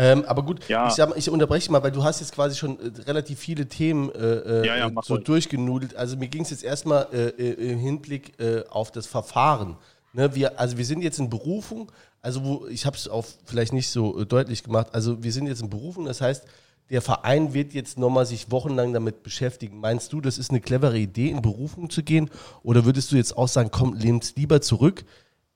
Ähm, 0.00 0.24
aber 0.26 0.44
gut, 0.44 0.68
ja. 0.68 0.86
ich, 0.86 0.94
sag, 0.94 1.16
ich, 1.16 1.28
unterbreche 1.28 1.72
mal, 1.72 1.82
weil 1.82 1.90
du 1.90 2.04
hast 2.04 2.20
jetzt 2.20 2.32
quasi 2.32 2.54
schon 2.56 2.78
äh, 2.78 3.02
relativ 3.02 3.40
viele 3.40 3.66
Themen 3.66 4.10
äh, 4.14 4.62
äh 4.62 4.66
ja, 4.66 4.76
ja, 4.76 4.90
so 5.02 5.16
durchgenudelt. 5.16 5.96
Also 5.96 6.16
mir 6.16 6.28
ging 6.28 6.42
es 6.42 6.50
jetzt 6.50 6.62
erstmal 6.62 7.08
äh, 7.12 7.30
äh, 7.30 7.72
im 7.72 7.78
Hinblick 7.80 8.32
auf 8.70 8.92
das 8.92 9.06
Verfahren. 9.06 9.76
Ne, 10.12 10.34
wir, 10.34 10.58
also 10.58 10.78
wir 10.78 10.84
sind 10.84 11.02
jetzt 11.02 11.18
in 11.18 11.28
Berufung, 11.28 11.90
also 12.22 12.44
wo, 12.44 12.66
ich 12.68 12.86
habe 12.86 12.96
es 12.96 13.08
auch 13.08 13.26
vielleicht 13.44 13.72
nicht 13.72 13.90
so 13.90 14.24
deutlich 14.24 14.62
gemacht, 14.62 14.88
also 14.92 15.22
wir 15.22 15.32
sind 15.32 15.48
jetzt 15.48 15.60
in 15.60 15.68
Berufung, 15.68 16.06
das 16.06 16.20
heißt, 16.20 16.44
der 16.90 17.02
Verein 17.02 17.52
wird 17.52 17.74
jetzt 17.74 17.98
nochmal 17.98 18.24
sich 18.24 18.50
wochenlang 18.50 18.92
damit 18.92 19.22
beschäftigen. 19.22 19.80
Meinst 19.80 20.12
du, 20.12 20.20
das 20.20 20.38
ist 20.38 20.50
eine 20.50 20.60
clevere 20.60 20.96
Idee, 20.96 21.28
in 21.28 21.42
Berufung 21.42 21.90
zu 21.90 22.02
gehen? 22.02 22.30
Oder 22.62 22.86
würdest 22.86 23.12
du 23.12 23.16
jetzt 23.16 23.36
auch 23.36 23.48
sagen, 23.48 23.70
komm, 23.70 23.94
lehnt 23.94 24.36
lieber 24.36 24.62
zurück? 24.62 25.04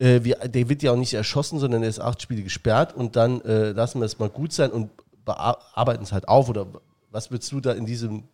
Äh, 0.03 0.25
wir, 0.25 0.35
der 0.35 0.69
wird 0.69 0.83
ja 0.83 0.91
auch 0.91 0.97
nicht 0.97 1.15
erschossen, 1.15 1.61
sondern 1.61 1.85
er 1.85 1.89
ist 1.89 2.01
acht 2.01 2.21
Spiele 2.21 2.43
gesperrt 2.43 2.93
und 2.93 3.15
dann 3.15 3.41
äh, 3.43 3.71
lassen 3.71 4.01
wir 4.01 4.07
es 4.07 4.19
mal 4.19 4.29
gut 4.29 4.53
sein 4.53 4.73
und 4.73 4.91
bearbeiten 5.25 6.03
es 6.03 6.11
halt 6.11 6.27
auf. 6.27 6.49
Oder 6.49 6.67
was 7.13 7.31
würdest 7.31 7.53
du 7.53 7.61
da 7.61 7.73
in 7.73 7.87
diesem 7.87 8.25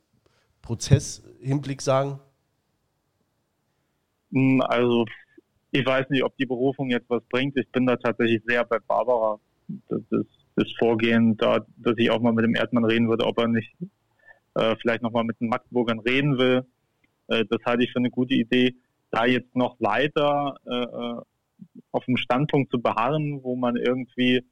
Prozess-Hinblick 0.63 1.83
sagen? 1.83 2.21
Hm, 4.33 4.63
also, 4.63 5.05
ich 5.71 5.85
weiß 5.85 6.09
nicht, 6.09 6.25
ob 6.25 6.35
die 6.39 6.47
Berufung 6.47 6.89
jetzt 6.89 7.11
was 7.11 7.23
bringt. 7.29 7.55
Ich 7.59 7.69
bin 7.69 7.85
da 7.85 7.97
tatsächlich 7.97 8.43
sehr 8.47 8.65
bei 8.65 8.79
Barbara. 8.79 9.39
Das 9.89 10.01
ist 10.11 10.31
das 10.57 10.67
Vorgehen 10.79 11.37
da, 11.37 11.67
dass 11.77 11.99
ich 11.99 12.11
auch 12.11 12.21
mal 12.21 12.33
mit 12.33 12.47
dem 12.47 12.55
Erdmann 12.55 12.87
reden 12.87 13.11
würde, 13.11 13.27
ob 13.27 13.39
er 13.39 13.49
nicht 13.49 13.77
äh, 14.55 14.75
vielleicht 14.81 15.03
nochmal 15.03 15.25
mit 15.25 15.39
den 15.39 15.51
Magdeburgern 15.51 16.01
reden 16.01 16.39
will. 16.39 16.65
Äh, 17.27 17.45
das 17.51 17.61
halte 17.67 17.85
ich 17.85 17.93
für 17.93 17.99
eine 17.99 18.11
gute 18.11 18.35
Idee. 18.35 18.75
da 19.11 19.27
jetzt 19.27 19.55
noch 19.55 19.77
weiter 19.81 20.57
äh, 20.67 20.75
äh, 20.75 21.23
auf 21.93 22.05
dem 22.05 22.17
Standpunkt 22.17 22.71
zu 22.71 22.81
beharren, 22.81 23.43
wo 23.43 23.57
man 23.57 23.77
irgendwie 23.77 24.45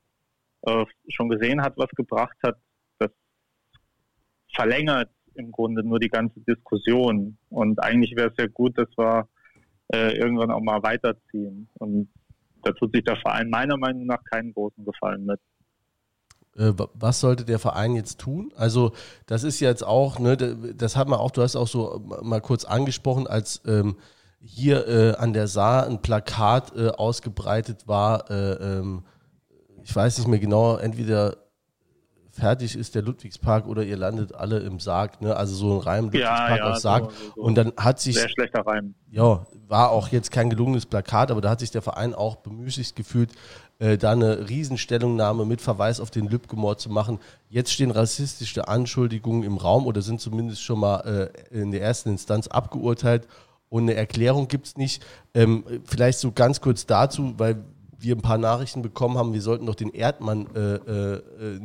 äh, 0.63 0.85
schon 1.09 1.29
gesehen 1.29 1.63
hat, 1.63 1.77
was 1.77 1.91
gebracht 1.91 2.37
hat, 2.43 2.57
das 2.99 3.11
verlängert 4.55 5.11
im 5.35 5.53
Grunde 5.53 5.83
nur 5.83 6.01
die 6.01 6.09
ganze 6.09 6.41
Diskussion. 6.41 7.39
Und 7.51 7.83
eigentlich 7.83 8.17
wäre 8.17 8.31
es 8.31 8.37
ja 8.39 8.47
gut, 8.47 8.79
dass 8.79 8.89
wir 8.97 9.29
äh, 9.93 10.17
irgendwann 10.17 10.51
auch 10.51 10.63
mal 10.63 10.83
weiterziehen. 10.83 11.69
Und 11.75 12.09
da 12.63 12.73
tut 12.73 12.93
sich 12.93 13.05
der 13.05 13.17
Verein 13.17 13.51
meiner 13.51 13.77
Meinung 13.77 14.07
nach 14.07 14.23
keinen 14.25 14.53
großen 14.53 14.85
Gefallen 14.85 15.25
mit. 15.25 15.41
Äh, 16.57 16.73
was 16.95 17.21
sollte 17.21 17.45
der 17.45 17.59
Verein 17.59 17.95
jetzt 17.95 18.19
tun? 18.19 18.53
Also 18.57 18.93
das 19.27 19.45
ist 19.45 19.61
jetzt 19.61 19.85
auch, 19.85 20.19
ne, 20.19 20.37
das 20.37 20.97
hat 20.97 21.09
man 21.09 21.19
auch, 21.19 21.31
du 21.31 21.43
hast 21.43 21.55
auch 21.55 21.69
so 21.69 22.03
mal 22.23 22.41
kurz 22.41 22.65
angesprochen, 22.65 23.27
als 23.27 23.63
ähm, 23.67 23.97
hier 24.41 24.87
äh, 24.87 25.17
an 25.17 25.33
der 25.33 25.49
Saar 25.49 25.87
ein 25.87 26.03
Plakat 26.03 26.77
äh, 26.77 26.89
ausgebreitet 26.89 27.89
war, 27.89 28.31
äh, 28.31 28.53
ähm, 28.53 29.05
ich 29.83 29.95
weiß 29.95 30.19
nicht 30.19 30.29
mehr 30.29 30.41
genau, 30.41 30.77
entweder 30.77 31.37
fertig 32.37 32.77
ist 32.77 32.95
der 32.95 33.03
Ludwigspark 33.03 33.67
oder 33.67 33.83
ihr 33.83 33.97
landet 33.97 34.35
alle 34.35 34.59
im 34.59 34.79
Sarg, 34.79 35.21
ne? 35.23 35.35
Also 35.35 35.55
so 35.55 35.75
ein 35.75 35.81
Reim 35.81 36.05
Ludwigspark 36.07 36.59
ja, 36.59 36.69
ja, 36.71 36.77
Sarg. 36.77 37.11
So, 37.11 37.33
so, 37.35 37.43
und 37.43 37.55
dann 37.55 37.73
hat 37.77 37.99
sich. 37.99 38.17
Sehr 38.17 38.29
schlechter 38.29 38.61
Reim. 38.67 38.95
Ja, 39.11 39.47
war 39.69 39.91
auch 39.91 40.09
jetzt 40.09 40.31
kein 40.31 40.51
gelungenes 40.51 40.87
Plakat, 40.87 41.31
aber 41.31 41.41
da 41.41 41.51
hat 41.51 41.61
sich 41.61 41.71
der 41.71 41.83
Verein 41.83 42.15
auch 42.15 42.37
bemüßigt 42.37 42.95
gefühlt, 42.95 43.31
äh, 43.79 43.97
da 43.97 44.13
eine 44.13 44.49
Riesenstellungnahme 44.49 45.45
mit 45.45 45.61
Verweis 45.61 46.01
auf 46.01 46.11
den 46.11 46.29
Lübcke-Mord 46.29 46.81
zu 46.81 46.91
machen. 46.91 47.19
Jetzt 47.49 47.73
stehen 47.73 47.91
rassistische 47.91 48.69
Anschuldigungen 48.69 49.43
im 49.43 49.57
Raum 49.57 49.87
oder 49.87 50.03
sind 50.03 50.21
zumindest 50.21 50.63
schon 50.63 50.81
mal 50.81 51.31
äh, 51.51 51.59
in 51.59 51.71
der 51.71 51.83
ersten 51.83 52.11
Instanz 52.11 52.49
abgeurteilt 52.49 53.27
und 53.77 53.85
eine 53.85 53.95
Erklärung 53.95 54.49
gibt 54.49 54.67
es 54.67 54.77
nicht. 54.77 55.05
Ähm, 55.35 55.65
vielleicht 55.85 56.19
so 56.19 56.33
ganz 56.33 56.61
kurz 56.61 56.87
dazu, 56.87 57.35
weil 57.37 57.63
wir 57.99 58.17
ein 58.17 58.23
paar 58.23 58.39
Nachrichten 58.39 58.83
bekommen 58.83 59.19
haben, 59.19 59.33
wir 59.33 59.43
sollten 59.43 59.67
doch 59.67 59.75
den 59.75 59.91
Erdmann 59.91 60.47
äh, 60.55 60.75
äh, 60.75 61.61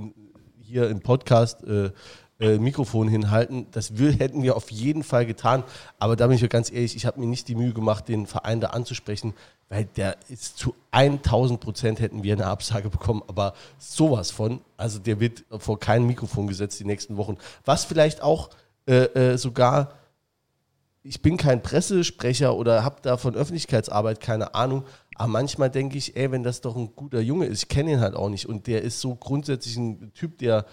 hier 0.59 0.89
im 0.89 1.01
Podcast 1.01 1.63
äh, 1.63 1.91
äh, 2.39 2.57
Mikrofon 2.57 3.07
hinhalten. 3.07 3.67
Das 3.71 3.97
will, 3.97 4.13
hätten 4.17 4.43
wir 4.43 4.57
auf 4.57 4.71
jeden 4.71 5.03
Fall 5.03 5.25
getan. 5.25 5.63
Aber 5.99 6.15
da 6.15 6.27
bin 6.27 6.35
ich 6.35 6.49
ganz 6.49 6.71
ehrlich, 6.71 6.95
ich 6.95 7.05
habe 7.05 7.19
mir 7.19 7.27
nicht 7.27 7.47
die 7.47 7.55
Mühe 7.55 7.73
gemacht, 7.73 8.07
den 8.07 8.27
Verein 8.27 8.59
da 8.59 8.67
anzusprechen, 8.67 9.33
weil 9.69 9.85
der 9.85 10.17
ist 10.27 10.57
zu 10.57 10.75
1000 10.91 11.61
Prozent 11.61 11.99
hätten 12.01 12.23
wir 12.23 12.33
eine 12.33 12.47
Absage 12.47 12.89
bekommen. 12.89 13.23
Aber 13.27 13.53
sowas 13.77 14.31
von, 14.31 14.59
also 14.75 14.99
der 14.99 15.19
wird 15.19 15.45
vor 15.59 15.79
kein 15.79 16.05
Mikrofon 16.05 16.47
gesetzt 16.47 16.79
die 16.79 16.85
nächsten 16.85 17.15
Wochen. 17.15 17.37
Was 17.63 17.85
vielleicht 17.85 18.21
auch 18.21 18.49
äh, 18.87 19.03
äh, 19.03 19.37
sogar 19.37 19.93
ich 21.03 21.21
bin 21.21 21.37
kein 21.37 21.63
Pressesprecher 21.63 22.55
oder 22.55 22.83
habe 22.83 22.97
da 23.01 23.17
von 23.17 23.35
Öffentlichkeitsarbeit 23.35 24.19
keine 24.19 24.53
Ahnung, 24.53 24.85
aber 25.15 25.27
manchmal 25.27 25.69
denke 25.69 25.97
ich, 25.97 26.15
ey, 26.15 26.31
wenn 26.31 26.43
das 26.43 26.61
doch 26.61 26.75
ein 26.75 26.95
guter 26.95 27.21
Junge 27.21 27.45
ist, 27.45 27.63
ich 27.63 27.69
kenne 27.69 27.93
ihn 27.93 27.99
halt 27.99 28.15
auch 28.15 28.29
nicht 28.29 28.47
und 28.47 28.67
der 28.67 28.81
ist 28.83 29.01
so 29.01 29.15
grundsätzlich 29.15 29.77
ein 29.77 30.13
Typ, 30.13 30.37
der, 30.37 30.65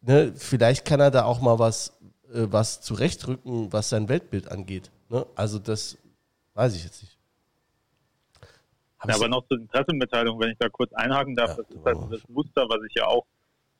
ne, 0.00 0.32
vielleicht 0.36 0.84
kann 0.84 1.00
er 1.00 1.10
da 1.10 1.24
auch 1.24 1.40
mal 1.40 1.58
was, 1.58 1.98
äh, 2.32 2.46
was 2.50 2.80
zurechtrücken, 2.80 3.72
was 3.72 3.88
sein 3.88 4.08
Weltbild 4.08 4.50
angeht. 4.50 4.90
Ne? 5.08 5.26
Also 5.34 5.58
das 5.58 5.98
weiß 6.54 6.76
ich 6.76 6.84
jetzt 6.84 7.02
nicht. 7.02 7.18
Ja, 9.04 9.16
aber 9.16 9.28
noch 9.28 9.46
zur 9.48 9.66
Pressemitteilung, 9.66 10.38
wenn 10.38 10.50
ich 10.50 10.58
da 10.58 10.68
kurz 10.68 10.92
einhaken 10.92 11.34
darf, 11.34 11.50
ja, 11.50 11.56
das 11.56 11.70
ist 11.70 11.84
halt 11.84 11.98
das 12.12 12.28
Muster, 12.28 12.68
was 12.68 12.78
ich 12.88 12.94
ja 12.94 13.06
auch 13.06 13.26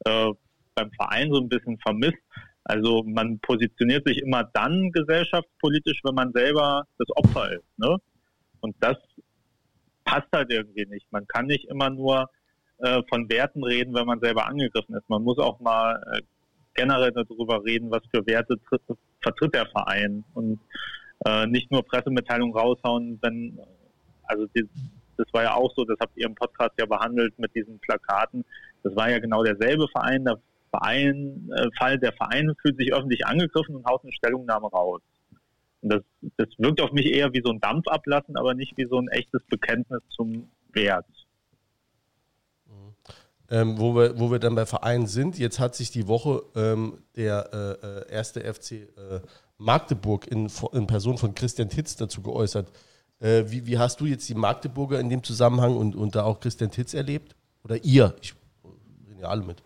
äh, 0.04 0.32
beim 0.74 0.90
Verein 0.92 1.30
so 1.30 1.38
ein 1.38 1.48
bisschen 1.48 1.78
vermisst. 1.78 2.18
Also 2.64 3.02
man 3.04 3.38
positioniert 3.40 4.06
sich 4.06 4.18
immer 4.18 4.44
dann 4.44 4.92
gesellschaftspolitisch, 4.92 6.00
wenn 6.04 6.14
man 6.14 6.32
selber 6.32 6.86
das 6.98 7.08
Opfer 7.16 7.52
ist. 7.52 7.78
Ne? 7.78 7.96
Und 8.60 8.76
das 8.80 8.96
passt 10.04 10.28
halt 10.32 10.52
irgendwie 10.52 10.86
nicht. 10.86 11.10
Man 11.10 11.26
kann 11.26 11.46
nicht 11.46 11.64
immer 11.68 11.90
nur 11.90 12.30
äh, 12.78 13.02
von 13.08 13.28
Werten 13.28 13.64
reden, 13.64 13.94
wenn 13.94 14.06
man 14.06 14.20
selber 14.20 14.46
angegriffen 14.46 14.94
ist. 14.94 15.08
Man 15.08 15.22
muss 15.22 15.38
auch 15.38 15.60
mal 15.60 16.02
äh, 16.12 16.22
generell 16.74 17.12
darüber 17.12 17.64
reden, 17.64 17.90
was 17.90 18.02
für 18.14 18.26
Werte 18.26 18.58
tritt, 18.68 18.82
vertritt 19.20 19.54
der 19.54 19.66
Verein 19.66 20.24
und 20.34 20.60
äh, 21.26 21.46
nicht 21.46 21.70
nur 21.70 21.84
Pressemitteilungen 21.84 22.56
raushauen, 22.56 23.18
wenn, 23.22 23.58
also 24.24 24.46
die, 24.56 24.68
das 25.16 25.26
war 25.32 25.42
ja 25.44 25.54
auch 25.54 25.72
so, 25.76 25.84
das 25.84 25.98
habt 26.00 26.16
ihr 26.16 26.26
im 26.26 26.34
Podcast 26.34 26.72
ja 26.78 26.86
behandelt 26.86 27.38
mit 27.38 27.54
diesen 27.54 27.78
Plakaten. 27.80 28.44
Das 28.82 28.96
war 28.96 29.10
ja 29.10 29.18
genau 29.18 29.44
derselbe 29.44 29.86
Verein, 29.88 30.24
da 30.24 30.36
Verein, 30.72 31.50
äh, 31.54 31.68
Fall, 31.78 31.98
der 31.98 32.12
Verein 32.12 32.54
fühlt 32.60 32.78
sich 32.78 32.92
öffentlich 32.92 33.26
angegriffen 33.26 33.76
und 33.76 33.84
haut 33.84 34.02
eine 34.02 34.12
Stellungnahme 34.12 34.68
raus. 34.68 35.02
Und 35.82 35.92
das, 35.92 36.02
das 36.38 36.48
wirkt 36.58 36.80
auf 36.80 36.92
mich 36.92 37.06
eher 37.06 37.32
wie 37.32 37.42
so 37.44 37.50
ein 37.50 37.60
Dampfablassen, 37.60 38.36
aber 38.36 38.54
nicht 38.54 38.76
wie 38.76 38.86
so 38.86 38.98
ein 38.98 39.08
echtes 39.08 39.42
Bekenntnis 39.50 40.00
zum 40.10 40.48
Wert. 40.72 41.06
Ähm, 43.50 43.78
wo, 43.78 43.94
wir, 43.94 44.18
wo 44.18 44.30
wir 44.30 44.38
dann 44.38 44.54
bei 44.54 44.64
Vereinen 44.64 45.06
sind, 45.06 45.38
jetzt 45.38 45.60
hat 45.60 45.74
sich 45.74 45.90
die 45.90 46.08
Woche 46.08 46.42
ähm, 46.56 47.02
der 47.16 47.50
äh, 47.52 47.86
äh 47.86 48.10
erste 48.10 48.40
FC 48.40 48.72
äh, 48.72 48.86
Magdeburg 49.58 50.26
in, 50.26 50.50
in, 50.72 50.86
Person 50.86 51.18
von 51.18 51.34
Christian 51.34 51.68
Titz 51.68 51.96
dazu 51.96 52.22
geäußert. 52.22 52.72
Äh, 53.20 53.44
wie, 53.48 53.66
wie, 53.66 53.76
hast 53.76 54.00
du 54.00 54.06
jetzt 54.06 54.26
die 54.30 54.34
Magdeburger 54.34 54.98
in 55.00 55.10
dem 55.10 55.22
Zusammenhang 55.22 55.76
und, 55.76 55.94
und 55.94 56.14
da 56.14 56.22
auch 56.22 56.40
Christian 56.40 56.70
Titz 56.70 56.94
erlebt? 56.94 57.36
Oder 57.62 57.84
ihr? 57.84 58.16
Ich 58.22 58.34
rede 59.10 59.20
ja 59.20 59.28
alle 59.28 59.42
mit. 59.42 59.62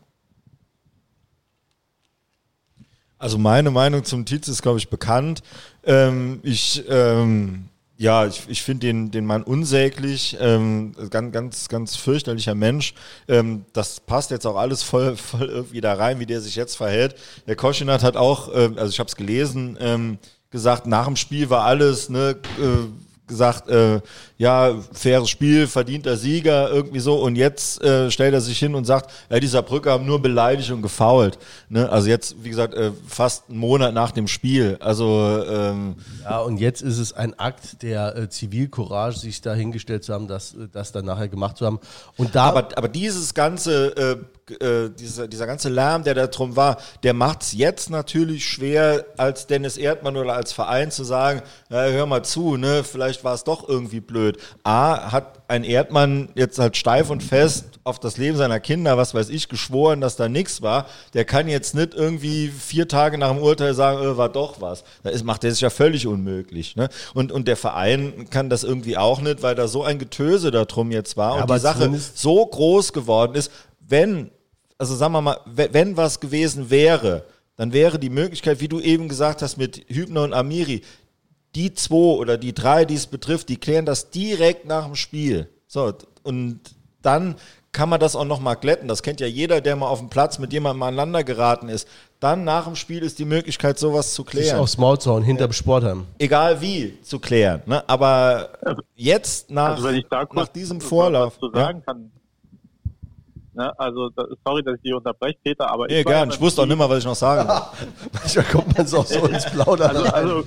Also 3.18 3.38
meine 3.38 3.70
Meinung 3.70 4.04
zum 4.04 4.24
Tietz 4.26 4.48
ist, 4.48 4.62
glaube 4.62 4.78
ich, 4.78 4.88
bekannt. 4.88 5.42
Ähm, 5.84 6.40
ich 6.42 6.84
ähm, 6.88 7.68
ja, 7.98 8.26
ich, 8.26 8.42
ich 8.48 8.62
finde 8.62 8.86
den, 8.86 9.10
den 9.10 9.24
Mann 9.24 9.42
unsäglich, 9.42 10.36
ähm, 10.38 10.94
ganz, 11.10 11.32
ganz, 11.32 11.68
ganz 11.68 11.96
fürchterlicher 11.96 12.54
Mensch. 12.54 12.94
Ähm, 13.26 13.64
das 13.72 14.00
passt 14.00 14.30
jetzt 14.30 14.46
auch 14.46 14.56
alles 14.56 14.82
voll, 14.82 15.16
voll 15.16 15.48
irgendwie 15.48 15.80
da 15.80 15.94
rein, 15.94 16.20
wie 16.20 16.26
der 16.26 16.40
sich 16.40 16.56
jetzt 16.56 16.76
verhält. 16.76 17.16
Der 17.46 17.56
Koschinat 17.56 18.02
hat 18.02 18.16
auch, 18.16 18.52
äh, 18.52 18.70
also 18.76 18.88
ich 18.88 18.98
habe 18.98 19.08
es 19.08 19.16
gelesen, 19.16 19.78
ähm, 19.80 20.18
gesagt, 20.50 20.86
nach 20.86 21.06
dem 21.06 21.16
Spiel 21.16 21.48
war 21.48 21.64
alles, 21.64 22.10
ne, 22.10 22.36
äh, 22.58 22.86
gesagt, 23.26 23.68
äh, 23.68 24.00
ja, 24.38 24.74
faires 24.92 25.30
Spiel, 25.30 25.66
verdienter 25.66 26.16
Sieger, 26.16 26.70
irgendwie 26.70 27.00
so. 27.00 27.14
Und 27.14 27.36
jetzt 27.36 27.82
äh, 27.82 28.10
stellt 28.10 28.34
er 28.34 28.42
sich 28.42 28.58
hin 28.58 28.74
und 28.74 28.84
sagt, 28.84 29.10
ja, 29.30 29.40
dieser 29.40 29.62
Brücke 29.62 29.90
haben 29.90 30.04
nur 30.04 30.20
beleidigt 30.20 30.70
und 30.70 30.82
gefault. 30.82 31.38
Ne? 31.70 31.88
Also 31.88 32.08
jetzt, 32.08 32.36
wie 32.42 32.50
gesagt, 32.50 32.74
äh, 32.74 32.92
fast 33.08 33.48
einen 33.48 33.58
Monat 33.58 33.94
nach 33.94 34.10
dem 34.10 34.28
Spiel. 34.28 34.76
Also 34.80 35.42
ähm, 35.48 35.96
ja, 36.22 36.40
und 36.40 36.58
jetzt 36.58 36.82
ist 36.82 36.98
es 36.98 37.14
ein 37.14 37.38
Akt 37.38 37.82
der 37.82 38.14
äh, 38.16 38.28
Zivilcourage, 38.28 39.18
sich 39.18 39.40
da 39.40 39.54
hingestellt 39.54 40.04
zu 40.04 40.12
haben, 40.12 40.28
das, 40.28 40.52
äh, 40.54 40.68
das 40.70 40.92
dann 40.92 41.06
nachher 41.06 41.28
gemacht 41.28 41.56
zu 41.56 41.64
haben. 41.64 41.80
Und 42.18 42.34
da 42.34 42.44
aber, 42.44 42.68
aber 42.76 42.88
dieses 42.88 43.32
ganze 43.32 43.96
äh, 43.96 44.16
äh, 44.60 44.90
dieser, 44.90 45.26
dieser 45.26 45.46
ganze 45.46 45.68
Lärm, 45.68 46.04
der 46.04 46.14
da 46.14 46.28
drum 46.28 46.54
war, 46.54 46.76
der 47.02 47.14
macht 47.14 47.42
es 47.42 47.52
jetzt 47.52 47.90
natürlich 47.90 48.46
schwer, 48.46 49.04
als 49.16 49.48
Dennis 49.48 49.76
Erdmann 49.76 50.16
oder 50.16 50.34
als 50.34 50.52
Verein 50.52 50.92
zu 50.92 51.02
sagen, 51.02 51.42
ja, 51.68 51.86
hör 51.86 52.06
mal 52.06 52.24
zu, 52.24 52.56
ne, 52.56 52.84
vielleicht 52.84 53.24
war 53.24 53.34
es 53.34 53.42
doch 53.42 53.68
irgendwie 53.68 53.98
blöd. 53.98 54.25
A, 54.64 55.12
hat 55.12 55.42
ein 55.48 55.62
Erdmann 55.62 56.30
jetzt 56.34 56.58
halt 56.58 56.76
steif 56.76 57.10
und 57.10 57.22
fest 57.22 57.66
auf 57.84 58.00
das 58.00 58.16
Leben 58.16 58.36
seiner 58.36 58.58
Kinder, 58.58 58.96
was 58.96 59.14
weiß 59.14 59.28
ich, 59.28 59.48
geschworen, 59.48 60.00
dass 60.00 60.16
da 60.16 60.28
nichts 60.28 60.60
war. 60.62 60.86
Der 61.14 61.24
kann 61.24 61.48
jetzt 61.48 61.74
nicht 61.74 61.94
irgendwie 61.94 62.48
vier 62.48 62.88
Tage 62.88 63.16
nach 63.16 63.30
dem 63.30 63.38
Urteil 63.38 63.74
sagen, 63.74 64.02
äh, 64.02 64.16
war 64.16 64.28
doch 64.28 64.60
was. 64.60 64.82
Da 65.04 65.10
ist, 65.10 65.24
macht 65.24 65.44
der 65.44 65.52
sich 65.52 65.60
ja 65.60 65.70
völlig 65.70 66.06
unmöglich. 66.06 66.74
Ne? 66.76 66.88
Und, 67.14 67.30
und 67.30 67.46
der 67.46 67.56
Verein 67.56 68.28
kann 68.30 68.50
das 68.50 68.64
irgendwie 68.64 68.96
auch 68.96 69.20
nicht, 69.20 69.42
weil 69.42 69.54
da 69.54 69.68
so 69.68 69.84
ein 69.84 69.98
Getöse 69.98 70.50
darum 70.50 70.90
jetzt 70.90 71.16
war 71.16 71.36
ja, 71.36 71.42
und 71.42 71.50
die 71.50 71.58
Sache 71.58 71.90
so 72.14 72.44
groß 72.44 72.92
geworden 72.92 73.34
ist, 73.36 73.52
wenn 73.80 74.30
also 74.78 74.94
sagen 74.94 75.12
wir 75.12 75.22
mal, 75.22 75.40
wenn 75.46 75.96
was 75.96 76.20
gewesen 76.20 76.70
wäre, 76.70 77.24
dann 77.56 77.72
wäre 77.72 77.98
die 77.98 78.10
Möglichkeit, 78.10 78.60
wie 78.60 78.68
du 78.68 78.80
eben 78.80 79.08
gesagt 79.08 79.42
hast, 79.42 79.56
mit 79.56 79.84
Hübner 79.88 80.22
und 80.22 80.34
Amiri, 80.34 80.82
die 81.56 81.74
zwei 81.74 81.96
oder 81.96 82.36
die 82.36 82.52
drei, 82.52 82.84
die 82.84 82.94
es 82.94 83.06
betrifft, 83.06 83.48
die 83.48 83.56
klären 83.56 83.86
das 83.86 84.10
direkt 84.10 84.66
nach 84.66 84.84
dem 84.84 84.94
Spiel. 84.94 85.48
So, 85.66 85.92
und 86.22 86.60
dann 87.02 87.36
kann 87.72 87.88
man 87.88 88.00
das 88.00 88.14
auch 88.16 88.24
nochmal 88.24 88.56
glätten. 88.56 88.88
Das 88.88 89.02
kennt 89.02 89.20
ja 89.20 89.26
jeder, 89.26 89.60
der 89.60 89.76
mal 89.76 89.88
auf 89.88 89.98
dem 89.98 90.08
Platz 90.08 90.38
mit 90.38 90.52
jemandem 90.52 90.82
aneinander 90.82 91.24
geraten 91.24 91.68
ist. 91.68 91.88
Dann 92.20 92.44
nach 92.44 92.64
dem 92.64 92.76
Spiel 92.76 93.02
ist 93.02 93.18
die 93.18 93.24
Möglichkeit, 93.24 93.78
sowas 93.78 94.14
zu 94.14 94.24
klären. 94.24 94.46
Sich 94.46 94.54
aufs 94.54 94.78
Maul 94.78 94.98
zu 94.98 95.10
hauen, 95.10 95.22
hinterm 95.22 95.52
Sportheim. 95.52 96.06
Egal 96.18 96.60
wie, 96.60 97.00
zu 97.02 97.18
klären. 97.18 97.62
Ne? 97.66 97.86
Aber 97.86 98.50
jetzt 98.94 99.50
nach, 99.50 99.76
also 99.76 99.90
nach 100.32 100.48
diesem 100.48 100.80
Vorlauf. 100.80 101.34
Was 101.34 101.40
zu 101.40 101.50
sagen 101.54 101.78
ja. 101.78 101.84
kann, 101.92 102.10
Ne? 103.56 103.72
Also, 103.78 104.10
sorry, 104.44 104.62
dass 104.62 104.74
ich 104.76 104.82
dich 104.82 104.92
unterbreche, 104.92 105.38
Peter, 105.42 105.70
aber 105.70 105.86
nee, 105.86 106.00
ich. 106.00 106.04
gern. 106.04 106.28
Ich 106.28 106.38
wusste 106.38 106.60
auch 106.60 106.66
nicht 106.66 106.76
mehr, 106.76 106.90
was 106.90 106.98
ich 106.98 107.06
noch 107.06 107.14
sagen 107.14 107.48
Manchmal 108.12 108.44
kommt 108.44 108.76
man 108.76 108.86
so 108.86 109.00
so 109.02 109.26
ins 109.26 109.46
Plaudern. 109.46 109.96
Also, 109.96 110.12
also, 110.12 110.44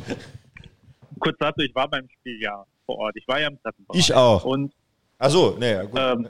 kurz 1.19 1.37
dazu, 1.39 1.61
ich 1.61 1.75
war 1.75 1.89
beim 1.89 2.07
Spiel 2.09 2.41
ja 2.41 2.65
vor 2.85 2.97
Ort. 2.97 3.15
Ich 3.15 3.27
war 3.27 3.39
ja 3.39 3.47
im 3.47 3.61
Treppenbereich. 3.61 3.99
Ich 3.99 4.13
auch. 4.13 4.43
Und, 4.45 4.73
Achso, 5.17 5.57
nee, 5.59 5.85
gut. 5.85 5.99
Ähm, 5.99 6.29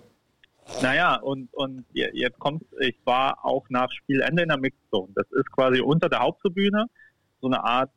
naja, 0.82 1.16
und, 1.16 1.54
und 1.54 1.86
jetzt 1.94 2.40
kommt, 2.40 2.64
ich 2.80 2.98
war 3.06 3.44
auch 3.44 3.66
nach 3.70 3.92
Spielende 3.92 4.44
in 4.44 4.50
der 4.50 4.58
Mixzone. 4.58 5.12
Das 5.16 5.26
ist 5.32 5.52
quasi 5.52 5.82
unter 5.82 6.10
der 6.10 6.20
Haupttribüne 6.20 6.86
so 7.42 7.48
eine 7.48 7.64
Art 7.64 7.92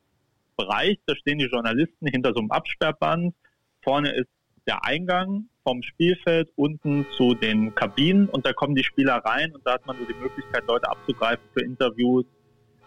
Bereich, 0.55 0.99
da 1.07 1.15
stehen 1.15 1.39
die 1.39 1.45
Journalisten 1.45 2.07
hinter 2.07 2.31
so 2.33 2.39
einem 2.39 2.51
Absperrband. 2.51 3.33
Vorne 3.83 4.11
ist 4.15 4.29
der 4.67 4.85
Eingang 4.85 5.49
vom 5.63 5.81
Spielfeld 5.81 6.49
unten 6.55 7.05
zu 7.17 7.33
den 7.33 7.73
Kabinen 7.73 8.29
und 8.29 8.45
da 8.45 8.53
kommen 8.53 8.75
die 8.75 8.83
Spieler 8.83 9.15
rein 9.15 9.51
und 9.51 9.65
da 9.65 9.73
hat 9.73 9.85
man 9.87 9.97
so 9.97 10.05
die 10.05 10.13
Möglichkeit, 10.13 10.63
Leute 10.67 10.89
abzugreifen 10.89 11.43
für 11.53 11.63
Interviews, 11.63 12.25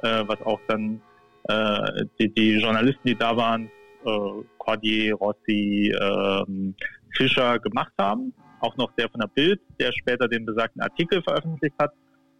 äh, 0.02 0.22
was 0.26 0.40
auch 0.42 0.60
dann 0.68 1.00
äh, 1.48 2.04
die, 2.18 2.32
die 2.32 2.58
Journalisten, 2.58 3.08
die 3.08 3.16
da 3.16 3.36
waren, 3.36 3.70
äh, 4.06 4.44
Cordier, 4.58 5.14
Rossi, 5.14 5.92
äh, 5.92 6.72
Fischer 7.16 7.58
gemacht 7.58 7.92
haben. 7.98 8.32
Auch 8.60 8.76
noch 8.76 8.92
der 8.92 9.08
von 9.10 9.20
der 9.20 9.28
Bild, 9.28 9.60
der 9.78 9.92
später 9.92 10.28
den 10.28 10.46
besagten 10.46 10.80
Artikel 10.82 11.22
veröffentlicht 11.22 11.74
hat. 11.80 11.92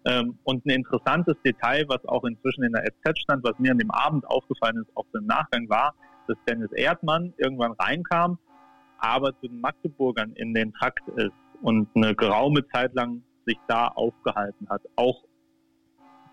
Ähm, 0.07 0.39
und 0.45 0.65
ein 0.65 0.71
interessantes 0.71 1.35
Detail, 1.45 1.85
was 1.89 2.05
auch 2.07 2.25
inzwischen 2.25 2.63
in 2.63 2.73
der 2.73 2.85
SZ 2.85 3.19
stand, 3.19 3.45
was 3.45 3.59
mir 3.59 3.73
an 3.73 3.79
dem 3.79 3.91
Abend 3.91 4.25
aufgefallen 4.27 4.77
ist, 4.79 4.97
auch 4.97 5.07
im 5.15 5.27
Nachgang 5.27 5.69
war, 5.69 5.95
dass 6.29 6.37
Dennis 6.49 6.71
Erdmann 6.73 7.33
irgendwann 7.39 7.73
reinkam, 7.73 8.39
aber 8.99 9.33
zu 9.41 9.49
den 9.49 9.61
Magdeburgern 9.61 10.33
in 10.35 10.55
den 10.55 10.73
Trakt 10.75 11.07
ist 11.17 11.33
und 11.63 11.89
eine 11.95 12.15
geraume 12.15 12.67
Zeit 12.69 12.95
lang 12.95 13.23
sich 13.47 13.59
da 13.69 13.89
aufgehalten 13.89 14.69
hat, 14.69 14.83
auch 14.97 15.25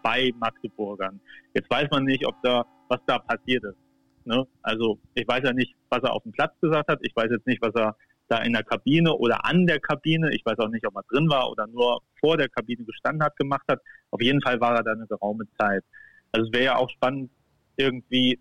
bei 0.03 0.31
Magdeburgern. 0.37 1.19
Jetzt 1.53 1.69
weiß 1.69 1.87
man 1.91 2.03
nicht, 2.03 2.25
ob 2.25 2.35
da, 2.43 2.65
was 2.89 2.99
da 3.05 3.19
passiert 3.19 3.63
ist. 3.63 3.77
Ne? 4.25 4.45
Also 4.61 4.99
ich 5.13 5.27
weiß 5.27 5.41
ja 5.43 5.53
nicht, 5.53 5.75
was 5.89 6.03
er 6.03 6.13
auf 6.13 6.23
dem 6.23 6.31
Platz 6.31 6.53
gesagt 6.61 6.89
hat. 6.89 6.99
Ich 7.01 7.15
weiß 7.15 7.29
jetzt 7.31 7.47
nicht, 7.47 7.61
was 7.61 7.73
er 7.75 7.95
da 8.27 8.37
in 8.39 8.53
der 8.53 8.63
Kabine 8.63 9.13
oder 9.13 9.45
an 9.45 9.67
der 9.67 9.79
Kabine, 9.79 10.33
ich 10.33 10.45
weiß 10.45 10.57
auch 10.59 10.69
nicht, 10.69 10.85
ob 10.87 10.95
er 10.95 11.03
drin 11.09 11.29
war 11.29 11.49
oder 11.51 11.67
nur 11.67 12.01
vor 12.19 12.37
der 12.37 12.49
Kabine 12.49 12.83
gestanden 12.83 13.23
hat, 13.23 13.35
gemacht 13.37 13.65
hat. 13.67 13.81
Auf 14.11 14.21
jeden 14.21 14.41
Fall 14.41 14.59
war 14.59 14.75
er 14.75 14.83
da 14.83 14.93
eine 14.93 15.07
geraume 15.07 15.45
Zeit. 15.59 15.83
Also 16.31 16.47
es 16.47 16.53
wäre 16.53 16.65
ja 16.65 16.75
auch 16.77 16.89
spannend, 16.89 17.29
irgendwie, 17.75 18.39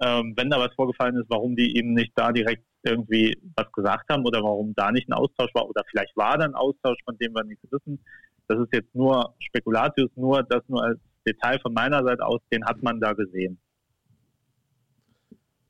ähm, 0.00 0.34
wenn 0.36 0.50
da 0.50 0.58
was 0.58 0.74
vorgefallen 0.74 1.16
ist, 1.16 1.28
warum 1.28 1.56
die 1.56 1.76
ihm 1.76 1.94
nicht 1.94 2.12
da 2.14 2.32
direkt 2.32 2.64
irgendwie 2.82 3.36
was 3.56 3.70
gesagt 3.72 4.10
haben 4.10 4.24
oder 4.24 4.42
warum 4.42 4.74
da 4.74 4.92
nicht 4.92 5.08
ein 5.08 5.14
Austausch 5.14 5.54
war 5.54 5.68
oder 5.68 5.82
vielleicht 5.90 6.16
war 6.16 6.36
da 6.38 6.44
ein 6.44 6.54
Austausch, 6.54 6.98
von 7.04 7.16
dem 7.18 7.34
wir 7.34 7.44
nichts 7.44 7.64
wissen. 7.70 7.98
Das 8.46 8.58
ist 8.58 8.72
jetzt 8.72 8.94
nur 8.94 9.34
Spekulatius, 9.38 10.10
nur 10.16 10.42
das 10.42 10.62
nur 10.68 10.84
als 10.84 10.98
Detail 11.26 11.58
von 11.60 11.72
meiner 11.72 12.04
Seite 12.04 12.24
aus, 12.24 12.40
den 12.52 12.64
hat 12.64 12.82
man 12.82 13.00
da 13.00 13.14
gesehen. 13.14 13.58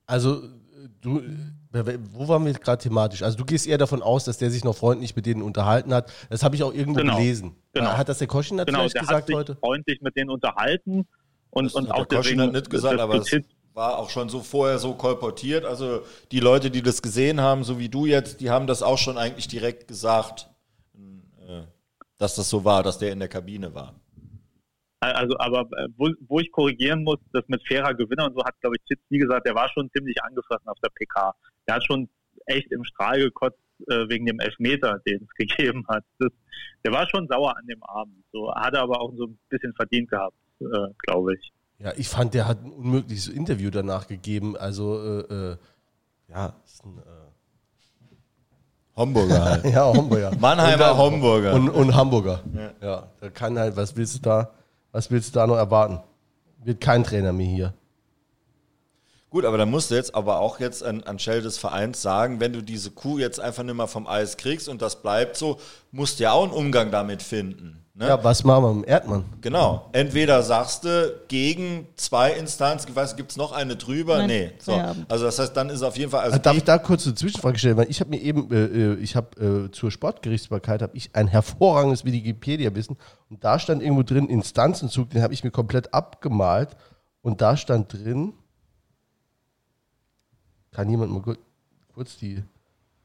Also 0.06 0.42
du, 1.00 1.22
wo 2.12 2.28
waren 2.28 2.44
wir 2.44 2.52
gerade 2.52 2.82
thematisch? 2.82 3.22
Also 3.22 3.36
du 3.36 3.44
gehst 3.44 3.66
eher 3.66 3.78
davon 3.78 4.02
aus, 4.02 4.24
dass 4.24 4.38
der 4.38 4.50
sich 4.50 4.64
noch 4.64 4.76
freundlich 4.76 5.16
mit 5.16 5.26
denen 5.26 5.42
unterhalten 5.42 5.92
hat. 5.92 6.12
Das 6.30 6.42
habe 6.42 6.56
ich 6.56 6.62
auch 6.62 6.72
irgendwo 6.72 7.00
genau. 7.00 7.16
gelesen. 7.16 7.56
Genau. 7.72 7.92
Hat 7.92 8.08
das 8.08 8.18
der 8.18 8.28
Koschin 8.28 8.58
genau, 8.58 8.80
vielleicht 8.80 8.94
der 8.94 9.00
gesagt 9.02 9.22
hat 9.22 9.26
sich 9.26 9.36
heute? 9.36 9.56
freundlich 9.56 10.00
mit 10.00 10.16
denen 10.16 10.30
unterhalten 10.30 11.06
und, 11.50 11.66
das 11.66 11.74
und 11.74 11.90
auch 11.90 12.06
der 12.06 12.18
Koschin 12.18 12.40
hat 12.40 12.52
nicht 12.52 12.70
gesagt, 12.70 13.00
aber 13.00 13.18
das 13.18 13.30
war 13.72 13.98
auch 13.98 14.08
schon 14.08 14.28
so 14.28 14.40
vorher 14.40 14.78
so 14.78 14.94
kolportiert. 14.94 15.64
Also 15.64 16.02
die 16.30 16.40
Leute, 16.40 16.70
die 16.70 16.82
das 16.82 17.02
gesehen 17.02 17.40
haben, 17.40 17.64
so 17.64 17.78
wie 17.78 17.88
du 17.88 18.06
jetzt, 18.06 18.40
die 18.40 18.50
haben 18.50 18.66
das 18.66 18.82
auch 18.82 18.98
schon 18.98 19.18
eigentlich 19.18 19.48
direkt 19.48 19.88
gesagt, 19.88 20.48
äh, 20.96 21.62
dass 22.18 22.36
das 22.36 22.48
so 22.48 22.64
war, 22.64 22.82
dass 22.82 22.98
der 22.98 23.12
in 23.12 23.18
der 23.18 23.28
Kabine 23.28 23.74
war. 23.74 23.94
Also, 25.12 25.36
aber 25.38 25.60
äh, 25.76 25.88
wo, 25.96 26.10
wo 26.28 26.40
ich 26.40 26.50
korrigieren 26.50 27.04
muss, 27.04 27.18
das 27.32 27.44
mit 27.48 27.66
fairer 27.66 27.94
Gewinner 27.94 28.26
und 28.26 28.34
so 28.34 28.44
hat, 28.44 28.60
glaube 28.60 28.76
ich, 28.76 28.84
Titz 28.86 29.00
nie 29.10 29.18
gesagt, 29.18 29.46
der 29.46 29.54
war 29.54 29.68
schon 29.68 29.90
ziemlich 29.90 30.22
angefressen 30.22 30.68
auf 30.68 30.78
der 30.82 30.90
PK. 30.90 31.34
Der 31.66 31.76
hat 31.76 31.84
schon 31.84 32.08
echt 32.46 32.70
im 32.72 32.84
Strahl 32.84 33.18
gekotzt 33.18 33.58
äh, 33.88 34.08
wegen 34.08 34.26
dem 34.26 34.40
Elfmeter, 34.40 35.00
den 35.06 35.22
es 35.22 35.34
gegeben 35.34 35.84
hat. 35.88 36.04
Das, 36.18 36.30
der 36.84 36.92
war 36.92 37.08
schon 37.08 37.26
sauer 37.28 37.56
an 37.56 37.66
dem 37.66 37.82
Abend. 37.82 38.24
So 38.32 38.54
hat 38.54 38.74
er 38.74 38.82
aber 38.82 39.00
auch 39.00 39.12
so 39.16 39.26
ein 39.26 39.38
bisschen 39.48 39.74
verdient 39.74 40.10
gehabt, 40.10 40.36
äh, 40.60 40.92
glaube 40.98 41.34
ich. 41.34 41.52
Ja, 41.78 41.92
ich 41.96 42.08
fand, 42.08 42.34
der 42.34 42.46
hat 42.46 42.62
ein 42.62 42.70
unmögliches 42.70 43.28
Interview 43.28 43.70
danach 43.70 44.06
gegeben. 44.06 44.56
Also, 44.56 45.22
äh, 45.28 45.34
äh 45.34 45.56
ja, 46.28 46.54
ist 46.64 46.84
ein. 46.84 46.98
Äh 46.98 47.24
Homburger 48.96 49.44
halt. 49.50 49.64
ja, 49.64 49.84
Homburger. 49.86 50.32
Mannheimer 50.38 50.92
und, 50.92 50.98
Homburger. 50.98 51.54
Und, 51.54 51.68
und 51.68 51.94
Hamburger. 51.94 52.40
Ja. 52.54 52.70
ja, 52.80 53.08
da 53.20 53.30
kann 53.30 53.58
halt, 53.58 53.76
was 53.76 53.96
willst 53.96 54.16
du 54.16 54.20
da? 54.20 54.50
Was 54.94 55.10
willst 55.10 55.34
du 55.34 55.40
da 55.40 55.46
noch 55.48 55.56
erwarten? 55.56 55.98
Wird 56.62 56.80
kein 56.80 57.02
Trainer 57.02 57.32
mehr 57.32 57.48
hier. 57.48 57.74
Gut, 59.28 59.44
aber 59.44 59.58
da 59.58 59.66
musst 59.66 59.90
du 59.90 59.96
jetzt 59.96 60.14
aber 60.14 60.38
auch 60.38 60.60
jetzt 60.60 60.84
an, 60.84 61.18
Stelle 61.18 61.42
des 61.42 61.58
Vereins 61.58 62.00
sagen, 62.00 62.38
wenn 62.38 62.52
du 62.52 62.62
diese 62.62 62.92
Kuh 62.92 63.18
jetzt 63.18 63.40
einfach 63.40 63.64
nicht 63.64 63.74
mehr 63.74 63.88
vom 63.88 64.06
Eis 64.06 64.36
kriegst 64.36 64.68
und 64.68 64.80
das 64.80 65.02
bleibt 65.02 65.36
so, 65.36 65.58
musst 65.90 66.20
du 66.20 66.22
ja 66.22 66.30
auch 66.30 66.44
einen 66.44 66.52
Umgang 66.52 66.92
damit 66.92 67.24
finden. 67.24 67.83
Ne? 67.96 68.08
Ja, 68.08 68.24
was 68.24 68.42
machen 68.42 68.64
wir 68.64 68.74
mit 68.74 68.86
dem 68.86 68.90
Erdmann? 68.90 69.24
Genau. 69.40 69.88
Entweder 69.92 70.42
sagst 70.42 70.82
du 70.82 71.14
gegen 71.28 71.86
zwei 71.94 72.32
Instanzen, 72.32 72.88
ich 72.90 72.96
weiß, 72.96 73.14
gibt 73.14 73.30
es 73.30 73.36
noch 73.36 73.52
eine 73.52 73.76
drüber? 73.76 74.18
Nein. 74.18 74.26
Nee. 74.26 74.52
So. 74.58 74.72
Also 75.08 75.26
das 75.26 75.38
heißt, 75.38 75.56
dann 75.56 75.70
ist 75.70 75.80
auf 75.84 75.96
jeden 75.96 76.10
Fall. 76.10 76.24
Also 76.24 76.38
Darf 76.38 76.56
ich 76.56 76.64
da 76.64 76.78
kurz 76.78 77.06
eine 77.06 77.14
Zwischenfrage 77.14 77.56
stellen? 77.56 77.76
Weil 77.76 77.88
ich 77.88 78.00
habe 78.00 78.10
mir 78.10 78.20
eben, 78.20 78.50
äh, 78.50 78.64
äh 78.64 78.94
ich 78.96 79.14
habe 79.14 79.68
äh, 79.68 79.70
zur 79.70 79.92
Sportgerichtsbarkeit 79.92 80.82
habe 80.82 80.96
ich 80.96 81.14
ein 81.14 81.28
hervorragendes 81.28 82.04
Wikipedia-Wissen 82.04 82.96
und 83.30 83.44
da 83.44 83.60
stand 83.60 83.80
irgendwo 83.80 84.02
drin 84.02 84.28
Instanzenzug, 84.28 85.10
den 85.10 85.22
habe 85.22 85.32
ich 85.32 85.44
mir 85.44 85.52
komplett 85.52 85.94
abgemalt 85.94 86.70
und 87.22 87.42
da 87.42 87.56
stand 87.56 87.92
drin, 87.92 88.32
kann 90.72 90.90
jemand 90.90 91.12
mal 91.12 91.36
kurz 91.94 92.18
die 92.18 92.42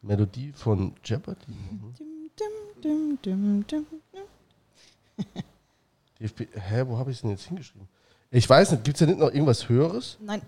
Melodie 0.01 0.51
von 0.53 0.95
Jeopardy? 1.05 1.45
Mhm. 1.47 1.93
Dim, 2.81 3.19
dim, 3.21 3.65
dim, 3.67 3.85
DFB, 6.19 6.41
hä, 6.53 6.83
wo 6.87 6.97
habe 6.97 7.11
ich 7.11 7.17
es 7.17 7.21
denn 7.21 7.31
jetzt 7.31 7.45
hingeschrieben? 7.45 7.87
Ich 8.31 8.47
weiß 8.47 8.71
nicht, 8.71 8.83
gibt 8.83 8.95
es 8.95 8.99
da 8.99 9.05
nicht 9.05 9.19
noch 9.19 9.31
irgendwas 9.31 9.67
Höheres? 9.69 10.17
Nein. 10.21 10.41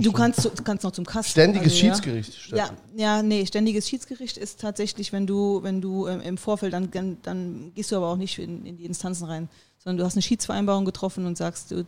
Du 0.00 0.10
kannst, 0.10 0.44
du 0.44 0.62
kannst 0.64 0.82
noch 0.82 0.90
zum 0.90 1.06
Kasten. 1.06 1.30
Ständiges 1.30 1.72
also, 1.72 1.76
Schiedsgericht. 1.76 2.48
Ja. 2.50 2.70
ja, 2.96 3.22
nee, 3.22 3.46
ständiges 3.46 3.88
Schiedsgericht 3.88 4.36
ist 4.36 4.60
tatsächlich, 4.60 5.12
wenn 5.12 5.28
du, 5.28 5.62
wenn 5.62 5.80
du 5.80 6.08
ähm, 6.08 6.20
im 6.22 6.38
Vorfeld, 6.38 6.72
dann, 6.72 6.90
dann 7.22 7.70
gehst 7.72 7.92
du 7.92 7.96
aber 7.96 8.08
auch 8.08 8.16
nicht 8.16 8.40
in, 8.40 8.66
in, 8.66 8.78
die 8.78 8.84
Instanzen 8.84 9.26
rein, 9.26 9.48
sondern 9.78 9.98
du 9.98 10.04
hast 10.04 10.14
eine 10.14 10.22
Schiedsvereinbarung 10.22 10.84
getroffen 10.84 11.24
und 11.24 11.36
sagst, 11.36 11.70
du 11.70 11.86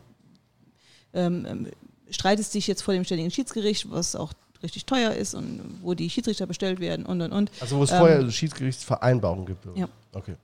ähm, 1.13 1.45
ähm, 1.49 1.67
streitest 2.11 2.55
dich 2.55 2.69
jetzt 2.69 2.83
vor 2.83 2.95
dem 2.95 3.03
ständigen 3.03 3.33
Schiedsgericht, 3.33 3.91
was 3.91 4.15
auch 4.15 4.33
richtig 4.63 4.87
teuer 4.87 5.13
ist 5.13 5.35
und 5.35 5.79
wo 5.83 5.95
die 5.95 6.09
Schiedsrichter 6.09 6.47
bestellt 6.47 6.79
werden 6.79 7.05
und 7.05 7.21
und 7.21 7.33
und. 7.33 7.51
Also 7.61 7.79
wo 7.79 7.83
es 7.83 7.91
ähm, 7.91 7.99
vorher 7.99 8.31
Schiedsgerichtsvereinbarung 8.31 9.45
gibt. 9.45 9.67
Ja. 9.75 9.89
Okay. 10.13 10.37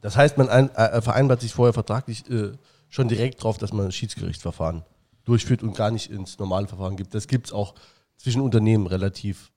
Das 0.00 0.16
heißt, 0.16 0.38
man 0.38 0.48
ein, 0.48 0.74
äh, 0.74 1.02
vereinbart 1.02 1.40
sich 1.40 1.52
vorher 1.52 1.72
vertraglich 1.72 2.28
äh, 2.30 2.52
schon 2.88 3.08
direkt 3.08 3.42
drauf, 3.42 3.58
dass 3.58 3.72
man 3.72 3.86
ein 3.86 3.92
Schiedsgerichtsverfahren 3.92 4.84
durchführt 5.24 5.62
und 5.62 5.76
gar 5.76 5.90
nicht 5.90 6.10
ins 6.10 6.38
normale 6.38 6.66
Verfahren 6.66 6.96
gibt. 6.96 7.14
Das 7.14 7.28
gibt 7.28 7.46
es 7.46 7.52
auch 7.52 7.74
zwischen 8.16 8.40
Unternehmen 8.40 8.86
relativ 8.86 9.52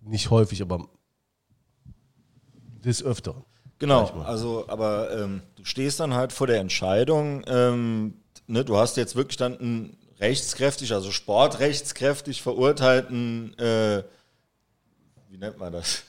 nicht 0.00 0.30
häufig, 0.30 0.62
aber 0.62 0.88
des 2.84 3.02
Öfteren. 3.02 3.44
Genau, 3.78 4.06
also 4.24 4.64
aber 4.68 5.10
ähm, 5.12 5.42
du 5.56 5.64
stehst 5.64 5.98
dann 5.98 6.14
halt 6.14 6.32
vor 6.32 6.46
der 6.46 6.60
Entscheidung, 6.60 7.42
ähm, 7.46 8.14
ne, 8.46 8.64
du 8.64 8.76
hast 8.76 8.96
jetzt 8.96 9.16
wirklich 9.16 9.36
dann 9.36 9.58
einen 9.58 9.96
rechtskräftig, 10.20 10.92
also 10.92 11.10
sportrechtskräftig 11.10 12.42
verurteilten, 12.42 13.58
äh, 13.58 14.04
wie 15.28 15.38
nennt 15.38 15.58
man 15.58 15.72
das? 15.72 16.04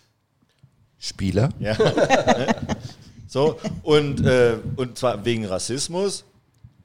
Spieler. 1.03 1.49
Ja. 1.59 1.75
so, 3.27 3.59
und, 3.83 4.25
äh, 4.25 4.57
und 4.77 4.97
zwar 4.97 5.25
wegen 5.25 5.45
Rassismus 5.45 6.23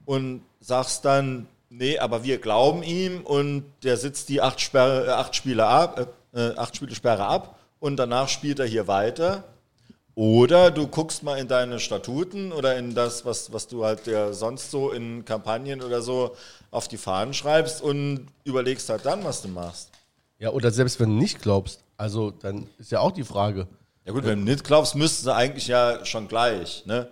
und 0.07 0.43
sagst 0.61 1.05
dann, 1.05 1.47
nee, 1.71 1.99
aber 1.99 2.25
wir 2.25 2.39
glauben 2.39 2.83
ihm 2.83 3.21
und 3.21 3.65
der 3.85 3.97
sitzt 3.97 4.29
die 4.29 4.41
acht, 4.41 4.61
Sperre, 4.61 5.07
äh, 5.07 5.11
acht 5.11 5.37
Spiele 5.37 5.65
ab, 5.65 6.09
äh, 6.35 6.49
äh, 6.49 6.57
acht 6.57 6.75
Spiele 6.75 6.97
Sperre 6.97 7.27
ab 7.27 7.61
und 7.79 7.97
danach 7.97 8.29
spielt 8.29 8.59
er 8.59 8.67
hier 8.67 8.89
weiter. 8.89 9.45
Oder 10.17 10.73
du 10.73 10.89
guckst 10.89 11.23
mal 11.23 11.39
in 11.39 11.47
deine 11.47 11.79
Statuten 11.79 12.51
oder 12.51 12.77
in 12.77 12.97
das, 12.97 13.25
was, 13.25 13.53
was 13.53 13.69
du 13.69 13.85
halt 13.85 14.09
ja 14.09 14.33
sonst 14.33 14.73
so 14.73 14.91
in 14.91 15.25
Kampagnen 15.25 15.81
oder 15.81 16.03
so 16.03 16.35
auf 16.73 16.89
die 16.89 16.97
Fahnen 16.97 17.35
schreibst 17.35 17.81
und 17.81 18.27
überlegst 18.43 18.89
halt 18.89 19.07
dann, 19.07 19.23
was 19.23 19.43
du 19.43 19.49
machst. 19.49 19.91
Ja, 20.41 20.51
oder 20.51 20.73
selbst 20.73 20.99
wenn 20.99 21.11
du 21.11 21.15
nicht 21.15 21.41
glaubst, 21.41 21.85
also 21.97 22.33
dann 22.33 22.67
ist 22.79 22.91
ja 22.91 22.99
auch 22.99 23.13
die 23.13 23.23
Frage, 23.23 23.69
ja 24.09 24.15
gut, 24.15 24.25
wenn 24.25 24.39
du 24.39 24.51
nicht 24.51 24.65
glaubst, 24.65 24.95
müssten 24.95 25.25
sie 25.25 25.35
eigentlich 25.35 25.69
ja 25.69 26.03
schon 26.07 26.29
gleich, 26.29 26.87
ne? 26.87 27.11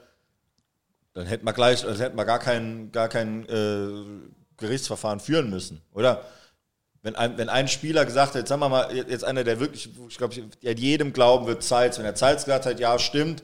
Dann 1.12 1.26
hätten 1.26 1.44
wir 1.44 1.52
gleich, 1.52 1.84
also 1.84 2.02
hätten 2.02 2.16
wir 2.16 2.24
gar 2.24 2.38
kein, 2.38 2.90
gar 2.90 3.10
kein 3.10 3.46
äh, 3.50 4.32
Gerichtsverfahren 4.56 5.20
führen 5.20 5.50
müssen, 5.50 5.82
oder? 5.92 6.22
Wenn 7.02 7.14
ein, 7.14 7.36
wenn 7.36 7.50
ein 7.50 7.68
Spieler 7.68 8.06
gesagt 8.06 8.34
jetzt 8.34 8.48
sagen 8.48 8.62
wir 8.62 8.70
mal, 8.70 8.96
jetzt 8.96 9.24
einer, 9.24 9.44
der 9.44 9.60
wirklich, 9.60 9.90
ich 10.08 10.16
glaube, 10.16 10.36
der 10.62 10.72
jedem 10.72 11.12
glauben 11.12 11.46
wird, 11.46 11.62
Zeitz, 11.62 11.98
wenn 11.98 12.04
der 12.04 12.14
Zeitz 12.14 12.46
gesagt 12.46 12.64
hat, 12.64 12.80
ja, 12.80 12.98
stimmt, 12.98 13.42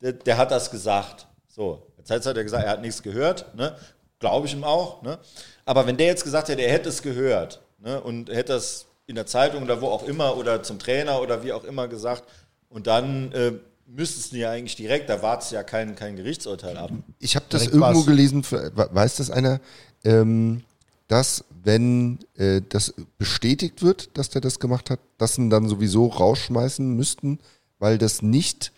der, 0.00 0.12
der 0.12 0.38
hat 0.38 0.50
das 0.50 0.70
gesagt. 0.70 1.26
So, 1.48 1.86
Zeitz 2.02 2.24
hat 2.24 2.38
ja 2.38 2.44
gesagt, 2.44 2.64
er 2.64 2.70
hat 2.70 2.80
nichts 2.80 3.02
gehört, 3.02 3.54
ne? 3.54 3.76
Glaube 4.20 4.46
ich 4.46 4.54
ihm 4.54 4.64
auch, 4.64 5.02
ne? 5.02 5.18
Aber 5.66 5.86
wenn 5.86 5.98
der 5.98 6.06
jetzt 6.06 6.24
gesagt 6.24 6.48
hätte, 6.48 6.62
er 6.62 6.72
hätte 6.72 6.88
es 6.88 7.02
gehört, 7.02 7.60
ne? 7.76 8.00
Und 8.00 8.30
hätte 8.30 8.54
das 8.54 8.86
in 9.04 9.16
der 9.16 9.26
Zeitung 9.26 9.64
oder 9.64 9.82
wo 9.82 9.88
auch 9.88 10.04
immer 10.04 10.38
oder 10.38 10.62
zum 10.62 10.78
Trainer 10.78 11.20
oder 11.20 11.44
wie 11.44 11.52
auch 11.52 11.64
immer 11.64 11.88
gesagt, 11.88 12.24
und 12.68 12.86
dann 12.86 13.32
äh, 13.32 13.52
müsstest 13.86 14.32
du 14.32 14.36
ja 14.36 14.50
eigentlich 14.50 14.76
direkt, 14.76 15.08
da 15.08 15.22
wartest 15.22 15.52
ja 15.52 15.62
kein, 15.62 15.94
kein 15.94 16.16
Gerichtsurteil 16.16 16.76
ab. 16.76 16.90
Ich 17.18 17.36
habe 17.36 17.46
das 17.48 17.62
direkt 17.62 17.74
irgendwo 17.74 18.00
was. 18.00 18.06
gelesen, 18.06 18.44
weiß 18.44 19.16
das 19.16 19.30
einer? 19.30 19.60
ähm, 20.06 20.62
dass 21.08 21.44
wenn 21.62 22.18
äh, 22.36 22.62
das 22.68 22.94
bestätigt 23.18 23.82
wird, 23.82 24.16
dass 24.16 24.30
der 24.30 24.40
das 24.40 24.60
gemacht 24.60 24.90
hat, 24.90 25.00
dass 25.18 25.38
ihn 25.38 25.50
dann 25.50 25.68
sowieso 25.68 26.06
rausschmeißen 26.06 26.94
müssten, 26.94 27.38
weil 27.78 27.98
das 27.98 28.22
nicht 28.22 28.72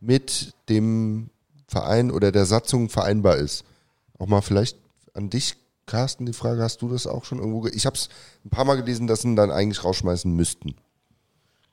mit 0.00 0.54
dem 0.68 1.30
Verein 1.68 2.10
oder 2.10 2.32
der 2.32 2.46
Satzung 2.46 2.88
vereinbar 2.88 3.36
ist. 3.36 3.64
Auch 4.18 4.26
mal 4.26 4.40
vielleicht 4.40 4.76
an 5.14 5.30
dich, 5.30 5.56
Carsten, 5.86 6.26
die 6.26 6.32
Frage, 6.32 6.62
hast 6.62 6.82
du 6.82 6.88
das 6.88 7.06
auch 7.06 7.24
schon 7.24 7.38
irgendwo? 7.38 7.66
Ich 7.68 7.86
habe 7.86 7.96
es 7.96 8.08
ein 8.44 8.50
paar 8.50 8.64
Mal 8.64 8.76
gelesen, 8.76 9.06
dass 9.06 9.22
sie 9.22 9.28
ihn 9.28 9.36
dann 9.36 9.50
eigentlich 9.50 9.84
rausschmeißen 9.84 10.34
müssten. 10.34 10.74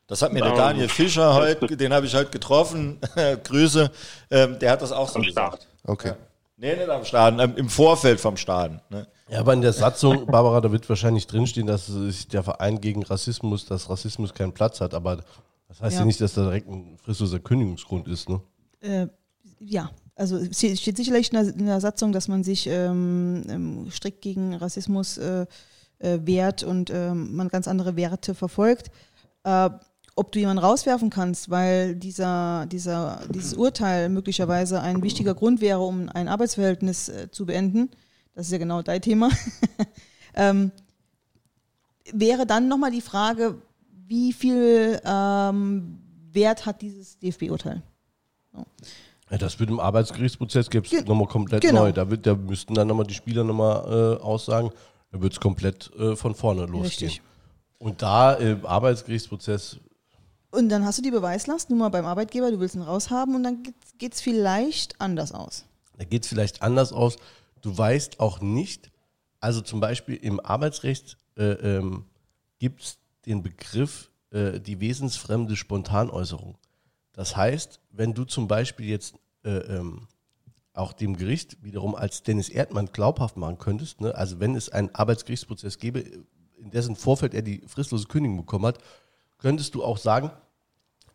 Das 0.09 0.23
hat 0.23 0.33
mir 0.33 0.41
der 0.41 0.55
Daniel 0.55 0.89
Fischer 0.89 1.35
heute, 1.35 1.77
den 1.77 1.93
habe 1.93 2.07
ich 2.07 2.15
heute 2.15 2.31
getroffen. 2.31 2.99
Grüße. 3.43 3.91
Ähm, 4.31 4.57
der 4.57 4.71
hat 4.71 4.81
das 4.81 4.91
auch 4.91 5.07
so 5.07 5.21
gesagt. 5.21 5.67
Okay. 5.83 6.09
Ja. 6.09 6.17
Nee, 6.57 6.75
nicht 6.75 6.89
am 6.89 7.05
Stadion, 7.05 7.39
ähm, 7.39 7.57
im 7.57 7.69
Vorfeld 7.69 8.19
vom 8.19 8.35
Stadion. 8.35 8.81
Ne? 8.89 9.07
Ja, 9.29 9.39
aber 9.39 9.53
in 9.53 9.61
der 9.61 9.71
Satzung, 9.71 10.25
Barbara, 10.31 10.59
da 10.61 10.71
wird 10.71 10.89
wahrscheinlich 10.89 11.27
drinstehen, 11.27 11.67
dass 11.67 11.85
sich 11.85 12.27
der 12.27 12.41
Verein 12.41 12.81
gegen 12.81 13.03
Rassismus, 13.03 13.65
dass 13.65 13.87
Rassismus 13.87 14.33
keinen 14.33 14.51
Platz 14.51 14.81
hat, 14.81 14.95
aber 14.95 15.17
das 15.67 15.79
heißt 15.79 15.93
ja, 15.93 15.99
ja 15.99 16.05
nicht, 16.05 16.19
dass 16.19 16.33
da 16.33 16.41
direkt 16.41 16.67
ein 16.67 16.97
fristloser 16.97 17.39
Kündigungsgrund 17.39 18.07
ist, 18.07 18.27
ne? 18.27 18.41
Äh, 18.81 19.07
ja, 19.59 19.91
also 20.15 20.37
es 20.37 20.57
steht 20.57 20.97
sicherlich 20.97 21.31
in 21.31 21.43
der, 21.43 21.55
in 21.55 21.65
der 21.67 21.79
Satzung, 21.79 22.11
dass 22.11 22.27
man 22.27 22.43
sich 22.43 22.67
ähm, 22.67 23.43
ähm 23.47 23.91
strikt 23.91 24.21
gegen 24.21 24.55
Rassismus 24.55 25.17
äh, 25.17 25.45
äh, 25.99 26.19
wehrt 26.23 26.63
und 26.63 26.89
ähm, 26.89 27.35
man 27.35 27.47
ganz 27.47 27.67
andere 27.67 27.95
Werte 27.95 28.33
verfolgt. 28.33 28.89
Äh, 29.43 29.69
ob 30.19 30.33
du 30.33 30.39
jemanden 30.39 30.61
rauswerfen 30.61 31.09
kannst, 31.09 31.49
weil 31.49 31.95
dieser, 31.95 32.65
dieser, 32.65 33.21
dieses 33.33 33.53
Urteil 33.53 34.09
möglicherweise 34.09 34.81
ein 34.81 35.01
wichtiger 35.01 35.33
Grund 35.33 35.61
wäre, 35.61 35.79
um 35.79 36.09
ein 36.09 36.27
Arbeitsverhältnis 36.27 37.07
äh, 37.07 37.31
zu 37.31 37.45
beenden, 37.45 37.89
das 38.35 38.47
ist 38.47 38.51
ja 38.51 38.57
genau 38.57 38.81
dein 38.81 39.01
Thema, 39.01 39.29
ähm, 40.35 40.71
wäre 42.11 42.45
dann 42.45 42.67
nochmal 42.67 42.91
die 42.91 42.99
Frage, 42.99 43.61
wie 44.07 44.33
viel 44.33 44.99
ähm, 45.05 46.01
Wert 46.33 46.65
hat 46.65 46.81
dieses 46.81 47.17
DFB-Urteil? 47.19 47.81
So. 48.51 48.65
Ja, 49.31 49.37
das 49.37 49.57
wird 49.57 49.69
im 49.69 49.79
Arbeitsgerichtsprozess 49.79 50.69
gibt 50.69 50.91
es 50.91 51.05
nochmal 51.05 51.27
komplett 51.27 51.61
genau. 51.61 51.83
neu. 51.83 51.93
Da, 51.93 52.09
wird, 52.09 52.25
da 52.25 52.35
müssten 52.35 52.73
dann 52.73 52.89
nochmal 52.89 53.07
die 53.07 53.13
Spieler 53.13 53.45
nochmal 53.45 54.17
äh, 54.19 54.21
aussagen, 54.21 54.71
da 55.13 55.21
wird 55.21 55.31
es 55.31 55.39
komplett 55.39 55.91
äh, 55.97 56.17
von 56.17 56.35
vorne 56.35 56.65
losgehen. 56.65 57.09
Richtig. 57.09 57.21
Und 57.77 58.01
da 58.01 58.33
im 58.33 58.65
Arbeitsgerichtsprozess 58.65 59.79
und 60.51 60.69
dann 60.69 60.85
hast 60.85 60.97
du 60.97 61.01
die 61.01 61.11
Beweislast, 61.11 61.69
nur 61.69 61.79
mal 61.79 61.89
beim 61.89 62.05
Arbeitgeber, 62.05 62.51
du 62.51 62.59
willst 62.59 62.75
ihn 62.75 62.81
raushaben 62.81 63.35
und 63.35 63.43
dann 63.43 63.63
geht 63.97 64.13
es 64.13 64.21
vielleicht 64.21 64.99
anders 64.99 65.31
aus. 65.31 65.65
Da 65.97 66.05
geht 66.05 66.23
es 66.23 66.29
vielleicht 66.29 66.61
anders 66.61 66.91
aus. 66.91 67.17
Du 67.61 67.77
weißt 67.77 68.19
auch 68.19 68.41
nicht, 68.41 68.91
also 69.39 69.61
zum 69.61 69.79
Beispiel 69.79 70.15
im 70.15 70.39
Arbeitsrecht 70.39 71.17
äh, 71.37 71.43
ähm, 71.43 72.05
gibt 72.57 72.81
es 72.81 72.97
den 73.25 73.43
Begriff 73.43 74.09
äh, 74.31 74.59
die 74.59 74.79
wesensfremde 74.79 75.55
Spontanäußerung. 75.55 76.57
Das 77.13 77.35
heißt, 77.35 77.79
wenn 77.91 78.13
du 78.13 78.23
zum 78.23 78.47
Beispiel 78.47 78.87
jetzt 78.87 79.15
äh, 79.43 79.49
ähm, 79.49 80.07
auch 80.73 80.93
dem 80.93 81.17
Gericht 81.17 81.61
wiederum 81.63 81.95
als 81.95 82.23
Dennis 82.23 82.49
Erdmann 82.49 82.87
glaubhaft 82.93 83.37
machen 83.37 83.57
könntest, 83.57 84.01
ne? 84.01 84.15
also 84.15 84.39
wenn 84.39 84.55
es 84.55 84.69
einen 84.69 84.93
Arbeitsgerichtsprozess 84.95 85.77
gäbe, 85.77 85.99
in 85.99 86.71
dessen 86.71 86.95
Vorfeld 86.95 87.33
er 87.33 87.41
die 87.41 87.61
fristlose 87.67 88.07
Kündigung 88.07 88.37
bekommen 88.37 88.65
hat, 88.65 88.79
könntest 89.39 89.75
du 89.75 89.83
auch 89.83 89.97
sagen, 89.97 90.31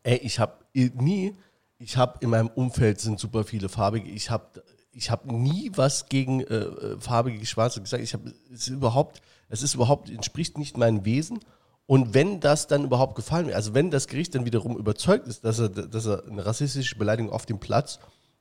ey, 0.02 0.16
ich 0.16 0.40
habe 0.40 0.64
nie, 0.74 1.36
ich 1.78 1.96
habe 1.96 2.18
in 2.20 2.30
meinem 2.30 2.48
Umfeld 2.48 3.00
sind 3.00 3.20
super 3.20 3.44
viele 3.44 3.68
farbige, 3.68 4.10
ich 4.10 4.30
habe 4.30 4.62
ich 4.96 5.10
habe 5.10 5.34
nie 5.34 5.72
was 5.74 6.08
gegen 6.08 6.40
äh, 6.40 6.54
äh 6.54 7.00
farbige 7.00 7.44
Schwarze 7.46 7.82
gesagt. 7.82 8.02
Ich 8.02 8.14
habe 8.14 8.32
es 8.52 8.68
überhaupt, 8.68 9.20
es 9.48 9.62
ist 9.62 9.74
überhaupt 9.74 10.08
entspricht 10.08 10.56
nicht 10.56 10.76
meinem 10.76 11.04
Wesen. 11.04 11.40
Und 11.86 12.14
wenn 12.14 12.40
das 12.40 12.66
dann 12.66 12.84
überhaupt 12.84 13.14
gefallen 13.14 13.46
wird, 13.46 13.56
also 13.56 13.74
wenn 13.74 13.90
das 13.90 14.06
Gericht 14.06 14.34
dann 14.34 14.46
wiederum 14.46 14.76
überzeugt 14.78 15.26
ist, 15.26 15.44
dass 15.44 15.58
er, 15.58 15.68
dass 15.68 16.06
er 16.06 16.24
eine 16.26 16.46
rassistische 16.46 16.96
Beleidigung 16.96 17.30
auf 17.30 17.44
dem 17.44 17.58
Platz 17.58 17.98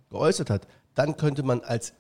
geäußert 0.10 0.50
hat, 0.50 0.68
dann 0.94 1.18
könnte 1.18 1.44
man 1.44 1.62
als, 1.62 1.94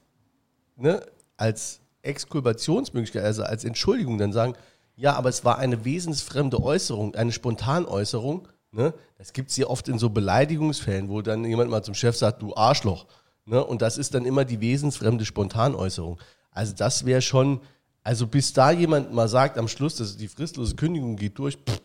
ne, 0.78 1.06
als 1.36 1.82
Exkulpationsmöglichkeit, 2.04 3.24
also 3.24 3.44
als 3.44 3.66
Entschuldigung 3.66 4.18
dann 4.18 4.32
sagen, 4.32 4.54
ja, 4.96 5.16
aber 5.16 5.30
es 5.30 5.44
war 5.44 5.58
eine 5.58 5.86
wesensfremde 5.86 6.62
Äußerung, 6.62 7.16
eine 7.16 7.32
Spontanäußerung. 7.32 8.48
Ne? 8.72 8.94
Das 9.18 9.34
gibt 9.34 9.50
es 9.50 9.58
ja 9.58 9.68
oft 9.68 9.88
in 9.88 9.98
so 9.98 10.10
Beleidigungsfällen, 10.10 11.10
wo 11.10 11.22
dann 11.22 11.46
jemand 11.46 11.70
mal 11.70 11.84
zum 11.84 11.94
Chef 11.96 12.16
sagt, 12.16 12.42
du 12.42 12.56
Arschloch. 12.56 13.06
Ne? 13.46 13.64
Und 13.64 13.82
das 13.82 13.98
ist 13.98 14.14
dann 14.14 14.26
immer 14.26 14.46
die 14.46 14.62
wesensfremde 14.62 15.26
Spontanäußerung. 15.26 16.20
Also 16.52 16.74
das 16.76 17.06
wäre 17.06 17.22
schon, 17.22 17.62
also 18.04 18.28
bis 18.28 18.54
da 18.54 18.72
jemand 18.72 19.14
mal 19.14 19.28
sagt 19.28 19.58
am 19.58 19.68
Schluss, 19.68 19.96
dass 19.96 20.18
die 20.18 20.28
fristlose 20.28 20.76
Kündigung 20.76 21.16
geht 21.16 21.38
durch, 21.38 21.56
pff, 21.56 21.82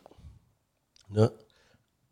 ne? 1.08 1.32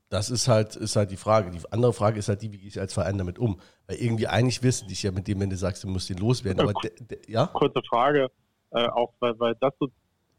das 0.08 0.30
ist 0.30 0.48
halt, 0.48 0.76
ist 0.76 0.96
halt 0.96 1.10
die 1.10 1.16
Frage. 1.16 1.50
Die 1.50 1.60
andere 1.70 1.92
Frage 1.92 2.18
ist 2.18 2.28
halt 2.28 2.40
die, 2.42 2.52
wie 2.52 2.58
gehe 2.58 2.68
ich 2.68 2.80
als 2.80 2.92
Verein 2.92 3.18
damit 3.18 3.38
um? 3.38 3.60
Weil 3.86 3.96
irgendwie 3.96 4.28
eigentlich 4.28 4.62
wissen 4.62 4.88
dich 4.88 5.02
ja 5.02 5.10
mit 5.10 5.26
dem, 5.26 5.40
wenn 5.40 5.50
du 5.50 5.56
sagst, 5.56 5.84
du 5.84 5.88
musst 5.88 6.08
ihn 6.10 6.18
loswerden. 6.18 6.60
Aber 6.60 6.72
de, 6.72 7.18
ja? 7.28 7.46
Kurze 7.48 7.82
Frage, 7.88 8.30
äh, 8.70 8.86
auch 8.88 9.12
weil, 9.20 9.38
weil 9.38 9.54
das 9.56 9.72
so 9.80 9.88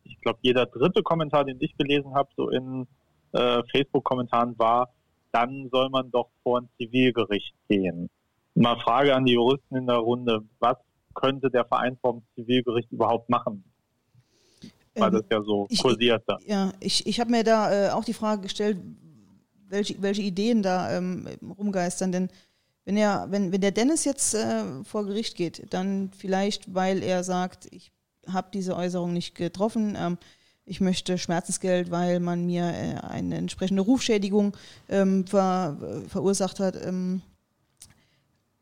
ich 0.09 0.21
glaube, 0.21 0.39
jeder 0.41 0.65
dritte 0.65 1.03
Kommentar, 1.03 1.45
den 1.45 1.57
ich 1.59 1.75
gelesen 1.77 2.13
habe, 2.13 2.29
so 2.35 2.49
in 2.49 2.87
äh, 3.33 3.61
Facebook-Kommentaren 3.71 4.57
war, 4.57 4.89
dann 5.31 5.69
soll 5.71 5.89
man 5.89 6.09
doch 6.11 6.29
vor 6.43 6.61
ein 6.61 6.69
Zivilgericht 6.77 7.53
gehen. 7.69 8.09
Mal 8.55 8.79
Frage 8.79 9.15
an 9.15 9.25
die 9.25 9.33
Juristen 9.33 9.75
in 9.75 9.87
der 9.87 9.97
Runde, 9.97 10.43
was 10.59 10.77
könnte 11.13 11.49
der 11.49 11.65
Verein 11.65 11.97
vom 12.01 12.23
Zivilgericht 12.35 12.91
überhaupt 12.91 13.29
machen? 13.29 13.63
Weil 14.95 15.09
ähm, 15.09 15.13
das 15.13 15.23
ja 15.31 15.41
so 15.43 15.67
ich, 15.69 15.81
kursiert 15.81 16.23
da. 16.25 16.37
Ja, 16.45 16.73
ich, 16.79 17.05
ich 17.05 17.19
habe 17.19 17.31
mir 17.31 17.43
da 17.43 17.87
äh, 17.87 17.89
auch 17.91 18.03
die 18.03 18.13
Frage 18.13 18.43
gestellt, 18.43 18.77
welche, 19.69 20.01
welche 20.01 20.21
Ideen 20.21 20.63
da 20.63 20.97
ähm, 20.97 21.27
rumgeistern, 21.57 22.11
denn 22.11 22.29
wenn 22.85 22.95
er, 22.95 23.27
wenn, 23.29 23.51
wenn 23.51 23.59
der 23.59 23.71
Dennis 23.71 24.05
jetzt 24.05 24.33
äh, 24.33 24.83
vor 24.85 25.05
Gericht 25.05 25.35
geht, 25.35 25.73
dann 25.73 26.09
vielleicht, 26.17 26.73
weil 26.73 27.03
er 27.03 27.23
sagt, 27.25 27.67
ich 27.71 27.91
habe 28.31 28.49
diese 28.53 28.75
Äußerung 28.75 29.13
nicht 29.13 29.35
getroffen. 29.35 29.95
Ähm, 29.97 30.17
ich 30.65 30.81
möchte 30.81 31.17
Schmerzensgeld, 31.17 31.91
weil 31.91 32.19
man 32.19 32.45
mir 32.45 32.63
äh, 32.63 33.07
eine 33.07 33.37
entsprechende 33.37 33.81
Rufschädigung 33.81 34.55
ähm, 34.89 35.25
ver, 35.25 35.77
verursacht 36.09 36.59
hat. 36.59 36.75
Ähm, 36.85 37.21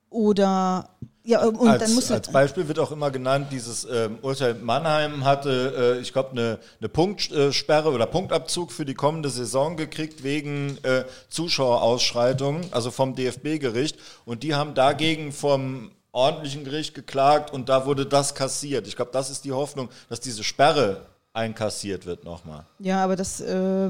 oder 0.09 0.89
ja, 1.28 1.43
und 1.43 1.68
als, 1.68 1.84
dann 1.84 1.95
muss 1.95 2.11
als 2.11 2.32
Beispiel 2.32 2.68
wird 2.68 2.78
auch 2.78 2.91
immer 2.91 3.09
genannt, 3.09 3.47
dieses 3.51 3.88
ähm, 3.91 4.20
Urteil 4.22 4.53
Mannheim 4.53 5.26
hatte, 5.26 5.95
äh, 5.97 5.99
ich 5.99 6.13
glaube, 6.13 6.32
eine, 6.32 6.59
eine 6.80 6.88
Punktsperre 6.88 7.91
oder 7.91 8.05
Punktabzug 8.05 8.72
für 8.72 8.86
die 8.86 8.93
kommende 8.93 9.30
Saison 9.30 9.76
gekriegt 9.76 10.24
wegen 10.24 10.78
äh, 10.84 11.05
Zuschauerausschreitungen, 11.30 12.68
also 12.72 12.91
vom 12.91 13.16
DFB-Gericht. 13.16 13.97
Und 14.24 14.43
die 14.43 14.53
haben 14.53 14.76
dagegen 14.76 15.32
vom 15.32 15.89
ordentlichen 16.16 16.63
Gericht 16.63 16.95
geklagt 16.95 17.51
und 17.51 17.68
da 17.68 17.86
wurde 17.86 18.05
das 18.05 18.34
kassiert. 18.34 18.88
Ich 18.88 18.95
glaube, 18.95 19.11
das 19.11 19.30
ist 19.30 19.43
die 19.43 19.51
Hoffnung, 19.51 19.89
dass 20.07 20.22
diese 20.22 20.43
Sperre 20.43 21.05
einkassiert 21.34 22.05
wird 22.05 22.24
nochmal. 22.24 22.66
Ja, 22.80 23.03
aber 23.03 23.18
das, 23.18 23.41
äh, 23.41 23.89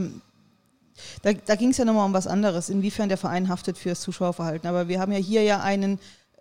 da, 1.21 1.33
da 1.45 1.55
ging 1.55 1.69
es 1.69 1.77
ja 1.77 1.85
nochmal 1.85 2.07
um 2.07 2.13
was 2.13 2.25
anderes, 2.25 2.69
inwiefern 2.69 3.09
der 3.09 3.19
Verein 3.19 3.47
haftet 3.47 3.77
für 3.77 3.89
das 3.89 4.01
Zuschauerverhalten. 4.01 4.67
Aber 4.67 4.87
wir 4.87 4.99
haben 4.99 5.11
ja 5.11 5.19
hier 5.19 5.43
ja 5.43 5.61
einen, 5.61 5.99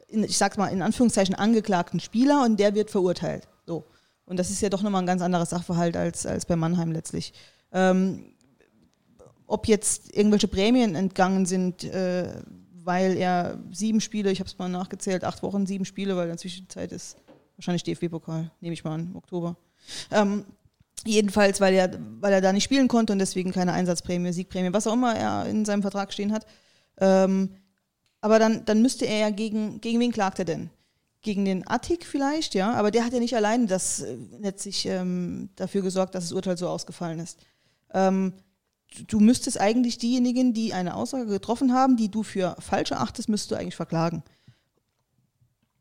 ich 0.08 0.38
sag's 0.38 0.56
mal 0.56 0.68
in 0.68 0.80
Anführungszeichen, 0.80 1.34
angeklagten 1.34 2.00
Spieler 2.00 2.42
und 2.44 2.58
der 2.58 2.74
wird 2.74 2.90
verurteilt. 2.90 3.46
So. 3.66 3.84
Und 4.24 4.38
das 4.38 4.48
ist 4.48 4.62
ja 4.62 4.70
doch 4.70 4.80
nochmal 4.80 5.02
ein 5.02 5.06
ganz 5.06 5.20
anderer 5.20 5.44
Sachverhalt 5.44 5.98
als, 5.98 6.24
als 6.24 6.46
bei 6.46 6.56
Mannheim 6.56 6.92
letztlich. 6.92 7.34
Ähm, 7.72 8.32
ob 9.46 9.68
jetzt 9.68 10.16
irgendwelche 10.16 10.48
Prämien 10.48 10.94
entgangen 10.94 11.44
sind, 11.44 11.84
äh, 11.84 12.40
weil 12.84 13.16
er 13.16 13.58
sieben 13.72 14.00
Spiele, 14.00 14.30
ich 14.30 14.40
habe 14.40 14.48
es 14.48 14.58
mal 14.58 14.68
nachgezählt, 14.68 15.24
acht 15.24 15.42
Wochen, 15.42 15.66
sieben 15.66 15.84
Spiele, 15.84 16.16
weil 16.16 16.24
in 16.24 16.30
der 16.30 16.38
Zwischenzeit 16.38 16.92
ist 16.92 17.16
wahrscheinlich 17.56 17.84
DFB-Pokal, 17.84 18.50
nehme 18.60 18.74
ich 18.74 18.84
mal 18.84 18.94
an, 18.94 19.12
Oktober. 19.14 19.56
Ähm, 20.10 20.44
jedenfalls, 21.04 21.60
weil 21.60 21.74
er, 21.74 21.98
weil 22.20 22.32
er 22.32 22.40
da 22.40 22.52
nicht 22.52 22.64
spielen 22.64 22.88
konnte 22.88 23.12
und 23.12 23.18
deswegen 23.18 23.52
keine 23.52 23.72
Einsatzprämie, 23.72 24.32
Siegprämie, 24.32 24.72
was 24.72 24.86
auch 24.86 24.94
immer 24.94 25.14
er 25.14 25.46
in 25.46 25.64
seinem 25.64 25.82
Vertrag 25.82 26.12
stehen 26.12 26.32
hat. 26.32 26.46
Ähm, 26.98 27.50
aber 28.20 28.38
dann, 28.38 28.64
dann 28.64 28.82
müsste 28.82 29.06
er 29.06 29.18
ja 29.18 29.30
gegen, 29.30 29.80
gegen 29.80 30.00
wen 30.00 30.12
klagt 30.12 30.38
er 30.38 30.44
denn? 30.44 30.70
Gegen 31.20 31.44
den 31.44 31.66
Attik 31.66 32.04
vielleicht, 32.04 32.54
ja, 32.54 32.72
aber 32.72 32.90
der 32.90 33.04
hat 33.04 33.12
ja 33.12 33.18
nicht 33.18 33.36
alleine 33.36 33.66
das 33.66 34.00
äh, 34.00 34.16
letztlich 34.40 34.86
ähm, 34.86 35.48
dafür 35.56 35.82
gesorgt, 35.82 36.14
dass 36.14 36.24
das 36.24 36.32
Urteil 36.32 36.56
so 36.56 36.68
ausgefallen 36.68 37.18
ist. 37.18 37.38
Ähm, 37.92 38.34
du 39.06 39.20
müsstest 39.20 39.60
eigentlich 39.60 39.98
diejenigen, 39.98 40.54
die 40.54 40.72
eine 40.72 40.94
Aussage 40.94 41.26
getroffen 41.26 41.72
haben, 41.72 41.96
die 41.96 42.10
du 42.10 42.22
für 42.22 42.56
falsch 42.60 42.90
erachtest, 42.90 43.28
müsstest 43.28 43.50
du 43.50 43.56
eigentlich 43.56 43.76
verklagen. 43.76 44.22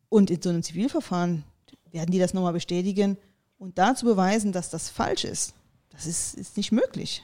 Und 0.09 0.29
in 0.29 0.41
so 0.41 0.49
einem 0.49 0.63
Zivilverfahren 0.63 1.43
werden 1.91 2.11
die 2.11 2.19
das 2.19 2.33
nochmal 2.33 2.53
bestätigen 2.53 3.17
und 3.57 3.77
dazu 3.77 4.05
beweisen, 4.05 4.51
dass 4.51 4.69
das 4.69 4.89
falsch 4.89 5.25
ist. 5.25 5.53
Das 5.89 6.05
ist, 6.05 6.35
ist 6.35 6.57
nicht 6.57 6.71
möglich. 6.71 7.23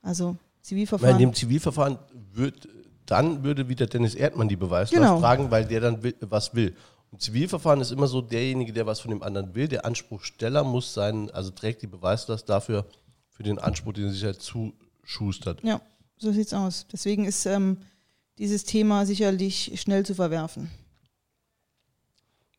Also 0.00 0.36
Zivilverfahren. 0.62 1.16
In 1.16 1.20
dem 1.20 1.34
Zivilverfahren 1.34 1.98
wird, 2.32 2.68
dann 3.06 3.42
würde 3.44 3.68
wieder 3.68 3.86
Dennis 3.86 4.14
Erdmann 4.14 4.48
die 4.48 4.56
Beweislast 4.56 4.92
genau. 4.92 5.20
tragen, 5.20 5.50
weil 5.50 5.66
der 5.66 5.80
dann 5.80 6.02
will, 6.02 6.14
was 6.20 6.54
will. 6.54 6.74
Im 7.12 7.18
Zivilverfahren 7.18 7.80
ist 7.80 7.92
immer 7.92 8.06
so 8.06 8.22
derjenige, 8.22 8.72
der 8.72 8.86
was 8.86 9.00
von 9.00 9.10
dem 9.10 9.22
anderen 9.22 9.54
will. 9.54 9.68
Der 9.68 9.84
Anspruchsteller 9.84 10.64
muss 10.64 10.94
sein, 10.94 11.30
also 11.30 11.50
trägt 11.50 11.82
die 11.82 11.86
Beweislast 11.86 12.48
dafür, 12.48 12.86
für 13.28 13.42
den 13.42 13.58
Anspruch, 13.58 13.92
den 13.92 14.04
er 14.06 14.12
sich 14.12 14.24
halt 14.24 14.40
zuschustert. 15.02 15.62
Ja, 15.62 15.80
so 16.16 16.32
sieht's 16.32 16.54
aus. 16.54 16.86
Deswegen 16.92 17.24
ist 17.24 17.46
ähm, 17.46 17.78
dieses 18.38 18.64
Thema 18.64 19.06
sicherlich 19.06 19.80
schnell 19.80 20.04
zu 20.06 20.14
verwerfen. 20.14 20.70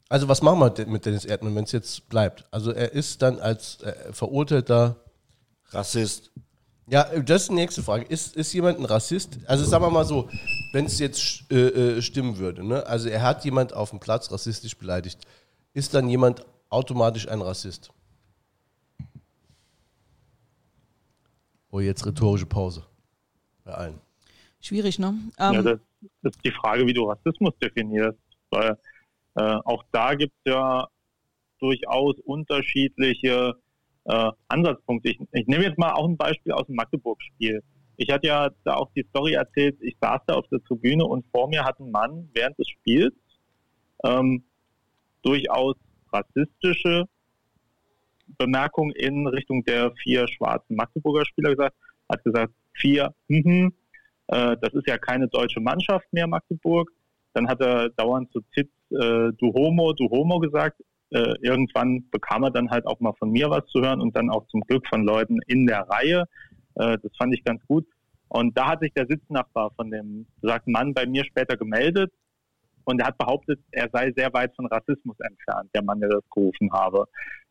Also 0.10 0.28
was 0.28 0.42
machen 0.42 0.60
wir 0.60 0.86
mit 0.86 1.06
Dennis 1.06 1.26
Erdmann, 1.26 1.56
wenn 1.56 1.64
es 1.64 1.72
jetzt 1.72 2.08
bleibt? 2.10 2.46
Also 2.52 2.72
er 2.72 2.92
ist 2.92 3.22
dann 3.22 3.40
als 3.40 3.82
äh, 3.82 4.14
verurteilter 4.14 4.98
Rassist. 5.70 6.32
Ja, 6.88 7.04
das 7.20 7.44
ist 7.44 7.50
die 7.50 7.56
nächste 7.56 7.82
Frage. 7.82 8.06
Ist, 8.06 8.36
ist 8.36 8.54
jemand 8.54 8.78
ein 8.78 8.86
Rassist? 8.86 9.40
Also 9.48 9.64
sagen 9.64 9.84
wir 9.84 9.90
mal 9.90 10.06
so, 10.06 10.30
wenn 10.74 10.86
es 10.86 11.00
jetzt 11.00 11.50
äh, 11.50 11.98
äh, 11.98 12.02
stimmen 12.02 12.38
würde, 12.38 12.64
ne? 12.64 12.86
also 12.86 13.10
er 13.10 13.22
hat 13.22 13.46
jemand 13.46 13.74
auf 13.74 13.92
dem 13.92 14.00
Platz 14.00 14.32
rassistisch 14.32 14.78
beleidigt, 14.78 15.20
ist 15.74 15.94
dann 15.94 16.10
jemand 16.10 16.46
automatisch 16.70 17.28
ein 17.28 17.42
Rassist? 17.42 17.90
Oh, 21.74 21.80
jetzt 21.80 22.06
rhetorische 22.06 22.46
Pause 22.46 22.84
bei 23.64 23.72
allen. 23.72 24.00
Schwierig, 24.62 25.00
ne? 25.00 25.16
Ähm, 25.40 25.54
ja, 25.54 25.62
das, 25.64 25.80
das, 26.22 26.36
ist 26.36 26.46
die 26.46 26.52
Frage, 26.52 26.86
wie 26.86 26.94
du 26.94 27.06
Rassismus 27.10 27.52
definierst, 27.60 28.20
weil 28.52 28.78
äh, 29.34 29.42
auch 29.66 29.84
da 29.92 30.14
gibt 30.14 30.34
es 30.44 30.54
ja 30.54 30.88
durchaus 31.58 32.20
unterschiedliche 32.26 33.56
äh, 34.04 34.32
Ansatzpunkte. 34.50 35.10
Ich, 35.10 35.20
ich 35.32 35.48
nehme 35.48 35.64
jetzt 35.64 35.80
mal 35.80 35.94
auch 35.94 36.08
ein 36.08 36.16
Beispiel 36.16 36.52
aus 36.52 36.68
dem 36.68 36.76
Magdeburg-Spiel. 36.76 37.64
Ich 37.98 38.12
hatte 38.12 38.28
ja 38.28 38.52
da 38.66 38.76
auch 38.76 38.92
die 38.96 39.08
Story 39.10 39.34
erzählt, 39.34 39.76
ich 39.82 39.98
saß 40.00 40.22
da 40.28 40.36
auf 40.36 40.48
der 40.50 40.64
Tribüne 40.66 41.04
und 41.04 41.26
vor 41.32 41.48
mir 41.48 41.66
hat 41.66 41.80
ein 41.80 41.90
Mann 41.90 42.30
während 42.36 42.56
des 42.60 42.68
Spiels 42.70 43.16
ähm, 44.04 44.44
durchaus 45.24 45.76
rassistische 46.12 47.08
Bemerkungen 48.38 48.92
in 48.92 49.28
Richtung 49.28 49.64
der 49.64 49.92
vier 50.02 50.28
schwarzen 50.28 50.76
Magdeburger 50.76 51.26
Spieler 51.26 51.52
gesagt, 51.52 51.76
hat 52.10 52.24
gesagt, 52.24 52.54
vier, 52.74 53.14
mhm, 53.28 53.74
äh, 54.28 54.56
das 54.62 54.74
ist 54.74 54.88
ja 54.88 54.98
keine 54.98 55.28
deutsche 55.28 55.60
Mannschaft 55.60 56.06
mehr, 56.12 56.28
Magdeburg. 56.28 56.90
Dann 57.34 57.48
hat 57.48 57.62
er 57.62 57.90
dauernd 57.90 58.32
zu 58.32 58.42
Zitz, 58.54 58.70
äh, 58.92 59.32
du 59.38 59.54
Homo, 59.54 59.94
du 59.94 60.10
Homo 60.10 60.40
gesagt. 60.40 60.82
Äh, 61.10 61.34
irgendwann 61.42 62.10
bekam 62.10 62.44
er 62.44 62.52
dann 62.52 62.70
halt 62.70 62.88
auch 62.88 63.00
mal 63.00 63.14
von 63.20 63.32
mir 63.32 63.50
was 63.50 63.66
zu 63.68 63.82
hören 63.82 64.02
und 64.02 64.16
dann 64.16 64.30
auch 64.30 64.48
zum 64.48 64.62
Glück 64.62 64.88
von 64.88 65.04
Leuten 65.04 65.40
in 65.48 65.68
der 65.68 65.82
Reihe. 65.90 66.26
Äh, 66.76 66.98
das 67.02 67.12
fand 67.18 67.34
ich 67.34 67.44
ganz 67.44 67.62
gut. 67.68 67.86
Und 68.30 68.58
da 68.58 68.70
hat 68.70 68.82
sich 68.82 68.92
der 68.94 69.06
Sitznachbar 69.06 69.72
von 69.76 69.92
dem 69.92 70.26
besagten 70.42 70.74
Mann 70.74 70.94
bei 70.94 71.06
mir 71.06 71.24
später 71.24 71.56
gemeldet 71.56 72.12
und 72.86 73.00
er 73.00 73.08
hat 73.08 73.18
behauptet, 73.18 73.60
er 73.72 73.90
sei 73.92 74.12
sehr 74.16 74.34
weit 74.34 74.56
von 74.56 74.66
Rassismus 74.68 75.18
entfernt, 75.20 75.70
der 75.74 75.84
Mann, 75.84 76.00
der 76.00 76.10
das 76.10 76.24
gerufen 76.34 76.72
habe. 76.72 77.08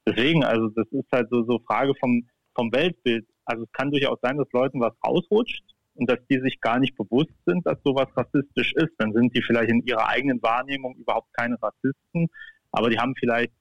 Deswegen, 0.07 0.45
also 0.45 0.69
das 0.69 0.87
ist 0.91 1.07
halt 1.13 1.29
so, 1.31 1.45
so 1.45 1.59
Frage 1.61 1.95
vom, 2.01 2.27
vom 2.55 2.73
Weltbild. 2.73 3.27
Also 3.45 3.65
es 3.65 3.73
kann 3.73 3.91
durchaus 3.91 4.19
sein, 4.23 4.37
dass 4.37 4.51
Leuten 4.53 4.81
was 4.81 4.95
rausrutscht 5.07 5.65
und 5.95 6.11
dass 6.11 6.19
die 6.31 6.41
sich 6.41 6.61
gar 6.61 6.79
nicht 6.79 6.97
bewusst 6.97 7.33
sind, 7.47 7.67
dass 7.67 7.79
sowas 7.85 8.09
rassistisch 8.17 8.73
ist. 8.75 8.93
Dann 8.99 9.13
sind 9.13 9.35
die 9.37 9.43
vielleicht 9.43 9.71
in 9.71 9.85
ihrer 9.85 10.09
eigenen 10.09 10.43
Wahrnehmung 10.43 10.95
überhaupt 10.97 11.33
keine 11.35 11.57
Rassisten, 11.61 12.29
aber 12.71 12.91
die 12.91 12.99
haben 12.99 13.15
vielleicht, 13.19 13.53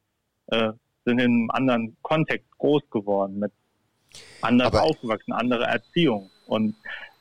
äh, 0.47 0.71
sind 1.05 1.19
in 1.19 1.31
einem 1.31 1.51
anderen 1.51 1.97
Kontext 2.01 2.49
groß 2.57 2.89
geworden, 2.89 3.39
mit 3.39 3.51
anders 4.41 4.67
aber 4.67 4.83
aufgewachsen, 4.83 5.33
andere 5.33 5.65
Erziehung. 5.65 6.29
Und 6.47 6.75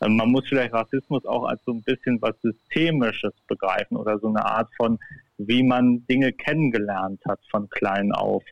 man 0.08 0.30
muss 0.30 0.48
vielleicht 0.48 0.72
Rassismus 0.72 1.24
auch 1.26 1.44
als 1.44 1.60
so 1.66 1.72
ein 1.72 1.82
bisschen 1.82 2.20
was 2.22 2.34
Systemisches 2.40 3.34
begreifen 3.46 3.96
oder 3.96 4.18
so 4.18 4.28
eine 4.28 4.44
Art 4.44 4.70
von, 4.76 4.98
wie 5.36 5.62
man 5.62 6.06
Dinge 6.06 6.32
kennengelernt 6.32 7.20
hat 7.28 7.40
von 7.50 7.68
klein 7.68 8.12
auf. 8.12 8.42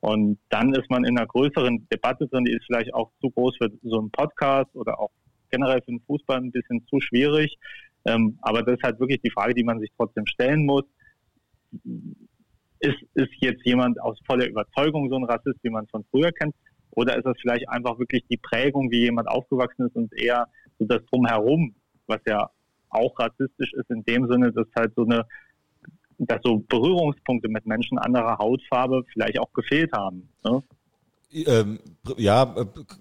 Und 0.00 0.38
dann 0.50 0.74
ist 0.74 0.90
man 0.90 1.04
in 1.04 1.16
einer 1.16 1.26
größeren 1.26 1.88
Debatte 1.92 2.26
drin, 2.26 2.44
die 2.44 2.52
ist 2.52 2.66
vielleicht 2.66 2.92
auch 2.92 3.10
zu 3.20 3.30
groß 3.30 3.56
für 3.56 3.70
so 3.82 3.98
einen 3.98 4.10
Podcast 4.10 4.74
oder 4.74 4.98
auch 4.98 5.10
generell 5.50 5.80
für 5.80 5.92
den 5.92 6.02
Fußball 6.06 6.38
ein 6.38 6.52
bisschen 6.52 6.84
zu 6.88 7.00
schwierig. 7.00 7.56
Ähm, 8.04 8.38
aber 8.42 8.62
das 8.62 8.76
ist 8.76 8.82
halt 8.82 9.00
wirklich 9.00 9.20
die 9.22 9.30
Frage, 9.30 9.54
die 9.54 9.64
man 9.64 9.80
sich 9.80 9.90
trotzdem 9.96 10.26
stellen 10.26 10.66
muss. 10.66 10.84
Ist, 12.80 13.02
ist 13.14 13.30
jetzt 13.40 13.64
jemand 13.64 14.00
aus 14.00 14.18
voller 14.26 14.46
Überzeugung 14.46 15.08
so 15.08 15.16
ein 15.16 15.24
Rassist, 15.24 15.58
wie 15.62 15.70
man 15.70 15.84
es 15.84 15.90
von 15.90 16.04
früher 16.10 16.32
kennt? 16.32 16.54
Oder 16.90 17.16
ist 17.16 17.24
das 17.24 17.36
vielleicht 17.40 17.68
einfach 17.68 17.98
wirklich 17.98 18.24
die 18.30 18.36
Prägung, 18.36 18.90
wie 18.90 19.00
jemand 19.00 19.28
aufgewachsen 19.28 19.86
ist 19.86 19.96
und 19.96 20.12
eher 20.14 20.46
so 20.78 20.86
das 20.86 21.04
Drumherum, 21.10 21.74
was 22.06 22.20
ja 22.26 22.50
auch 22.90 23.18
rassistisch 23.18 23.72
ist 23.72 23.90
in 23.90 24.04
dem 24.04 24.28
Sinne, 24.30 24.52
dass 24.52 24.66
halt 24.76 24.92
so 24.94 25.04
eine, 25.04 25.26
dass 26.18 26.40
so 26.42 26.58
Berührungspunkte 26.68 27.48
mit 27.48 27.66
Menschen 27.66 27.98
anderer 27.98 28.38
Hautfarbe 28.38 29.04
vielleicht 29.12 29.38
auch 29.38 29.52
gefehlt 29.52 29.92
haben. 29.92 30.28
Ne? 30.44 30.62
Ähm, 31.32 31.80
ja, 32.16 32.54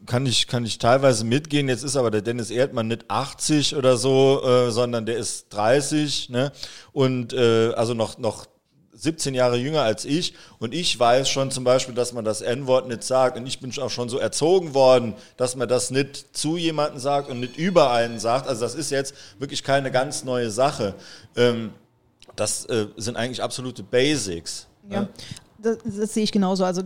kann 0.05 0.25
ich, 0.25 0.47
kann 0.47 0.65
ich 0.65 0.77
teilweise 0.79 1.25
mitgehen. 1.25 1.69
Jetzt 1.69 1.83
ist 1.83 1.95
aber 1.95 2.11
der 2.11 2.21
Dennis 2.21 2.49
Erdmann 2.49 2.87
nicht 2.87 3.09
80 3.09 3.75
oder 3.75 3.97
so, 3.97 4.41
äh, 4.43 4.71
sondern 4.71 5.05
der 5.05 5.17
ist 5.17 5.49
30, 5.53 6.29
ne? 6.29 6.51
Und 6.91 7.33
äh, 7.33 7.71
also 7.75 7.93
noch, 7.93 8.17
noch 8.17 8.47
17 8.95 9.33
Jahre 9.33 9.57
jünger 9.57 9.81
als 9.81 10.05
ich 10.05 10.33
und 10.59 10.73
ich 10.73 10.97
weiß 10.97 11.29
schon 11.29 11.51
zum 11.51 11.63
Beispiel, 11.63 11.95
dass 11.95 12.13
man 12.13 12.25
das 12.25 12.41
N-Wort 12.41 12.87
nicht 12.87 13.03
sagt 13.03 13.37
und 13.37 13.45
ich 13.45 13.59
bin 13.59 13.71
auch 13.79 13.89
schon 13.89 14.09
so 14.09 14.17
erzogen 14.17 14.73
worden, 14.73 15.13
dass 15.37 15.55
man 15.55 15.67
das 15.67 15.91
nicht 15.91 16.35
zu 16.35 16.57
jemandem 16.57 16.99
sagt 16.99 17.29
und 17.29 17.39
nicht 17.39 17.57
über 17.57 17.91
einen 17.91 18.19
sagt. 18.19 18.47
Also 18.47 18.61
das 18.61 18.75
ist 18.75 18.91
jetzt 18.91 19.13
wirklich 19.39 19.63
keine 19.63 19.91
ganz 19.91 20.23
neue 20.23 20.49
Sache. 20.49 20.95
Ähm, 21.35 21.71
das 22.35 22.65
äh, 22.65 22.87
sind 22.97 23.17
eigentlich 23.17 23.41
absolute 23.41 23.83
Basics. 23.83 24.67
Ja, 24.89 25.07
das, 25.57 25.77
das 25.83 26.13
sehe 26.13 26.23
ich 26.23 26.31
genauso. 26.31 26.63
Also 26.65 26.83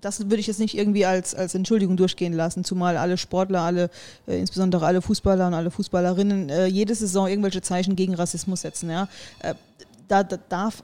das 0.00 0.20
würde 0.20 0.36
ich 0.36 0.46
jetzt 0.46 0.60
nicht 0.60 0.76
irgendwie 0.76 1.06
als, 1.06 1.34
als 1.34 1.54
Entschuldigung 1.54 1.96
durchgehen 1.96 2.32
lassen, 2.32 2.64
zumal 2.64 2.96
alle 2.96 3.16
Sportler, 3.16 3.62
alle, 3.62 3.90
äh, 4.26 4.38
insbesondere 4.38 4.86
alle 4.86 5.02
Fußballer 5.02 5.48
und 5.48 5.54
alle 5.54 5.70
Fußballerinnen, 5.70 6.48
äh, 6.48 6.66
jede 6.66 6.94
Saison 6.94 7.28
irgendwelche 7.28 7.62
Zeichen 7.62 7.96
gegen 7.96 8.14
Rassismus 8.14 8.62
setzen. 8.62 8.90
Ja? 8.90 9.08
Äh, 9.40 9.54
da, 10.06 10.22
da, 10.22 10.38
darf 10.48 10.82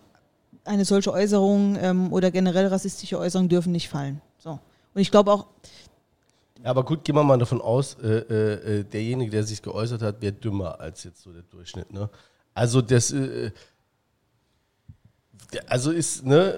eine 0.64 0.84
solche 0.84 1.12
Äußerung 1.12 1.76
ähm, 1.80 2.12
oder 2.12 2.30
generell 2.30 2.66
rassistische 2.66 3.18
Äußerungen 3.18 3.48
dürfen 3.48 3.72
nicht 3.72 3.88
fallen. 3.88 4.20
So. 4.38 4.58
Und 4.94 5.00
ich 5.00 5.10
glaube 5.10 5.32
auch. 5.32 5.46
Ja, 6.62 6.70
aber 6.70 6.84
gut, 6.84 7.04
gehen 7.04 7.14
wir 7.14 7.24
mal 7.24 7.38
davon 7.38 7.60
aus, 7.60 7.96
äh, 8.02 8.06
äh, 8.06 8.80
äh, 8.80 8.84
derjenige, 8.84 9.30
der 9.30 9.44
sich 9.44 9.60
geäußert 9.60 10.00
hat, 10.02 10.22
wäre 10.22 10.32
dümmer 10.32 10.80
als 10.80 11.04
jetzt 11.04 11.22
so 11.22 11.32
der 11.32 11.42
Durchschnitt. 11.42 11.92
Ne? 11.92 12.08
Also 12.54 12.80
das, 12.80 13.14
also 15.66 15.90
ist, 15.90 16.24
ne, 16.24 16.54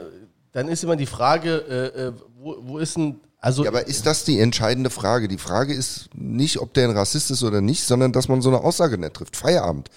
dann 0.52 0.68
ist 0.68 0.84
immer 0.84 0.96
die 0.96 1.06
Frage, 1.06 2.14
wo, 2.38 2.56
wo 2.60 2.78
ist 2.78 2.98
ein 2.98 3.20
also, 3.38 3.62
ja, 3.62 3.70
aber 3.70 3.86
ist 3.86 4.06
das 4.06 4.24
die 4.24 4.40
entscheidende 4.40 4.90
Frage? 4.90 5.28
Die 5.28 5.38
Frage 5.38 5.72
ist 5.72 6.08
nicht, 6.14 6.58
ob 6.58 6.74
der 6.74 6.88
ein 6.88 6.96
Rassist 6.96 7.30
ist 7.30 7.44
oder 7.44 7.60
nicht, 7.60 7.84
sondern 7.84 8.12
dass 8.12 8.28
man 8.28 8.42
so 8.42 8.48
eine 8.48 8.60
Aussage 8.60 8.98
nicht 8.98 9.14
trifft. 9.14 9.36
Feierabend. 9.36 9.88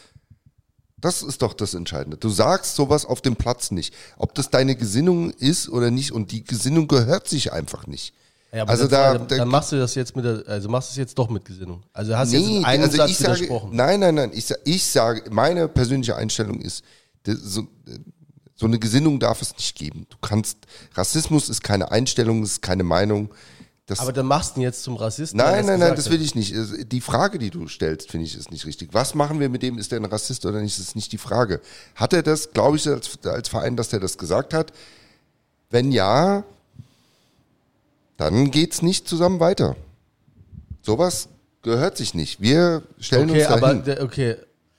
Das 1.01 1.21
ist 1.21 1.41
doch 1.41 1.53
das 1.53 1.73
Entscheidende. 1.73 2.17
Du 2.17 2.29
sagst 2.29 2.75
sowas 2.75 3.05
auf 3.05 3.21
dem 3.21 3.35
Platz 3.35 3.71
nicht. 3.71 3.93
Ob 4.17 4.33
das 4.35 4.49
deine 4.49 4.75
Gesinnung 4.75 5.31
ist 5.31 5.69
oder 5.69 5.91
nicht 5.91 6.11
und 6.11 6.31
die 6.31 6.43
Gesinnung 6.43 6.87
gehört 6.87 7.27
sich 7.27 7.53
einfach 7.53 7.87
nicht. 7.87 8.13
Ja, 8.51 8.63
also 8.63 8.87
da, 8.87 9.13
dann, 9.13 9.27
dann 9.27 9.47
machst 9.47 9.71
du 9.71 9.77
das 9.77 9.93
jetzt 9.93 10.15
mit 10.15 10.25
der, 10.25 10.43
also 10.47 10.69
machst 10.69 10.89
du 10.89 10.93
es 10.93 10.97
jetzt 10.97 11.17
doch 11.19 11.29
mit 11.29 11.45
Gesinnung. 11.45 11.83
Also 11.93 12.17
hast 12.17 12.31
nee, 12.31 12.57
jetzt 12.57 12.65
einen 12.65 12.83
also 12.83 12.97
Satz 12.97 13.11
ich 13.11 13.17
sage, 13.17 13.35
widersprochen. 13.35 13.75
Nein, 13.75 13.99
nein, 13.99 14.15
nein. 14.15 14.31
Ich, 14.33 14.51
ich 14.65 14.83
sage, 14.85 15.29
meine 15.29 15.67
persönliche 15.67 16.15
Einstellung 16.15 16.59
ist, 16.59 16.83
so, 17.25 17.67
so 18.55 18.65
eine 18.65 18.79
Gesinnung 18.79 19.19
darf 19.19 19.41
es 19.41 19.55
nicht 19.55 19.75
geben. 19.75 20.07
Du 20.09 20.17
kannst, 20.19 20.57
Rassismus 20.95 21.47
ist 21.47 21.63
keine 21.63 21.91
Einstellung, 21.91 22.41
ist 22.41 22.61
keine 22.61 22.83
Meinung. 22.83 23.29
Das 23.89 24.01
aber 24.01 24.13
dann 24.13 24.27
machst 24.27 24.55
du 24.55 24.59
ihn 24.59 24.63
jetzt 24.63 24.83
zum 24.83 24.97
Rassisten. 24.97 25.35
Nein, 25.39 25.65
nein, 25.65 25.79
nein, 25.79 25.95
das 25.95 26.11
will 26.11 26.21
ich 26.21 26.35
nicht. 26.35 26.53
Die 26.91 27.01
Frage, 27.01 27.39
die 27.39 27.49
du 27.49 27.67
stellst, 27.67 28.11
finde 28.11 28.27
ich, 28.27 28.37
ist 28.37 28.51
nicht 28.51 28.67
richtig. 28.67 28.89
Was 28.91 29.15
machen 29.15 29.39
wir 29.39 29.49
mit 29.49 29.63
dem? 29.63 29.79
Ist 29.79 29.91
der 29.91 29.99
ein 29.99 30.05
Rassist 30.05 30.45
oder 30.45 30.61
nicht? 30.61 30.77
Das 30.77 30.89
ist 30.89 30.95
nicht 30.95 31.11
die 31.11 31.17
Frage. 31.17 31.59
Hat 31.95 32.13
er 32.13 32.21
das, 32.21 32.51
glaube 32.51 32.77
ich, 32.77 32.87
als, 32.87 33.17
als 33.23 33.49
Verein, 33.49 33.75
dass 33.75 33.89
der 33.89 33.99
das 33.99 34.19
gesagt 34.19 34.53
hat? 34.53 34.73
Wenn 35.71 35.91
ja, 35.91 36.43
dann 38.17 38.51
geht 38.51 38.73
es 38.73 38.83
nicht 38.83 39.07
zusammen 39.07 39.39
weiter. 39.39 39.75
Sowas 40.83 41.27
gehört 41.63 41.97
sich 41.97 42.13
nicht. 42.13 42.39
Wir 42.41 42.83
stellen 42.99 43.31
okay, 43.31 43.39
uns 43.39 43.59
dahin. 43.59 43.81
Aber, 43.91 44.03
okay, 44.03 44.35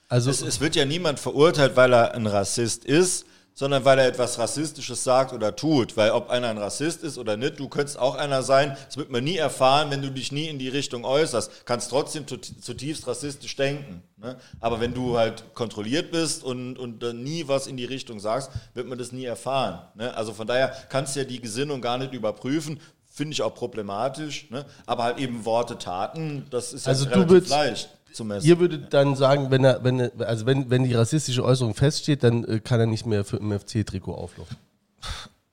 also 0.09 0.31
es, 0.31 0.41
es 0.41 0.61
wird 0.61 0.77
ja 0.77 0.85
niemand 0.85 1.19
verurteilt, 1.19 1.75
weil 1.75 1.93
er 1.93 2.15
ein 2.15 2.29
Rassist 2.29 2.85
ist 2.85 3.27
sondern 3.61 3.85
weil 3.85 3.99
er 3.99 4.07
etwas 4.07 4.39
Rassistisches 4.39 5.05
sagt 5.05 5.35
oder 5.35 5.55
tut. 5.55 5.95
Weil 5.95 6.13
ob 6.13 6.31
einer 6.31 6.49
ein 6.49 6.57
Rassist 6.57 7.03
ist 7.03 7.19
oder 7.19 7.37
nicht, 7.37 7.61
du 7.61 7.69
könntest 7.69 7.99
auch 7.99 8.15
einer 8.15 8.43
sein, 8.43 8.75
das 8.87 8.97
wird 8.97 9.11
man 9.11 9.23
nie 9.23 9.37
erfahren, 9.37 9.91
wenn 9.91 10.01
du 10.01 10.11
dich 10.11 10.33
nie 10.33 10.47
in 10.47 10.59
die 10.59 10.71
Richtung 10.71 11.05
äußerst. 11.05 11.67
Kannst 11.67 11.91
trotzdem 11.91 12.27
zutiefst 12.27 13.07
rassistisch 13.07 13.55
denken. 13.57 14.03
Ne? 14.17 14.39
Aber 14.61 14.81
wenn 14.81 14.95
du 14.95 15.19
halt 15.19 15.45
kontrolliert 15.53 16.11
bist 16.11 16.43
und, 16.43 16.79
und 16.79 17.03
nie 17.23 17.49
was 17.49 17.67
in 17.67 17.77
die 17.77 17.85
Richtung 17.85 18.19
sagst, 18.19 18.51
wird 18.73 18.87
man 18.87 18.97
das 18.97 19.13
nie 19.13 19.27
erfahren. 19.27 19.83
Ne? 19.95 20.17
Also 20.17 20.33
von 20.33 20.47
daher 20.47 20.75
kannst 20.89 21.15
du 21.15 21.21
ja 21.21 21.27
die 21.27 21.43
Gesinnung 21.43 21.83
gar 21.83 21.99
nicht 21.99 22.15
überprüfen. 22.15 22.81
Finde 23.13 23.35
ich 23.35 23.43
auch 23.43 23.55
problematisch, 23.55 24.49
ne? 24.49 24.65
aber 24.87 25.03
halt 25.03 25.19
eben 25.19 25.45
Worte, 25.45 25.77
Taten, 25.77 26.47
das 26.49 26.73
ist 26.73 26.89
also 26.89 27.05
ja 27.05 27.11
relativ 27.11 27.51
leicht. 27.51 27.91
Zu 28.13 28.25
messen. 28.25 28.47
Ihr 28.47 28.59
würdet 28.59 28.93
dann 28.93 29.17
sagen, 29.17 29.51
wenn 29.51 29.65
er, 29.65 29.83
wenn 29.85 30.01
er, 30.01 30.13
also 30.21 30.47
wenn, 30.47 30.71
wenn 30.71 30.85
die 30.85 30.95
rassistische 30.95 31.45
Äußerung 31.45 31.75
feststeht, 31.75 32.23
dann 32.23 32.45
äh, 32.45 32.61
kann 32.61 32.81
er 32.81 32.87
nicht 32.87 33.07
mehr 33.07 33.25
für 33.25 33.37
im 33.37 33.59
FC-Trikot 33.59 34.15
auflaufen. 34.15 34.57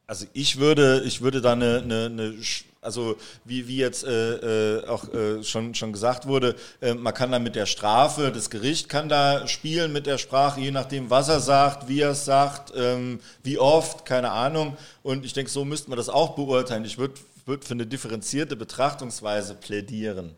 Also 0.06 0.26
ich 0.34 0.58
würde, 0.58 1.04
ich 1.06 1.22
würde 1.22 1.42
da 1.42 1.52
eine, 1.54 1.82
eine, 1.84 2.06
eine 2.06 2.34
also 2.82 3.18
wie, 3.44 3.68
wie 3.68 3.78
jetzt 3.78 4.06
äh, 4.06 4.78
äh, 4.78 4.88
auch 4.88 5.14
äh, 5.14 5.44
schon, 5.44 5.76
schon 5.76 5.92
gesagt 5.92 6.28
wurde, 6.28 6.56
äh, 6.80 6.94
man 6.94 7.14
kann 7.14 7.32
da 7.32 7.40
mit 7.40 7.56
der 7.56 7.66
Strafe, 7.66 8.32
das 8.32 8.50
Gericht 8.50 8.88
kann 8.88 9.10
da 9.10 9.48
spielen 9.48 9.92
mit 9.92 10.06
der 10.06 10.18
Sprache, 10.18 10.62
je 10.62 10.72
nachdem, 10.72 11.10
was 11.10 11.28
er 11.28 11.42
sagt, 11.42 11.90
wie 11.90 12.00
er 12.00 12.12
es 12.12 12.24
sagt, 12.24 12.72
ähm, 12.78 13.20
wie 13.44 13.58
oft, 13.58 14.06
keine 14.06 14.32
Ahnung. 14.32 14.78
Und 15.04 15.26
ich 15.26 15.34
denke, 15.34 15.52
so 15.52 15.66
müsste 15.66 15.90
man 15.90 15.98
das 15.98 16.08
auch 16.08 16.36
beurteilen. 16.36 16.86
Ich 16.86 16.98
würde 16.98 17.16
würd 17.48 17.66
für 17.66 17.74
eine 17.74 17.88
differenzierte 17.88 18.56
Betrachtungsweise 18.56 19.56
plädieren. 19.56 20.36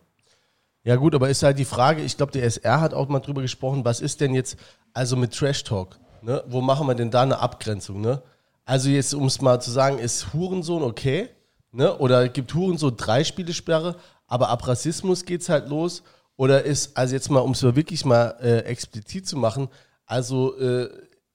Ja 0.90 0.96
gut, 0.96 1.14
aber 1.14 1.30
ist 1.30 1.44
halt 1.44 1.60
die 1.60 1.66
Frage, 1.66 2.02
ich 2.02 2.18
glaube, 2.18 2.32
der 2.32 2.42
SR 2.46 2.82
hat 2.82 2.96
auch 2.96 3.08
mal 3.10 3.20
drüber 3.20 3.44
gesprochen, 3.44 3.86
was 3.86 4.02
ist 4.02 4.22
denn 4.22 4.34
jetzt, 4.34 4.58
also 4.92 5.16
mit 5.16 5.36
Trash 5.36 5.64
Talk, 5.64 6.00
ne? 6.24 6.44
wo 6.48 6.62
machen 6.62 6.88
wir 6.88 6.96
denn 6.96 7.12
da 7.12 7.22
eine 7.22 7.38
Abgrenzung? 7.38 8.02
Ne? 8.02 8.24
Also 8.66 8.90
jetzt, 8.90 9.14
um 9.14 9.28
es 9.28 9.40
mal 9.40 9.62
zu 9.62 9.70
sagen, 9.70 10.00
ist 10.00 10.34
Hurensohn 10.34 10.82
okay? 10.82 11.30
Ne? 11.72 11.96
Oder 12.00 12.28
gibt 12.28 12.56
Hurensohn 12.56 12.98
drei 12.98 13.24
Spielesperre, 13.24 13.98
aber 14.26 14.50
ab 14.50 14.68
Rassismus 14.68 15.26
geht 15.26 15.42
es 15.42 15.50
halt 15.50 15.70
los? 15.70 16.02
Oder 16.38 16.64
ist, 16.64 16.98
also 16.98 17.14
jetzt 17.14 17.30
mal, 17.30 17.42
um 17.42 17.52
es 17.52 17.62
wirklich 17.62 18.04
mal 18.04 18.36
äh, 18.42 18.62
explizit 18.62 19.28
zu 19.28 19.38
machen, 19.38 19.70
also 20.08 20.58
äh, 20.58 20.90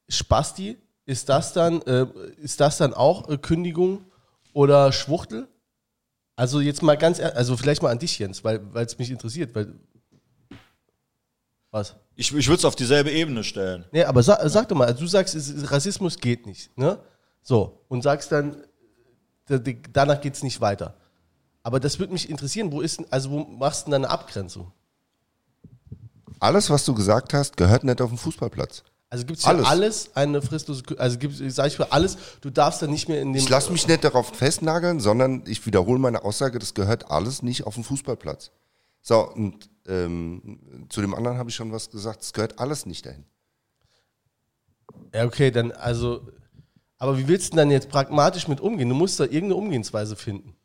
Spasti, 0.08 0.78
ist 1.06 1.28
das 1.28 1.52
dann, 1.52 1.80
äh, 1.82 2.06
ist 2.42 2.58
das 2.58 2.78
dann 2.78 2.92
auch 2.92 3.28
äh, 3.28 3.38
Kündigung 3.38 4.04
oder 4.52 4.90
Schwuchtel? 4.90 5.46
Also 6.36 6.60
jetzt 6.60 6.82
mal 6.82 6.96
ganz, 6.96 7.20
also 7.20 7.56
vielleicht 7.56 7.82
mal 7.82 7.90
an 7.90 7.98
dich, 7.98 8.18
Jens, 8.18 8.42
weil 8.42 8.60
es 8.74 8.98
mich 8.98 9.10
interessiert, 9.10 9.54
weil 9.54 9.74
was? 11.70 11.96
Ich, 12.14 12.32
ich 12.32 12.46
würde 12.46 12.58
es 12.58 12.64
auf 12.64 12.76
dieselbe 12.76 13.10
Ebene 13.10 13.42
stellen. 13.42 13.84
Nee, 13.90 14.04
aber 14.04 14.22
sag, 14.22 14.38
sag 14.48 14.68
doch 14.68 14.76
mal, 14.76 14.86
also 14.86 15.00
du 15.00 15.06
sagst, 15.08 15.36
Rassismus 15.70 16.16
geht 16.18 16.46
nicht, 16.46 16.76
ne? 16.78 16.98
So, 17.42 17.84
und 17.88 18.02
sagst 18.02 18.30
dann, 18.30 18.56
danach 19.92 20.20
geht 20.20 20.34
es 20.34 20.42
nicht 20.42 20.60
weiter. 20.60 20.94
Aber 21.64 21.80
das 21.80 21.98
würde 21.98 22.12
mich 22.12 22.30
interessieren, 22.30 22.70
wo 22.70 22.80
ist, 22.80 23.02
also 23.12 23.30
wo 23.30 23.40
machst 23.40 23.86
du 23.86 23.90
denn 23.90 24.02
da 24.02 24.08
eine 24.08 24.10
Abgrenzung? 24.10 24.70
Alles, 26.38 26.70
was 26.70 26.84
du 26.84 26.94
gesagt 26.94 27.34
hast, 27.34 27.56
gehört 27.56 27.84
nicht 27.84 28.00
auf 28.00 28.10
den 28.10 28.18
Fußballplatz. 28.18 28.84
Also 29.14 29.26
gibt 29.26 29.38
es 29.38 29.44
alles. 29.44 29.64
alles 29.64 30.10
eine 30.16 30.42
fristlose, 30.42 30.82
also 30.98 31.18
gibt 31.18 31.36
sage 31.36 31.68
ich 31.68 31.76
für 31.76 31.92
alles, 31.92 32.18
du 32.40 32.50
darfst 32.50 32.82
dann 32.82 32.90
nicht 32.90 33.08
mehr 33.08 33.22
in 33.22 33.32
dem. 33.32 33.40
Ich 33.40 33.48
lasse 33.48 33.70
mich 33.70 33.86
nicht 33.86 34.02
darauf 34.02 34.34
festnageln, 34.34 34.98
sondern 34.98 35.44
ich 35.46 35.64
wiederhole 35.66 36.00
meine 36.00 36.24
Aussage, 36.24 36.58
das 36.58 36.74
gehört 36.74 37.12
alles 37.12 37.40
nicht 37.40 37.64
auf 37.64 37.76
den 37.76 37.84
Fußballplatz. 37.84 38.50
So, 39.02 39.20
und 39.20 39.70
ähm, 39.86 40.86
zu 40.88 41.00
dem 41.00 41.14
anderen 41.14 41.38
habe 41.38 41.48
ich 41.48 41.54
schon 41.54 41.70
was 41.70 41.90
gesagt, 41.92 42.22
es 42.22 42.32
gehört 42.32 42.58
alles 42.58 42.86
nicht 42.86 43.06
dahin. 43.06 43.24
Ja, 45.14 45.26
okay, 45.26 45.52
dann 45.52 45.70
also, 45.70 46.26
aber 46.98 47.16
wie 47.16 47.28
willst 47.28 47.46
du 47.46 47.50
denn 47.50 47.68
dann 47.68 47.70
jetzt 47.70 47.90
pragmatisch 47.90 48.48
mit 48.48 48.60
umgehen? 48.60 48.88
Du 48.88 48.96
musst 48.96 49.20
da 49.20 49.24
irgendeine 49.24 49.54
Umgehensweise 49.54 50.16
finden. 50.16 50.56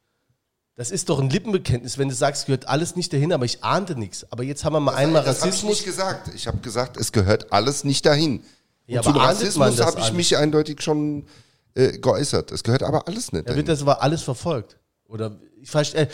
Das 0.79 0.91
ist 0.91 1.09
doch 1.09 1.19
ein 1.19 1.29
Lippenbekenntnis, 1.29 1.97
wenn 1.97 2.07
du 2.07 2.15
sagst, 2.15 2.45
gehört 2.45 2.69
alles 2.69 2.95
nicht 2.95 3.11
dahin, 3.11 3.33
aber 3.33 3.43
ich 3.43 3.61
ahnte 3.65 3.99
nichts. 3.99 4.25
Aber 4.31 4.43
jetzt 4.43 4.63
haben 4.63 4.71
wir 4.71 4.79
mal 4.79 4.91
das 4.91 4.99
einmal 5.01 5.25
das 5.25 5.41
Rassismus. 5.41 5.51
Das 5.51 5.59
habe 5.61 5.73
ich 5.73 5.79
nicht 5.79 5.85
gesagt. 5.85 6.31
Ich 6.35 6.47
habe 6.47 6.57
gesagt, 6.59 6.95
es 6.95 7.11
gehört 7.11 7.51
alles 7.51 7.83
nicht 7.83 8.05
dahin. 8.05 8.45
Ja, 8.87 9.01
zu 9.01 9.09
Rassismus 9.09 9.81
habe 9.81 9.99
ich 9.99 10.13
mich 10.13 10.37
eindeutig 10.37 10.81
schon 10.81 11.25
äh, 11.73 11.97
geäußert. 11.97 12.53
Es 12.53 12.63
gehört 12.63 12.83
aber 12.83 13.09
alles 13.09 13.33
nicht. 13.33 13.49
Da 13.49 13.57
wird 13.57 13.67
das 13.67 13.81
aber 13.81 14.01
alles 14.01 14.21
verfolgt. 14.21 14.77
Oder 15.09 15.37
ich 15.61 15.69
verstehe. 15.69 16.03
Äh, 16.03 16.07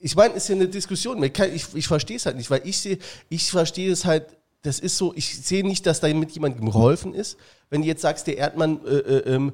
ich 0.00 0.16
meine, 0.16 0.34
es 0.34 0.42
ist 0.42 0.48
ja 0.48 0.56
eine 0.56 0.66
Diskussion. 0.66 1.22
Ich, 1.22 1.38
ich, 1.38 1.66
ich 1.72 1.86
verstehe 1.86 2.16
es 2.16 2.26
halt 2.26 2.34
nicht, 2.34 2.50
weil 2.50 2.62
ich 2.64 2.80
sehe, 2.80 2.98
ich 3.28 3.48
verstehe 3.48 3.92
es 3.92 4.06
halt. 4.06 4.26
Das 4.62 4.80
ist 4.80 4.96
so. 4.96 5.14
Ich 5.14 5.40
sehe 5.40 5.64
nicht, 5.64 5.86
dass 5.86 6.00
da 6.00 6.12
mit 6.12 6.32
jemandem 6.32 6.66
geholfen 6.66 7.14
ist. 7.14 7.36
Wenn 7.68 7.82
du 7.82 7.86
jetzt 7.86 8.02
sagst, 8.02 8.26
der 8.26 8.38
Erdmann 8.38 8.84
äh, 8.84 8.88
äh, 8.88 9.34
ähm, 9.34 9.50
äh, 9.50 9.52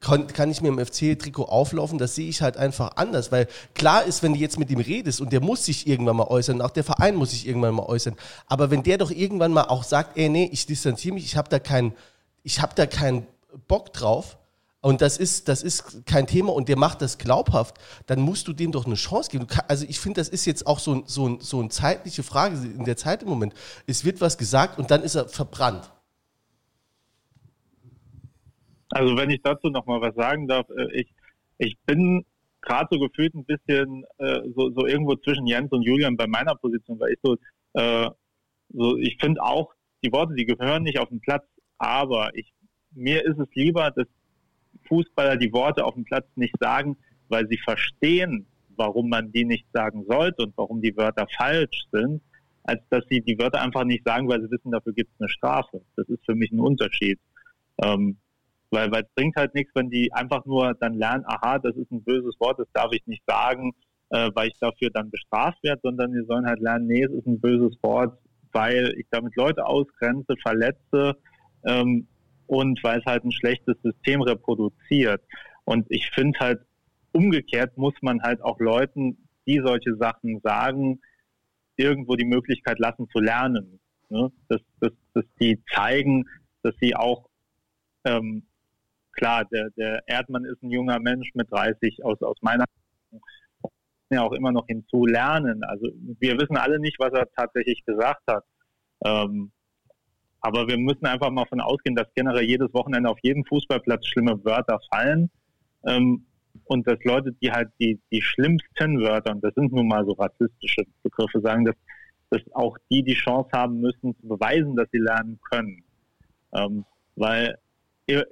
kann, 0.00 0.28
kann 0.28 0.50
ich 0.50 0.60
mir 0.60 0.68
im 0.68 0.78
FC-Trikot 0.78 1.46
auflaufen, 1.46 1.98
das 1.98 2.14
sehe 2.14 2.28
ich 2.28 2.42
halt 2.42 2.56
einfach 2.56 2.92
anders, 2.96 3.32
weil 3.32 3.48
klar 3.74 4.04
ist, 4.04 4.22
wenn 4.22 4.34
du 4.34 4.38
jetzt 4.38 4.58
mit 4.58 4.70
ihm 4.70 4.78
redest 4.78 5.20
und 5.20 5.32
der 5.32 5.40
muss 5.40 5.64
sich 5.64 5.88
irgendwann 5.88 6.16
mal 6.16 6.28
äußern, 6.28 6.62
auch 6.62 6.70
der 6.70 6.84
Verein 6.84 7.16
muss 7.16 7.30
sich 7.30 7.48
irgendwann 7.48 7.74
mal 7.74 7.86
äußern, 7.86 8.14
aber 8.46 8.70
wenn 8.70 8.84
der 8.84 8.98
doch 8.98 9.10
irgendwann 9.10 9.52
mal 9.52 9.64
auch 9.64 9.82
sagt, 9.82 10.16
ey, 10.16 10.28
nee, 10.28 10.48
ich 10.52 10.66
distanziere 10.66 11.14
mich, 11.14 11.24
ich 11.24 11.36
habe 11.36 11.48
da 11.48 11.58
keinen, 11.58 11.92
ich 12.44 12.60
da 12.76 12.86
keinen 12.86 13.26
Bock 13.66 13.92
drauf, 13.92 14.38
und 14.84 15.00
das 15.00 15.16
ist, 15.16 15.46
das 15.46 15.62
ist 15.62 16.04
kein 16.06 16.26
Thema 16.26 16.52
und 16.52 16.68
der 16.68 16.76
macht 16.76 17.02
das 17.02 17.16
glaubhaft, 17.16 17.76
dann 18.06 18.20
musst 18.20 18.48
du 18.48 18.52
dem 18.52 18.72
doch 18.72 18.84
eine 18.84 18.96
Chance 18.96 19.30
geben. 19.30 19.46
Kann, 19.46 19.64
also 19.68 19.86
ich 19.88 20.00
finde, 20.00 20.20
das 20.20 20.28
ist 20.28 20.44
jetzt 20.44 20.66
auch 20.66 20.80
so, 20.80 21.04
so, 21.06 21.38
so 21.38 21.60
eine 21.60 21.68
zeitliche 21.68 22.24
Frage 22.24 22.56
in 22.56 22.84
der 22.84 22.96
Zeit 22.96 23.22
im 23.22 23.28
Moment. 23.28 23.54
Es 23.86 24.04
wird 24.04 24.20
was 24.20 24.38
gesagt 24.38 24.80
und 24.80 24.90
dann 24.90 25.04
ist 25.04 25.14
er 25.14 25.28
verbrannt. 25.28 25.88
Also 28.92 29.16
wenn 29.16 29.30
ich 29.30 29.40
dazu 29.42 29.68
noch 29.68 29.86
mal 29.86 30.02
was 30.02 30.14
sagen 30.14 30.46
darf, 30.46 30.68
äh, 30.68 31.00
ich, 31.00 31.12
ich 31.58 31.78
bin 31.86 32.24
gerade 32.60 32.88
so 32.90 32.98
gefühlt 32.98 33.34
ein 33.34 33.44
bisschen 33.46 34.04
äh, 34.18 34.40
so, 34.54 34.70
so 34.70 34.86
irgendwo 34.86 35.16
zwischen 35.16 35.46
Jens 35.46 35.72
und 35.72 35.82
Julian 35.82 36.16
bei 36.16 36.26
meiner 36.26 36.54
Position, 36.54 37.00
weil 37.00 37.12
ich 37.12 37.18
so, 37.22 37.36
äh, 37.72 38.10
so 38.68 38.96
ich 38.98 39.16
finde 39.18 39.42
auch, 39.42 39.72
die 40.04 40.12
Worte, 40.12 40.34
die 40.34 40.44
gehören 40.44 40.82
nicht 40.82 40.98
auf 40.98 41.08
den 41.08 41.20
Platz, 41.20 41.44
aber 41.78 42.30
ich, 42.34 42.52
mir 42.90 43.24
ist 43.24 43.38
es 43.38 43.48
lieber, 43.54 43.90
dass 43.92 44.06
Fußballer 44.88 45.36
die 45.36 45.52
Worte 45.52 45.84
auf 45.84 45.94
dem 45.94 46.04
Platz 46.04 46.26
nicht 46.34 46.54
sagen, 46.60 46.96
weil 47.28 47.48
sie 47.48 47.58
verstehen, 47.58 48.46
warum 48.76 49.08
man 49.08 49.32
die 49.32 49.44
nicht 49.44 49.66
sagen 49.72 50.04
sollte 50.06 50.42
und 50.42 50.56
warum 50.56 50.82
die 50.82 50.96
Wörter 50.96 51.26
falsch 51.36 51.86
sind, 51.92 52.20
als 52.64 52.82
dass 52.90 53.04
sie 53.08 53.22
die 53.22 53.38
Wörter 53.38 53.62
einfach 53.62 53.84
nicht 53.84 54.04
sagen, 54.04 54.28
weil 54.28 54.42
sie 54.42 54.50
wissen, 54.50 54.70
dafür 54.70 54.92
gibt 54.92 55.10
es 55.14 55.20
eine 55.20 55.28
Strafe. 55.30 55.82
Das 55.96 56.08
ist 56.08 56.24
für 56.26 56.34
mich 56.34 56.52
ein 56.52 56.60
Unterschied. 56.60 57.18
Ähm, 57.82 58.18
weil, 58.72 58.90
weil 58.90 59.02
es 59.02 59.14
bringt 59.14 59.36
halt 59.36 59.54
nichts, 59.54 59.72
wenn 59.74 59.90
die 59.90 60.12
einfach 60.12 60.44
nur 60.44 60.74
dann 60.74 60.94
lernen, 60.94 61.24
aha, 61.26 61.58
das 61.58 61.76
ist 61.76 61.90
ein 61.90 62.02
böses 62.02 62.38
Wort, 62.40 62.58
das 62.58 62.68
darf 62.72 62.92
ich 62.92 63.06
nicht 63.06 63.22
sagen, 63.26 63.72
äh, 64.10 64.30
weil 64.34 64.48
ich 64.48 64.58
dafür 64.60 64.90
dann 64.90 65.10
bestraft 65.10 65.62
werde, 65.62 65.80
sondern 65.82 66.12
die 66.12 66.24
sollen 66.26 66.46
halt 66.46 66.60
lernen, 66.60 66.86
nee, 66.86 67.02
es 67.02 67.12
ist 67.12 67.26
ein 67.26 67.40
böses 67.40 67.76
Wort, 67.82 68.18
weil 68.52 68.94
ich 68.98 69.06
damit 69.10 69.36
Leute 69.36 69.64
ausgrenze, 69.66 70.34
verletze 70.42 71.16
ähm, 71.64 72.06
und 72.46 72.82
weil 72.82 73.00
es 73.00 73.06
halt 73.06 73.24
ein 73.24 73.32
schlechtes 73.32 73.76
System 73.82 74.22
reproduziert. 74.22 75.22
Und 75.64 75.86
ich 75.88 76.10
finde 76.10 76.38
halt, 76.40 76.60
umgekehrt 77.12 77.76
muss 77.76 77.94
man 78.02 78.22
halt 78.22 78.42
auch 78.42 78.58
Leuten, 78.58 79.16
die 79.46 79.60
solche 79.64 79.96
Sachen 79.96 80.40
sagen, 80.40 81.00
irgendwo 81.76 82.16
die 82.16 82.24
Möglichkeit 82.24 82.78
lassen 82.78 83.08
zu 83.10 83.20
lernen. 83.20 83.80
Ne? 84.08 84.30
Dass, 84.48 84.60
dass, 84.80 84.92
dass 85.14 85.24
die 85.40 85.62
zeigen, 85.74 86.24
dass 86.62 86.74
sie 86.80 86.94
auch 86.94 87.28
ähm, 88.04 88.42
klar, 89.12 89.44
der, 89.46 89.70
der 89.70 90.02
Erdmann 90.06 90.44
ist 90.44 90.62
ein 90.62 90.70
junger 90.70 90.98
Mensch 90.98 91.30
mit 91.34 91.50
30 91.50 92.04
aus, 92.04 92.20
aus 92.22 92.36
meiner 92.40 92.64
ja 94.12 94.22
auch 94.22 94.32
immer 94.32 94.52
noch 94.52 94.66
hinzulernen. 94.66 95.64
Also 95.64 95.88
wir 96.20 96.38
wissen 96.38 96.56
alle 96.56 96.78
nicht, 96.78 96.98
was 96.98 97.12
er 97.12 97.30
tatsächlich 97.32 97.84
gesagt 97.84 98.22
hat. 98.28 98.44
Ähm, 99.04 99.52
aber 100.40 100.66
wir 100.68 100.76
müssen 100.76 101.06
einfach 101.06 101.30
mal 101.30 101.46
von 101.46 101.60
ausgehen, 101.60 101.96
dass 101.96 102.08
generell 102.14 102.44
jedes 102.44 102.72
Wochenende 102.74 103.08
auf 103.08 103.18
jedem 103.22 103.44
Fußballplatz 103.44 104.06
schlimme 104.06 104.44
Wörter 104.44 104.80
fallen. 104.90 105.30
Ähm, 105.86 106.26
und 106.64 106.86
dass 106.86 107.02
Leute, 107.04 107.32
die 107.40 107.50
halt 107.50 107.70
die, 107.80 108.00
die 108.10 108.22
schlimmsten 108.22 109.00
Wörter, 109.00 109.32
und 109.32 109.42
das 109.42 109.54
sind 109.54 109.72
nun 109.72 109.88
mal 109.88 110.04
so 110.04 110.12
rassistische 110.12 110.84
Begriffe, 111.02 111.40
sagen, 111.40 111.64
dass, 111.64 111.76
dass 112.30 112.42
auch 112.52 112.76
die 112.90 113.02
die 113.02 113.14
Chance 113.14 113.50
haben 113.54 113.80
müssen, 113.80 114.14
zu 114.20 114.28
beweisen, 114.28 114.76
dass 114.76 114.88
sie 114.92 114.98
lernen 114.98 115.40
können. 115.50 115.82
Ähm, 116.54 116.84
weil 117.16 117.56
äh, 118.06 118.24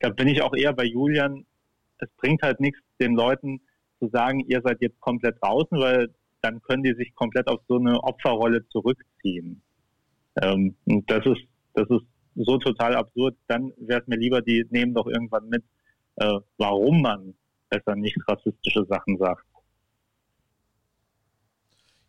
da 0.00 0.10
bin 0.10 0.28
ich 0.28 0.42
auch 0.42 0.54
eher 0.54 0.72
bei 0.72 0.84
Julian. 0.84 1.44
Es 1.98 2.08
bringt 2.18 2.42
halt 2.42 2.60
nichts, 2.60 2.78
den 3.00 3.14
Leuten 3.14 3.60
zu 3.98 4.08
sagen, 4.08 4.40
ihr 4.40 4.60
seid 4.62 4.80
jetzt 4.80 5.00
komplett 5.00 5.36
draußen, 5.42 5.78
weil 5.78 6.14
dann 6.42 6.62
können 6.62 6.84
die 6.84 6.94
sich 6.94 7.14
komplett 7.14 7.48
auf 7.48 7.60
so 7.68 7.76
eine 7.76 8.02
Opferrolle 8.02 8.66
zurückziehen. 8.68 9.62
Ähm, 10.40 10.76
und 10.84 11.10
das 11.10 11.26
ist, 11.26 11.42
das 11.74 11.88
ist 11.90 12.04
so 12.36 12.58
total 12.58 12.94
absurd. 12.94 13.36
Dann 13.48 13.72
wäre 13.78 14.00
es 14.00 14.06
mir 14.06 14.16
lieber, 14.16 14.40
die 14.40 14.64
nehmen 14.70 14.94
doch 14.94 15.06
irgendwann 15.06 15.48
mit, 15.48 15.64
äh, 16.16 16.38
warum 16.58 17.02
man 17.02 17.34
besser 17.68 17.96
nicht 17.96 18.16
rassistische 18.28 18.84
Sachen 18.86 19.18
sagt. 19.18 19.44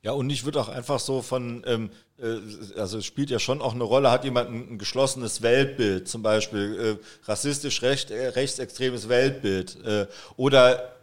Ja, 0.01 0.13
und 0.13 0.29
ich 0.29 0.45
würde 0.45 0.61
auch 0.61 0.69
einfach 0.69 0.99
so 0.99 1.21
von, 1.21 1.63
ähm, 1.65 1.89
äh, 2.17 2.79
also 2.79 2.99
es 2.99 3.05
spielt 3.05 3.29
ja 3.29 3.39
schon 3.39 3.61
auch 3.61 3.73
eine 3.73 3.83
Rolle, 3.83 4.11
hat 4.11 4.23
jemand 4.23 4.49
ein, 4.49 4.73
ein 4.73 4.77
geschlossenes 4.77 5.41
Weltbild, 5.41 6.07
zum 6.07 6.23
Beispiel 6.23 6.99
äh, 7.01 7.27
rassistisch 7.27 7.81
recht, 7.81 8.09
äh, 8.09 8.29
rechtsextremes 8.29 9.09
Weltbild, 9.09 9.77
äh, 9.83 10.07
oder 10.37 10.95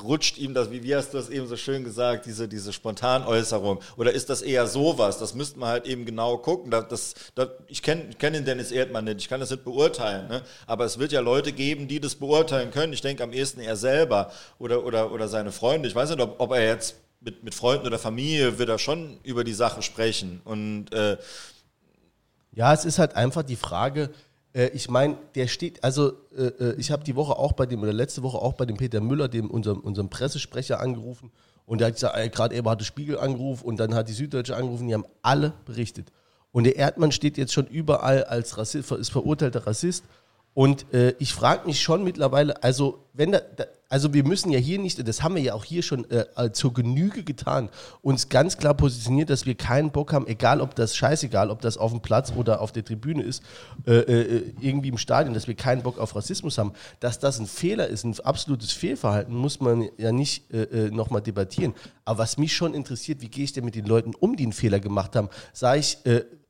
rutscht 0.00 0.38
ihm 0.38 0.54
das, 0.54 0.70
wie, 0.70 0.84
wie 0.84 0.94
hast 0.94 1.12
du 1.12 1.18
das 1.18 1.28
eben 1.28 1.48
so 1.48 1.56
schön 1.56 1.82
gesagt, 1.82 2.26
diese, 2.26 2.46
diese 2.46 2.72
Spontanäußerung, 2.72 3.80
oder 3.96 4.12
ist 4.12 4.30
das 4.30 4.42
eher 4.42 4.68
sowas? 4.68 5.18
Das 5.18 5.34
müsste 5.34 5.58
man 5.58 5.70
halt 5.70 5.86
eben 5.86 6.04
genau 6.04 6.36
gucken. 6.38 6.70
Das, 6.70 6.86
das, 6.88 7.14
das 7.34 7.48
ich 7.66 7.82
kenne 7.82 8.10
kenn 8.18 8.32
den 8.32 8.44
Dennis 8.44 8.70
Erdmann 8.70 9.06
nicht, 9.06 9.18
ich 9.22 9.28
kann 9.28 9.40
das 9.40 9.50
nicht 9.50 9.64
beurteilen, 9.64 10.28
ne? 10.28 10.42
aber 10.68 10.84
es 10.84 10.98
wird 10.98 11.10
ja 11.10 11.20
Leute 11.20 11.52
geben, 11.52 11.88
die 11.88 11.98
das 11.98 12.14
beurteilen 12.14 12.70
können. 12.70 12.92
Ich 12.92 13.00
denke 13.00 13.24
am 13.24 13.32
ehesten 13.32 13.60
er 13.60 13.76
selber 13.76 14.30
oder, 14.58 14.84
oder, 14.84 15.10
oder 15.10 15.26
seine 15.26 15.50
Freunde. 15.50 15.88
Ich 15.88 15.94
weiß 15.94 16.10
nicht, 16.10 16.20
ob, 16.20 16.38
ob 16.38 16.52
er 16.52 16.64
jetzt 16.64 16.96
mit, 17.26 17.42
mit 17.42 17.54
Freunden 17.54 17.86
oder 17.86 17.98
Familie 17.98 18.58
wird 18.58 18.68
er 18.68 18.78
schon 18.78 19.18
über 19.24 19.44
die 19.44 19.52
Sache 19.52 19.82
sprechen. 19.82 20.40
Und 20.44 20.92
äh, 20.92 21.18
ja, 22.52 22.72
es 22.72 22.84
ist 22.84 22.98
halt 22.98 23.16
einfach 23.16 23.42
die 23.42 23.56
Frage, 23.56 24.10
äh, 24.54 24.68
ich 24.68 24.88
meine, 24.88 25.18
der 25.34 25.48
steht, 25.48 25.82
also 25.82 26.12
äh, 26.36 26.44
äh 26.44 26.74
ich 26.78 26.92
habe 26.92 27.02
die 27.02 27.16
Woche 27.16 27.36
auch 27.36 27.52
bei 27.52 27.66
dem, 27.66 27.82
oder 27.82 27.92
letzte 27.92 28.22
Woche 28.22 28.38
auch 28.38 28.54
bei 28.54 28.64
dem 28.64 28.76
Peter 28.76 29.00
Müller, 29.00 29.28
dem 29.28 29.50
unserem, 29.50 29.80
unserem 29.80 30.08
Pressesprecher, 30.08 30.80
angerufen 30.80 31.32
und 31.66 31.80
der 31.80 31.88
hat 31.88 31.94
gesagt, 31.94 32.32
gerade 32.32 32.54
eben 32.54 32.70
hat 32.70 32.80
der 32.80 32.84
Spiegel 32.84 33.18
angerufen 33.18 33.64
und 33.64 33.80
dann 33.80 33.92
hat 33.92 34.08
die 34.08 34.12
Süddeutsche 34.12 34.56
angerufen, 34.56 34.86
die 34.86 34.94
haben 34.94 35.06
alle 35.20 35.52
berichtet. 35.64 36.12
Und 36.52 36.64
der 36.64 36.76
Erdmann 36.76 37.10
steht 37.10 37.36
jetzt 37.36 37.52
schon 37.52 37.66
überall 37.66 38.22
als 38.22 38.56
Rassist, 38.56 38.92
ist 38.92 39.10
verurteilter 39.10 39.66
Rassist 39.66 40.04
und 40.54 40.94
äh, 40.94 41.14
ich 41.18 41.34
frage 41.34 41.66
mich 41.66 41.82
schon 41.82 42.04
mittlerweile, 42.04 42.62
also 42.62 43.04
wenn 43.12 43.32
da, 43.32 43.40
da, 43.40 43.64
also 43.88 44.12
wir 44.12 44.24
müssen 44.24 44.50
ja 44.50 44.58
hier 44.58 44.78
nicht, 44.78 45.06
das 45.06 45.22
haben 45.22 45.36
wir 45.36 45.42
ja 45.42 45.54
auch 45.54 45.64
hier 45.64 45.82
schon 45.82 46.10
äh, 46.10 46.24
äh, 46.36 46.50
zur 46.50 46.72
Genüge 46.72 47.22
getan, 47.22 47.68
uns 48.02 48.28
ganz 48.28 48.56
klar 48.56 48.74
positioniert, 48.74 49.30
dass 49.30 49.46
wir 49.46 49.54
keinen 49.54 49.90
Bock 49.92 50.12
haben, 50.12 50.26
egal 50.26 50.60
ob 50.60 50.74
das 50.74 50.96
scheißegal, 50.96 51.50
ob 51.50 51.60
das 51.60 51.78
auf 51.78 51.92
dem 51.92 52.00
Platz 52.00 52.32
oder 52.34 52.60
auf 52.60 52.72
der 52.72 52.84
Tribüne 52.84 53.22
ist, 53.22 53.42
äh, 53.86 53.94
äh, 53.94 54.52
irgendwie 54.60 54.88
im 54.88 54.98
Stadion, 54.98 55.34
dass 55.34 55.46
wir 55.46 55.54
keinen 55.54 55.82
Bock 55.82 55.98
auf 55.98 56.16
Rassismus 56.16 56.58
haben. 56.58 56.72
Dass 57.00 57.18
das 57.18 57.38
ein 57.38 57.46
Fehler 57.46 57.86
ist, 57.86 58.04
ein 58.04 58.18
absolutes 58.20 58.72
Fehlverhalten, 58.72 59.34
muss 59.34 59.60
man 59.60 59.88
ja 59.98 60.10
nicht 60.10 60.52
äh, 60.52 60.86
äh 60.86 60.90
nochmal 60.90 61.22
debattieren. 61.22 61.74
Aber 62.04 62.18
was 62.18 62.38
mich 62.38 62.54
schon 62.54 62.74
interessiert, 62.74 63.20
wie 63.20 63.28
gehe 63.28 63.44
ich 63.44 63.52
denn 63.52 63.64
mit 63.64 63.74
den 63.74 63.86
Leuten 63.86 64.14
um, 64.14 64.36
die 64.36 64.44
einen 64.44 64.52
Fehler 64.52 64.80
gemacht 64.80 65.14
haben? 65.14 65.28
Sage 65.52 65.80
ich, 65.80 65.98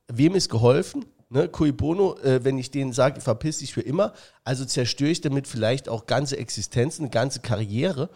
wem 0.08 0.34
ist 0.34 0.50
geholfen? 0.50 1.04
Ne, 1.28 1.48
cui 1.48 1.72
bono, 1.72 2.16
äh, 2.18 2.44
wenn 2.44 2.58
ich 2.58 2.70
denen 2.70 2.92
sage, 2.92 3.20
verpiss 3.20 3.58
dich 3.58 3.72
für 3.72 3.80
immer, 3.80 4.12
also 4.44 4.64
zerstöre 4.64 5.10
ich 5.10 5.20
damit 5.20 5.46
vielleicht 5.46 5.88
auch 5.88 6.06
ganze 6.06 6.36
Existenzen, 6.36 7.04
eine 7.04 7.10
ganze 7.10 7.40
Karriere, 7.40 8.08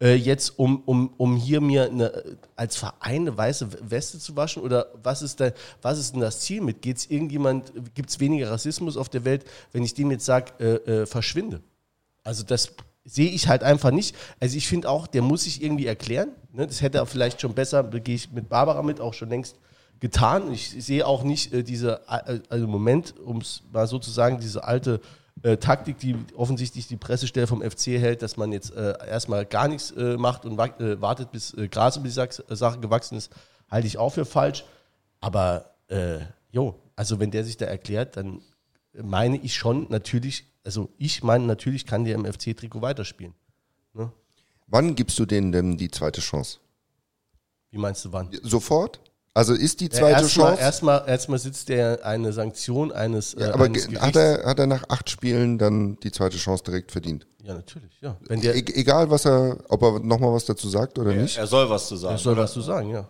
äh, 0.00 0.14
jetzt 0.14 0.58
um, 0.58 0.82
um, 0.84 1.14
um 1.16 1.36
hier 1.36 1.60
mir 1.60 1.84
eine, 1.84 2.36
als 2.54 2.76
Verein 2.76 3.22
eine 3.22 3.36
weiße 3.36 3.90
Weste 3.90 4.18
zu 4.18 4.36
waschen? 4.36 4.62
Oder 4.62 4.88
was 5.02 5.22
ist, 5.22 5.40
da, 5.40 5.52
was 5.80 5.98
ist 5.98 6.12
denn 6.12 6.20
das 6.20 6.40
Ziel 6.40 6.60
mit? 6.60 6.82
Geht 6.82 6.98
es 6.98 7.10
irgendjemand, 7.10 7.72
gibt 7.94 8.10
es 8.10 8.20
weniger 8.20 8.50
Rassismus 8.50 8.96
auf 8.96 9.08
der 9.08 9.24
Welt, 9.24 9.44
wenn 9.72 9.82
ich 9.82 9.94
dem 9.94 10.10
jetzt 10.10 10.26
sage, 10.26 10.52
äh, 10.60 11.02
äh, 11.02 11.06
verschwinde? 11.06 11.62
Also 12.24 12.42
das 12.42 12.72
sehe 13.04 13.30
ich 13.30 13.48
halt 13.48 13.62
einfach 13.62 13.92
nicht. 13.92 14.16
Also 14.40 14.56
ich 14.56 14.66
finde 14.66 14.90
auch, 14.90 15.06
der 15.06 15.22
muss 15.22 15.44
sich 15.44 15.62
irgendwie 15.62 15.86
erklären. 15.86 16.30
Ne? 16.52 16.66
Das 16.66 16.82
hätte 16.82 16.98
er 16.98 17.06
vielleicht 17.06 17.40
schon 17.40 17.54
besser, 17.54 17.82
da 17.82 17.98
gehe 17.98 18.16
ich 18.16 18.32
mit 18.32 18.48
Barbara 18.48 18.82
mit, 18.82 19.00
auch 19.00 19.14
schon 19.14 19.30
längst 19.30 19.56
getan. 20.00 20.52
Ich 20.52 20.70
sehe 20.84 21.06
auch 21.06 21.22
nicht 21.22 21.52
äh, 21.52 21.62
diese, 21.62 22.02
äh, 22.08 22.40
also 22.48 22.66
Moment, 22.66 23.14
um 23.18 23.38
es 23.38 23.62
mal 23.72 23.86
so 23.86 23.98
zu 23.98 24.10
sagen, 24.10 24.38
diese 24.40 24.64
alte 24.64 25.00
äh, 25.42 25.56
Taktik, 25.56 25.98
die 25.98 26.16
offensichtlich 26.36 26.86
die 26.86 26.96
Pressestelle 26.96 27.46
vom 27.46 27.62
FC 27.62 27.98
hält, 27.98 28.22
dass 28.22 28.36
man 28.36 28.52
jetzt 28.52 28.74
äh, 28.74 28.94
erstmal 29.06 29.44
gar 29.44 29.68
nichts 29.68 29.90
äh, 29.92 30.16
macht 30.16 30.44
und 30.44 30.58
äh, 30.58 31.00
wartet, 31.00 31.30
bis 31.32 31.54
Gras 31.70 31.96
über 31.96 32.08
die 32.08 32.54
Sache 32.54 32.78
gewachsen 32.80 33.16
ist, 33.16 33.30
halte 33.70 33.86
ich 33.86 33.98
auch 33.98 34.10
für 34.10 34.24
falsch. 34.24 34.64
Aber 35.20 35.72
jo, 36.50 36.74
also 36.96 37.20
wenn 37.20 37.30
der 37.30 37.44
sich 37.44 37.56
da 37.56 37.66
erklärt, 37.66 38.16
dann 38.16 38.40
meine 38.92 39.36
ich 39.38 39.54
schon 39.54 39.86
natürlich, 39.88 40.44
also 40.64 40.90
ich 40.98 41.22
meine 41.22 41.44
natürlich 41.44 41.86
kann 41.86 42.04
der 42.04 42.16
im 42.16 42.24
FC-Trikot 42.24 42.82
weiterspielen. 42.82 43.34
Ne? 43.94 44.12
Wann 44.66 44.94
gibst 44.94 45.18
du 45.18 45.26
denen 45.26 45.52
denn 45.52 45.76
die 45.76 45.90
zweite 45.90 46.20
Chance? 46.20 46.58
Wie 47.70 47.78
meinst 47.78 48.04
du 48.04 48.12
wann? 48.12 48.30
Sofort? 48.42 49.00
Also 49.36 49.52
ist 49.52 49.80
die 49.80 49.90
zweite 49.90 50.12
ja, 50.12 50.20
erst 50.20 50.30
Chance. 50.30 50.62
Erstmal 50.62 51.04
erst 51.06 51.30
sitzt 51.42 51.68
der 51.68 52.06
eine 52.06 52.32
Sanktion 52.32 52.90
eines. 52.90 53.36
Ja, 53.38 53.48
äh, 53.48 53.50
aber 53.50 53.66
eines 53.66 53.86
hat, 54.00 54.16
er, 54.16 54.46
hat 54.46 54.58
er 54.58 54.66
nach 54.66 54.88
acht 54.88 55.10
Spielen 55.10 55.58
dann 55.58 56.00
die 56.00 56.10
zweite 56.10 56.38
Chance 56.38 56.64
direkt 56.64 56.90
verdient? 56.90 57.26
Ja, 57.42 57.52
natürlich, 57.52 58.00
ja. 58.00 58.16
Wenn 58.26 58.40
der, 58.40 58.54
e 58.56 58.60
egal, 58.60 59.10
was 59.10 59.26
er, 59.26 59.58
ob 59.68 59.82
er 59.82 60.00
nochmal 60.00 60.32
was 60.32 60.46
dazu 60.46 60.70
sagt 60.70 60.98
oder 60.98 61.10
er, 61.10 61.20
nicht. 61.20 61.36
Er 61.36 61.46
soll 61.46 61.68
was 61.68 61.86
zu 61.86 61.96
sagen. 61.96 62.14
Er 62.14 62.18
soll 62.18 62.32
oder? 62.32 62.44
was 62.44 62.52
zu 62.54 62.62
sagen, 62.62 62.88
ja. 62.88 63.06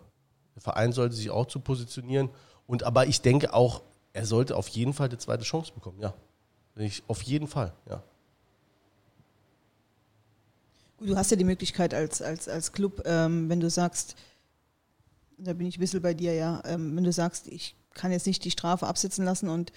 Der 0.57 0.63
Verein 0.63 0.91
sollte 0.91 1.15
sich 1.15 1.31
auch 1.31 1.47
zu 1.47 1.61
positionieren. 1.61 2.29
Und 2.67 2.83
aber 2.83 3.07
ich 3.07 3.21
denke 3.21 3.55
auch, 3.55 3.83
er 4.13 4.27
sollte 4.27 4.57
auf 4.57 4.67
jeden 4.67 4.95
Fall 4.95 5.09
die 5.09 5.19
zweite 5.19 5.45
Chance 5.45 5.73
bekommen, 5.73 6.01
ja. 6.01 6.13
Ich, 6.75 7.05
auf 7.07 7.23
jeden 7.23 7.47
Fall, 7.47 7.73
ja. 7.89 8.03
Gut, 10.97 11.11
du 11.11 11.17
hast 11.17 11.31
ja 11.31 11.37
die 11.37 11.45
Möglichkeit 11.45 11.95
als, 11.95 12.21
als, 12.21 12.49
als 12.49 12.73
Club, 12.73 13.03
ähm, 13.07 13.49
wenn 13.49 13.61
du 13.61 13.71
sagst, 13.71 14.17
da 15.39 15.53
bin 15.53 15.67
ich 15.67 15.77
ein 15.77 15.81
bisschen 15.81 16.03
bei 16.03 16.15
dir, 16.15 16.35
ja. 16.35 16.63
Ähm, 16.65 16.97
wenn 16.97 17.05
du 17.05 17.13
sagst, 17.13 17.47
ich 17.49 17.77
kann 17.95 18.13
jetzt 18.13 18.27
nicht 18.27 18.45
die 18.45 18.51
Strafe 18.51 18.87
absitzen 18.87 19.25
lassen 19.25 19.49
und 19.49 19.73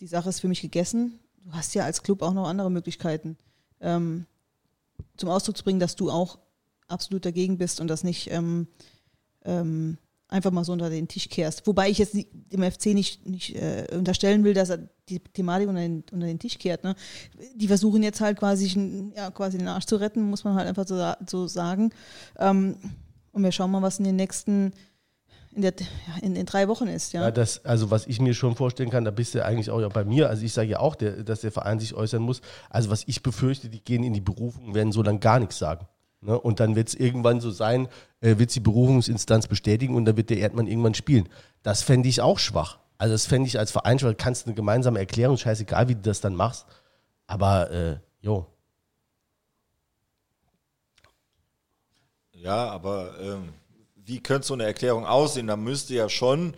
die 0.00 0.06
Sache 0.06 0.28
ist 0.28 0.40
für 0.40 0.48
mich 0.48 0.62
gegessen, 0.62 1.18
du 1.44 1.52
hast 1.52 1.74
ja 1.74 1.84
als 1.84 2.02
Club 2.02 2.22
auch 2.22 2.32
noch 2.32 2.48
andere 2.48 2.70
Möglichkeiten, 2.70 3.36
ähm, 3.80 4.26
zum 5.16 5.28
Ausdruck 5.28 5.56
zu 5.56 5.64
bringen, 5.64 5.80
dass 5.80 5.96
du 5.96 6.10
auch 6.10 6.38
absolut 6.88 7.24
dagegen 7.24 7.58
bist 7.58 7.80
und 7.80 7.88
das 7.88 8.04
nicht 8.04 8.30
ähm, 8.30 8.68
ähm 9.44 9.98
einfach 10.30 10.52
mal 10.52 10.64
so 10.64 10.72
unter 10.72 10.90
den 10.90 11.08
Tisch 11.08 11.28
kehrst. 11.28 11.66
Wobei 11.66 11.90
ich 11.90 11.98
jetzt 11.98 12.14
dem 12.14 12.62
FC 12.62 12.86
nicht, 12.86 13.26
nicht 13.26 13.56
äh, 13.56 13.86
unterstellen 13.92 14.44
will, 14.44 14.54
dass 14.54 14.70
er 14.70 14.78
die 15.08 15.18
Thematik 15.18 15.68
unter 15.68 15.80
den, 15.80 16.04
unter 16.12 16.26
den 16.26 16.38
Tisch 16.38 16.58
kehrt. 16.58 16.84
Ne? 16.84 16.94
Die 17.56 17.66
versuchen 17.66 18.02
jetzt 18.02 18.20
halt 18.20 18.38
quasi, 18.38 19.12
ja, 19.16 19.30
quasi 19.30 19.58
den 19.58 19.68
Arsch 19.68 19.86
zu 19.86 19.96
retten, 19.96 20.30
muss 20.30 20.44
man 20.44 20.54
halt 20.54 20.68
einfach 20.68 20.86
so, 20.86 21.14
so 21.26 21.48
sagen. 21.48 21.90
Ähm, 22.38 22.76
und 23.32 23.42
wir 23.42 23.52
schauen 23.52 23.70
mal, 23.70 23.82
was 23.82 23.98
in 23.98 24.04
den 24.04 24.16
nächsten 24.16 24.72
in, 25.52 25.62
der, 25.62 25.74
in, 26.22 26.36
in 26.36 26.46
drei 26.46 26.68
Wochen 26.68 26.86
ist. 26.86 27.12
Ja. 27.12 27.22
ja, 27.22 27.30
das, 27.30 27.64
also 27.64 27.90
was 27.90 28.06
ich 28.06 28.20
mir 28.20 28.34
schon 28.34 28.54
vorstellen 28.54 28.90
kann, 28.90 29.04
da 29.04 29.10
bist 29.10 29.34
du 29.34 29.44
eigentlich 29.44 29.70
auch 29.70 29.80
ja 29.80 29.88
bei 29.88 30.04
mir. 30.04 30.28
Also 30.28 30.44
ich 30.44 30.52
sage 30.52 30.70
ja 30.70 30.78
auch, 30.78 30.94
der, 30.94 31.24
dass 31.24 31.40
der 31.40 31.50
Verein 31.50 31.80
sich 31.80 31.94
äußern 31.94 32.22
muss. 32.22 32.40
Also 32.68 32.90
was 32.90 33.04
ich 33.06 33.22
befürchte, 33.22 33.68
die 33.68 33.82
gehen 33.82 34.04
in 34.04 34.12
die 34.12 34.20
Berufung 34.20 34.66
und 34.66 34.74
werden 34.74 34.92
so 34.92 35.02
lange 35.02 35.18
gar 35.18 35.40
nichts 35.40 35.58
sagen. 35.58 35.86
Ne? 36.20 36.38
Und 36.38 36.60
dann 36.60 36.76
wird 36.76 36.88
es 36.88 36.94
irgendwann 36.94 37.40
so 37.40 37.50
sein, 37.50 37.88
äh, 38.20 38.38
wird 38.38 38.54
die 38.54 38.60
Berufungsinstanz 38.60 39.48
bestätigen 39.48 39.94
und 39.94 40.04
dann 40.04 40.16
wird 40.16 40.30
der 40.30 40.38
Erdmann 40.38 40.68
irgendwann 40.68 40.94
spielen. 40.94 41.28
Das 41.62 41.82
fände 41.82 42.08
ich 42.08 42.20
auch 42.20 42.38
schwach. 42.38 42.78
Also 42.98 43.14
das 43.14 43.26
fände 43.26 43.48
ich 43.48 43.58
als 43.58 43.70
Verein 43.70 43.98
schwach. 43.98 44.14
Kannst 44.16 44.46
eine 44.46 44.54
gemeinsame 44.54 44.98
Erklärung, 44.98 45.36
scheißegal, 45.36 45.88
wie 45.88 45.94
du 45.94 46.02
das 46.02 46.20
dann 46.20 46.36
machst. 46.36 46.66
Aber, 47.26 47.70
äh, 47.70 47.96
jo. 48.20 48.46
Ja, 52.32 52.70
aber 52.70 53.18
ähm, 53.20 53.48
wie 54.10 54.20
könnte 54.20 54.48
so 54.48 54.54
eine 54.54 54.64
Erklärung 54.64 55.06
aussehen? 55.06 55.46
Da 55.46 55.56
müsste 55.56 55.94
ja 55.94 56.08
schon 56.08 56.54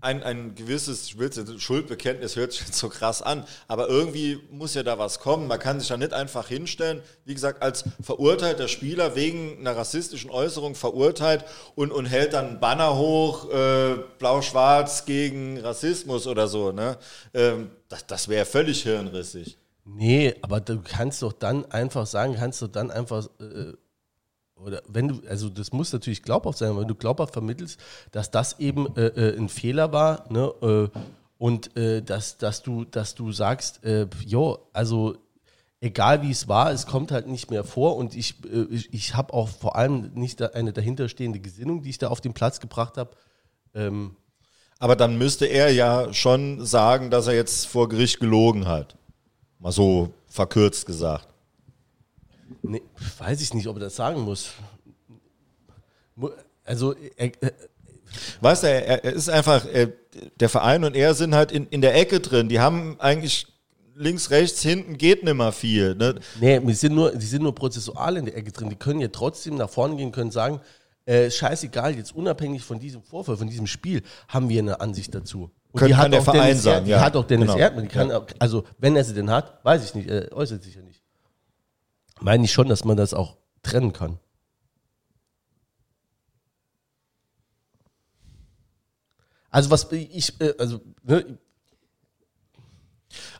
ein, 0.00 0.22
ein 0.22 0.54
gewisses, 0.54 1.14
Schuldbekenntnis 1.58 2.36
hört 2.36 2.52
sich 2.52 2.66
jetzt 2.66 2.78
so 2.78 2.88
krass 2.88 3.22
an, 3.22 3.44
aber 3.66 3.88
irgendwie 3.88 4.40
muss 4.50 4.74
ja 4.74 4.84
da 4.84 4.98
was 4.98 5.18
kommen. 5.18 5.48
Man 5.48 5.58
kann 5.58 5.80
sich 5.80 5.88
ja 5.88 5.96
nicht 5.96 6.12
einfach 6.12 6.46
hinstellen, 6.46 7.02
wie 7.24 7.34
gesagt, 7.34 7.60
als 7.60 7.84
verurteilter 8.00 8.68
Spieler 8.68 9.16
wegen 9.16 9.58
einer 9.58 9.76
rassistischen 9.76 10.30
Äußerung 10.30 10.76
verurteilt 10.76 11.44
und, 11.74 11.92
und 11.92 12.06
hält 12.06 12.34
dann 12.34 12.46
einen 12.46 12.60
Banner 12.60 12.96
hoch, 12.96 13.50
äh, 13.50 13.96
blau-schwarz 14.18 15.04
gegen 15.04 15.58
Rassismus 15.58 16.28
oder 16.28 16.46
so. 16.46 16.70
Ne? 16.70 16.98
Ähm, 17.34 17.70
das 17.88 18.06
das 18.06 18.28
wäre 18.28 18.44
völlig 18.44 18.82
hirnrissig. 18.84 19.58
Nee, 19.84 20.34
aber 20.42 20.60
du 20.60 20.80
kannst 20.80 21.22
doch 21.22 21.32
dann 21.32 21.64
einfach 21.66 22.06
sagen, 22.06 22.36
kannst 22.36 22.62
du 22.62 22.68
dann 22.68 22.92
einfach 22.92 23.26
äh, 23.40 23.72
oder 24.64 24.82
wenn 24.88 25.08
du, 25.08 25.20
also 25.28 25.48
das 25.48 25.72
muss 25.72 25.92
natürlich 25.92 26.22
glaubhaft 26.22 26.58
sein, 26.58 26.76
wenn 26.76 26.88
du 26.88 26.94
glaubhaft 26.94 27.32
vermittelst, 27.32 27.80
dass 28.10 28.30
das 28.30 28.58
eben 28.58 28.94
äh, 28.96 29.06
äh, 29.06 29.36
ein 29.36 29.48
Fehler 29.48 29.92
war, 29.92 30.24
ne, 30.30 30.52
äh, 30.62 30.98
und 31.38 31.76
äh, 31.76 32.02
dass, 32.02 32.38
dass 32.38 32.62
du, 32.62 32.84
dass 32.84 33.16
du 33.16 33.32
sagst, 33.32 33.84
äh, 33.84 34.06
jo, 34.24 34.58
also 34.72 35.16
egal 35.80 36.22
wie 36.22 36.30
es 36.30 36.46
war, 36.46 36.70
es 36.70 36.86
kommt 36.86 37.10
halt 37.10 37.26
nicht 37.26 37.50
mehr 37.50 37.64
vor 37.64 37.96
und 37.96 38.14
ich, 38.14 38.36
äh, 38.44 38.62
ich, 38.70 38.94
ich 38.94 39.14
habe 39.16 39.34
auch 39.34 39.48
vor 39.48 39.74
allem 39.74 40.12
nicht 40.14 40.40
eine 40.54 40.72
dahinterstehende 40.72 41.40
Gesinnung, 41.40 41.82
die 41.82 41.90
ich 41.90 41.98
da 41.98 42.08
auf 42.08 42.20
den 42.20 42.32
Platz 42.32 42.60
gebracht 42.60 42.96
habe. 42.96 43.10
Ähm, 43.74 44.16
aber 44.78 44.94
dann 44.94 45.18
müsste 45.18 45.46
er 45.46 45.72
ja 45.72 46.12
schon 46.12 46.64
sagen, 46.64 47.10
dass 47.10 47.26
er 47.26 47.34
jetzt 47.34 47.66
vor 47.66 47.88
Gericht 47.88 48.20
gelogen 48.20 48.66
hat. 48.66 48.96
Mal 49.58 49.72
so 49.72 50.10
verkürzt 50.26 50.86
gesagt. 50.86 51.31
Nee, 52.62 52.82
weiß 53.18 53.40
ich 53.40 53.54
nicht, 53.54 53.66
ob 53.66 53.76
er 53.76 53.80
das 53.80 53.96
sagen 53.96 54.20
muss. 54.20 54.50
Also, 56.64 56.94
er, 57.16 57.32
er, 57.40 57.52
weißt 58.40 58.62
du, 58.62 58.66
er, 58.66 59.04
er 59.04 59.12
ist 59.12 59.28
einfach, 59.28 59.66
er, 59.66 59.88
der 60.38 60.48
Verein 60.48 60.84
und 60.84 60.94
er 60.94 61.14
sind 61.14 61.34
halt 61.34 61.52
in, 61.52 61.66
in 61.68 61.80
der 61.80 61.94
Ecke 61.94 62.20
drin. 62.20 62.48
Die 62.48 62.60
haben 62.60 62.96
eigentlich 63.00 63.46
links, 63.94 64.30
rechts, 64.30 64.62
hinten 64.62 64.98
geht 64.98 65.24
nicht 65.24 65.34
mehr 65.34 65.52
viel. 65.52 65.94
Ne? 65.94 66.16
Nee, 66.40 66.60
die 66.60 66.74
sind, 66.74 66.94
nur, 66.94 67.12
die 67.12 67.26
sind 67.26 67.42
nur 67.42 67.54
prozessual 67.54 68.16
in 68.16 68.26
der 68.26 68.36
Ecke 68.36 68.52
drin. 68.52 68.68
Die 68.68 68.76
können 68.76 69.00
ja 69.00 69.08
trotzdem 69.08 69.56
nach 69.56 69.70
vorne 69.70 69.96
gehen, 69.96 70.12
können 70.12 70.30
sagen, 70.30 70.60
äh, 71.04 71.30
scheißegal, 71.30 71.96
jetzt 71.96 72.14
unabhängig 72.14 72.62
von 72.62 72.78
diesem 72.78 73.02
Vorfall, 73.02 73.36
von 73.36 73.48
diesem 73.48 73.66
Spiel, 73.66 74.02
haben 74.28 74.48
wir 74.48 74.60
eine 74.60 74.80
Ansicht 74.80 75.14
dazu. 75.14 75.50
Und 75.72 75.78
können, 75.78 75.88
die 75.88 75.96
hat 75.96 76.12
der 76.12 76.22
Verein 76.22 76.48
Dennis, 76.48 76.62
sagen, 76.62 76.86
ja. 76.86 76.98
Die 76.98 77.04
hat 77.04 77.16
auch 77.16 77.26
Dennis 77.26 77.48
genau. 77.48 77.58
Erdmann. 77.58 77.88
Ja. 78.10 78.24
Also, 78.38 78.64
wenn 78.78 78.94
er 78.94 79.04
sie 79.04 79.14
denn 79.14 79.30
hat, 79.30 79.64
weiß 79.64 79.84
ich 79.84 79.94
nicht, 79.94 80.08
er 80.08 80.30
äußert 80.32 80.62
sich 80.62 80.74
ja 80.74 80.82
nicht 80.82 81.01
meine 82.22 82.44
ich 82.44 82.52
schon, 82.52 82.68
dass 82.68 82.84
man 82.84 82.96
das 82.96 83.14
auch 83.14 83.36
trennen 83.62 83.92
kann. 83.92 84.18
Also 89.50 89.70
was 89.70 89.90
ich, 89.92 90.40
äh, 90.40 90.54
also 90.58 90.80
ne, 91.02 91.38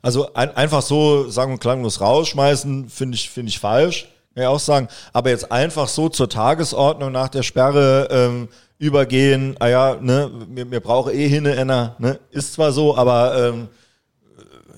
also 0.02 0.34
ein, 0.34 0.54
einfach 0.54 0.82
so 0.82 1.30
sagen 1.30 1.52
und 1.52 1.58
klanglos 1.58 2.00
rausschmeißen, 2.00 2.88
finde 2.90 3.14
ich, 3.14 3.30
finde 3.30 3.48
ich 3.48 3.58
falsch. 3.58 4.08
Ja, 4.34 4.48
auch 4.48 4.60
sagen. 4.60 4.88
Aber 5.12 5.30
jetzt 5.30 5.52
einfach 5.52 5.88
so 5.88 6.08
zur 6.08 6.28
Tagesordnung 6.28 7.12
nach 7.12 7.28
der 7.28 7.42
Sperre 7.42 8.08
ähm, 8.10 8.48
übergehen, 8.78 9.56
ah 9.60 9.68
ja, 9.68 9.96
ne, 10.00 10.30
mir, 10.48 10.64
mir 10.64 10.80
brauche 10.80 11.12
eh 11.12 11.28
hin, 11.28 11.44
Enna, 11.46 11.96
ne, 11.98 12.18
ist 12.30 12.54
zwar 12.54 12.72
so, 12.72 12.96
aber 12.96 13.48
ähm, 13.48 13.68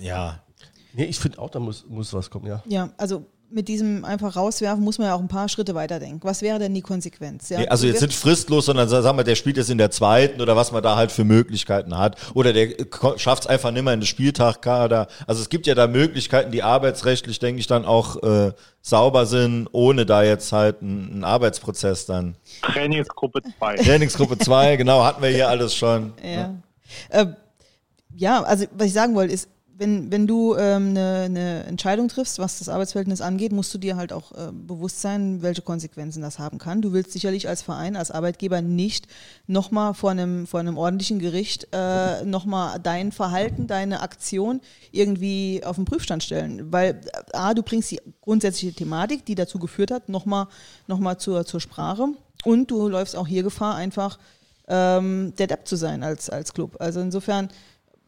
ja. 0.00 0.40
Nee, 0.92 1.04
ich 1.04 1.18
finde 1.18 1.38
auch, 1.38 1.50
da 1.50 1.58
muss, 1.58 1.84
muss 1.88 2.12
was 2.12 2.30
kommen, 2.30 2.46
ja. 2.46 2.62
Ja, 2.66 2.90
also 2.96 3.24
mit 3.50 3.68
diesem 3.68 4.04
einfach 4.04 4.36
rauswerfen 4.36 4.82
muss 4.82 4.98
man 4.98 5.08
ja 5.08 5.14
auch 5.14 5.20
ein 5.20 5.28
paar 5.28 5.48
Schritte 5.48 5.74
weiterdenken. 5.74 6.20
Was 6.22 6.42
wäre 6.42 6.58
denn 6.58 6.74
die 6.74 6.82
Konsequenz? 6.82 7.48
Ja, 7.48 7.60
nee, 7.60 7.68
also 7.68 7.86
jetzt 7.86 8.02
nicht 8.02 8.14
fristlos, 8.14 8.66
sondern 8.66 8.88
sagen 8.88 9.16
wir, 9.16 9.24
der 9.24 9.34
spielt 9.34 9.56
jetzt 9.56 9.70
in 9.70 9.78
der 9.78 9.90
zweiten 9.90 10.40
oder 10.40 10.56
was 10.56 10.72
man 10.72 10.82
da 10.82 10.96
halt 10.96 11.12
für 11.12 11.24
Möglichkeiten 11.24 11.96
hat. 11.96 12.16
Oder 12.34 12.52
der 12.52 12.74
schafft 13.16 13.44
es 13.44 13.46
einfach 13.48 13.70
nicht 13.70 13.84
mehr 13.84 13.94
in 13.94 14.00
den 14.00 14.06
Spieltagkader. 14.06 15.06
Also 15.26 15.40
es 15.42 15.48
gibt 15.48 15.66
ja 15.66 15.74
da 15.74 15.86
Möglichkeiten, 15.86 16.50
die 16.50 16.62
arbeitsrechtlich, 16.62 17.38
denke 17.38 17.60
ich, 17.60 17.66
dann 17.66 17.84
auch 17.84 18.22
äh, 18.22 18.52
sauber 18.82 19.26
sind, 19.26 19.68
ohne 19.72 20.04
da 20.04 20.22
jetzt 20.22 20.52
halt 20.52 20.82
einen 20.82 21.24
Arbeitsprozess 21.24 22.06
dann. 22.06 22.36
Trainingsgruppe 22.62 23.40
2. 23.58 23.76
Trainingsgruppe 23.76 24.38
2, 24.38 24.76
genau, 24.76 25.04
hatten 25.04 25.22
wir 25.22 25.30
hier 25.30 25.48
alles 25.48 25.74
schon. 25.74 26.12
Ja. 26.22 26.48
Ne? 26.48 26.62
Äh, 27.10 27.26
ja, 28.16 28.42
also 28.42 28.66
was 28.72 28.88
ich 28.88 28.92
sagen 28.92 29.14
wollte, 29.14 29.34
ist, 29.34 29.48
wenn, 29.76 30.12
wenn 30.12 30.26
du 30.26 30.54
ähm, 30.56 30.90
eine, 30.90 31.22
eine 31.24 31.64
Entscheidung 31.64 32.08
triffst, 32.08 32.38
was 32.38 32.58
das 32.58 32.68
Arbeitsverhältnis 32.68 33.20
angeht, 33.20 33.52
musst 33.52 33.74
du 33.74 33.78
dir 33.78 33.96
halt 33.96 34.12
auch 34.12 34.32
äh, 34.32 34.52
bewusst 34.52 35.00
sein, 35.00 35.42
welche 35.42 35.62
Konsequenzen 35.62 36.22
das 36.22 36.38
haben 36.38 36.58
kann. 36.58 36.80
Du 36.80 36.92
willst 36.92 37.12
sicherlich 37.12 37.48
als 37.48 37.62
Verein, 37.62 37.96
als 37.96 38.10
Arbeitgeber 38.10 38.62
nicht 38.62 39.08
nochmal 39.46 39.94
vor 39.94 40.10
einem, 40.10 40.46
vor 40.46 40.60
einem 40.60 40.78
ordentlichen 40.78 41.18
Gericht 41.18 41.68
äh, 41.72 42.24
nochmal 42.24 42.78
dein 42.80 43.10
Verhalten, 43.10 43.66
deine 43.66 44.00
Aktion 44.00 44.60
irgendwie 44.92 45.62
auf 45.64 45.76
den 45.76 45.84
Prüfstand 45.84 46.22
stellen. 46.22 46.72
Weil 46.72 47.00
äh, 47.32 47.36
A, 47.36 47.54
du 47.54 47.62
bringst 47.62 47.90
die 47.90 48.00
grundsätzliche 48.20 48.74
Thematik, 48.74 49.24
die 49.24 49.34
dazu 49.34 49.58
geführt 49.58 49.90
hat, 49.90 50.08
nochmal 50.08 50.46
noch 50.86 50.98
mal 50.98 51.18
zur, 51.18 51.44
zur 51.46 51.60
Sprache. 51.60 52.08
Und 52.44 52.70
du 52.70 52.88
läufst 52.88 53.16
auch 53.16 53.26
hier 53.26 53.42
Gefahr, 53.42 53.74
einfach 53.74 54.18
ähm, 54.68 55.34
der 55.36 55.46
Depp 55.46 55.66
zu 55.66 55.76
sein 55.76 56.02
als, 56.02 56.30
als 56.30 56.54
Club. 56.54 56.76
Also 56.78 57.00
insofern 57.00 57.48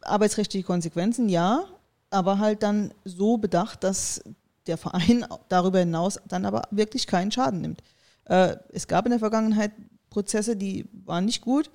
arbeitsrechtliche 0.07 0.65
Konsequenzen, 0.65 1.29
ja, 1.29 1.65
aber 2.09 2.39
halt 2.39 2.63
dann 2.63 2.93
so 3.05 3.37
bedacht, 3.37 3.83
dass 3.83 4.23
der 4.65 4.77
Verein 4.77 5.25
darüber 5.49 5.79
hinaus 5.79 6.19
dann 6.27 6.45
aber 6.45 6.63
wirklich 6.71 7.07
keinen 7.07 7.31
Schaden 7.31 7.61
nimmt. 7.61 7.81
Äh, 8.25 8.57
es 8.69 8.87
gab 8.87 9.05
in 9.05 9.11
der 9.11 9.19
Vergangenheit 9.19 9.71
Prozesse, 10.09 10.55
die 10.55 10.85
waren 11.05 11.25
nicht 11.25 11.41
gut. 11.41 11.69